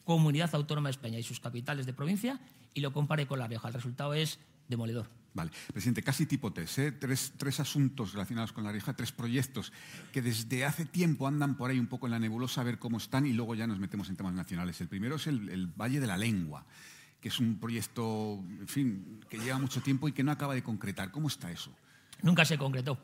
comunidad 0.06 0.54
autónoma 0.56 0.88
de 0.89 0.91
España 0.91 1.20
y 1.20 1.24
sus 1.24 1.39
capitales 1.41 1.86
de 1.86 1.93
provincia 1.93 2.39
y 2.76 2.82
lo 2.82 2.93
compare 2.93 3.26
con 3.26 3.39
La 3.39 3.47
Rioja. 3.47 3.69
El 3.69 3.73
resultado 3.73 4.13
es 4.13 4.38
demoledor. 4.67 5.09
Vale. 5.34 5.51
Presidente, 5.73 6.01
casi 6.01 6.26
tipo 6.26 6.53
test, 6.53 6.78
¿eh? 6.80 6.91
tres, 6.91 7.34
tres 7.36 7.59
asuntos 7.59 8.13
relacionados 8.13 8.53
con 8.53 8.63
la 8.63 8.71
Rioja, 8.71 8.93
tres 8.93 9.11
proyectos 9.11 9.73
que 10.13 10.21
desde 10.21 10.63
hace 10.63 10.86
tiempo 10.86 11.28
andan 11.28 11.57
por 11.57 11.71
ahí 11.71 11.80
un 11.80 11.88
poco 11.88 12.07
en 12.07 12.11
la 12.11 12.19
nebulosa 12.19 12.61
a 12.61 12.63
ver 12.63 12.80
cómo 12.80 12.97
están 12.97 13.26
y 13.26 13.34
luego 13.34 13.55
ya 13.55 13.67
nos 13.67 13.80
metemos 13.80 14.07
en 14.09 14.15
temas 14.15 14.34
nacionales. 14.34 14.80
El 14.80 14.88
primero 14.88 15.15
es 15.15 15.28
el, 15.28 15.49
el 15.49 15.67
Valle 15.67 15.99
de 15.99 16.07
la 16.07 16.15
Lengua, 16.15 16.65
que 17.19 17.30
es 17.30 17.39
un 17.39 17.59
proyecto, 17.59 18.41
en 18.59 18.67
fin, 18.67 19.26
que 19.30 19.38
lleva 19.38 19.57
mucho 19.57 19.82
tiempo 19.82 20.07
y 20.07 20.13
que 20.13 20.23
no 20.23 20.32
acaba 20.32 20.53
de 20.53 20.63
concretar. 20.63 21.11
¿Cómo 21.11 21.28
está 21.28 21.51
eso? 21.51 21.71
Nunca 22.21 22.45
se 22.45 22.57
concretó. 22.57 22.97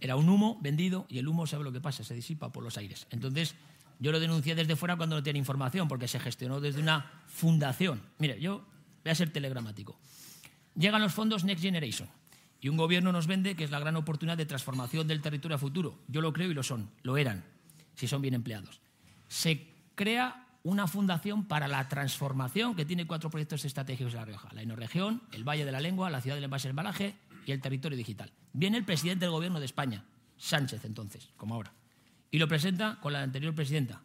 Era 0.00 0.16
un 0.16 0.28
humo 0.28 0.58
vendido 0.60 1.06
y 1.08 1.18
el 1.18 1.28
humo 1.28 1.46
sabe 1.46 1.62
lo 1.62 1.72
que 1.72 1.80
pasa, 1.80 2.02
se 2.02 2.14
disipa 2.14 2.50
por 2.50 2.64
los 2.64 2.76
aires. 2.78 3.06
Entonces, 3.10 3.54
yo 4.00 4.10
lo 4.10 4.18
denuncié 4.18 4.56
desde 4.56 4.74
fuera 4.74 4.96
cuando 4.96 5.14
no 5.16 5.22
tenía 5.22 5.38
información, 5.38 5.86
porque 5.86 6.08
se 6.08 6.18
gestionó 6.18 6.60
desde 6.60 6.80
una 6.80 7.22
fundación. 7.26 8.02
Mire, 8.18 8.40
yo 8.40 8.66
voy 9.04 9.10
a 9.10 9.14
ser 9.14 9.32
telegramático. 9.32 9.98
Llegan 10.74 11.02
los 11.02 11.12
fondos 11.12 11.44
Next 11.44 11.62
Generation 11.62 12.08
y 12.60 12.68
un 12.68 12.76
gobierno 12.76 13.12
nos 13.12 13.26
vende 13.26 13.54
que 13.54 13.64
es 13.64 13.70
la 13.70 13.78
gran 13.78 13.96
oportunidad 13.96 14.36
de 14.36 14.46
transformación 14.46 15.06
del 15.06 15.20
territorio 15.20 15.56
a 15.56 15.58
futuro. 15.58 15.98
Yo 16.08 16.20
lo 16.20 16.32
creo 16.32 16.50
y 16.50 16.54
lo 16.54 16.62
son, 16.62 16.90
lo 17.02 17.16
eran, 17.16 17.44
si 17.94 18.08
son 18.08 18.22
bien 18.22 18.34
empleados. 18.34 18.80
Se 19.28 19.68
crea 19.94 20.46
una 20.62 20.86
fundación 20.86 21.44
para 21.44 21.68
la 21.68 21.86
transformación 21.88 22.74
que 22.74 22.86
tiene 22.86 23.06
cuatro 23.06 23.28
proyectos 23.28 23.64
estratégicos 23.66 24.14
de 24.14 24.18
La 24.18 24.24
Rioja. 24.24 24.48
La 24.52 24.62
Enoregión, 24.62 25.22
el 25.32 25.44
Valle 25.44 25.66
de 25.66 25.72
la 25.72 25.80
Lengua, 25.80 26.08
la 26.08 26.22
Ciudad 26.22 26.36
del 26.36 26.44
Envase 26.44 26.68
del 26.68 26.70
Embalaje 26.70 27.14
y 27.44 27.52
el 27.52 27.60
territorio 27.60 27.98
digital. 27.98 28.32
Viene 28.54 28.78
el 28.78 28.84
presidente 28.84 29.26
del 29.26 29.32
gobierno 29.32 29.60
de 29.60 29.66
España, 29.66 30.04
Sánchez 30.38 30.86
entonces, 30.86 31.28
como 31.36 31.54
ahora, 31.54 31.74
y 32.30 32.38
lo 32.38 32.48
presenta 32.48 32.98
con 33.00 33.12
la 33.12 33.22
anterior 33.22 33.54
presidenta 33.54 34.00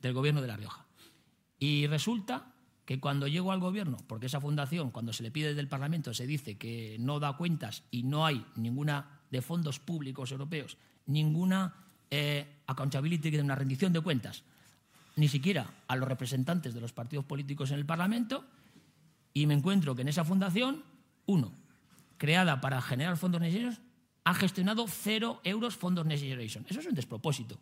del 0.00 0.12
gobierno 0.12 0.40
de 0.40 0.46
La 0.46 0.56
Rioja. 0.56 0.86
Y 1.58 1.88
resulta 1.88 2.51
que 2.84 3.00
cuando 3.00 3.28
llego 3.28 3.52
al 3.52 3.60
gobierno, 3.60 3.98
porque 4.06 4.26
esa 4.26 4.40
fundación, 4.40 4.90
cuando 4.90 5.12
se 5.12 5.22
le 5.22 5.30
pide 5.30 5.48
desde 5.48 5.60
el 5.60 5.68
Parlamento, 5.68 6.14
se 6.14 6.26
dice 6.26 6.56
que 6.56 6.96
no 6.98 7.20
da 7.20 7.36
cuentas 7.36 7.84
y 7.90 8.02
no 8.02 8.26
hay 8.26 8.44
ninguna 8.56 9.20
de 9.30 9.42
fondos 9.42 9.78
públicos 9.78 10.32
europeos, 10.32 10.76
ninguna 11.06 11.74
eh, 12.10 12.46
accountability, 12.66 13.30
de 13.30 13.40
una 13.40 13.54
rendición 13.54 13.92
de 13.92 14.00
cuentas, 14.00 14.42
ni 15.16 15.28
siquiera 15.28 15.70
a 15.86 15.96
los 15.96 16.08
representantes 16.08 16.74
de 16.74 16.80
los 16.80 16.92
partidos 16.92 17.24
políticos 17.24 17.70
en 17.70 17.78
el 17.78 17.86
Parlamento, 17.86 18.44
y 19.34 19.46
me 19.46 19.54
encuentro 19.54 19.94
que 19.94 20.02
en 20.02 20.08
esa 20.08 20.24
fundación, 20.24 20.82
uno, 21.26 21.52
creada 22.18 22.60
para 22.60 22.82
generar 22.82 23.16
fondos 23.16 23.40
necesarios, 23.40 23.80
ha 24.24 24.34
gestionado 24.34 24.86
cero 24.88 25.40
euros 25.44 25.76
fondos 25.76 26.06
Generation. 26.06 26.66
Eso 26.68 26.80
es 26.80 26.86
un 26.86 26.94
despropósito. 26.94 27.58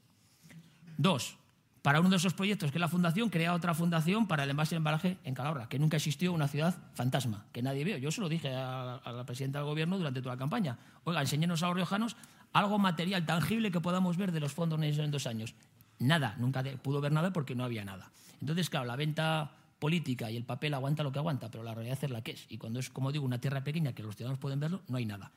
Dos, 0.98 1.36
para 1.82 2.00
uno 2.00 2.10
de 2.10 2.16
esos 2.16 2.34
proyectos, 2.34 2.70
que 2.70 2.78
es 2.78 2.80
la 2.80 2.88
fundación, 2.88 3.30
crea 3.30 3.54
otra 3.54 3.74
fundación 3.74 4.26
para 4.26 4.44
el 4.44 4.50
envase 4.50 4.74
y 4.74 4.76
el 4.76 4.78
embalaje 4.80 5.18
en 5.24 5.34
Calabria, 5.34 5.66
que 5.68 5.78
nunca 5.78 5.96
existió 5.96 6.32
una 6.32 6.48
ciudad 6.48 6.74
fantasma, 6.94 7.46
que 7.52 7.62
nadie 7.62 7.84
vio. 7.84 7.96
Yo 7.96 8.10
se 8.10 8.20
lo 8.20 8.28
dije 8.28 8.54
a, 8.54 8.96
a 8.96 9.12
la 9.12 9.24
presidenta 9.24 9.58
del 9.58 9.66
gobierno 9.66 9.96
durante 9.96 10.20
toda 10.20 10.34
la 10.34 10.38
campaña. 10.38 10.78
Oiga, 11.04 11.20
enséñenos 11.20 11.62
a 11.62 11.68
los 11.68 11.76
riojanos 11.76 12.16
algo 12.52 12.78
material, 12.78 13.24
tangible 13.26 13.70
que 13.70 13.80
podamos 13.80 14.16
ver 14.16 14.32
de 14.32 14.40
los 14.40 14.52
fondos 14.52 14.78
necesarios 14.78 15.06
en 15.06 15.10
dos 15.10 15.26
años. 15.26 15.54
Nada, 15.98 16.34
nunca 16.38 16.62
pudo 16.82 17.00
ver 17.00 17.12
nada 17.12 17.32
porque 17.32 17.54
no 17.54 17.64
había 17.64 17.84
nada. 17.84 18.10
Entonces, 18.40 18.70
claro, 18.70 18.86
la 18.86 18.96
venta 18.96 19.52
política 19.78 20.30
y 20.30 20.36
el 20.36 20.44
papel 20.44 20.74
aguanta 20.74 21.02
lo 21.02 21.12
que 21.12 21.18
aguanta, 21.18 21.50
pero 21.50 21.62
la 21.62 21.74
realidad 21.74 21.98
es 22.02 22.10
la 22.10 22.22
que 22.22 22.32
es. 22.32 22.46
Y 22.48 22.58
cuando 22.58 22.80
es, 22.80 22.90
como 22.90 23.12
digo, 23.12 23.24
una 23.24 23.40
tierra 23.40 23.62
pequeña 23.62 23.92
que 23.92 24.02
los 24.02 24.16
ciudadanos 24.16 24.38
pueden 24.38 24.60
verlo, 24.60 24.82
no 24.88 24.96
hay 24.96 25.06
nada. 25.06 25.30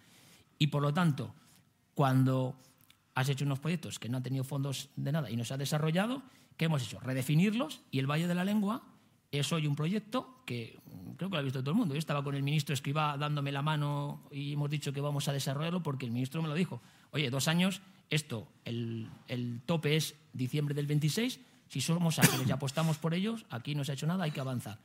Y 0.58 0.68
por 0.68 0.82
lo 0.82 0.94
tanto, 0.94 1.34
cuando 1.94 2.58
has 3.16 3.30
hecho 3.30 3.46
unos 3.46 3.60
proyectos 3.60 4.00
que 4.00 4.10
no 4.10 4.18
han 4.18 4.24
tenido 4.24 4.44
fondos 4.44 4.90
de 4.96 5.12
nada 5.12 5.30
y 5.30 5.36
no 5.36 5.46
se 5.46 5.54
ha 5.54 5.58
desarrollado, 5.58 6.24
¿qué 6.58 6.66
hemos 6.66 6.84
hecho? 6.84 7.00
Redefinirlos 7.00 7.82
y 7.92 8.00
el 8.00 8.10
Valle 8.10 8.28
de 8.28 8.36
la 8.36 8.46
Lengua 8.46 8.84
es 9.32 9.52
hoy 9.52 9.66
un 9.66 9.76
proyecto 9.76 10.42
que 10.46 10.80
mm, 10.86 11.12
creo 11.14 11.30
que 11.30 11.36
lo 11.36 11.40
ha 11.40 11.44
visto 11.44 11.62
todo 11.62 11.72
el 11.72 11.78
mundo. 11.78 11.96
Yo 11.96 12.00
estaba 12.00 12.24
con 12.24 12.36
el 12.36 12.44
ministro 12.44 12.74
Escribá 12.74 13.18
dándome 13.18 13.52
la 13.52 13.62
mano 13.62 14.24
y 14.32 14.54
hemos 14.54 14.70
dicho 14.70 14.94
que 14.94 15.02
vamos 15.02 15.28
a 15.28 15.34
desarrollarlo 15.34 15.82
porque 15.82 16.06
el 16.06 16.12
ministro 16.12 16.42
me 16.42 16.48
lo 16.48 16.54
dijo. 16.54 16.82
Oye, 17.12 17.30
dos 17.30 17.48
años, 17.48 17.82
esto, 18.10 18.48
el, 18.66 19.10
el 19.28 19.62
tope 19.66 19.96
es 19.96 20.16
diciembre 20.34 20.76
del 20.76 20.88
26, 20.88 21.40
si 21.68 21.82
somos 21.82 22.20
ágiles 22.20 22.48
y 22.48 22.52
apostamos 22.52 23.00
por 23.00 23.16
ellos, 23.16 23.46
aquí 23.50 23.74
no 23.74 23.84
se 23.84 23.92
ha 23.92 23.96
hecho 23.96 24.06
nada, 24.06 24.26
hay 24.26 24.32
que 24.32 24.40
avanzar. 24.40 24.78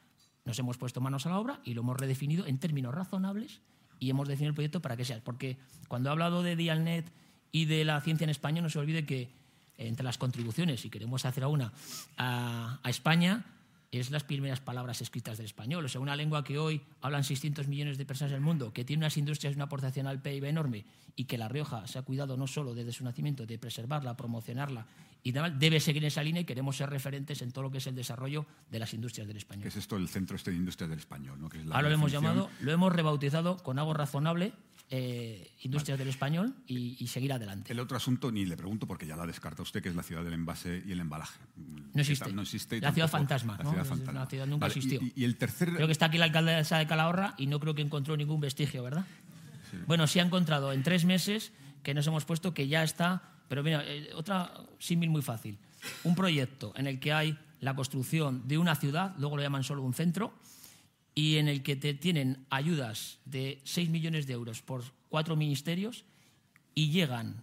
Nos 0.47 0.59
hemos 0.59 0.79
puesto 0.79 1.03
manos 1.03 1.27
a 1.27 1.29
la 1.31 1.39
obra 1.39 1.61
y 1.63 1.75
lo 1.75 1.83
hemos 1.83 1.99
redefinido 1.99 2.47
en 2.47 2.57
términos 2.57 2.95
razonables 2.95 3.61
y 3.99 4.09
hemos 4.09 4.29
definido 4.29 4.51
el 4.51 4.55
proyecto 4.55 4.81
para 4.81 4.97
que 4.97 5.05
sea. 5.05 5.23
Porque 5.23 5.59
cuando 5.89 6.09
he 6.09 6.13
hablado 6.13 6.43
de 6.43 6.57
Dialnet 6.57 7.13
y 7.53 7.65
de 7.65 7.85
la 7.85 8.01
ciencia 8.01 8.25
en 8.25 8.31
España, 8.31 8.63
no 8.63 8.71
se 8.71 8.79
olvide 8.79 9.05
que 9.07 9.31
entre 9.77 10.05
las 10.05 10.19
contribuciones, 10.19 10.81
si 10.81 10.91
queremos 10.91 11.25
hacer 11.25 11.47
una 11.47 11.73
a, 12.17 12.81
a 12.83 12.91
España, 12.91 13.45
es 13.91 14.11
las 14.11 14.25
primeras 14.25 14.61
palabras 14.61 15.01
escritas 15.01 15.39
del 15.39 15.47
español. 15.47 15.85
O 15.85 15.89
sea, 15.89 16.01
una 16.01 16.17
lengua 16.17 16.45
que 16.45 16.59
hoy 16.59 16.83
hablan 17.01 17.25
600 17.25 17.69
millones 17.69 17.97
de 17.97 18.05
personas 18.05 18.33
en 18.33 18.37
el 18.37 18.43
mundo, 18.43 18.73
que 18.73 18.85
tiene 18.85 19.03
unas 19.05 19.17
industrias 19.17 19.53
y 19.53 19.57
una 19.57 19.65
aportación 19.65 20.07
al 20.07 20.21
PIB 20.21 20.45
enorme 20.45 20.85
y 21.17 21.25
que 21.25 21.39
La 21.39 21.49
Rioja 21.49 21.87
se 21.87 21.99
ha 21.99 22.03
cuidado 22.03 22.37
no 22.37 22.47
solo 22.47 22.75
desde 22.75 22.93
su 22.93 23.05
nacimiento 23.05 23.47
de 23.47 23.59
preservarla, 23.59 24.17
promocionarla 24.17 24.87
y 25.23 25.33
debe 25.33 25.81
seguir 25.81 26.05
esa 26.05 26.23
línea 26.23 26.43
y 26.43 26.45
queremos 26.45 26.77
ser 26.77 26.91
referentes 26.91 27.43
en 27.43 27.51
todo 27.51 27.63
lo 27.63 27.71
que 27.71 27.79
es 27.79 27.87
el 27.87 27.95
desarrollo 27.95 28.47
de 28.71 28.79
las 28.79 28.95
industrias 28.95 29.27
del 29.27 29.37
español. 29.37 29.63
¿Qué 29.63 29.69
es 29.69 29.77
esto 29.77 29.97
el 29.97 30.09
Centro 30.09 30.37
este 30.37 30.51
de 30.51 30.59
Industrias 30.59 30.89
del 30.89 30.99
Español? 30.99 31.41
¿no? 31.41 31.51
Ahora 31.75 31.89
lo 31.89 31.95
hemos 31.95 32.13
llamado, 32.13 32.51
lo 32.61 32.73
hemos 32.73 32.93
rebautizado 32.93 33.57
con 33.57 33.79
algo 33.79 33.95
razonable 33.95 34.53
eh, 34.91 35.51
industrias 35.63 35.99
del 35.99 36.09
español 36.09 36.55
y, 36.67 37.07
seguir 37.09 37.33
adelante. 37.33 37.73
El 37.73 37.81
otro 37.81 37.97
asunto 37.97 38.33
ni 38.33 38.47
le 38.47 38.57
pregunto 38.57 38.87
porque 38.87 39.07
ya 39.07 39.17
la 39.17 39.27
descarta 39.27 39.63
usted, 39.63 39.83
que 39.83 39.91
es 39.91 39.95
la 39.95 40.03
ciudad 40.03 40.25
del 40.25 40.33
envase 40.33 40.83
y 40.87 40.93
el 40.93 41.01
embalaje. 41.01 41.39
No 41.93 42.01
existe. 42.01 42.33
No 42.33 42.43
existe 42.43 42.81
la 42.81 42.93
ciudad 42.93 43.09
fantasma. 43.09 43.59
La 43.59 43.69
ciudad, 43.69 43.85
fantasma. 43.85 44.21
La 44.21 44.27
ciudad 44.27 44.47
nunca 44.47 44.67
existió. 44.67 45.01
Y, 45.15 45.25
el 45.25 45.37
tercer... 45.37 45.75
Creo 45.75 45.87
que 45.87 45.93
está 45.93 46.07
aquí 46.07 46.17
la 46.17 46.25
alcaldesa 46.25 46.79
de 46.79 46.87
Calahorra 46.87 47.35
y 47.37 47.47
no 47.47 47.61
creo 47.61 47.75
que 47.75 47.83
encontró 47.83 48.17
ningún 48.17 48.41
vestigio, 48.41 48.83
¿verdad? 48.83 49.05
Bueno, 49.87 50.07
sí 50.07 50.21
ha 50.21 50.23
encontrado 50.23 50.73
en 50.73 50.83
tres 50.83 51.05
meses 51.05 51.53
que 51.83 51.93
nos 51.93 52.07
hemos 52.07 52.25
puesto 52.25 52.55
que 52.55 52.67
ya 52.69 52.83
está. 52.83 53.23
Pero 53.49 53.63
mira, 53.63 53.83
eh, 53.87 54.11
otra 54.15 54.53
símil 54.79 55.11
muy 55.11 55.23
fácil. 55.23 55.59
Un 56.05 56.15
proyecto 56.15 56.73
en 56.77 56.87
el 56.87 56.99
que 56.99 57.13
hay 57.13 57.39
la 57.61 57.75
construcción 57.75 58.47
de 58.47 58.59
una 58.59 58.75
ciudad, 58.75 59.15
luego 59.19 59.37
lo 59.37 59.43
llaman 59.43 59.65
solo 59.65 59.83
un 59.83 59.95
centro, 59.95 60.33
y 61.19 61.39
en 61.39 61.49
el 61.49 61.65
que 61.65 61.75
te 61.75 61.95
tienen 61.95 62.47
ayudas 62.49 63.19
de 63.25 63.61
6 63.65 63.91
millones 63.91 64.29
de 64.29 64.35
euros 64.35 64.63
por 64.63 64.85
cuatro 65.09 65.35
ministerios 65.35 66.05
y 66.77 66.91
llegan 66.91 67.43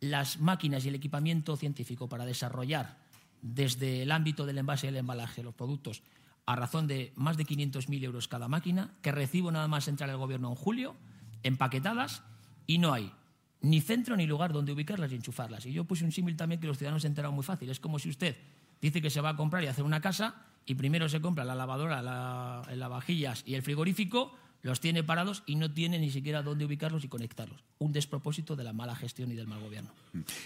las 0.00 0.40
máquinas 0.40 0.86
y 0.86 0.88
el 0.88 0.94
equipamiento 0.94 1.54
científico 1.58 2.08
para 2.08 2.24
desarrollar 2.24 2.96
desde 3.42 4.00
el 4.00 4.10
ámbito 4.10 4.46
del 4.46 4.56
envase 4.56 4.86
y 4.86 4.88
el 4.88 4.96
embalaje 4.96 5.42
los 5.42 5.52
productos 5.52 6.02
a 6.46 6.56
razón 6.56 6.86
de 6.86 7.12
más 7.14 7.36
de 7.36 7.44
500.000 7.44 8.04
euros 8.04 8.26
cada 8.26 8.48
máquina, 8.48 8.94
que 9.02 9.12
recibo 9.12 9.52
nada 9.52 9.68
más 9.68 9.86
entrar 9.86 10.08
el 10.08 10.16
gobierno 10.16 10.48
en 10.48 10.54
julio, 10.54 10.96
empaquetadas, 11.42 12.22
y 12.66 12.78
no 12.78 12.94
hay 12.94 13.12
ni 13.60 13.82
centro 13.82 14.16
ni 14.16 14.26
lugar 14.26 14.54
donde 14.54 14.72
ubicarlas 14.72 15.12
y 15.12 15.16
enchufarlas. 15.16 15.66
Y 15.66 15.74
yo 15.74 15.84
puse 15.84 16.06
un 16.06 16.12
símil 16.12 16.36
también 16.36 16.58
que 16.58 16.66
los 16.66 16.78
ciudadanos 16.78 17.02
se 17.02 17.08
enteran 17.08 17.34
muy 17.34 17.44
fácil. 17.44 17.68
Es 17.68 17.80
como 17.80 17.98
si 17.98 18.08
usted 18.08 18.34
dice 18.80 19.02
que 19.02 19.10
se 19.10 19.20
va 19.20 19.28
a 19.28 19.36
comprar 19.36 19.62
y 19.62 19.66
hacer 19.66 19.84
una 19.84 20.00
casa 20.00 20.53
y 20.66 20.74
primero 20.74 21.08
se 21.08 21.20
compra 21.20 21.44
la 21.44 21.54
lavadora, 21.54 22.02
la, 22.02 22.62
la 22.74 22.88
vajillas 22.88 23.42
y 23.46 23.54
el 23.54 23.62
frigorífico, 23.62 24.36
los 24.62 24.80
tiene 24.80 25.04
parados 25.04 25.42
y 25.46 25.56
no 25.56 25.70
tiene 25.70 25.98
ni 25.98 26.10
siquiera 26.10 26.42
dónde 26.42 26.64
ubicarlos 26.64 27.04
y 27.04 27.08
conectarlos. 27.08 27.62
Un 27.78 27.92
despropósito 27.92 28.56
de 28.56 28.64
la 28.64 28.72
mala 28.72 28.96
gestión 28.96 29.30
y 29.30 29.34
del 29.34 29.46
mal 29.46 29.60
gobierno. 29.60 29.90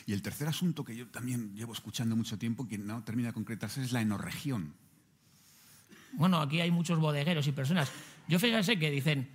Y 0.06 0.12
el 0.12 0.22
tercer 0.22 0.48
asunto 0.48 0.84
que 0.84 0.96
yo 0.96 1.06
también 1.06 1.54
llevo 1.54 1.72
escuchando 1.72 2.16
mucho 2.16 2.36
tiempo, 2.36 2.66
que 2.66 2.78
no 2.78 3.04
termina 3.04 3.28
de 3.28 3.34
concretarse, 3.34 3.82
es 3.82 3.92
la 3.92 4.00
enorregión. 4.00 4.74
Bueno, 6.14 6.40
aquí 6.40 6.60
hay 6.60 6.72
muchos 6.72 6.98
bodegueros 6.98 7.46
y 7.46 7.52
personas. 7.52 7.92
Yo 8.26 8.40
fíjense 8.40 8.76
que 8.76 8.90
dicen, 8.90 9.28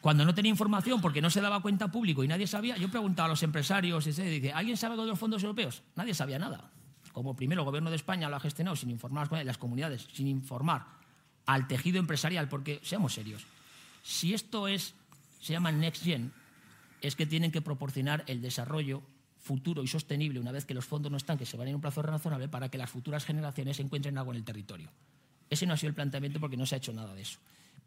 cuando 0.00 0.24
no 0.24 0.34
tenía 0.34 0.50
información 0.50 1.00
porque 1.00 1.22
no 1.22 1.30
se 1.30 1.40
daba 1.40 1.62
cuenta 1.62 1.88
público 1.88 2.24
y 2.24 2.28
nadie 2.28 2.48
sabía, 2.48 2.76
yo 2.76 2.90
preguntaba 2.90 3.26
a 3.26 3.30
los 3.30 3.42
empresarios 3.44 4.06
y 4.08 4.12
se 4.12 4.24
dice, 4.24 4.52
¿alguien 4.52 4.76
sabe 4.76 4.96
de 4.96 5.06
los 5.06 5.18
fondos 5.18 5.42
europeos? 5.42 5.82
Nadie 5.94 6.14
sabía 6.14 6.38
nada. 6.38 6.72
Como 7.18 7.34
primero 7.34 7.62
el 7.62 7.64
gobierno 7.64 7.90
de 7.90 7.96
España 7.96 8.28
lo 8.28 8.36
ha 8.36 8.40
gestionado 8.40 8.76
sin 8.76 8.90
informar 8.90 9.28
a 9.34 9.42
las 9.42 9.58
comunidades, 9.58 10.06
sin 10.12 10.28
informar 10.28 10.86
al 11.46 11.66
tejido 11.66 11.98
empresarial, 11.98 12.48
porque 12.48 12.78
seamos 12.84 13.12
serios, 13.12 13.44
si 14.04 14.34
esto 14.34 14.68
es, 14.68 14.94
se 15.40 15.52
llama 15.52 15.72
Next 15.72 16.04
Gen, 16.04 16.32
es 17.00 17.16
que 17.16 17.26
tienen 17.26 17.50
que 17.50 17.60
proporcionar 17.60 18.22
el 18.28 18.40
desarrollo 18.40 19.02
futuro 19.40 19.82
y 19.82 19.88
sostenible 19.88 20.38
una 20.38 20.52
vez 20.52 20.64
que 20.64 20.74
los 20.74 20.84
fondos 20.84 21.10
no 21.10 21.16
están, 21.16 21.38
que 21.38 21.44
se 21.44 21.56
van 21.56 21.66
en 21.66 21.74
un 21.74 21.80
plazo 21.80 22.02
razonable 22.02 22.48
para 22.48 22.68
que 22.68 22.78
las 22.78 22.88
futuras 22.88 23.24
generaciones 23.24 23.80
encuentren 23.80 24.16
algo 24.16 24.30
en 24.30 24.36
el 24.36 24.44
territorio. 24.44 24.88
Ese 25.50 25.66
no 25.66 25.74
ha 25.74 25.76
sido 25.76 25.88
el 25.88 25.96
planteamiento 25.96 26.38
porque 26.38 26.56
no 26.56 26.66
se 26.66 26.76
ha 26.76 26.78
hecho 26.78 26.92
nada 26.92 27.16
de 27.16 27.22
eso. 27.22 27.40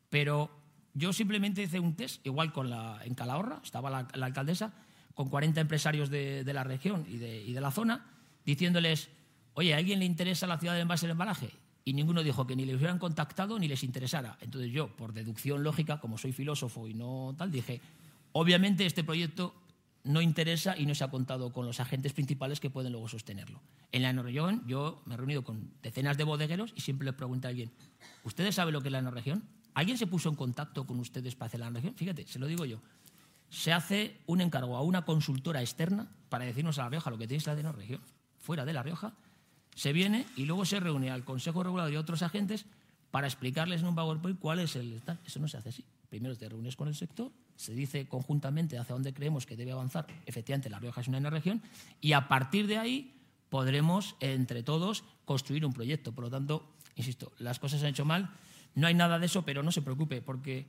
Pero 0.09 0.51
yo 0.93 1.13
simplemente 1.13 1.63
hice 1.63 1.79
un 1.79 1.95
test, 1.95 2.27
igual 2.27 2.51
con 2.51 2.69
en 2.73 3.15
Calahorra, 3.15 3.61
estaba 3.63 3.89
la, 3.89 4.25
alcaldesa, 4.25 4.73
con 5.13 5.29
40 5.29 5.61
empresarios 5.61 6.09
de, 6.09 6.43
la 6.53 6.65
región 6.65 7.05
y 7.07 7.15
de, 7.17 7.61
la 7.61 7.71
zona, 7.71 8.05
diciéndoles, 8.45 9.09
oye, 9.53 9.73
¿a 9.73 9.77
alguien 9.77 9.99
le 9.99 10.05
interesa 10.05 10.47
la 10.47 10.57
ciudad 10.57 10.73
de 10.73 10.81
envase 10.81 11.05
del 11.05 11.11
embalaje? 11.11 11.51
y 11.83 11.93
ninguno 11.93 12.23
dijo 12.23 12.45
que 12.45 12.55
ni 12.55 12.65
les 12.65 12.75
hubieran 12.75 12.99
contactado 12.99 13.57
ni 13.57 13.67
les 13.67 13.83
interesara. 13.83 14.37
Entonces 14.41 14.71
yo, 14.71 14.95
por 14.95 15.13
deducción 15.13 15.63
lógica, 15.63 15.99
como 15.99 16.17
soy 16.17 16.31
filósofo 16.31 16.87
y 16.87 16.93
no 16.93 17.33
tal, 17.37 17.51
dije, 17.51 17.81
obviamente 18.33 18.85
este 18.85 19.03
proyecto 19.03 19.55
no 20.03 20.21
interesa 20.21 20.77
y 20.77 20.85
no 20.85 20.95
se 20.95 21.03
ha 21.03 21.09
contado 21.09 21.53
con 21.53 21.65
los 21.65 21.79
agentes 21.79 22.13
principales 22.13 22.59
que 22.59 22.69
pueden 22.69 22.91
luego 22.91 23.07
sostenerlo. 23.07 23.61
En 23.91 24.01
la 24.01 24.13
Norregión 24.13 24.63
yo 24.67 25.01
me 25.05 25.13
he 25.13 25.17
reunido 25.17 25.43
con 25.43 25.71
decenas 25.81 26.17
de 26.17 26.23
bodegueros 26.23 26.73
y 26.75 26.81
siempre 26.81 27.05
le 27.05 27.13
pregunto 27.13 27.47
a 27.47 27.49
alguien, 27.49 27.71
¿ustedes 28.23 28.55
saben 28.55 28.73
lo 28.73 28.81
que 28.81 28.87
es 28.87 28.93
la 28.93 29.01
Norregión? 29.01 29.43
¿Alguien 29.73 29.97
se 29.97 30.07
puso 30.07 30.29
en 30.29 30.35
contacto 30.35 30.85
con 30.85 30.99
ustedes 30.99 31.35
para 31.35 31.47
hacer 31.47 31.59
la 31.59 31.69
Norregión? 31.69 31.95
Fíjate, 31.95 32.27
se 32.27 32.39
lo 32.39 32.47
digo 32.47 32.65
yo. 32.65 32.79
Se 33.49 33.73
hace 33.73 34.21
un 34.27 34.41
encargo 34.41 34.77
a 34.77 34.81
una 34.81 35.03
consultora 35.03 35.61
externa 35.61 36.09
para 36.29 36.45
decirnos 36.45 36.79
a 36.79 36.83
La 36.83 36.89
Rioja 36.89 37.09
lo 37.09 37.17
que 37.17 37.27
tiene 37.27 37.43
la 37.45 37.55
de 37.55 37.63
Norregión. 37.63 38.01
Fuera 38.37 38.65
de 38.65 38.73
La 38.73 38.81
Rioja 38.81 39.13
se 39.75 39.93
viene 39.93 40.25
y 40.35 40.45
luego 40.45 40.65
se 40.65 40.79
reúne 40.79 41.09
al 41.09 41.23
Consejo 41.23 41.63
Regulador 41.63 41.93
y 41.93 41.97
otros 41.97 42.21
agentes 42.21 42.65
para 43.09 43.27
explicarles 43.27 43.81
en 43.81 43.87
un 43.87 43.95
PowerPoint 43.95 44.39
cuál 44.39 44.59
es 44.59 44.75
el 44.75 45.01
Eso 45.25 45.39
no 45.39 45.47
se 45.47 45.57
hace 45.57 45.69
así. 45.69 45.85
Primero 46.09 46.35
te 46.35 46.49
reúnes 46.49 46.75
con 46.75 46.87
el 46.87 46.95
sector, 46.95 47.31
se 47.55 47.73
dice 47.73 48.07
conjuntamente 48.07 48.77
hacia 48.77 48.93
dónde 48.93 49.13
creemos 49.13 49.45
que 49.45 49.55
debe 49.55 49.71
avanzar. 49.71 50.07
Efectivamente, 50.25 50.69
La 50.69 50.79
Rioja 50.79 51.01
es 51.01 51.07
una 51.07 51.29
región 51.29 51.61
y 52.01 52.13
a 52.13 52.27
partir 52.27 52.67
de 52.67 52.77
ahí 52.77 53.13
podremos, 53.49 54.15
entre 54.19 54.63
todos, 54.63 55.03
construir 55.25 55.65
un 55.65 55.73
proyecto. 55.73 56.11
Por 56.11 56.25
lo 56.25 56.29
tanto, 56.29 56.65
insisto, 56.95 57.31
las 57.37 57.59
cosas 57.59 57.79
se 57.79 57.85
han 57.85 57.91
hecho 57.91 58.05
mal. 58.05 58.29
No 58.75 58.87
hay 58.87 58.93
nada 58.93 59.19
de 59.19 59.25
eso, 59.25 59.43
pero 59.43 59.63
no 59.63 59.71
se 59.71 59.81
preocupe, 59.81 60.21
porque 60.21 60.65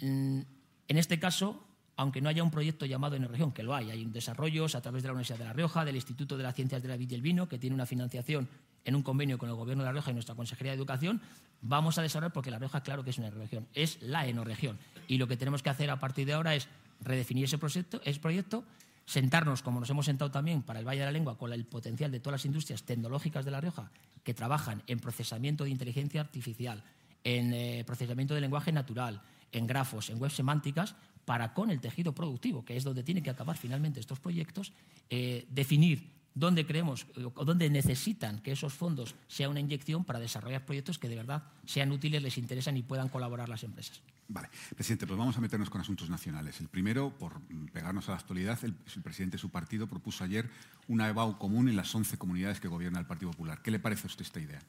mm, 0.00 0.40
en 0.88 0.98
este 0.98 1.18
caso 1.18 1.65
aunque 1.96 2.20
no 2.20 2.28
haya 2.28 2.42
un 2.42 2.50
proyecto 2.50 2.84
llamado 2.86 3.16
en 3.16 3.26
región, 3.26 3.52
que 3.52 3.62
lo 3.62 3.74
hay, 3.74 3.90
hay 3.90 4.04
desarrollos 4.04 4.74
a 4.74 4.82
través 4.82 5.02
de 5.02 5.08
la 5.08 5.12
Universidad 5.14 5.38
de 5.38 5.44
La 5.44 5.52
Rioja, 5.52 5.84
del 5.84 5.96
Instituto 5.96 6.36
de 6.36 6.42
las 6.42 6.54
Ciencias 6.54 6.82
de 6.82 6.88
la 6.88 6.96
Vid 6.96 7.10
y 7.10 7.14
el 7.14 7.22
Vino, 7.22 7.48
que 7.48 7.58
tiene 7.58 7.74
una 7.74 7.86
financiación 7.86 8.48
en 8.84 8.94
un 8.94 9.02
convenio 9.02 9.38
con 9.38 9.48
el 9.48 9.54
Gobierno 9.54 9.82
de 9.82 9.88
La 9.88 9.92
Rioja 9.92 10.10
y 10.10 10.14
nuestra 10.14 10.34
Consejería 10.34 10.72
de 10.72 10.76
Educación, 10.76 11.20
vamos 11.62 11.98
a 11.98 12.02
desarrollar, 12.02 12.32
porque 12.32 12.50
La 12.50 12.58
Rioja, 12.58 12.82
claro 12.82 13.02
que 13.02 13.10
es 13.10 13.18
una 13.18 13.30
región, 13.30 13.66
es 13.74 14.00
la 14.02 14.26
enorregión. 14.26 14.78
Y 15.08 15.18
lo 15.18 15.26
que 15.26 15.36
tenemos 15.36 15.62
que 15.62 15.70
hacer 15.70 15.90
a 15.90 15.98
partir 15.98 16.26
de 16.26 16.34
ahora 16.34 16.54
es 16.54 16.68
redefinir 17.00 17.44
ese 17.44 17.58
proyecto, 17.58 18.00
ese 18.04 18.20
proyecto 18.20 18.64
sentarnos, 19.06 19.62
como 19.62 19.80
nos 19.80 19.88
hemos 19.88 20.06
sentado 20.06 20.30
también 20.30 20.62
para 20.62 20.80
el 20.80 20.86
Valle 20.86 21.00
de 21.00 21.06
la 21.06 21.12
Lengua, 21.12 21.38
con 21.38 21.52
el 21.52 21.64
potencial 21.64 22.10
de 22.10 22.20
todas 22.20 22.40
las 22.40 22.44
industrias 22.44 22.82
tecnológicas 22.82 23.44
de 23.44 23.50
La 23.52 23.60
Rioja 23.60 23.90
que 24.22 24.34
trabajan 24.34 24.82
en 24.88 24.98
procesamiento 24.98 25.64
de 25.64 25.70
inteligencia 25.70 26.20
artificial, 26.20 26.82
en 27.22 27.54
eh, 27.54 27.84
procesamiento 27.86 28.34
de 28.34 28.40
lenguaje 28.40 28.72
natural, 28.72 29.22
en 29.52 29.66
grafos, 29.66 30.10
en 30.10 30.18
web 30.18 30.32
semánticas, 30.32 30.96
para 31.26 31.52
con 31.52 31.70
el 31.70 31.80
tejido 31.80 32.14
productivo, 32.14 32.64
que 32.64 32.76
es 32.76 32.84
donde 32.84 33.02
tienen 33.02 33.22
que 33.22 33.30
acabar 33.30 33.58
finalmente 33.58 34.00
estos 34.00 34.18
proyectos, 34.18 34.72
eh, 35.10 35.44
definir 35.50 36.16
dónde 36.34 36.66
creemos 36.66 37.06
o 37.34 37.44
dónde 37.44 37.68
necesitan 37.68 38.38
que 38.40 38.52
esos 38.52 38.72
fondos 38.72 39.16
sea 39.26 39.48
una 39.48 39.58
inyección 39.60 40.04
para 40.04 40.20
desarrollar 40.20 40.64
proyectos 40.64 40.98
que 40.98 41.08
de 41.08 41.16
verdad 41.16 41.42
sean 41.66 41.90
útiles, 41.90 42.22
les 42.22 42.38
interesan 42.38 42.76
y 42.76 42.82
puedan 42.82 43.08
colaborar 43.08 43.48
las 43.48 43.64
empresas. 43.64 44.00
Vale, 44.28 44.48
presidente, 44.74 45.06
pues 45.06 45.18
vamos 45.18 45.36
a 45.36 45.40
meternos 45.40 45.70
con 45.70 45.80
asuntos 45.80 46.10
nacionales. 46.10 46.60
El 46.60 46.68
primero, 46.68 47.10
por 47.10 47.40
pegarnos 47.72 48.08
a 48.08 48.12
la 48.12 48.18
actualidad, 48.18 48.58
el, 48.64 48.74
presidente 49.02 49.36
de 49.36 49.40
su 49.40 49.50
partido 49.50 49.86
propuso 49.86 50.24
ayer 50.24 50.50
una 50.88 51.08
EBAU 51.08 51.38
común 51.38 51.68
en 51.68 51.76
las 51.76 51.92
11 51.94 52.18
comunidades 52.18 52.60
que 52.60 52.68
gobierna 52.68 52.98
el 52.98 53.06
Partido 53.06 53.30
Popular. 53.30 53.62
¿Qué 53.62 53.70
le 53.70 53.78
parece 53.78 54.04
a 54.04 54.06
usted 54.06 54.22
esta 54.22 54.40
idea? 54.40 54.60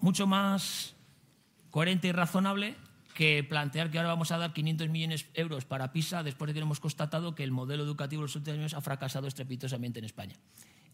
Mucho 0.00 0.26
más 0.26 0.94
coherente 1.70 2.08
y 2.08 2.12
razonable 2.12 2.76
que 3.14 3.44
plantear 3.44 3.90
que 3.90 3.98
ahora 3.98 4.10
vamos 4.10 4.32
a 4.32 4.38
dar 4.38 4.52
500 4.52 4.88
millones 4.88 5.26
de 5.32 5.40
euros 5.40 5.64
para 5.64 5.92
PISA 5.92 6.22
después 6.22 6.48
de 6.48 6.54
que 6.54 6.60
hemos 6.60 6.80
constatado 6.80 7.34
que 7.34 7.44
el 7.44 7.50
modelo 7.50 7.82
educativo 7.82 8.20
en 8.20 8.24
los 8.24 8.36
últimos 8.36 8.58
años 8.58 8.74
ha 8.74 8.80
fracasado 8.80 9.26
estrepitosamente 9.26 9.98
en 9.98 10.04
España. 10.04 10.36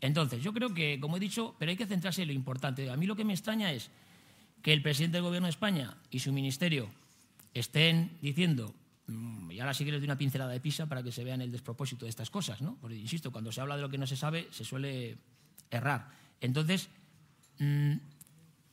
Entonces, 0.01 0.43
yo 0.43 0.53
creo 0.53 0.75
que, 0.75 1.01
como 1.01 1.17
he 1.17 1.21
dicho, 1.21 1.55
pero 1.59 1.71
hay 1.71 1.77
que 1.77 1.87
centrarse 1.87 2.23
en 2.23 2.29
lo 2.29 2.35
importante. 2.35 2.91
A 2.91 2.97
mí 2.97 3.07
lo 3.07 3.17
que 3.17 3.25
me 3.25 3.33
extraña 3.33 3.73
es 3.73 3.91
que 4.63 4.73
el 4.73 4.83
presidente 4.83 5.17
del 5.17 5.25
Gobierno 5.25 5.47
de 5.47 5.51
España 5.51 5.97
y 6.11 6.19
su 6.19 6.33
ministerio 6.33 6.91
estén 7.55 8.19
diciendo, 8.21 8.75
mm, 9.07 9.51
y 9.53 9.61
ahora 9.61 9.73
sí 9.73 9.85
que 9.85 9.93
les 9.93 10.01
doy 10.01 10.07
una 10.07 10.19
pincelada 10.19 10.53
de 10.53 10.61
PISA 10.61 10.87
para 10.87 11.03
que 11.03 11.13
se 11.13 11.25
vean 11.25 11.41
el 11.41 11.53
despropósito 11.53 12.05
de 12.05 12.11
estas 12.11 12.31
cosas, 12.31 12.61
¿no? 12.61 12.77
Porque, 12.81 12.97
insisto, 12.97 13.33
cuando 13.33 13.53
se 13.53 13.61
habla 13.61 13.77
de 13.77 13.83
lo 13.83 13.89
que 13.89 13.99
no 13.99 14.07
se 14.07 14.17
sabe, 14.17 14.49
se 14.51 14.65
suele 14.65 15.17
errar. 15.71 16.11
Entonces, 16.41 16.89
mm, 17.59 17.95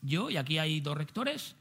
yo, 0.02 0.30
y 0.30 0.38
aquí 0.38 0.58
hay 0.58 0.82
dos 0.82 0.98
rectores, 0.98 1.56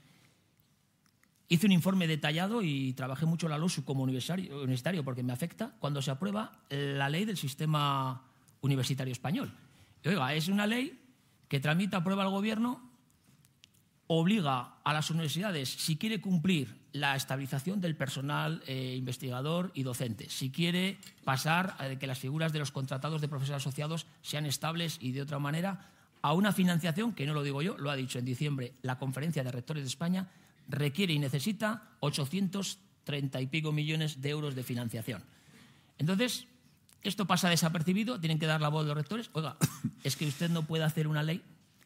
Hice 1.52 1.66
un 1.66 1.72
informe 1.72 2.06
detallado 2.06 2.62
y 2.62 2.94
trabajé 2.94 3.26
mucho 3.26 3.46
la 3.46 3.58
LOSU 3.58 3.84
como 3.84 4.04
universitario 4.04 5.04
porque 5.04 5.22
me 5.22 5.34
afecta 5.34 5.74
cuando 5.80 6.00
se 6.00 6.10
aprueba 6.10 6.50
la 6.70 7.10
ley 7.10 7.26
del 7.26 7.36
sistema 7.36 8.22
universitario 8.62 9.12
español. 9.12 9.52
oiga, 10.02 10.32
es 10.32 10.48
una 10.48 10.66
ley 10.66 10.98
que 11.48 11.60
tramita, 11.60 11.98
aprueba 11.98 12.22
el 12.22 12.30
gobierno, 12.30 12.80
obliga 14.06 14.76
a 14.82 14.94
las 14.94 15.10
universidades, 15.10 15.68
si 15.68 15.98
quiere 15.98 16.22
cumplir 16.22 16.74
la 16.92 17.16
estabilización 17.16 17.82
del 17.82 17.96
personal 17.96 18.62
eh, 18.66 18.94
investigador 18.96 19.72
y 19.74 19.82
docente, 19.82 20.30
si 20.30 20.50
quiere 20.50 20.96
pasar 21.22 21.76
a 21.78 21.96
que 21.96 22.06
las 22.06 22.18
figuras 22.18 22.54
de 22.54 22.60
los 22.60 22.72
contratados 22.72 23.20
de 23.20 23.28
profesores 23.28 23.60
asociados 23.60 24.06
sean 24.22 24.46
estables 24.46 24.96
y 25.02 25.12
de 25.12 25.20
otra 25.20 25.38
manera 25.38 25.90
a 26.22 26.32
una 26.32 26.52
financiación 26.52 27.12
que 27.12 27.26
no 27.26 27.34
lo 27.34 27.42
digo 27.42 27.60
yo, 27.60 27.76
lo 27.76 27.90
ha 27.90 27.96
dicho 27.96 28.18
en 28.18 28.24
diciembre 28.24 28.72
la 28.80 28.96
Conferencia 28.96 29.44
de 29.44 29.52
Rectores 29.52 29.82
de 29.82 29.88
España, 29.88 30.30
requiere 30.72 31.12
y 31.12 31.18
necesita 31.18 31.90
830 32.00 33.40
y 33.40 33.46
pico 33.46 33.70
millones 33.70 34.20
de 34.20 34.30
euros 34.30 34.54
de 34.54 34.64
financiación. 34.64 35.22
Entonces, 35.98 36.46
esto 37.02 37.26
pasa 37.26 37.48
desapercibido, 37.48 38.18
tienen 38.18 38.38
que 38.38 38.46
dar 38.46 38.60
la 38.60 38.68
voz 38.68 38.86
los 38.86 38.96
rectores. 38.96 39.30
Oiga, 39.34 39.56
es 40.02 40.16
que 40.16 40.26
usted 40.26 40.50
no 40.50 40.64
puede 40.64 40.84
hacer 40.84 41.06
una 41.06 41.22
ley 41.22 41.42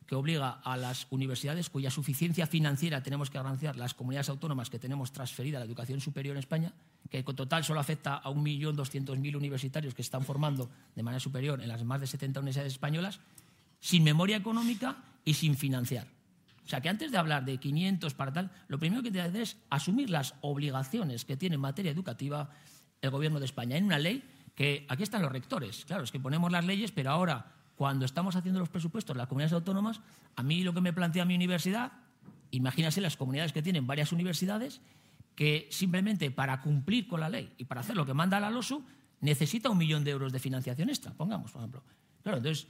que 0.06 0.14
obliga 0.14 0.50
a 0.50 0.76
las 0.76 1.08
universidades 1.10 1.68
cuya 1.68 1.90
suficiencia 1.90 2.46
financiera 2.46 3.02
tenemos 3.02 3.28
que 3.28 3.38
garantizar 3.38 3.74
las 3.74 3.92
comunidades 3.92 4.28
autónomas 4.28 4.70
que 4.70 4.78
tenemos 4.78 5.10
transferida 5.10 5.58
a 5.58 5.60
la 5.60 5.66
educación 5.66 6.00
superior 6.00 6.36
en 6.36 6.38
España, 6.38 6.72
que 7.10 7.24
con 7.24 7.34
total 7.34 7.64
solo 7.64 7.80
afecta 7.80 8.18
a 8.18 8.30
1.200.000 8.30 9.36
universitarios 9.36 9.94
que 9.94 10.02
están 10.02 10.24
formando 10.24 10.70
de 10.94 11.02
manera 11.02 11.18
superior 11.18 11.60
en 11.60 11.68
las 11.68 11.82
más 11.82 12.00
de 12.00 12.06
70 12.06 12.38
universidades 12.38 12.74
españolas, 12.74 13.18
sin 13.80 14.04
memoria 14.04 14.36
económica 14.36 14.96
y 15.24 15.34
sin 15.34 15.56
financiar. 15.56 16.06
O 16.66 16.68
sea, 16.68 16.80
que 16.80 16.88
antes 16.88 17.12
de 17.12 17.18
hablar 17.18 17.44
de 17.44 17.58
500 17.58 18.14
para 18.14 18.32
tal, 18.32 18.50
lo 18.66 18.78
primero 18.78 19.00
que 19.02 19.12
tiene 19.12 19.26
que 19.26 19.30
hacer 19.30 19.42
es 19.42 19.56
asumir 19.70 20.10
las 20.10 20.34
obligaciones 20.40 21.24
que 21.24 21.36
tiene 21.36 21.54
en 21.54 21.60
materia 21.60 21.92
educativa 21.92 22.50
el 23.00 23.10
Gobierno 23.10 23.38
de 23.38 23.44
España 23.44 23.76
en 23.76 23.84
una 23.84 24.00
ley 24.00 24.24
que 24.56 24.84
aquí 24.88 25.04
están 25.04 25.22
los 25.22 25.30
rectores. 25.30 25.84
Claro, 25.84 26.02
es 26.02 26.10
que 26.10 26.18
ponemos 26.18 26.50
las 26.50 26.64
leyes, 26.64 26.90
pero 26.90 27.10
ahora 27.10 27.52
cuando 27.76 28.04
estamos 28.04 28.34
haciendo 28.34 28.58
los 28.58 28.68
presupuestos 28.68 29.16
las 29.16 29.28
comunidades 29.28 29.52
autónomas, 29.52 30.00
a 30.34 30.42
mí 30.42 30.64
lo 30.64 30.74
que 30.74 30.80
me 30.80 30.92
plantea 30.92 31.24
mi 31.24 31.36
universidad, 31.36 31.92
imagínase 32.50 33.00
las 33.00 33.16
comunidades 33.16 33.52
que 33.52 33.62
tienen 33.62 33.86
varias 33.86 34.10
universidades, 34.10 34.80
que 35.36 35.68
simplemente 35.70 36.32
para 36.32 36.62
cumplir 36.62 37.06
con 37.06 37.20
la 37.20 37.28
ley 37.28 37.52
y 37.58 37.66
para 37.66 37.82
hacer 37.82 37.94
lo 37.94 38.06
que 38.06 38.14
manda 38.14 38.40
la 38.40 38.50
LOSU, 38.50 38.84
necesita 39.20 39.70
un 39.70 39.78
millón 39.78 40.02
de 40.02 40.10
euros 40.10 40.32
de 40.32 40.40
financiación 40.40 40.88
extra, 40.88 41.12
pongamos, 41.12 41.52
por 41.52 41.60
ejemplo. 41.60 41.84
Claro, 42.22 42.38
entonces, 42.38 42.66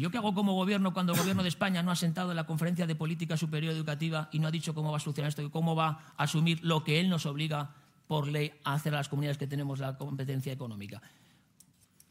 ¿yo 0.00 0.10
qué 0.10 0.18
hago 0.18 0.34
como 0.34 0.54
gobierno 0.54 0.92
cuando 0.92 1.12
el 1.12 1.18
gobierno 1.18 1.42
de 1.42 1.48
España 1.48 1.82
no 1.82 1.90
ha 1.90 1.96
sentado 1.96 2.30
en 2.30 2.36
la 2.36 2.44
conferencia 2.44 2.86
de 2.86 2.94
política 2.94 3.36
superior 3.36 3.72
educativa 3.72 4.28
y 4.32 4.38
no 4.38 4.48
ha 4.48 4.50
dicho 4.50 4.74
cómo 4.74 4.90
va 4.90 4.96
a 4.96 5.00
solucionar 5.00 5.28
esto 5.28 5.42
y 5.42 5.50
cómo 5.50 5.74
va 5.74 6.12
a 6.16 6.24
asumir 6.24 6.60
lo 6.62 6.84
que 6.84 7.00
él 7.00 7.08
nos 7.08 7.26
obliga 7.26 7.74
por 8.08 8.26
ley 8.28 8.52
a 8.64 8.74
hacer 8.74 8.94
a 8.94 8.98
las 8.98 9.08
comunidades 9.08 9.38
que 9.38 9.46
tenemos 9.46 9.78
la 9.78 9.96
competencia 9.96 10.52
económica? 10.52 11.00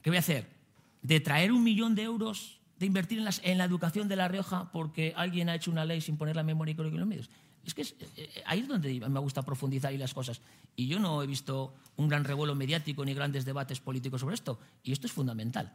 ¿Qué 0.02 0.10
voy 0.10 0.18
a 0.18 0.22
hacer? 0.22 0.60
de 1.02 1.20
traer 1.20 1.52
un 1.52 1.64
millón 1.64 1.96
de 1.96 2.04
euros, 2.04 2.60
de 2.78 2.86
invertir 2.86 3.20
en, 3.44 3.58
la 3.58 3.64
educación 3.64 4.08
de 4.08 4.16
La 4.16 4.28
Rioja 4.28 4.72
porque 4.72 5.14
alguien 5.16 5.50
ha 5.50 5.56
hecho 5.56 5.72
una 5.72 5.86
ley 5.86 6.02
sin 6.02 6.18
poner 6.18 6.36
la 6.36 6.44
memoria 6.44 6.76
en 6.78 7.00
los 7.00 7.08
medios. 7.08 7.30
Es 7.66 7.74
que 7.74 7.82
eh, 7.82 8.44
ahí 8.46 8.60
es 8.60 8.68
donde 8.68 9.00
me 9.00 9.20
gusta 9.20 9.44
profundizar 9.44 9.94
y 9.94 9.98
las 9.98 10.14
cosas. 10.14 10.42
Y 10.76 10.88
yo 10.88 11.00
no 11.00 11.22
he 11.22 11.28
visto 11.28 11.74
un 11.98 12.08
gran 12.08 12.24
revuelo 12.24 12.56
mediático 12.56 13.04
ni 13.04 13.14
grandes 13.14 13.44
debates 13.46 13.80
políticos 13.80 14.22
sobre 14.22 14.36
esto. 14.36 14.60
Y 14.84 14.94
esto 14.94 15.08
es 15.08 15.14
fundamental. 15.14 15.74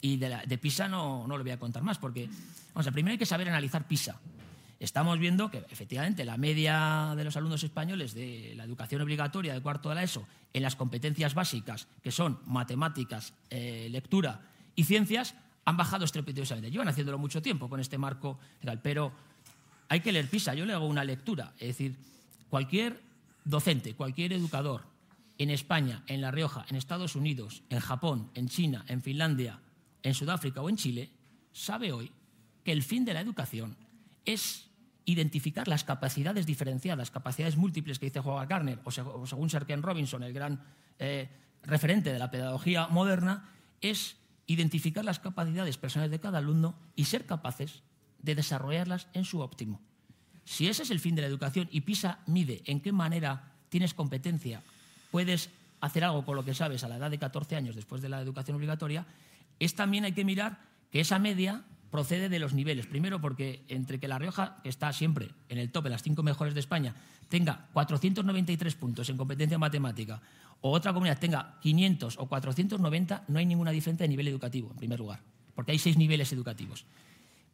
Y 0.00 0.16
de, 0.18 0.58
PISA 0.58 0.88
no, 0.88 1.26
no 1.26 1.36
lo 1.36 1.44
voy 1.44 1.52
a 1.52 1.58
contar 1.58 1.82
más, 1.82 1.98
porque, 1.98 2.28
vamos, 2.74 2.92
primero 2.92 3.12
hay 3.12 3.18
que 3.18 3.26
saber 3.26 3.48
analizar 3.48 3.86
PISA. 3.86 4.20
Estamos 4.78 5.18
viendo 5.18 5.50
que 5.50 5.64
efectivamente 5.70 6.24
la 6.24 6.36
media 6.36 7.14
de 7.16 7.24
los 7.24 7.36
alumnos 7.36 7.64
españoles 7.64 8.14
de 8.14 8.52
la 8.56 8.64
educación 8.64 9.00
obligatoria 9.00 9.54
de 9.54 9.62
cuarto 9.62 9.88
de 9.88 9.94
la 9.94 10.02
ESO 10.02 10.26
en 10.52 10.62
las 10.62 10.76
competencias 10.76 11.34
básicas, 11.34 11.88
que 12.02 12.12
son 12.12 12.40
matemáticas, 12.44 13.32
eh, 13.48 13.88
lectura 13.90 14.42
y 14.74 14.84
ciencias 14.84 15.34
han 15.64 15.76
bajado 15.76 16.04
estrepitosamente. 16.04 16.70
Llevan 16.70 16.88
haciéndolo 16.88 17.18
mucho 17.18 17.40
tiempo 17.40 17.68
con 17.70 17.80
este 17.80 17.96
marco 17.96 18.38
legal, 18.60 18.80
pero 18.82 19.12
hay 19.88 20.00
que 20.00 20.12
leer 20.12 20.28
PISA. 20.28 20.54
Yo 20.54 20.66
le 20.66 20.74
hago 20.74 20.86
una 20.86 21.04
lectura. 21.04 21.54
Es 21.58 21.68
decir, 21.68 21.96
cualquier 22.50 23.00
docente, 23.44 23.94
cualquier 23.94 24.34
educador 24.34 24.84
en 25.38 25.50
España, 25.50 26.02
en 26.06 26.20
La 26.20 26.30
Rioja, 26.30 26.66
en 26.68 26.76
Estados 26.76 27.16
Unidos, 27.16 27.62
en 27.70 27.80
Japón, 27.80 28.30
en 28.34 28.48
China, 28.48 28.84
en 28.88 29.02
Finlandia, 29.02 29.60
en 30.06 30.14
Sudáfrica 30.14 30.62
o 30.62 30.70
en 30.70 30.76
Chile, 30.76 31.10
sabe 31.52 31.90
hoy 31.90 32.12
que 32.62 32.70
el 32.70 32.84
fin 32.84 33.04
de 33.04 33.12
la 33.12 33.20
educación 33.20 33.76
es 34.24 34.70
identificar 35.04 35.66
las 35.66 35.82
capacidades 35.82 36.46
diferenciadas, 36.46 37.10
capacidades 37.10 37.56
múltiples 37.56 37.98
que 37.98 38.06
dice 38.06 38.20
Howard 38.20 38.48
Gardner, 38.48 38.78
o, 38.84 39.26
según 39.26 39.50
Sir 39.50 39.66
Ken 39.66 39.82
Robinson, 39.82 40.22
el 40.22 40.32
gran 40.32 40.62
eh, 40.98 41.28
referente 41.64 42.12
de 42.12 42.20
la 42.20 42.30
pedagogía 42.30 42.86
moderna, 42.86 43.50
es 43.80 44.16
identificar 44.46 45.04
las 45.04 45.18
capacidades 45.18 45.76
personales 45.76 46.12
de 46.12 46.20
cada 46.20 46.38
alumno 46.38 46.76
y 46.94 47.06
ser 47.06 47.26
capaces 47.26 47.82
de 48.22 48.36
desarrollarlas 48.36 49.08
en 49.12 49.24
su 49.24 49.40
óptimo. 49.40 49.80
Si 50.44 50.68
ese 50.68 50.84
es 50.84 50.90
el 50.92 51.00
fin 51.00 51.16
de 51.16 51.22
la 51.22 51.28
educación 51.28 51.68
y 51.72 51.80
PISA 51.80 52.20
mide 52.26 52.62
en 52.66 52.80
qué 52.80 52.92
manera 52.92 53.52
tienes 53.68 53.92
competencia, 53.92 54.62
puedes 55.10 55.50
hacer 55.80 56.04
algo 56.04 56.24
con 56.24 56.36
lo 56.36 56.44
que 56.44 56.54
sabes 56.54 56.84
a 56.84 56.88
la 56.88 56.96
edad 56.96 57.10
de 57.10 57.18
14 57.18 57.56
años 57.56 57.74
después 57.74 58.02
de 58.02 58.08
la 58.08 58.20
educación 58.20 58.56
obligatoria, 58.56 59.04
es 59.60 59.74
también 59.74 60.04
hay 60.04 60.12
que 60.12 60.24
mirar 60.24 60.60
que 60.90 61.00
esa 61.00 61.18
media 61.18 61.64
procede 61.90 62.28
de 62.28 62.38
los 62.38 62.52
niveles. 62.52 62.86
Primero 62.86 63.20
porque 63.20 63.64
entre 63.68 63.98
que 63.98 64.08
La 64.08 64.18
Rioja, 64.18 64.56
que 64.62 64.68
está 64.68 64.92
siempre 64.92 65.30
en 65.48 65.58
el 65.58 65.70
top, 65.70 65.86
en 65.86 65.92
las 65.92 66.02
cinco 66.02 66.22
mejores 66.22 66.54
de 66.54 66.60
España, 66.60 66.94
tenga 67.28 67.68
493 67.72 68.74
puntos 68.74 69.08
en 69.08 69.16
competencia 69.16 69.58
matemática, 69.58 70.20
o 70.60 70.72
otra 70.72 70.92
comunidad 70.92 71.18
tenga 71.18 71.58
500 71.60 72.18
o 72.18 72.26
490, 72.26 73.24
no 73.28 73.38
hay 73.38 73.46
ninguna 73.46 73.70
diferencia 73.70 74.04
de 74.04 74.08
nivel 74.08 74.28
educativo, 74.28 74.70
en 74.70 74.76
primer 74.76 74.98
lugar, 74.98 75.20
porque 75.54 75.72
hay 75.72 75.78
seis 75.78 75.96
niveles 75.96 76.32
educativos. 76.32 76.84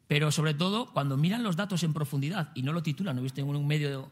Pero 0.07 0.31
sobre 0.31 0.53
todo, 0.53 0.91
cuando 0.91 1.17
miran 1.17 1.43
los 1.43 1.55
datos 1.55 1.83
en 1.83 1.93
profundidad 1.93 2.51
y 2.55 2.61
no 2.63 2.73
lo 2.73 2.83
titulan, 2.83 3.15
no 3.15 3.21
he 3.21 3.23
visto 3.23 3.41
ningún 3.41 3.65
medio 3.65 4.11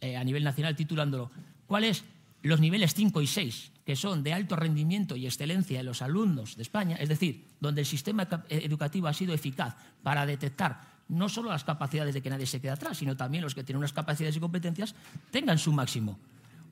eh, 0.00 0.16
a 0.16 0.24
nivel 0.24 0.44
nacional 0.44 0.76
titulándolo, 0.76 1.30
¿cuáles 1.66 2.04
los 2.42 2.60
niveles 2.60 2.94
5 2.94 3.20
y 3.22 3.26
6, 3.26 3.72
que 3.84 3.96
son 3.96 4.22
de 4.22 4.32
alto 4.32 4.56
rendimiento 4.56 5.16
y 5.16 5.26
excelencia 5.26 5.78
de 5.78 5.84
los 5.84 6.02
alumnos 6.02 6.56
de 6.56 6.62
España, 6.62 6.96
es 6.96 7.08
decir, 7.08 7.48
donde 7.60 7.82
el 7.82 7.86
sistema 7.86 8.28
educativo 8.48 9.08
ha 9.08 9.12
sido 9.12 9.34
eficaz 9.34 9.76
para 10.02 10.26
detectar 10.26 10.88
no 11.08 11.28
solo 11.28 11.50
las 11.50 11.64
capacidades 11.64 12.14
de 12.14 12.22
que 12.22 12.30
nadie 12.30 12.46
se 12.46 12.60
quede 12.60 12.70
atrás, 12.70 12.98
sino 12.98 13.16
también 13.16 13.42
los 13.42 13.54
que 13.54 13.64
tienen 13.64 13.78
unas 13.78 13.92
capacidades 13.92 14.36
y 14.36 14.40
competencias 14.40 14.94
tengan 15.30 15.58
su 15.58 15.72
máximo. 15.72 16.18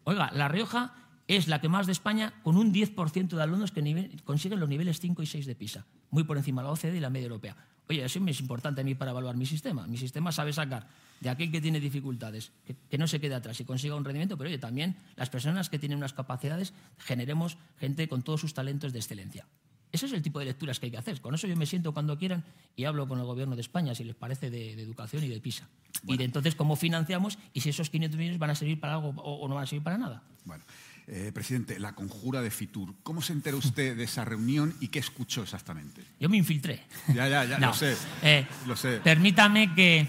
Oiga, 0.05 0.31
La 0.33 0.49
Rioja 0.49 0.95
es 1.27 1.49
la 1.49 1.61
que 1.61 1.69
más 1.69 1.87
de 1.87 1.93
España, 1.93 2.33
con 2.43 2.57
un 2.57 2.73
10% 2.73 3.29
de 3.29 3.43
alumnos 3.43 3.73
que 3.73 4.21
consiguen 4.25 4.61
los 4.61 4.69
niveles 4.69 5.01
5 5.01 5.23
y 5.23 5.27
6 5.27 5.45
de 5.45 5.55
PISA, 5.55 5.85
muy 6.11 6.25
por 6.25 6.39
encima 6.39 6.63
de 6.63 6.69
la 6.69 6.73
OCDE 6.73 6.97
y 6.97 7.01
la 7.01 7.11
media 7.11 7.27
europea. 7.27 7.57
Oye, 7.89 8.05
eso 8.05 8.19
es 8.27 8.41
importante 8.41 8.83
a 8.83 8.85
mí 8.85 8.95
para 8.95 9.13
evaluar 9.13 9.37
mi 9.37 9.47
sistema. 9.47 9.87
Mi 9.87 9.97
sistema 9.97 10.31
sabe 10.31 10.53
sacar 10.53 10.87
de 11.21 11.31
aquel 11.31 11.51
que 11.51 11.61
tiene 11.61 11.81
dificultades, 11.81 12.53
que, 12.91 12.99
no 12.99 13.09
se 13.09 13.21
quede 13.21 13.35
atrás 13.35 13.59
y 13.61 13.65
consiga 13.65 13.95
un 13.97 14.05
rendimiento, 14.05 14.37
pero 14.37 14.49
oye, 14.49 14.59
también 14.59 14.97
las 15.17 15.31
personas 15.31 15.69
que 15.69 15.79
tienen 15.79 15.99
unas 15.99 16.13
capacidades, 16.13 16.75
generemos 16.99 17.57
gente 17.79 18.09
con 18.09 18.23
todos 18.23 18.41
sus 18.41 18.55
talentos 18.55 18.93
de 18.93 18.99
excelencia. 18.99 19.47
Ese 19.91 20.05
es 20.05 20.13
el 20.13 20.21
tipo 20.21 20.39
de 20.39 20.45
lecturas 20.45 20.79
que 20.79 20.87
hay 20.87 20.93
que 20.93 20.99
hacer. 20.99 21.21
Con 21.23 21.35
eso 21.35 21.47
yo 21.47 21.57
me 21.57 21.65
siento 21.65 21.95
cuando 21.95 22.19
quieran 22.19 22.45
y 22.77 22.85
hablo 22.85 23.09
con 23.09 23.19
el 23.19 23.25
gobierno 23.25 23.55
de 23.55 23.63
España, 23.63 23.95
si 23.95 24.05
les 24.05 24.15
parece, 24.15 24.51
de, 24.51 24.73
educación 24.73 25.25
y 25.25 25.29
de 25.29 25.41
PISA. 25.41 25.67
Y 26.07 26.19
de 26.19 26.25
entonces 26.25 26.55
cómo 26.55 26.77
financiamos 26.77 27.39
y 27.55 27.63
si 27.63 27.71
esos 27.71 27.89
500 27.89 28.19
millones 28.19 28.39
van 28.39 28.51
a 28.51 28.55
servir 28.55 28.79
para 28.79 28.95
algo 28.95 29.15
o, 29.17 29.41
o 29.41 29.49
no 29.49 29.55
van 29.55 29.65
a 29.65 29.67
servir 29.67 29.83
para 29.83 29.97
nada. 29.97 30.23
Bueno. 30.45 30.63
Eh, 31.11 31.33
presidente, 31.33 31.81
la 31.81 31.95
conjura 31.95 32.43
de 32.43 32.51
Fitur. 32.51 32.95
¿Cómo 33.03 33.23
se 33.23 33.33
enteró 33.33 33.57
usted 33.57 33.97
de 33.97 34.05
esa 34.05 34.27
reunión 34.27 34.75
y 34.79 34.89
qué 34.89 34.99
escuchó 34.99 35.43
exactamente? 35.43 36.03
Yo 36.21 36.29
me 36.29 36.37
infiltré. 36.37 36.83
Ya, 37.15 37.27
ya, 37.27 37.47
ya, 37.47 37.59
lo 37.59 37.73
sé. 37.73 37.97
Eh, 38.23 38.47
lo 38.67 38.77
sé. 38.77 39.01
Permítame 39.03 39.75
que. 39.75 40.07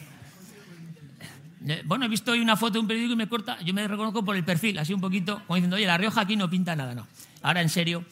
Eh, 1.65 1.83
bueno, 1.85 2.03
he 2.03 2.09
visto 2.09 2.33
hoy 2.33 2.41
una 2.41 2.57
foto 2.57 2.73
de 2.73 2.79
un 2.79 2.87
periódico 2.87 3.13
y 3.13 3.15
me 3.15 3.29
corta. 3.29 3.61
Yo 3.61 3.73
me 3.73 3.87
reconozco 3.87 4.25
por 4.25 4.35
el 4.35 4.43
perfil, 4.43 4.77
así 4.77 4.93
un 4.93 4.99
poquito, 4.99 5.41
como 5.47 5.55
diciendo, 5.55 5.77
oye, 5.77 5.85
La 5.85 5.97
Rioja 5.97 6.19
aquí 6.19 6.35
no 6.35 6.49
pinta 6.49 6.75
nada, 6.75 6.93
no. 6.93 7.07
Ahora, 7.43 7.61
en 7.61 7.69
serio, 7.69 8.03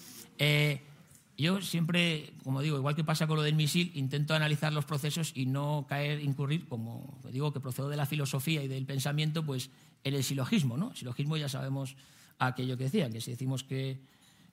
yo 1.38 1.61
siempre, 1.61 2.31
como 2.45 2.61
digo, 2.61 2.77
igual 2.77 2.95
que 2.95 3.03
pasa 3.03 3.27
con 3.27 3.35
lo 3.35 3.43
del 3.43 3.55
misil, 3.55 3.91
intento 3.95 4.34
analizar 4.34 4.72
los 4.72 4.85
procesos 4.85 5.34
y 5.35 5.45
no 5.45 5.85
caer, 5.89 6.22
incurrir, 6.22 6.65
como 6.69 7.19
digo, 7.34 7.51
que 7.51 7.59
procedo 7.59 7.89
de 7.89 7.97
la 7.97 8.05
filosofía 8.05 8.64
y 8.64 8.69
del 8.69 8.85
pensamiento, 8.85 9.45
pues 9.45 9.72
en 10.05 10.14
el 10.14 10.23
silogismo, 10.23 10.77
¿no? 10.77 10.95
silogismo 10.95 11.35
ya 11.35 11.49
sabemos 11.49 11.97
aquello 12.39 12.77
que 12.77 12.85
decían, 12.85 13.11
que 13.11 13.22
si 13.22 13.31
decimos 13.31 13.64
que 13.64 13.99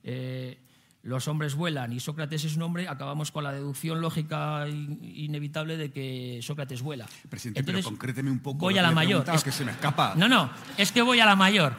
eh, 0.03 0.57
los 1.03 1.27
hombres 1.27 1.55
vuelan 1.55 1.93
y 1.93 1.99
Sócrates 1.99 2.43
es 2.45 2.55
un 2.55 2.63
hombre, 2.63 2.87
acabamos 2.87 3.31
con 3.31 3.43
la 3.43 3.51
deducción 3.51 4.01
lógica 4.01 4.67
inevitable 4.67 5.77
de 5.77 5.91
que 5.91 6.39
Sócrates 6.41 6.81
vuela. 6.81 7.05
Presidente, 7.29 7.63
pero 7.63 7.83
concréteme 7.83 8.31
un 8.31 8.39
poco. 8.39 8.57
Voy 8.57 8.77
a 8.77 8.81
la 8.81 8.91
mayor. 8.91 9.23
Es 9.33 9.43
que 9.43 9.51
se 9.51 9.63
me 9.65 9.71
escapa. 9.71 10.15
No, 10.15 10.27
no, 10.27 10.49
es 10.77 10.91
que 10.91 11.01
voy 11.01 11.19
a 11.19 11.25
la 11.25 11.35
mayor. 11.35 11.75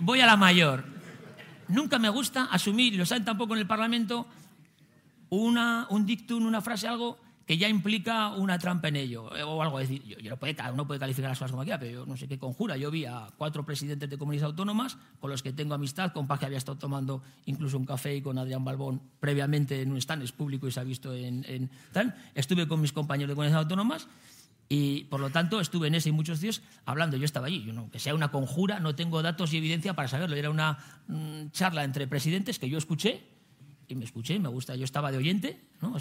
Voy 0.00 0.20
a 0.20 0.26
la 0.26 0.36
mayor. 0.36 0.84
Nunca 1.68 1.98
me 1.98 2.10
gusta 2.10 2.44
asumir, 2.44 2.92
y 2.92 2.96
lo 2.98 3.06
saben 3.06 3.24
tampoco 3.24 3.54
en 3.54 3.60
el 3.60 3.66
Parlamento, 3.66 4.26
una, 5.30 5.86
un 5.88 6.04
dictum, 6.04 6.44
una 6.44 6.60
frase, 6.60 6.86
algo 6.86 7.18
que 7.46 7.58
ya 7.58 7.68
implica 7.68 8.30
una 8.30 8.58
trampa 8.58 8.88
en 8.88 8.96
ello, 8.96 9.34
eh, 9.36 9.42
o 9.42 9.62
algo. 9.62 9.78
decir, 9.78 10.02
yo, 10.04 10.18
yo 10.18 10.36
puede, 10.36 10.56
uno 10.72 10.86
puede 10.86 11.00
calificar 11.00 11.30
las 11.30 11.38
cosas 11.38 11.50
como 11.50 11.62
quiera, 11.62 11.78
pero 11.78 11.92
yo 11.92 12.06
no 12.06 12.16
sé 12.16 12.26
qué 12.26 12.38
conjura. 12.38 12.76
Yo 12.76 12.90
vi 12.90 13.04
a 13.04 13.28
cuatro 13.36 13.64
presidentes 13.66 14.08
de 14.08 14.16
comunidades 14.16 14.46
autónomas 14.46 14.96
con 15.20 15.30
los 15.30 15.42
que 15.42 15.52
tengo 15.52 15.74
amistad, 15.74 16.12
con 16.12 16.26
Paz 16.26 16.40
que 16.40 16.46
había 16.46 16.58
estado 16.58 16.78
tomando 16.78 17.22
incluso 17.44 17.76
un 17.76 17.84
café 17.84 18.16
y 18.16 18.22
con 18.22 18.38
Adrián 18.38 18.64
Balbón 18.64 19.02
previamente 19.20 19.82
en 19.82 19.92
un 19.92 19.98
stand, 19.98 20.22
es 20.22 20.32
público 20.32 20.66
y 20.66 20.72
se 20.72 20.80
ha 20.80 20.84
visto 20.84 21.12
en, 21.12 21.70
tal. 21.92 22.14
Estuve 22.34 22.66
con 22.66 22.80
mis 22.80 22.92
compañeros 22.92 23.28
de 23.28 23.34
comunidades 23.34 23.62
autónomas 23.62 24.08
y 24.68 25.04
por 25.04 25.20
lo 25.20 25.28
tanto 25.28 25.60
estuve 25.60 25.88
en 25.88 25.96
ese 25.96 26.08
y 26.08 26.12
muchos 26.12 26.40
días 26.40 26.62
hablando. 26.86 27.18
Yo 27.18 27.26
estaba 27.26 27.48
allí, 27.48 27.62
yo 27.62 27.74
no, 27.74 27.90
que 27.90 27.98
sea 27.98 28.14
una 28.14 28.30
conjura, 28.30 28.80
no 28.80 28.94
tengo 28.94 29.22
datos 29.22 29.52
y 29.52 29.58
evidencia 29.58 29.92
para 29.92 30.08
saberlo. 30.08 30.36
Era 30.36 30.48
una 30.48 30.78
mm, 31.08 31.50
charla 31.50 31.84
entre 31.84 32.06
presidentes 32.06 32.58
que 32.58 32.70
yo 32.70 32.78
escuché 32.78 33.33
y 33.88 33.94
me 33.94 34.04
escuché, 34.04 34.38
me 34.38 34.48
gusta. 34.48 34.76
Yo 34.76 34.84
estaba 34.84 35.10
de 35.12 35.18
oyente, 35.18 35.60
¿no? 35.80 35.96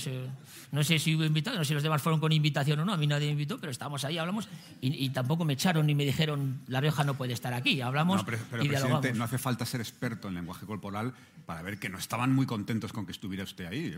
no 0.71 0.83
sé 0.83 0.99
si 0.99 1.15
hubo 1.15 1.23
invitado, 1.23 1.57
no 1.57 1.63
sé 1.63 1.69
si 1.69 1.73
los 1.73 1.83
demás 1.83 2.01
fueron 2.01 2.19
con 2.19 2.31
invitación 2.31 2.79
o 2.79 2.85
no, 2.85 2.93
a 2.93 2.97
mí 2.97 3.07
nadie 3.07 3.27
me 3.27 3.33
invitó, 3.33 3.59
pero 3.59 3.71
estábamos 3.71 4.05
ahí, 4.05 4.17
hablamos 4.17 4.47
y, 4.81 5.09
tampoco 5.09 5.45
me 5.45 5.53
echaron 5.53 5.85
ni 5.85 5.95
me 5.95 6.05
dijeron, 6.05 6.61
La 6.67 6.81
Rioja 6.81 7.03
no 7.03 7.15
puede 7.15 7.33
estar 7.33 7.53
aquí. 7.53 7.81
Hablamos 7.81 8.17
no, 8.17 8.25
pero, 8.25 8.39
pero, 8.49 8.63
presidente, 8.63 9.13
no 9.13 9.23
hace 9.23 9.37
falta 9.37 9.65
ser 9.65 9.81
experto 9.81 10.27
en 10.27 10.35
lenguaje 10.35 10.65
corporal 10.65 11.13
para 11.45 11.61
ver 11.61 11.79
que 11.79 11.89
no 11.89 11.97
estaban 11.97 12.33
muy 12.33 12.45
contentos 12.45 12.93
con 12.93 13.05
que 13.05 13.11
estuviera 13.11 13.43
usted 13.43 13.65
ahí. 13.65 13.97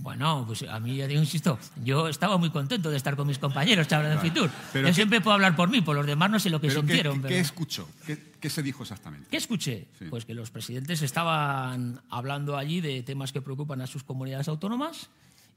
Bueno, 0.00 0.44
pues 0.46 0.62
a 0.62 0.78
mí, 0.80 0.96
ya 0.96 1.06
digo, 1.06 1.20
insisto, 1.20 1.58
yo 1.84 2.08
estaba 2.08 2.36
muy 2.38 2.50
contento 2.50 2.90
de 2.90 2.96
estar 2.96 3.16
con 3.16 3.26
mis 3.26 3.38
compañeros 3.38 3.88
chavales 3.88 4.14
de 4.14 4.18
Fitur. 4.18 4.50
Yo 4.74 4.94
siempre 4.94 5.20
puedo 5.20 5.34
hablar 5.34 5.56
por 5.56 5.68
mí, 5.68 5.80
por 5.80 5.96
los 5.96 6.06
demás 6.06 6.30
no 6.30 6.38
sé 6.38 6.50
lo 6.50 6.60
que 6.60 6.70
sintieron. 6.70 7.22
¿Qué, 7.22 7.28
¿qué 7.28 7.40
escuchó? 7.40 7.88
¿Qué, 8.06 8.50
se 8.50 8.62
dijo 8.62 8.82
exactamente? 8.82 9.28
¿Qué 9.30 9.36
escuché? 9.36 9.88
Pues 10.10 10.24
que 10.24 10.34
los 10.34 10.50
presidentes 10.50 11.02
estaban 11.02 12.00
hablando 12.10 12.56
allí 12.56 12.80
de 12.80 13.02
temas 13.02 13.32
que 13.32 13.42
preocupan 13.42 13.80
a 13.80 13.86
sus 13.86 14.04
comunidades 14.04 14.48
autónomas. 14.48 15.08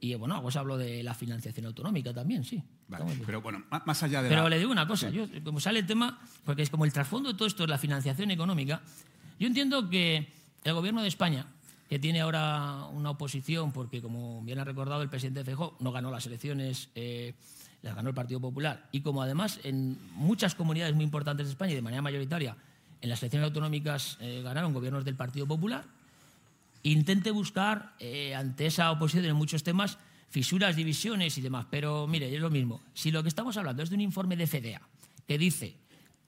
Y 0.04 0.16
bueno, 0.16 0.42
pues 0.42 0.56
hablo 0.56 0.80
de 0.80 1.04
la 1.04 1.14
financiación 1.14 1.68
autonómica 1.68 2.12
también, 2.12 2.44
sí. 2.44 2.64
pero 3.24 3.40
bueno, 3.40 3.64
más 3.86 4.02
allá 4.02 4.24
de 4.24 4.30
Pero 4.30 4.50
le 4.50 4.58
digo 4.58 4.72
una 4.72 4.88
cosa, 4.88 5.12
yo, 5.12 5.28
como 5.44 5.60
sale 5.60 5.78
el 5.78 5.86
tema, 5.86 6.20
porque 6.44 6.64
es 6.64 6.72
como 6.72 6.86
el 6.86 6.92
trasfondo 6.92 7.32
de 7.32 7.38
todo 7.38 7.48
esto 7.48 7.66
es 7.66 7.70
la 7.70 7.78
financiación 7.78 8.32
económica, 8.32 8.82
yo 9.40 9.46
entiendo 9.46 9.92
que 9.92 10.34
el 10.64 10.74
gobierno 10.74 11.04
de 11.04 11.08
España 11.08 11.46
que 11.92 12.00
tiene 12.00 12.22
ahora 12.22 12.86
una 12.94 13.10
oposición, 13.10 13.74
porque 13.74 14.02
como 14.02 14.42
bien 14.44 14.58
ha 14.60 14.64
recordado 14.64 15.02
el 15.02 15.10
presidente 15.10 15.44
Feijóo, 15.44 15.76
no 15.82 15.92
ganó 15.92 16.10
las 16.10 16.26
elecciones, 16.26 16.88
eh, 16.96 17.34
las 17.82 17.96
ganó 17.96 18.08
el 18.08 18.16
Partido 18.16 18.40
Popular, 18.40 18.88
y 18.94 19.02
como 19.02 19.22
además 19.22 19.60
en 19.66 19.98
muchas 20.14 20.56
comunidades 20.56 20.96
muy 20.96 21.04
importantes 21.04 21.48
de 21.48 21.52
España 21.52 21.74
y 21.74 21.76
de 21.76 21.82
manera 21.82 22.02
mayoritaria 22.02 22.56
en 23.02 23.10
las 23.10 23.22
elecciones 23.22 23.48
autonómicas 23.48 24.18
eh, 24.22 24.40
ganaron 24.42 24.72
gobiernos 24.72 25.04
del 25.04 25.18
Partido 25.18 25.46
Popular, 25.46 25.84
intente 26.84 27.30
buscar 27.30 27.94
eh, 28.00 28.36
ante 28.36 28.68
esa 28.68 28.90
oposición 28.90 29.26
en 29.26 29.36
muchos 29.36 29.62
temas 29.62 29.98
fisuras, 30.30 30.78
divisiones 30.78 31.38
y 31.38 31.42
demás. 31.42 31.66
Pero 31.70 32.08
mire, 32.08 32.34
es 32.34 32.40
lo 32.40 32.50
mismo. 32.50 32.80
Si 32.94 33.12
lo 33.12 33.22
que 33.22 33.28
estamos 33.28 33.58
hablando 33.58 33.84
es 33.84 33.90
de 33.90 33.96
un 33.96 34.02
informe 34.02 34.38
de 34.38 34.48
FEDEA 34.48 34.82
que 35.28 35.38
dice 35.38 35.76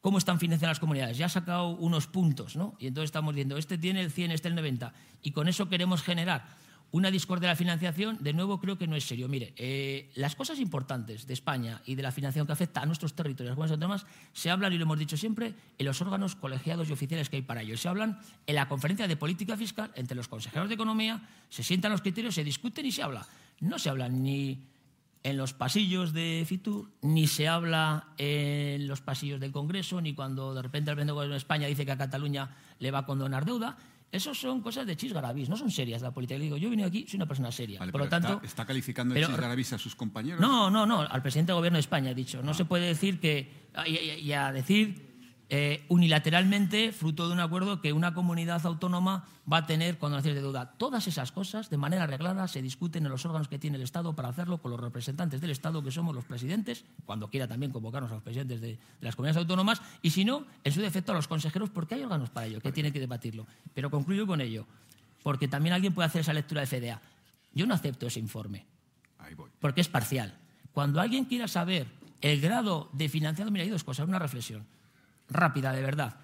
cómo 0.03 0.17
están 0.17 0.37
financiadas 0.37 0.75
las 0.75 0.79
comunidades. 0.81 1.17
Ya 1.17 1.27
ha 1.27 1.29
sacado 1.29 1.69
unos 1.69 2.07
puntos, 2.07 2.57
¿no? 2.57 2.75
Y 2.77 2.87
entonces 2.87 3.07
estamos 3.07 3.33
viendo, 3.33 3.57
este 3.57 3.77
tiene 3.77 4.01
el 4.01 4.11
100, 4.11 4.31
este 4.31 4.49
el 4.49 4.55
90. 4.55 4.93
Y 5.21 5.31
con 5.31 5.47
eso 5.47 5.69
queremos 5.69 6.03
generar 6.03 6.43
una 6.91 7.09
discordia 7.09 7.47
de 7.47 7.53
la 7.53 7.55
financiación, 7.55 8.17
de 8.19 8.33
nuevo 8.33 8.59
creo 8.59 8.77
que 8.77 8.85
no 8.85 8.97
es 8.97 9.05
serio. 9.05 9.29
Mire, 9.29 9.53
eh, 9.55 10.11
las 10.15 10.35
cosas 10.35 10.59
importantes 10.59 11.25
de 11.25 11.33
España 11.33 11.81
y 11.85 11.95
de 11.95 12.03
la 12.03 12.11
financiación 12.11 12.45
que 12.45 12.51
afecta 12.51 12.81
a 12.81 12.85
nuestros 12.85 13.15
territorios, 13.15 13.57
las 13.57 13.69
comunidades 13.69 14.05
se 14.33 14.49
hablan, 14.51 14.73
y 14.73 14.77
lo 14.77 14.83
hemos 14.83 14.99
dicho 14.99 15.15
siempre, 15.15 15.53
en 15.77 15.85
los 15.85 16.01
órganos 16.01 16.35
colegiados 16.35 16.89
y 16.89 16.91
oficiales 16.91 17.29
que 17.29 17.37
hay 17.37 17.41
para 17.41 17.61
ello. 17.61 17.77
Se 17.77 17.87
hablan 17.87 18.19
en 18.45 18.55
la 18.55 18.67
conferencia 18.67 19.07
de 19.07 19.15
política 19.15 19.55
fiscal 19.55 19.89
entre 19.95 20.17
los 20.17 20.27
consejeros 20.27 20.67
de 20.67 20.75
economía, 20.75 21.21
se 21.49 21.63
sientan 21.63 21.93
los 21.93 22.01
criterios, 22.01 22.35
se 22.35 22.43
discuten 22.43 22.85
y 22.85 22.91
se 22.91 23.03
habla. 23.03 23.25
No 23.61 23.79
se 23.79 23.89
habla 23.89 24.09
ni 24.09 24.67
en 25.23 25.37
los 25.37 25.53
pasillos 25.53 26.13
de 26.13 26.43
Fitur, 26.45 26.91
ni 27.01 27.27
se 27.27 27.47
habla 27.47 28.09
en 28.17 28.87
los 28.87 29.01
pasillos 29.01 29.39
del 29.39 29.51
Congreso, 29.51 30.01
ni 30.01 30.13
cuando 30.13 30.53
de 30.53 30.61
repente 30.61 30.91
el 30.91 30.97
gobierno 30.97 31.33
de 31.33 31.37
España 31.37 31.67
dice 31.67 31.85
que 31.85 31.93
a 31.93 31.97
Cataluña 31.97 32.49
le 32.79 32.91
va 32.91 32.99
a 32.99 33.05
condonar 33.05 33.45
deuda. 33.45 33.77
Eso 34.11 34.35
son 34.35 34.61
cosas 34.61 34.85
de 34.85 34.95
chisgarabis, 34.95 35.49
no 35.49 35.57
son 35.57 35.71
serias 35.71 36.01
la 36.03 36.11
política. 36.11 36.37
Le 36.37 36.43
digo, 36.43 36.57
yo 36.57 36.69
vine 36.69 36.83
aquí, 36.83 37.07
soy 37.07 37.17
una 37.17 37.25
persona 37.25 37.51
seria. 37.51 37.79
Por 37.79 38.01
lo 38.01 38.09
tanto, 38.09 38.41
está, 38.43 38.65
calificando 38.65 39.15
de 39.15 39.25
chisgarabis 39.25 39.73
a 39.73 39.79
sus 39.79 39.95
compañeros? 39.95 40.39
No, 40.39 40.69
no, 40.69 40.85
no, 40.85 41.01
al 41.01 41.21
presidente 41.21 41.51
del 41.51 41.57
gobierno 41.57 41.77
de 41.77 41.81
España 41.81 42.11
he 42.11 42.15
dicho. 42.15 42.43
No 42.43 42.51
ah. 42.51 42.53
se 42.53 42.65
puede 42.65 42.85
decir 42.85 43.19
que. 43.19 43.71
y 43.87 44.31
a 44.33 44.51
decir 44.51 45.12
eh, 45.49 45.85
unilateralmente, 45.89 46.91
fruto 46.91 47.27
de 47.27 47.33
un 47.33 47.39
acuerdo 47.39 47.81
que 47.81 47.93
una 47.93 48.13
comunidad 48.13 48.65
autónoma 48.65 49.25
va 49.51 49.57
a 49.57 49.65
tener 49.67 49.97
cuando 49.97 50.17
nace 50.17 50.33
de 50.33 50.41
deuda. 50.41 50.71
Todas 50.77 51.07
esas 51.07 51.31
cosas, 51.31 51.69
de 51.69 51.77
manera 51.77 52.03
arreglada, 52.03 52.47
se 52.47 52.61
discuten 52.61 53.05
en 53.05 53.11
los 53.11 53.25
órganos 53.25 53.47
que 53.47 53.59
tiene 53.59 53.77
el 53.77 53.83
Estado 53.83 54.15
para 54.15 54.29
hacerlo 54.29 54.59
con 54.59 54.71
los 54.71 54.79
representantes 54.79 55.41
del 55.41 55.51
Estado, 55.51 55.83
que 55.83 55.91
somos 55.91 56.15
los 56.15 56.25
presidentes, 56.25 56.85
cuando 57.05 57.29
quiera 57.29 57.47
también 57.47 57.71
convocarnos 57.71 58.09
a 58.11 58.15
los 58.15 58.23
presidentes 58.23 58.61
de, 58.61 58.79
las 59.01 59.15
comunidades 59.15 59.41
autónomas, 59.41 59.81
y 60.01 60.11
si 60.11 60.25
no, 60.25 60.45
en 60.63 60.71
su 60.71 60.81
defecto 60.81 61.11
a 61.11 61.15
los 61.15 61.27
consejeros, 61.27 61.69
porque 61.69 61.95
hay 61.95 62.03
órganos 62.03 62.29
para 62.29 62.47
ello, 62.47 62.61
que 62.61 62.71
tienen 62.71 62.93
que 62.93 62.99
debatirlo. 62.99 63.45
Pero 63.73 63.91
concluyo 63.91 64.25
con 64.25 64.39
ello, 64.39 64.65
porque 65.23 65.47
también 65.47 65.73
alguien 65.73 65.93
puede 65.93 66.07
hacer 66.07 66.21
esa 66.21 66.33
lectura 66.33 66.61
de 66.61 66.67
FDA. 66.67 67.01
Yo 67.53 67.67
no 67.67 67.73
acepto 67.73 68.07
ese 68.07 68.19
informe, 68.19 68.65
porque 69.59 69.81
es 69.81 69.89
parcial. 69.89 70.33
Cuando 70.71 71.01
alguien 71.01 71.25
quiera 71.25 71.47
saber 71.47 71.85
el 72.21 72.39
grado 72.39 72.89
de 72.93 73.09
financiado, 73.09 73.51
mira, 73.51 73.65
hay 73.65 73.69
dos 73.69 73.83
cosas, 73.83 74.07
una 74.07 74.17
reflexión 74.17 74.65
rápida, 75.33 75.71
de 75.71 75.81
verdad. 75.81 76.15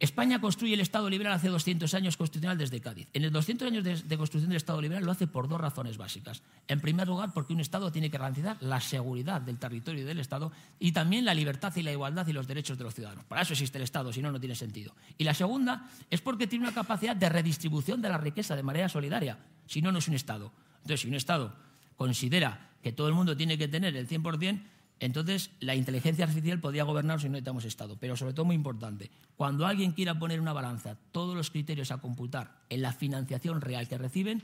España 0.00 0.40
construye 0.40 0.74
el 0.74 0.80
Estado 0.80 1.08
liberal 1.08 1.32
hace 1.34 1.48
200 1.48 1.94
años 1.94 2.16
constitucional 2.16 2.58
desde 2.58 2.80
Cádiz. 2.80 3.08
En 3.12 3.24
el 3.24 3.30
200 3.30 3.68
años 3.68 3.84
de, 3.84 4.18
construcción 4.18 4.50
del 4.50 4.56
Estado 4.56 4.80
liberal 4.82 5.04
lo 5.04 5.12
hace 5.12 5.26
por 5.26 5.48
dos 5.48 5.60
razones 5.60 5.96
básicas. 5.96 6.42
En 6.66 6.80
primer 6.80 7.06
lugar, 7.06 7.32
porque 7.32 7.52
un 7.52 7.60
Estado 7.60 7.92
tiene 7.92 8.10
que 8.10 8.18
garantizar 8.18 8.56
la 8.60 8.80
seguridad 8.80 9.40
del 9.40 9.58
territorio 9.58 10.02
y 10.02 10.04
del 10.04 10.18
Estado 10.18 10.50
y 10.80 10.92
también 10.92 11.24
la 11.24 11.32
libertad 11.32 11.72
y 11.76 11.82
la 11.82 11.92
igualdad 11.92 12.26
y 12.26 12.32
los 12.32 12.46
derechos 12.46 12.76
de 12.76 12.84
los 12.84 12.94
ciudadanos. 12.94 13.24
Para 13.24 13.42
eso 13.42 13.52
existe 13.52 13.78
el 13.78 13.84
Estado, 13.84 14.12
si 14.12 14.20
no, 14.20 14.32
no 14.32 14.40
tiene 14.40 14.56
sentido. 14.56 14.94
Y 15.16 15.24
la 15.24 15.32
segunda 15.32 15.88
es 16.10 16.20
porque 16.20 16.48
tiene 16.48 16.64
una 16.64 16.74
capacidad 16.74 17.14
de 17.14 17.28
redistribución 17.28 18.02
de 18.02 18.08
la 18.08 18.18
riqueza 18.18 18.56
de 18.56 18.62
manera 18.62 18.88
solidaria. 18.88 19.38
Si 19.66 19.80
no, 19.80 19.92
no 19.92 20.00
es 20.00 20.08
un 20.08 20.14
Estado. 20.14 20.52
Entonces, 20.82 21.00
si 21.00 21.08
un 21.08 21.14
Estado 21.14 21.54
considera 21.96 22.72
que 22.82 22.92
todo 22.92 23.08
el 23.08 23.14
mundo 23.14 23.36
tiene 23.36 23.56
que 23.56 23.68
tener 23.68 23.96
el 23.96 24.08
100%, 24.08 24.62
entonces, 25.00 25.50
la 25.60 25.74
inteligencia 25.74 26.24
artificial 26.24 26.60
podría 26.60 26.84
gobernar 26.84 27.20
si 27.20 27.26
no 27.26 27.32
necesitamos 27.32 27.64
Estado. 27.64 27.96
Pero 27.98 28.16
sobre 28.16 28.32
todo, 28.32 28.46
muy 28.46 28.56
importante, 28.56 29.10
cuando 29.36 29.66
alguien 29.66 29.92
quiera 29.92 30.18
poner 30.18 30.40
una 30.40 30.52
balanza, 30.52 30.96
todos 31.12 31.36
los 31.36 31.50
criterios 31.50 31.90
a 31.90 31.98
computar 31.98 32.52
en 32.70 32.82
la 32.82 32.92
financiación 32.92 33.60
real 33.60 33.88
que 33.88 33.98
reciben, 33.98 34.42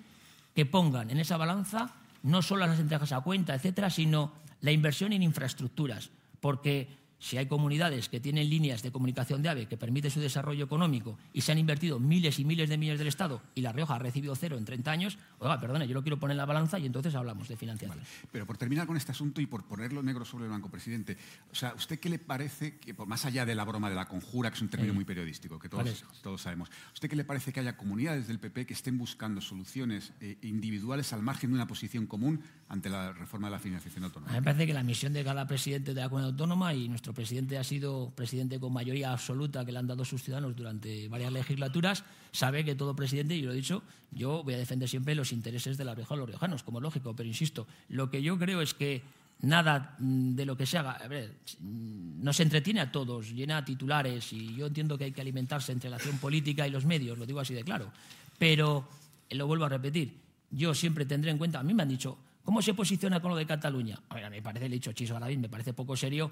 que 0.55 0.67
pongan 0.67 1.11
en 1.11 1.19
esa 1.19 1.37
balanza 1.37 1.95
no 2.23 2.43
solo 2.43 2.67
las 2.67 2.79
entregas 2.79 3.13
a 3.13 3.21
cuenta, 3.21 3.55
etcétera, 3.55 3.89
sino 3.89 4.33
la 4.61 4.73
inversión 4.73 5.13
en 5.13 5.23
infraestructuras. 5.23 6.11
Porque 6.41 6.89
si 7.21 7.37
hay 7.37 7.47
comunidades 7.47 8.09
que 8.09 8.19
tienen 8.19 8.49
líneas 8.49 8.83
de 8.83 8.91
comunicación 8.91 9.43
de 9.43 9.51
AVE 9.51 9.67
que 9.67 9.77
permiten 9.77 10.11
su 10.11 10.21
desarrollo 10.21 10.65
económico 10.65 11.19
y 11.33 11.43
se 11.43 11.53
han 11.53 11.59
invertido 11.59 12.01
miles 12.01 12.39
y 12.39 12.45
miles 12.45 12.69
de 12.69 12.79
millones 12.79 12.99
del 12.99 13.09
Estado 13.09 13.43
y 13.55 13.61
La 13.61 13.73
Rioja 13.73 13.95
ha 13.95 13.99
recibido 13.99 14.35
cero 14.35 14.57
en 14.57 14.65
30 14.65 14.91
años, 14.91 15.19
oiga, 15.39 15.61
perdone, 15.61 15.87
yo 15.87 15.95
lo 15.95 16.03
quiero 16.03 16.19
poner 16.19 16.33
en 16.33 16.39
la 16.39 16.47
balanza 16.47 16.79
y 16.79 16.87
entonces 16.87 17.15
hablamos 17.15 17.47
de 17.47 17.57
financiación. 17.57 18.01
Pero 18.33 18.47
por 18.47 18.57
terminar 18.57 18.87
con 18.87 18.97
este 18.97 19.13
asunto 19.13 19.41
y 19.41 19.47
por 19.47 19.65
ponerlo 19.65 20.03
negro 20.03 20.25
sobre 20.25 20.45
el 20.45 20.51
blanco, 20.51 20.71
presidente, 20.71 21.17
o 21.53 21.55
sea, 21.55 21.75
¿usted 21.75 22.01
qué 22.01 22.09
le 22.09 22.19
parece, 22.19 22.79
que 22.79 22.95
más 23.07 23.27
allá 23.27 23.45
de 23.45 23.55
la 23.55 23.65
broma 23.65 23.91
de 23.91 23.97
la 23.97 24.09
conjura, 24.09 24.51
que 24.51 24.57
es 24.57 24.63
un 24.63 24.69
término 24.69 24.95
muy 24.95 25.05
periodístico, 25.05 25.59
que 25.59 25.69
todos, 25.69 26.05
todos 26.23 26.41
sabemos, 26.41 26.71
¿usted 26.95 27.09
qué 27.11 27.17
le 27.17 27.25
parece 27.25 27.53
que 27.53 27.61
haya 27.61 27.77
comunidades 27.77 28.29
del 28.29 28.39
PP 28.39 28.67
que 28.67 28.75
estén 28.75 28.97
buscando 28.97 29.41
soluciones 29.43 30.13
eh, 30.21 30.39
individuales 30.43 31.13
al 31.13 31.23
margen 31.23 31.51
de 31.51 31.57
una 31.57 31.67
posición 31.67 32.07
común 32.07 32.43
ante 32.69 32.89
la 32.89 33.13
reforma 33.13 33.49
de 33.49 33.53
la 33.53 33.59
financiación 33.59 34.05
autónoma? 34.05 34.31
A 34.31 34.35
mí 34.35 34.41
me 34.41 34.45
parece 34.45 34.67
que 34.67 34.73
la 34.73 34.83
misión 34.83 35.13
de 35.13 35.23
cada 35.23 35.47
presidente 35.47 35.93
de 35.93 36.01
la 36.01 36.09
comunidad 36.09 36.31
autónoma 36.31 36.73
y 36.73 36.89
nuestro 36.89 37.10
presidente 37.13 37.59
ha 37.59 37.65
sido 37.65 38.13
presidente 38.15 38.59
con 38.59 38.73
mayoría 38.73 39.13
absoluta 39.13 39.65
que 39.65 39.73
le 39.73 39.79
han 39.79 39.87
dado 39.87 40.05
sus 40.05 40.23
ciudadanos 40.23 40.57
durante 40.57 41.09
varias 41.09 41.33
legislaturas, 41.33 42.05
sabe 42.33 42.65
que 42.65 42.75
todo 42.75 42.95
presidente, 42.95 43.35
y 43.35 43.43
lo 43.43 43.53
he 43.53 43.57
dicho, 43.57 43.83
yo 44.11 44.43
voy 44.43 44.55
a 44.55 44.59
defender 44.59 44.89
siempre 44.89 45.15
los 45.15 45.33
intereses 45.33 45.77
de 45.77 45.85
la 45.85 45.95
Rioja 45.95 46.17
los 46.17 46.29
riojanos, 46.29 46.63
como 46.63 46.81
lógico, 46.81 47.15
pero 47.15 47.29
insisto, 47.29 47.67
lo 47.89 48.11
que 48.11 48.23
yo 48.23 48.39
creo 48.39 48.61
es 48.63 48.75
que 48.75 49.03
nada 49.43 49.97
mm, 49.99 50.35
de 50.35 50.47
lo 50.47 50.57
que 50.57 50.67
se 50.67 50.79
haga, 50.79 50.93
a 50.93 51.09
ver, 51.09 51.37
mm, 51.61 52.23
nos 52.23 52.41
entretiene 52.41 52.81
a 52.81 52.93
todos, 52.93 53.31
llena 53.31 53.65
titulares 53.65 54.33
y 54.33 54.55
yo 54.55 54.67
entiendo 54.67 54.99
que 54.99 55.05
hay 55.05 55.13
que 55.13 55.21
alimentarse 55.21 55.73
entre 55.73 55.91
la 55.91 55.97
acción 55.97 56.19
política 56.19 56.67
y 56.67 56.71
los 56.71 56.85
medios, 56.85 57.19
lo 57.19 57.27
digo 57.27 57.41
así 57.41 57.55
de 57.55 57.65
claro, 57.65 57.91
pero 58.39 58.87
eh, 59.29 59.35
lo 59.35 59.47
vuelvo 59.47 59.65
a 59.65 59.69
repetir, 59.69 60.15
yo 60.51 60.75
siempre 60.75 61.05
tendré 61.07 61.31
en 61.31 61.39
cuenta, 61.39 61.61
a 61.61 61.63
mí 61.63 61.75
me 61.75 61.83
han 61.83 61.89
dicho, 61.89 62.19
¿cómo 62.45 62.61
se 62.61 62.75
posiciona 62.75 63.21
con 63.21 63.31
lo 63.31 63.37
de 63.37 63.47
Cataluña? 63.47 63.99
A 64.09 64.15
ver, 64.15 64.31
me 64.31 64.43
parece, 64.43 64.69
le 64.69 64.77
he 64.77 64.79
dicho 64.79 64.93
Chiso 64.93 65.15
Galavín, 65.15 65.41
me 65.41 65.49
parece 65.49 65.73
poco 65.73 65.97
serio 65.97 66.31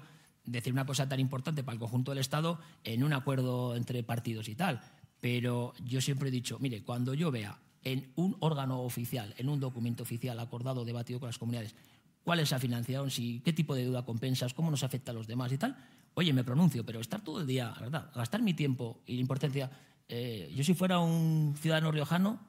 decir 0.51 0.73
una 0.73 0.85
cosa 0.85 1.07
tan 1.07 1.19
importante 1.19 1.63
para 1.63 1.73
el 1.73 1.79
conjunto 1.79 2.11
del 2.11 2.19
Estado 2.19 2.59
en 2.83 3.03
un 3.03 3.13
acuerdo 3.13 3.75
entre 3.75 4.03
partidos 4.03 4.49
y 4.49 4.55
tal. 4.55 4.81
Pero 5.21 5.73
yo 5.83 6.01
siempre 6.01 6.29
he 6.29 6.31
dicho, 6.31 6.57
mire, 6.59 6.83
cuando 6.83 7.13
yo 7.13 7.31
vea 7.31 7.59
en 7.83 8.11
un 8.15 8.35
órgano 8.39 8.81
oficial, 8.81 9.33
en 9.37 9.49
un 9.49 9.59
documento 9.59 10.03
oficial 10.03 10.39
acordado, 10.39 10.85
debatido 10.85 11.19
con 11.19 11.27
las 11.27 11.37
comunidades, 11.37 11.75
cuál 12.23 12.39
es 12.39 12.51
la 12.51 12.59
financiación, 12.59 13.11
si, 13.11 13.39
qué 13.41 13.53
tipo 13.53 13.75
de 13.75 13.83
deuda 13.83 14.05
compensas, 14.05 14.53
cómo 14.53 14.71
nos 14.71 14.83
afecta 14.83 15.11
a 15.11 15.13
los 15.13 15.27
demás 15.27 15.51
y 15.51 15.57
tal, 15.57 15.75
oye, 16.13 16.33
me 16.33 16.43
pronuncio, 16.43 16.85
pero 16.85 16.99
estar 16.99 17.21
todo 17.21 17.41
el 17.41 17.47
día, 17.47 17.73
¿verdad? 17.79 18.11
Gastar 18.13 18.41
mi 18.41 18.53
tiempo 18.53 19.01
y 19.05 19.15
la 19.15 19.21
importancia. 19.21 19.71
Eh, 20.07 20.51
yo 20.55 20.63
si 20.63 20.73
fuera 20.73 20.99
un 20.99 21.55
ciudadano 21.57 21.91
riojano, 21.91 22.39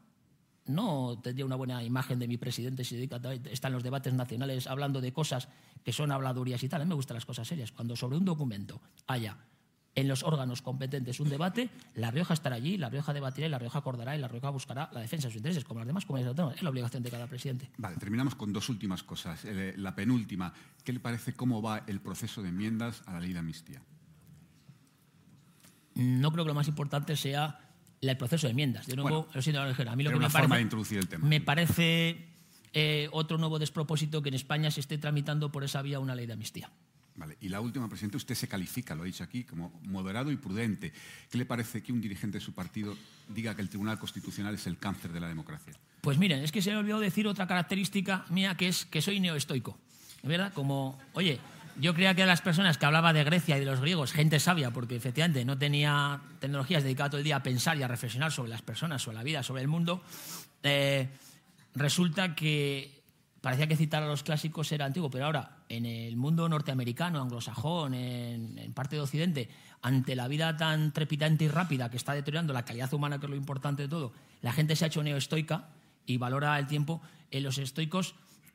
no 0.67 1.19
tendría 1.23 1.45
una 1.45 1.57
buena 1.57 1.83
imagen 1.83 2.19
de 2.19 2.29
mi 2.29 2.37
presidente 2.37 2.85
si 2.85 3.09
está 3.51 3.69
en 3.69 3.75
los 3.75 3.83
debates 3.83 4.15
nacionales 4.15 4.67
hablando 4.67 5.01
de 5.01 5.13
cosas 5.13 5.49
que 5.85 5.93
son 5.93 6.13
habladurías 6.13 6.63
y 6.63 6.69
tal. 6.69 6.83
A 6.83 6.85
mí 6.85 6.89
me 6.89 6.95
gustan 6.95 7.17
las 7.17 7.27
cosas 7.27 7.49
serias. 7.49 7.73
Cuando 7.73 7.97
sobre 7.97 8.17
un 8.17 8.25
documento 8.25 8.81
haya 9.07 9.37
en 9.95 10.09
los 10.09 10.23
órganos 10.23 10.63
competentes 10.63 11.19
un 11.21 11.29
debate, 11.29 11.69
La 11.95 12.11
Rioja 12.11 12.35
estará 12.35 12.57
allí, 12.57 12.77
La 12.77 12.89
Rioja 12.89 13.13
debatirá 13.13 13.47
y 13.47 13.51
La 13.51 13.59
Rioja 13.59 13.79
acordará 13.79 14.17
y 14.17 14.21
La 14.21 14.29
Rioja 14.29 14.51
buscará 14.51 14.89
la 14.93 15.01
defensa 15.01 15.29
de 15.29 15.33
sus 15.33 15.39
intereses, 15.39 15.65
como 15.65 15.81
las 15.81 15.87
demás 15.87 16.07
comunidades 16.07 16.31
autónomas. 16.31 16.57
Es 16.57 16.63
la 16.63 16.71
obligación 16.71 17.03
de 17.03 17.11
cada 17.11 17.27
presidente. 17.27 17.71
Vale, 17.77 17.97
terminamos 17.97 18.35
con 18.35 18.53
dos 18.53 18.69
últimas 18.69 19.03
cosas. 19.03 19.45
Eh, 19.45 19.75
la 19.77 19.95
penúltima, 19.95 20.53
¿qué 20.85 20.93
le 20.93 21.01
parece 21.01 21.33
cómo 21.35 21.61
va 21.61 21.83
el 21.87 22.01
proceso 22.01 22.43
de 22.43 22.51
enmiendas 22.51 23.03
a 23.07 23.15
la 23.15 23.21
ley 23.21 23.33
de 23.33 23.41
amnistía? 23.41 23.83
No 25.95 26.31
creo 26.31 26.45
que 26.45 26.49
lo 26.49 26.55
más 26.55 26.69
importante 26.69 27.17
sea 27.17 27.70
el 28.09 28.17
proceso 28.17 28.47
de 28.47 28.53
enmiendas. 28.53 28.87
De 28.87 28.97
nuevo, 28.97 29.09
Bueno, 29.09 29.29
lo 29.35 29.43
siento, 29.43 29.61
a 29.61 29.97
mí 29.97 30.05
lo 30.05 30.11
que 30.11 30.17
me 30.17 30.23
parece, 30.23 30.39
forma 30.39 30.57
de 30.57 30.63
introducir 30.63 30.99
el 30.99 31.09
tema. 31.09 31.27
Me 31.27 31.41
parece 31.41 32.27
eh, 32.73 33.09
otro 33.13 33.37
nuevo 33.39 33.59
despropósito 33.59 34.23
que 34.23 34.29
en 34.31 34.35
España 34.35 34.71
se 34.71 34.81
esté 34.81 34.99
tramitando 34.99 35.53
por 35.53 35.65
esa 35.65 35.83
vía 35.83 36.01
una 36.01 36.15
ley 36.15 36.27
de 36.27 36.33
amnistía. 36.33 36.71
Vale. 37.17 37.37
Y 37.41 37.51
la 37.51 37.61
última, 37.61 37.89
presidente, 37.89 38.17
usted 38.17 38.35
se 38.35 38.49
califica, 38.49 38.95
lo 38.95 39.03
ha 39.03 39.05
dicho 39.05 39.23
aquí, 39.23 39.45
como 39.45 39.79
moderado 39.83 40.33
y 40.33 40.37
prudente. 40.37 40.93
¿Qué 41.31 41.37
le 41.37 41.45
parece 41.45 41.83
que 41.83 41.93
un 41.93 42.01
dirigente 42.01 42.39
de 42.39 42.45
su 42.45 42.55
partido 42.55 42.97
diga 43.29 43.55
que 43.55 43.61
el 43.61 43.69
Tribunal 43.69 43.99
Constitucional 43.99 44.55
es 44.55 44.67
el 44.67 44.79
cáncer 44.79 45.13
de 45.13 45.21
la 45.21 45.29
democracia? 45.29 45.75
Pues 46.01 46.17
miren, 46.17 46.43
es 46.43 46.51
que 46.51 46.63
se 46.63 46.71
me 46.71 46.79
olvidó 46.79 46.99
decir 46.99 47.27
otra 47.27 47.47
característica 47.47 48.25
mía 48.31 48.57
que 48.57 48.69
es 48.69 48.87
que 48.87 49.03
soy 49.03 49.21
neoestoico. 49.21 49.79
¿Verdad? 50.23 50.53
Como, 50.55 50.99
oye, 51.13 51.41
yo 51.79 51.95
creía 51.95 52.15
que 52.15 52.27
las 52.27 52.41
personas 52.41 52.79
que 52.79 52.87
hablaba 52.87 53.13
de 53.13 53.25
Grecia 53.25 53.57
y 53.57 53.61
de 53.61 53.67
los 53.67 53.81
griegos, 53.81 54.13
gente 54.13 54.41
sabia, 54.41 54.71
porque 54.71 54.97
efectivamente 54.97 55.45
no 55.45 55.59
tenía 55.59 56.21
tecnologías 56.41 56.83
dedicadas 56.83 57.11
todo 57.11 57.19
el 57.19 57.25
día 57.25 57.37
a 57.37 57.43
pensar 57.43 57.77
y 57.77 57.83
a 57.83 57.89
reflexionar 57.89 58.33
sobre 58.33 58.51
las 58.51 58.63
personas, 58.63 59.03
sobre 59.03 59.17
la 59.17 59.23
vida, 59.23 59.43
sobre 59.43 59.63
el 59.63 59.69
mundo, 59.69 60.03
eh, 60.63 61.09
resulta 61.75 62.35
que 62.35 63.01
parecía 63.41 63.67
que 63.67 63.77
citar 63.77 64.03
a 64.03 64.07
los 64.07 64.23
clásicos 64.23 64.71
era 64.73 64.85
antiguo, 64.85 65.11
pero 65.11 65.27
ahora 65.27 65.59
en 65.69 65.87
el 65.87 66.17
mundo 66.17 66.49
norteamericano, 66.49 67.23
anglosajón, 67.23 67.95
en, 67.95 68.73
parte 68.75 68.97
de 68.97 69.03
Occidente, 69.03 69.49
ante 69.83 70.15
la 70.15 70.29
vida 70.29 70.57
tan 70.57 70.93
trepidante 70.93 71.45
y 71.45 71.49
rápida 71.49 71.91
que 71.91 71.97
está 71.97 72.13
deteriorando 72.13 72.53
la 72.53 72.65
calidad 72.65 72.93
humana, 72.93 73.19
que 73.19 73.27
es 73.27 73.31
lo 73.31 73.37
importante 73.37 73.85
de 73.85 73.89
todo, 73.89 74.13
la 74.43 74.53
gente 74.53 74.77
se 74.77 74.85
ha 74.85 74.89
hecho 74.89 75.03
neoestoica 75.03 75.69
y 76.07 76.19
valora 76.19 76.59
el 76.59 76.67
tiempo. 76.67 77.01
En 77.31 77.45
los 77.45 77.59
estoicos, 77.59 78.15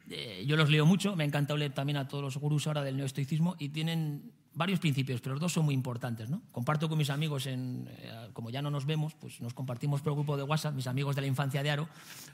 eh, 0.09 0.43
yo 0.47 0.55
los 0.55 0.69
leo 0.69 0.85
mucho, 0.85 1.15
me 1.15 1.23
ha 1.23 1.27
encantado 1.27 1.57
leer 1.57 1.73
también 1.73 1.97
a 1.97 2.07
todos 2.07 2.23
los 2.23 2.37
gurús 2.37 2.67
ahora 2.67 2.83
del 2.83 2.97
neoestoicismo 2.97 3.55
y 3.59 3.69
tienen 3.69 4.31
varios 4.53 4.79
principios, 4.79 5.21
pero 5.21 5.35
los 5.35 5.41
dos 5.41 5.53
son 5.53 5.65
muy 5.65 5.73
importantes. 5.73 6.29
¿no? 6.29 6.41
Comparto 6.51 6.87
con 6.89 6.97
mis 6.97 7.09
amigos, 7.09 7.45
en, 7.45 7.87
eh, 7.89 8.29
como 8.33 8.49
ya 8.49 8.61
no 8.61 8.71
nos 8.71 8.85
vemos, 8.85 9.13
pues 9.15 9.41
nos 9.41 9.53
compartimos 9.53 10.01
por 10.01 10.11
el 10.11 10.15
grupo 10.15 10.37
de 10.37 10.43
WhatsApp, 10.43 10.75
mis 10.75 10.87
amigos 10.87 11.15
de 11.15 11.21
la 11.21 11.27
infancia 11.27 11.61
de 11.61 11.71
Aro, 11.71 11.89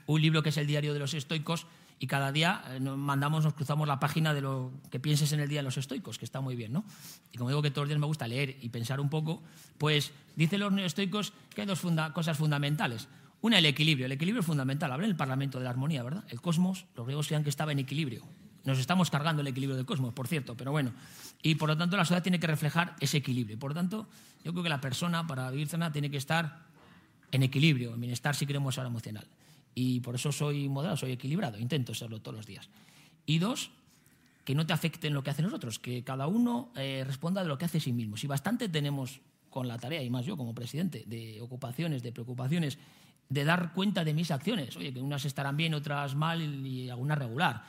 un 0.06 0.20
libro 0.20 0.42
que 0.42 0.50
es 0.50 0.56
el 0.56 0.66
diario 0.66 0.92
de 0.92 1.00
los 1.00 1.14
estoicos 1.14 1.66
y 1.98 2.06
cada 2.06 2.32
día 2.32 2.62
eh, 2.68 2.80
nos 2.80 2.96
mandamos, 2.96 3.44
nos 3.44 3.54
cruzamos 3.54 3.86
la 3.86 4.00
página 4.00 4.34
de 4.34 4.40
lo 4.40 4.72
que 4.90 5.00
pienses 5.00 5.32
en 5.32 5.40
el 5.40 5.48
día 5.48 5.60
de 5.60 5.64
los 5.64 5.76
estoicos, 5.76 6.18
que 6.18 6.24
está 6.24 6.40
muy 6.40 6.56
bien, 6.56 6.72
¿no? 6.72 6.84
Y 7.32 7.38
como 7.38 7.50
digo 7.50 7.62
que 7.62 7.70
todos 7.70 7.84
los 7.84 7.90
días 7.90 8.00
me 8.00 8.06
gusta 8.06 8.26
leer 8.26 8.56
y 8.60 8.68
pensar 8.70 9.00
un 9.00 9.08
poco, 9.08 9.42
pues 9.78 10.12
dicen 10.36 10.60
los 10.60 10.72
neoestoicos 10.72 11.32
que 11.54 11.62
hay 11.62 11.66
dos 11.66 11.80
cosas 12.12 12.36
fundamentales. 12.36 13.08
Una, 13.42 13.58
el 13.58 13.66
equilibrio. 13.66 14.06
El 14.06 14.12
equilibrio 14.12 14.40
es 14.40 14.46
fundamental. 14.46 14.90
Habla 14.92 15.04
en 15.04 15.10
el 15.10 15.16
Parlamento 15.16 15.58
de 15.58 15.64
la 15.64 15.70
Armonía, 15.70 16.02
¿verdad? 16.02 16.24
El 16.28 16.40
cosmos, 16.40 16.86
los 16.96 17.04
griegos 17.04 17.26
decían 17.26 17.42
que 17.42 17.50
estaba 17.50 17.72
en 17.72 17.80
equilibrio. 17.80 18.22
Nos 18.64 18.78
estamos 18.78 19.10
cargando 19.10 19.42
el 19.42 19.48
equilibrio 19.48 19.76
del 19.76 19.84
cosmos, 19.84 20.14
por 20.14 20.28
cierto, 20.28 20.56
pero 20.56 20.70
bueno. 20.70 20.92
Y 21.42 21.56
por 21.56 21.68
lo 21.68 21.76
tanto, 21.76 21.96
la 21.96 22.04
sociedad 22.04 22.22
tiene 22.22 22.38
que 22.38 22.46
reflejar 22.46 22.94
ese 23.00 23.18
equilibrio. 23.18 23.58
Por 23.58 23.72
lo 23.72 23.74
tanto, 23.74 24.08
yo 24.44 24.52
creo 24.52 24.62
que 24.62 24.68
la 24.68 24.80
persona, 24.80 25.26
para 25.26 25.50
vivir 25.50 25.68
sana, 25.68 25.90
tiene 25.90 26.08
que 26.08 26.18
estar 26.18 26.60
en 27.32 27.42
equilibrio, 27.42 27.94
en 27.94 28.00
bienestar, 28.00 28.36
si 28.36 28.46
queremos 28.46 28.78
ahora 28.78 28.90
emocional. 28.90 29.26
Y 29.74 29.98
por 30.00 30.14
eso 30.14 30.30
soy 30.30 30.68
moderado, 30.68 30.96
soy 30.96 31.10
equilibrado, 31.10 31.58
intento 31.58 31.94
serlo 31.94 32.20
todos 32.20 32.36
los 32.36 32.46
días. 32.46 32.68
Y 33.26 33.40
dos, 33.40 33.70
que 34.44 34.54
no 34.54 34.66
te 34.66 34.72
afecten 34.72 35.14
lo 35.14 35.24
que 35.24 35.30
hacen 35.30 35.46
los 35.46 35.54
otros, 35.54 35.80
que 35.80 36.04
cada 36.04 36.28
uno 36.28 36.70
eh, 36.76 37.02
responda 37.04 37.42
de 37.42 37.48
lo 37.48 37.58
que 37.58 37.64
hace 37.64 37.80
sí 37.80 37.92
mismo. 37.92 38.16
Si 38.16 38.28
bastante 38.28 38.68
tenemos 38.68 39.20
con 39.50 39.66
la 39.66 39.78
tarea, 39.78 40.02
y 40.02 40.10
más 40.10 40.24
yo 40.24 40.36
como 40.36 40.54
presidente, 40.54 41.02
de 41.06 41.40
ocupaciones, 41.40 42.02
de 42.02 42.12
preocupaciones, 42.12 42.78
de 43.28 43.44
dar 43.44 43.72
cuenta 43.72 44.04
de 44.04 44.14
mis 44.14 44.30
acciones. 44.30 44.76
Oye, 44.76 44.92
que 44.92 45.00
unas 45.00 45.24
estarán 45.24 45.56
bien, 45.56 45.74
otras 45.74 46.14
mal 46.14 46.42
y 46.42 46.90
algunas 46.90 47.18
regular. 47.18 47.64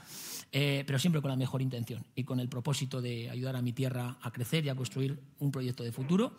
Eh, 0.52 0.84
pero 0.86 1.00
siempre 1.00 1.20
con 1.20 1.32
la 1.32 1.36
mejor 1.36 1.64
intención 1.64 2.06
y 2.16 2.24
con 2.24 2.40
el 2.40 2.48
propósito 2.48 3.02
de 3.02 3.30
ayudar 3.30 3.56
a 3.56 3.62
mi 3.62 3.74
tierra 3.74 4.18
a 4.22 4.30
crecer 4.32 4.64
y 4.66 4.70
a 4.70 4.76
construir 4.76 5.20
un 5.40 5.52
proyecto 5.52 5.84
de 5.84 5.92
futuro. 5.92 6.38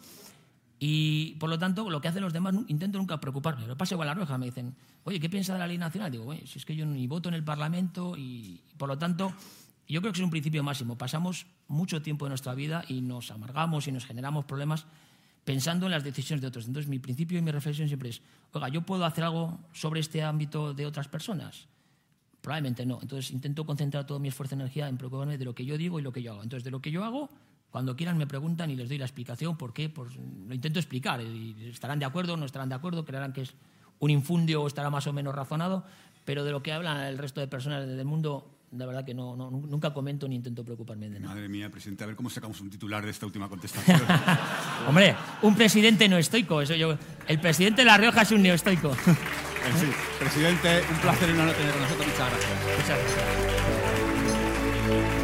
Y 0.78 1.34
por 1.36 1.50
lo 1.50 1.58
tanto, 1.58 1.88
lo 1.88 2.00
que 2.00 2.08
hacen 2.08 2.22
los 2.22 2.32
demás, 2.32 2.54
intento 2.68 2.98
nunca 2.98 3.18
preocuparme. 3.18 3.66
Lo 3.66 3.76
pasa 3.76 3.94
igual 3.94 4.08
a 4.08 4.14
la 4.14 4.20
Roja, 4.20 4.38
me 4.38 4.46
dicen, 4.46 4.74
oye, 5.04 5.18
¿qué 5.18 5.28
piensa 5.28 5.54
de 5.54 5.58
la 5.58 5.66
ley 5.66 5.78
nacional? 5.78 6.12
Digo, 6.12 6.24
bueno, 6.24 6.46
si 6.46 6.58
es 6.58 6.64
que 6.64 6.76
yo 6.76 6.86
ni 6.86 7.06
voto 7.06 7.28
en 7.28 7.34
el 7.34 7.42
Parlamento 7.42 8.16
y 8.16 8.60
por 8.76 8.88
lo 8.88 8.98
tanto, 8.98 9.32
yo 9.88 10.00
creo 10.00 10.12
que 10.12 10.18
es 10.18 10.24
un 10.24 10.30
principio 10.30 10.62
máximo. 10.62 10.96
Pasamos 10.96 11.46
mucho 11.68 12.02
tiempo 12.02 12.26
de 12.26 12.30
nuestra 12.30 12.54
vida 12.54 12.84
y 12.88 13.00
nos 13.00 13.30
amargamos 13.30 13.88
y 13.88 13.92
nos 13.92 14.06
generamos 14.06 14.44
problemas 14.44 14.86
pensando 15.44 15.86
en 15.86 15.92
las 15.92 16.04
decisiones 16.04 16.40
de 16.40 16.48
otros. 16.48 16.66
Entonces, 16.66 16.88
mi 16.88 16.98
principio 16.98 17.38
y 17.38 17.42
mi 17.42 17.50
reflexión 17.50 17.88
siempre 17.88 18.08
es, 18.08 18.22
oiga, 18.52 18.68
¿yo 18.68 18.82
puedo 18.82 19.04
hacer 19.04 19.24
algo 19.24 19.60
sobre 19.72 20.00
este 20.00 20.22
ámbito 20.22 20.74
de 20.74 20.86
otras 20.86 21.08
personas? 21.08 21.66
Probablemente 22.40 22.84
no. 22.86 22.98
Entonces, 23.00 23.30
intento 23.30 23.64
concentrar 23.64 24.06
toda 24.06 24.20
mi 24.20 24.28
esfuerzo 24.28 24.54
y 24.54 24.58
energía 24.58 24.88
en 24.88 24.96
preocuparme 24.96 25.38
de 25.38 25.44
lo 25.44 25.54
que 25.54 25.64
yo 25.64 25.78
digo 25.78 25.98
y 25.98 26.02
lo 26.02 26.12
que 26.12 26.22
yo 26.22 26.32
hago. 26.32 26.42
Entonces, 26.42 26.64
de 26.64 26.70
lo 26.70 26.80
que 26.80 26.90
yo 26.90 27.04
hago, 27.04 27.28
cuando 27.70 27.96
quieran 27.96 28.16
me 28.16 28.26
preguntan 28.26 28.70
y 28.70 28.76
les 28.76 28.88
doy 28.88 28.98
la 28.98 29.04
explicación, 29.04 29.56
por 29.56 29.72
qué, 29.72 29.88
pues, 29.88 30.14
lo 30.16 30.54
intento 30.54 30.78
explicar. 30.78 31.20
Y 31.20 31.56
estarán 31.70 31.98
de 31.98 32.04
acuerdo, 32.04 32.36
no 32.36 32.46
estarán 32.46 32.68
de 32.68 32.74
acuerdo, 32.74 33.04
creerán 33.04 33.32
que 33.32 33.42
es 33.42 33.54
un 33.98 34.10
infundio 34.10 34.62
o 34.62 34.66
estará 34.66 34.90
más 34.90 35.06
o 35.06 35.12
menos 35.12 35.34
razonado, 35.34 35.84
pero 36.24 36.44
de 36.44 36.52
lo 36.52 36.62
que 36.62 36.72
hablan 36.72 37.00
el 37.00 37.18
resto 37.18 37.40
de 37.40 37.48
personas 37.48 37.86
del 37.86 38.04
mundo, 38.04 38.53
de 38.74 38.86
verdad 38.86 39.04
que 39.04 39.14
no, 39.14 39.36
no, 39.36 39.50
nunca 39.50 39.92
comento 39.92 40.26
ni 40.28 40.36
intento 40.36 40.64
preocuparme 40.64 41.08
de 41.08 41.20
nada. 41.20 41.34
Madre 41.34 41.48
mía, 41.48 41.70
presidente, 41.70 42.04
a 42.04 42.06
ver 42.06 42.16
cómo 42.16 42.30
sacamos 42.30 42.60
un 42.60 42.70
titular 42.70 43.04
de 43.04 43.10
esta 43.10 43.26
última 43.26 43.48
contestación. 43.48 44.00
Hombre, 44.88 45.16
un 45.42 45.54
presidente 45.54 46.08
no 46.08 46.18
estoico, 46.18 46.60
eso 46.60 46.74
yo. 46.74 46.98
El 47.26 47.40
presidente 47.40 47.82
de 47.82 47.86
La 47.86 47.96
Rioja 47.96 48.22
es 48.22 48.32
un 48.32 48.42
neoestoico. 48.42 48.94
En 49.64 49.72
fin, 49.78 49.88
presidente, 50.18 50.82
un 50.90 50.98
placer 50.98 51.26
y 51.26 51.32
un 51.32 51.40
honor 51.40 51.54
tener 51.54 51.72
con 51.72 51.80
nosotros. 51.80 52.06
Muchas 52.06 52.30
gracias. 52.30 52.52
Muchas 52.76 52.98
gracias. 54.88 55.23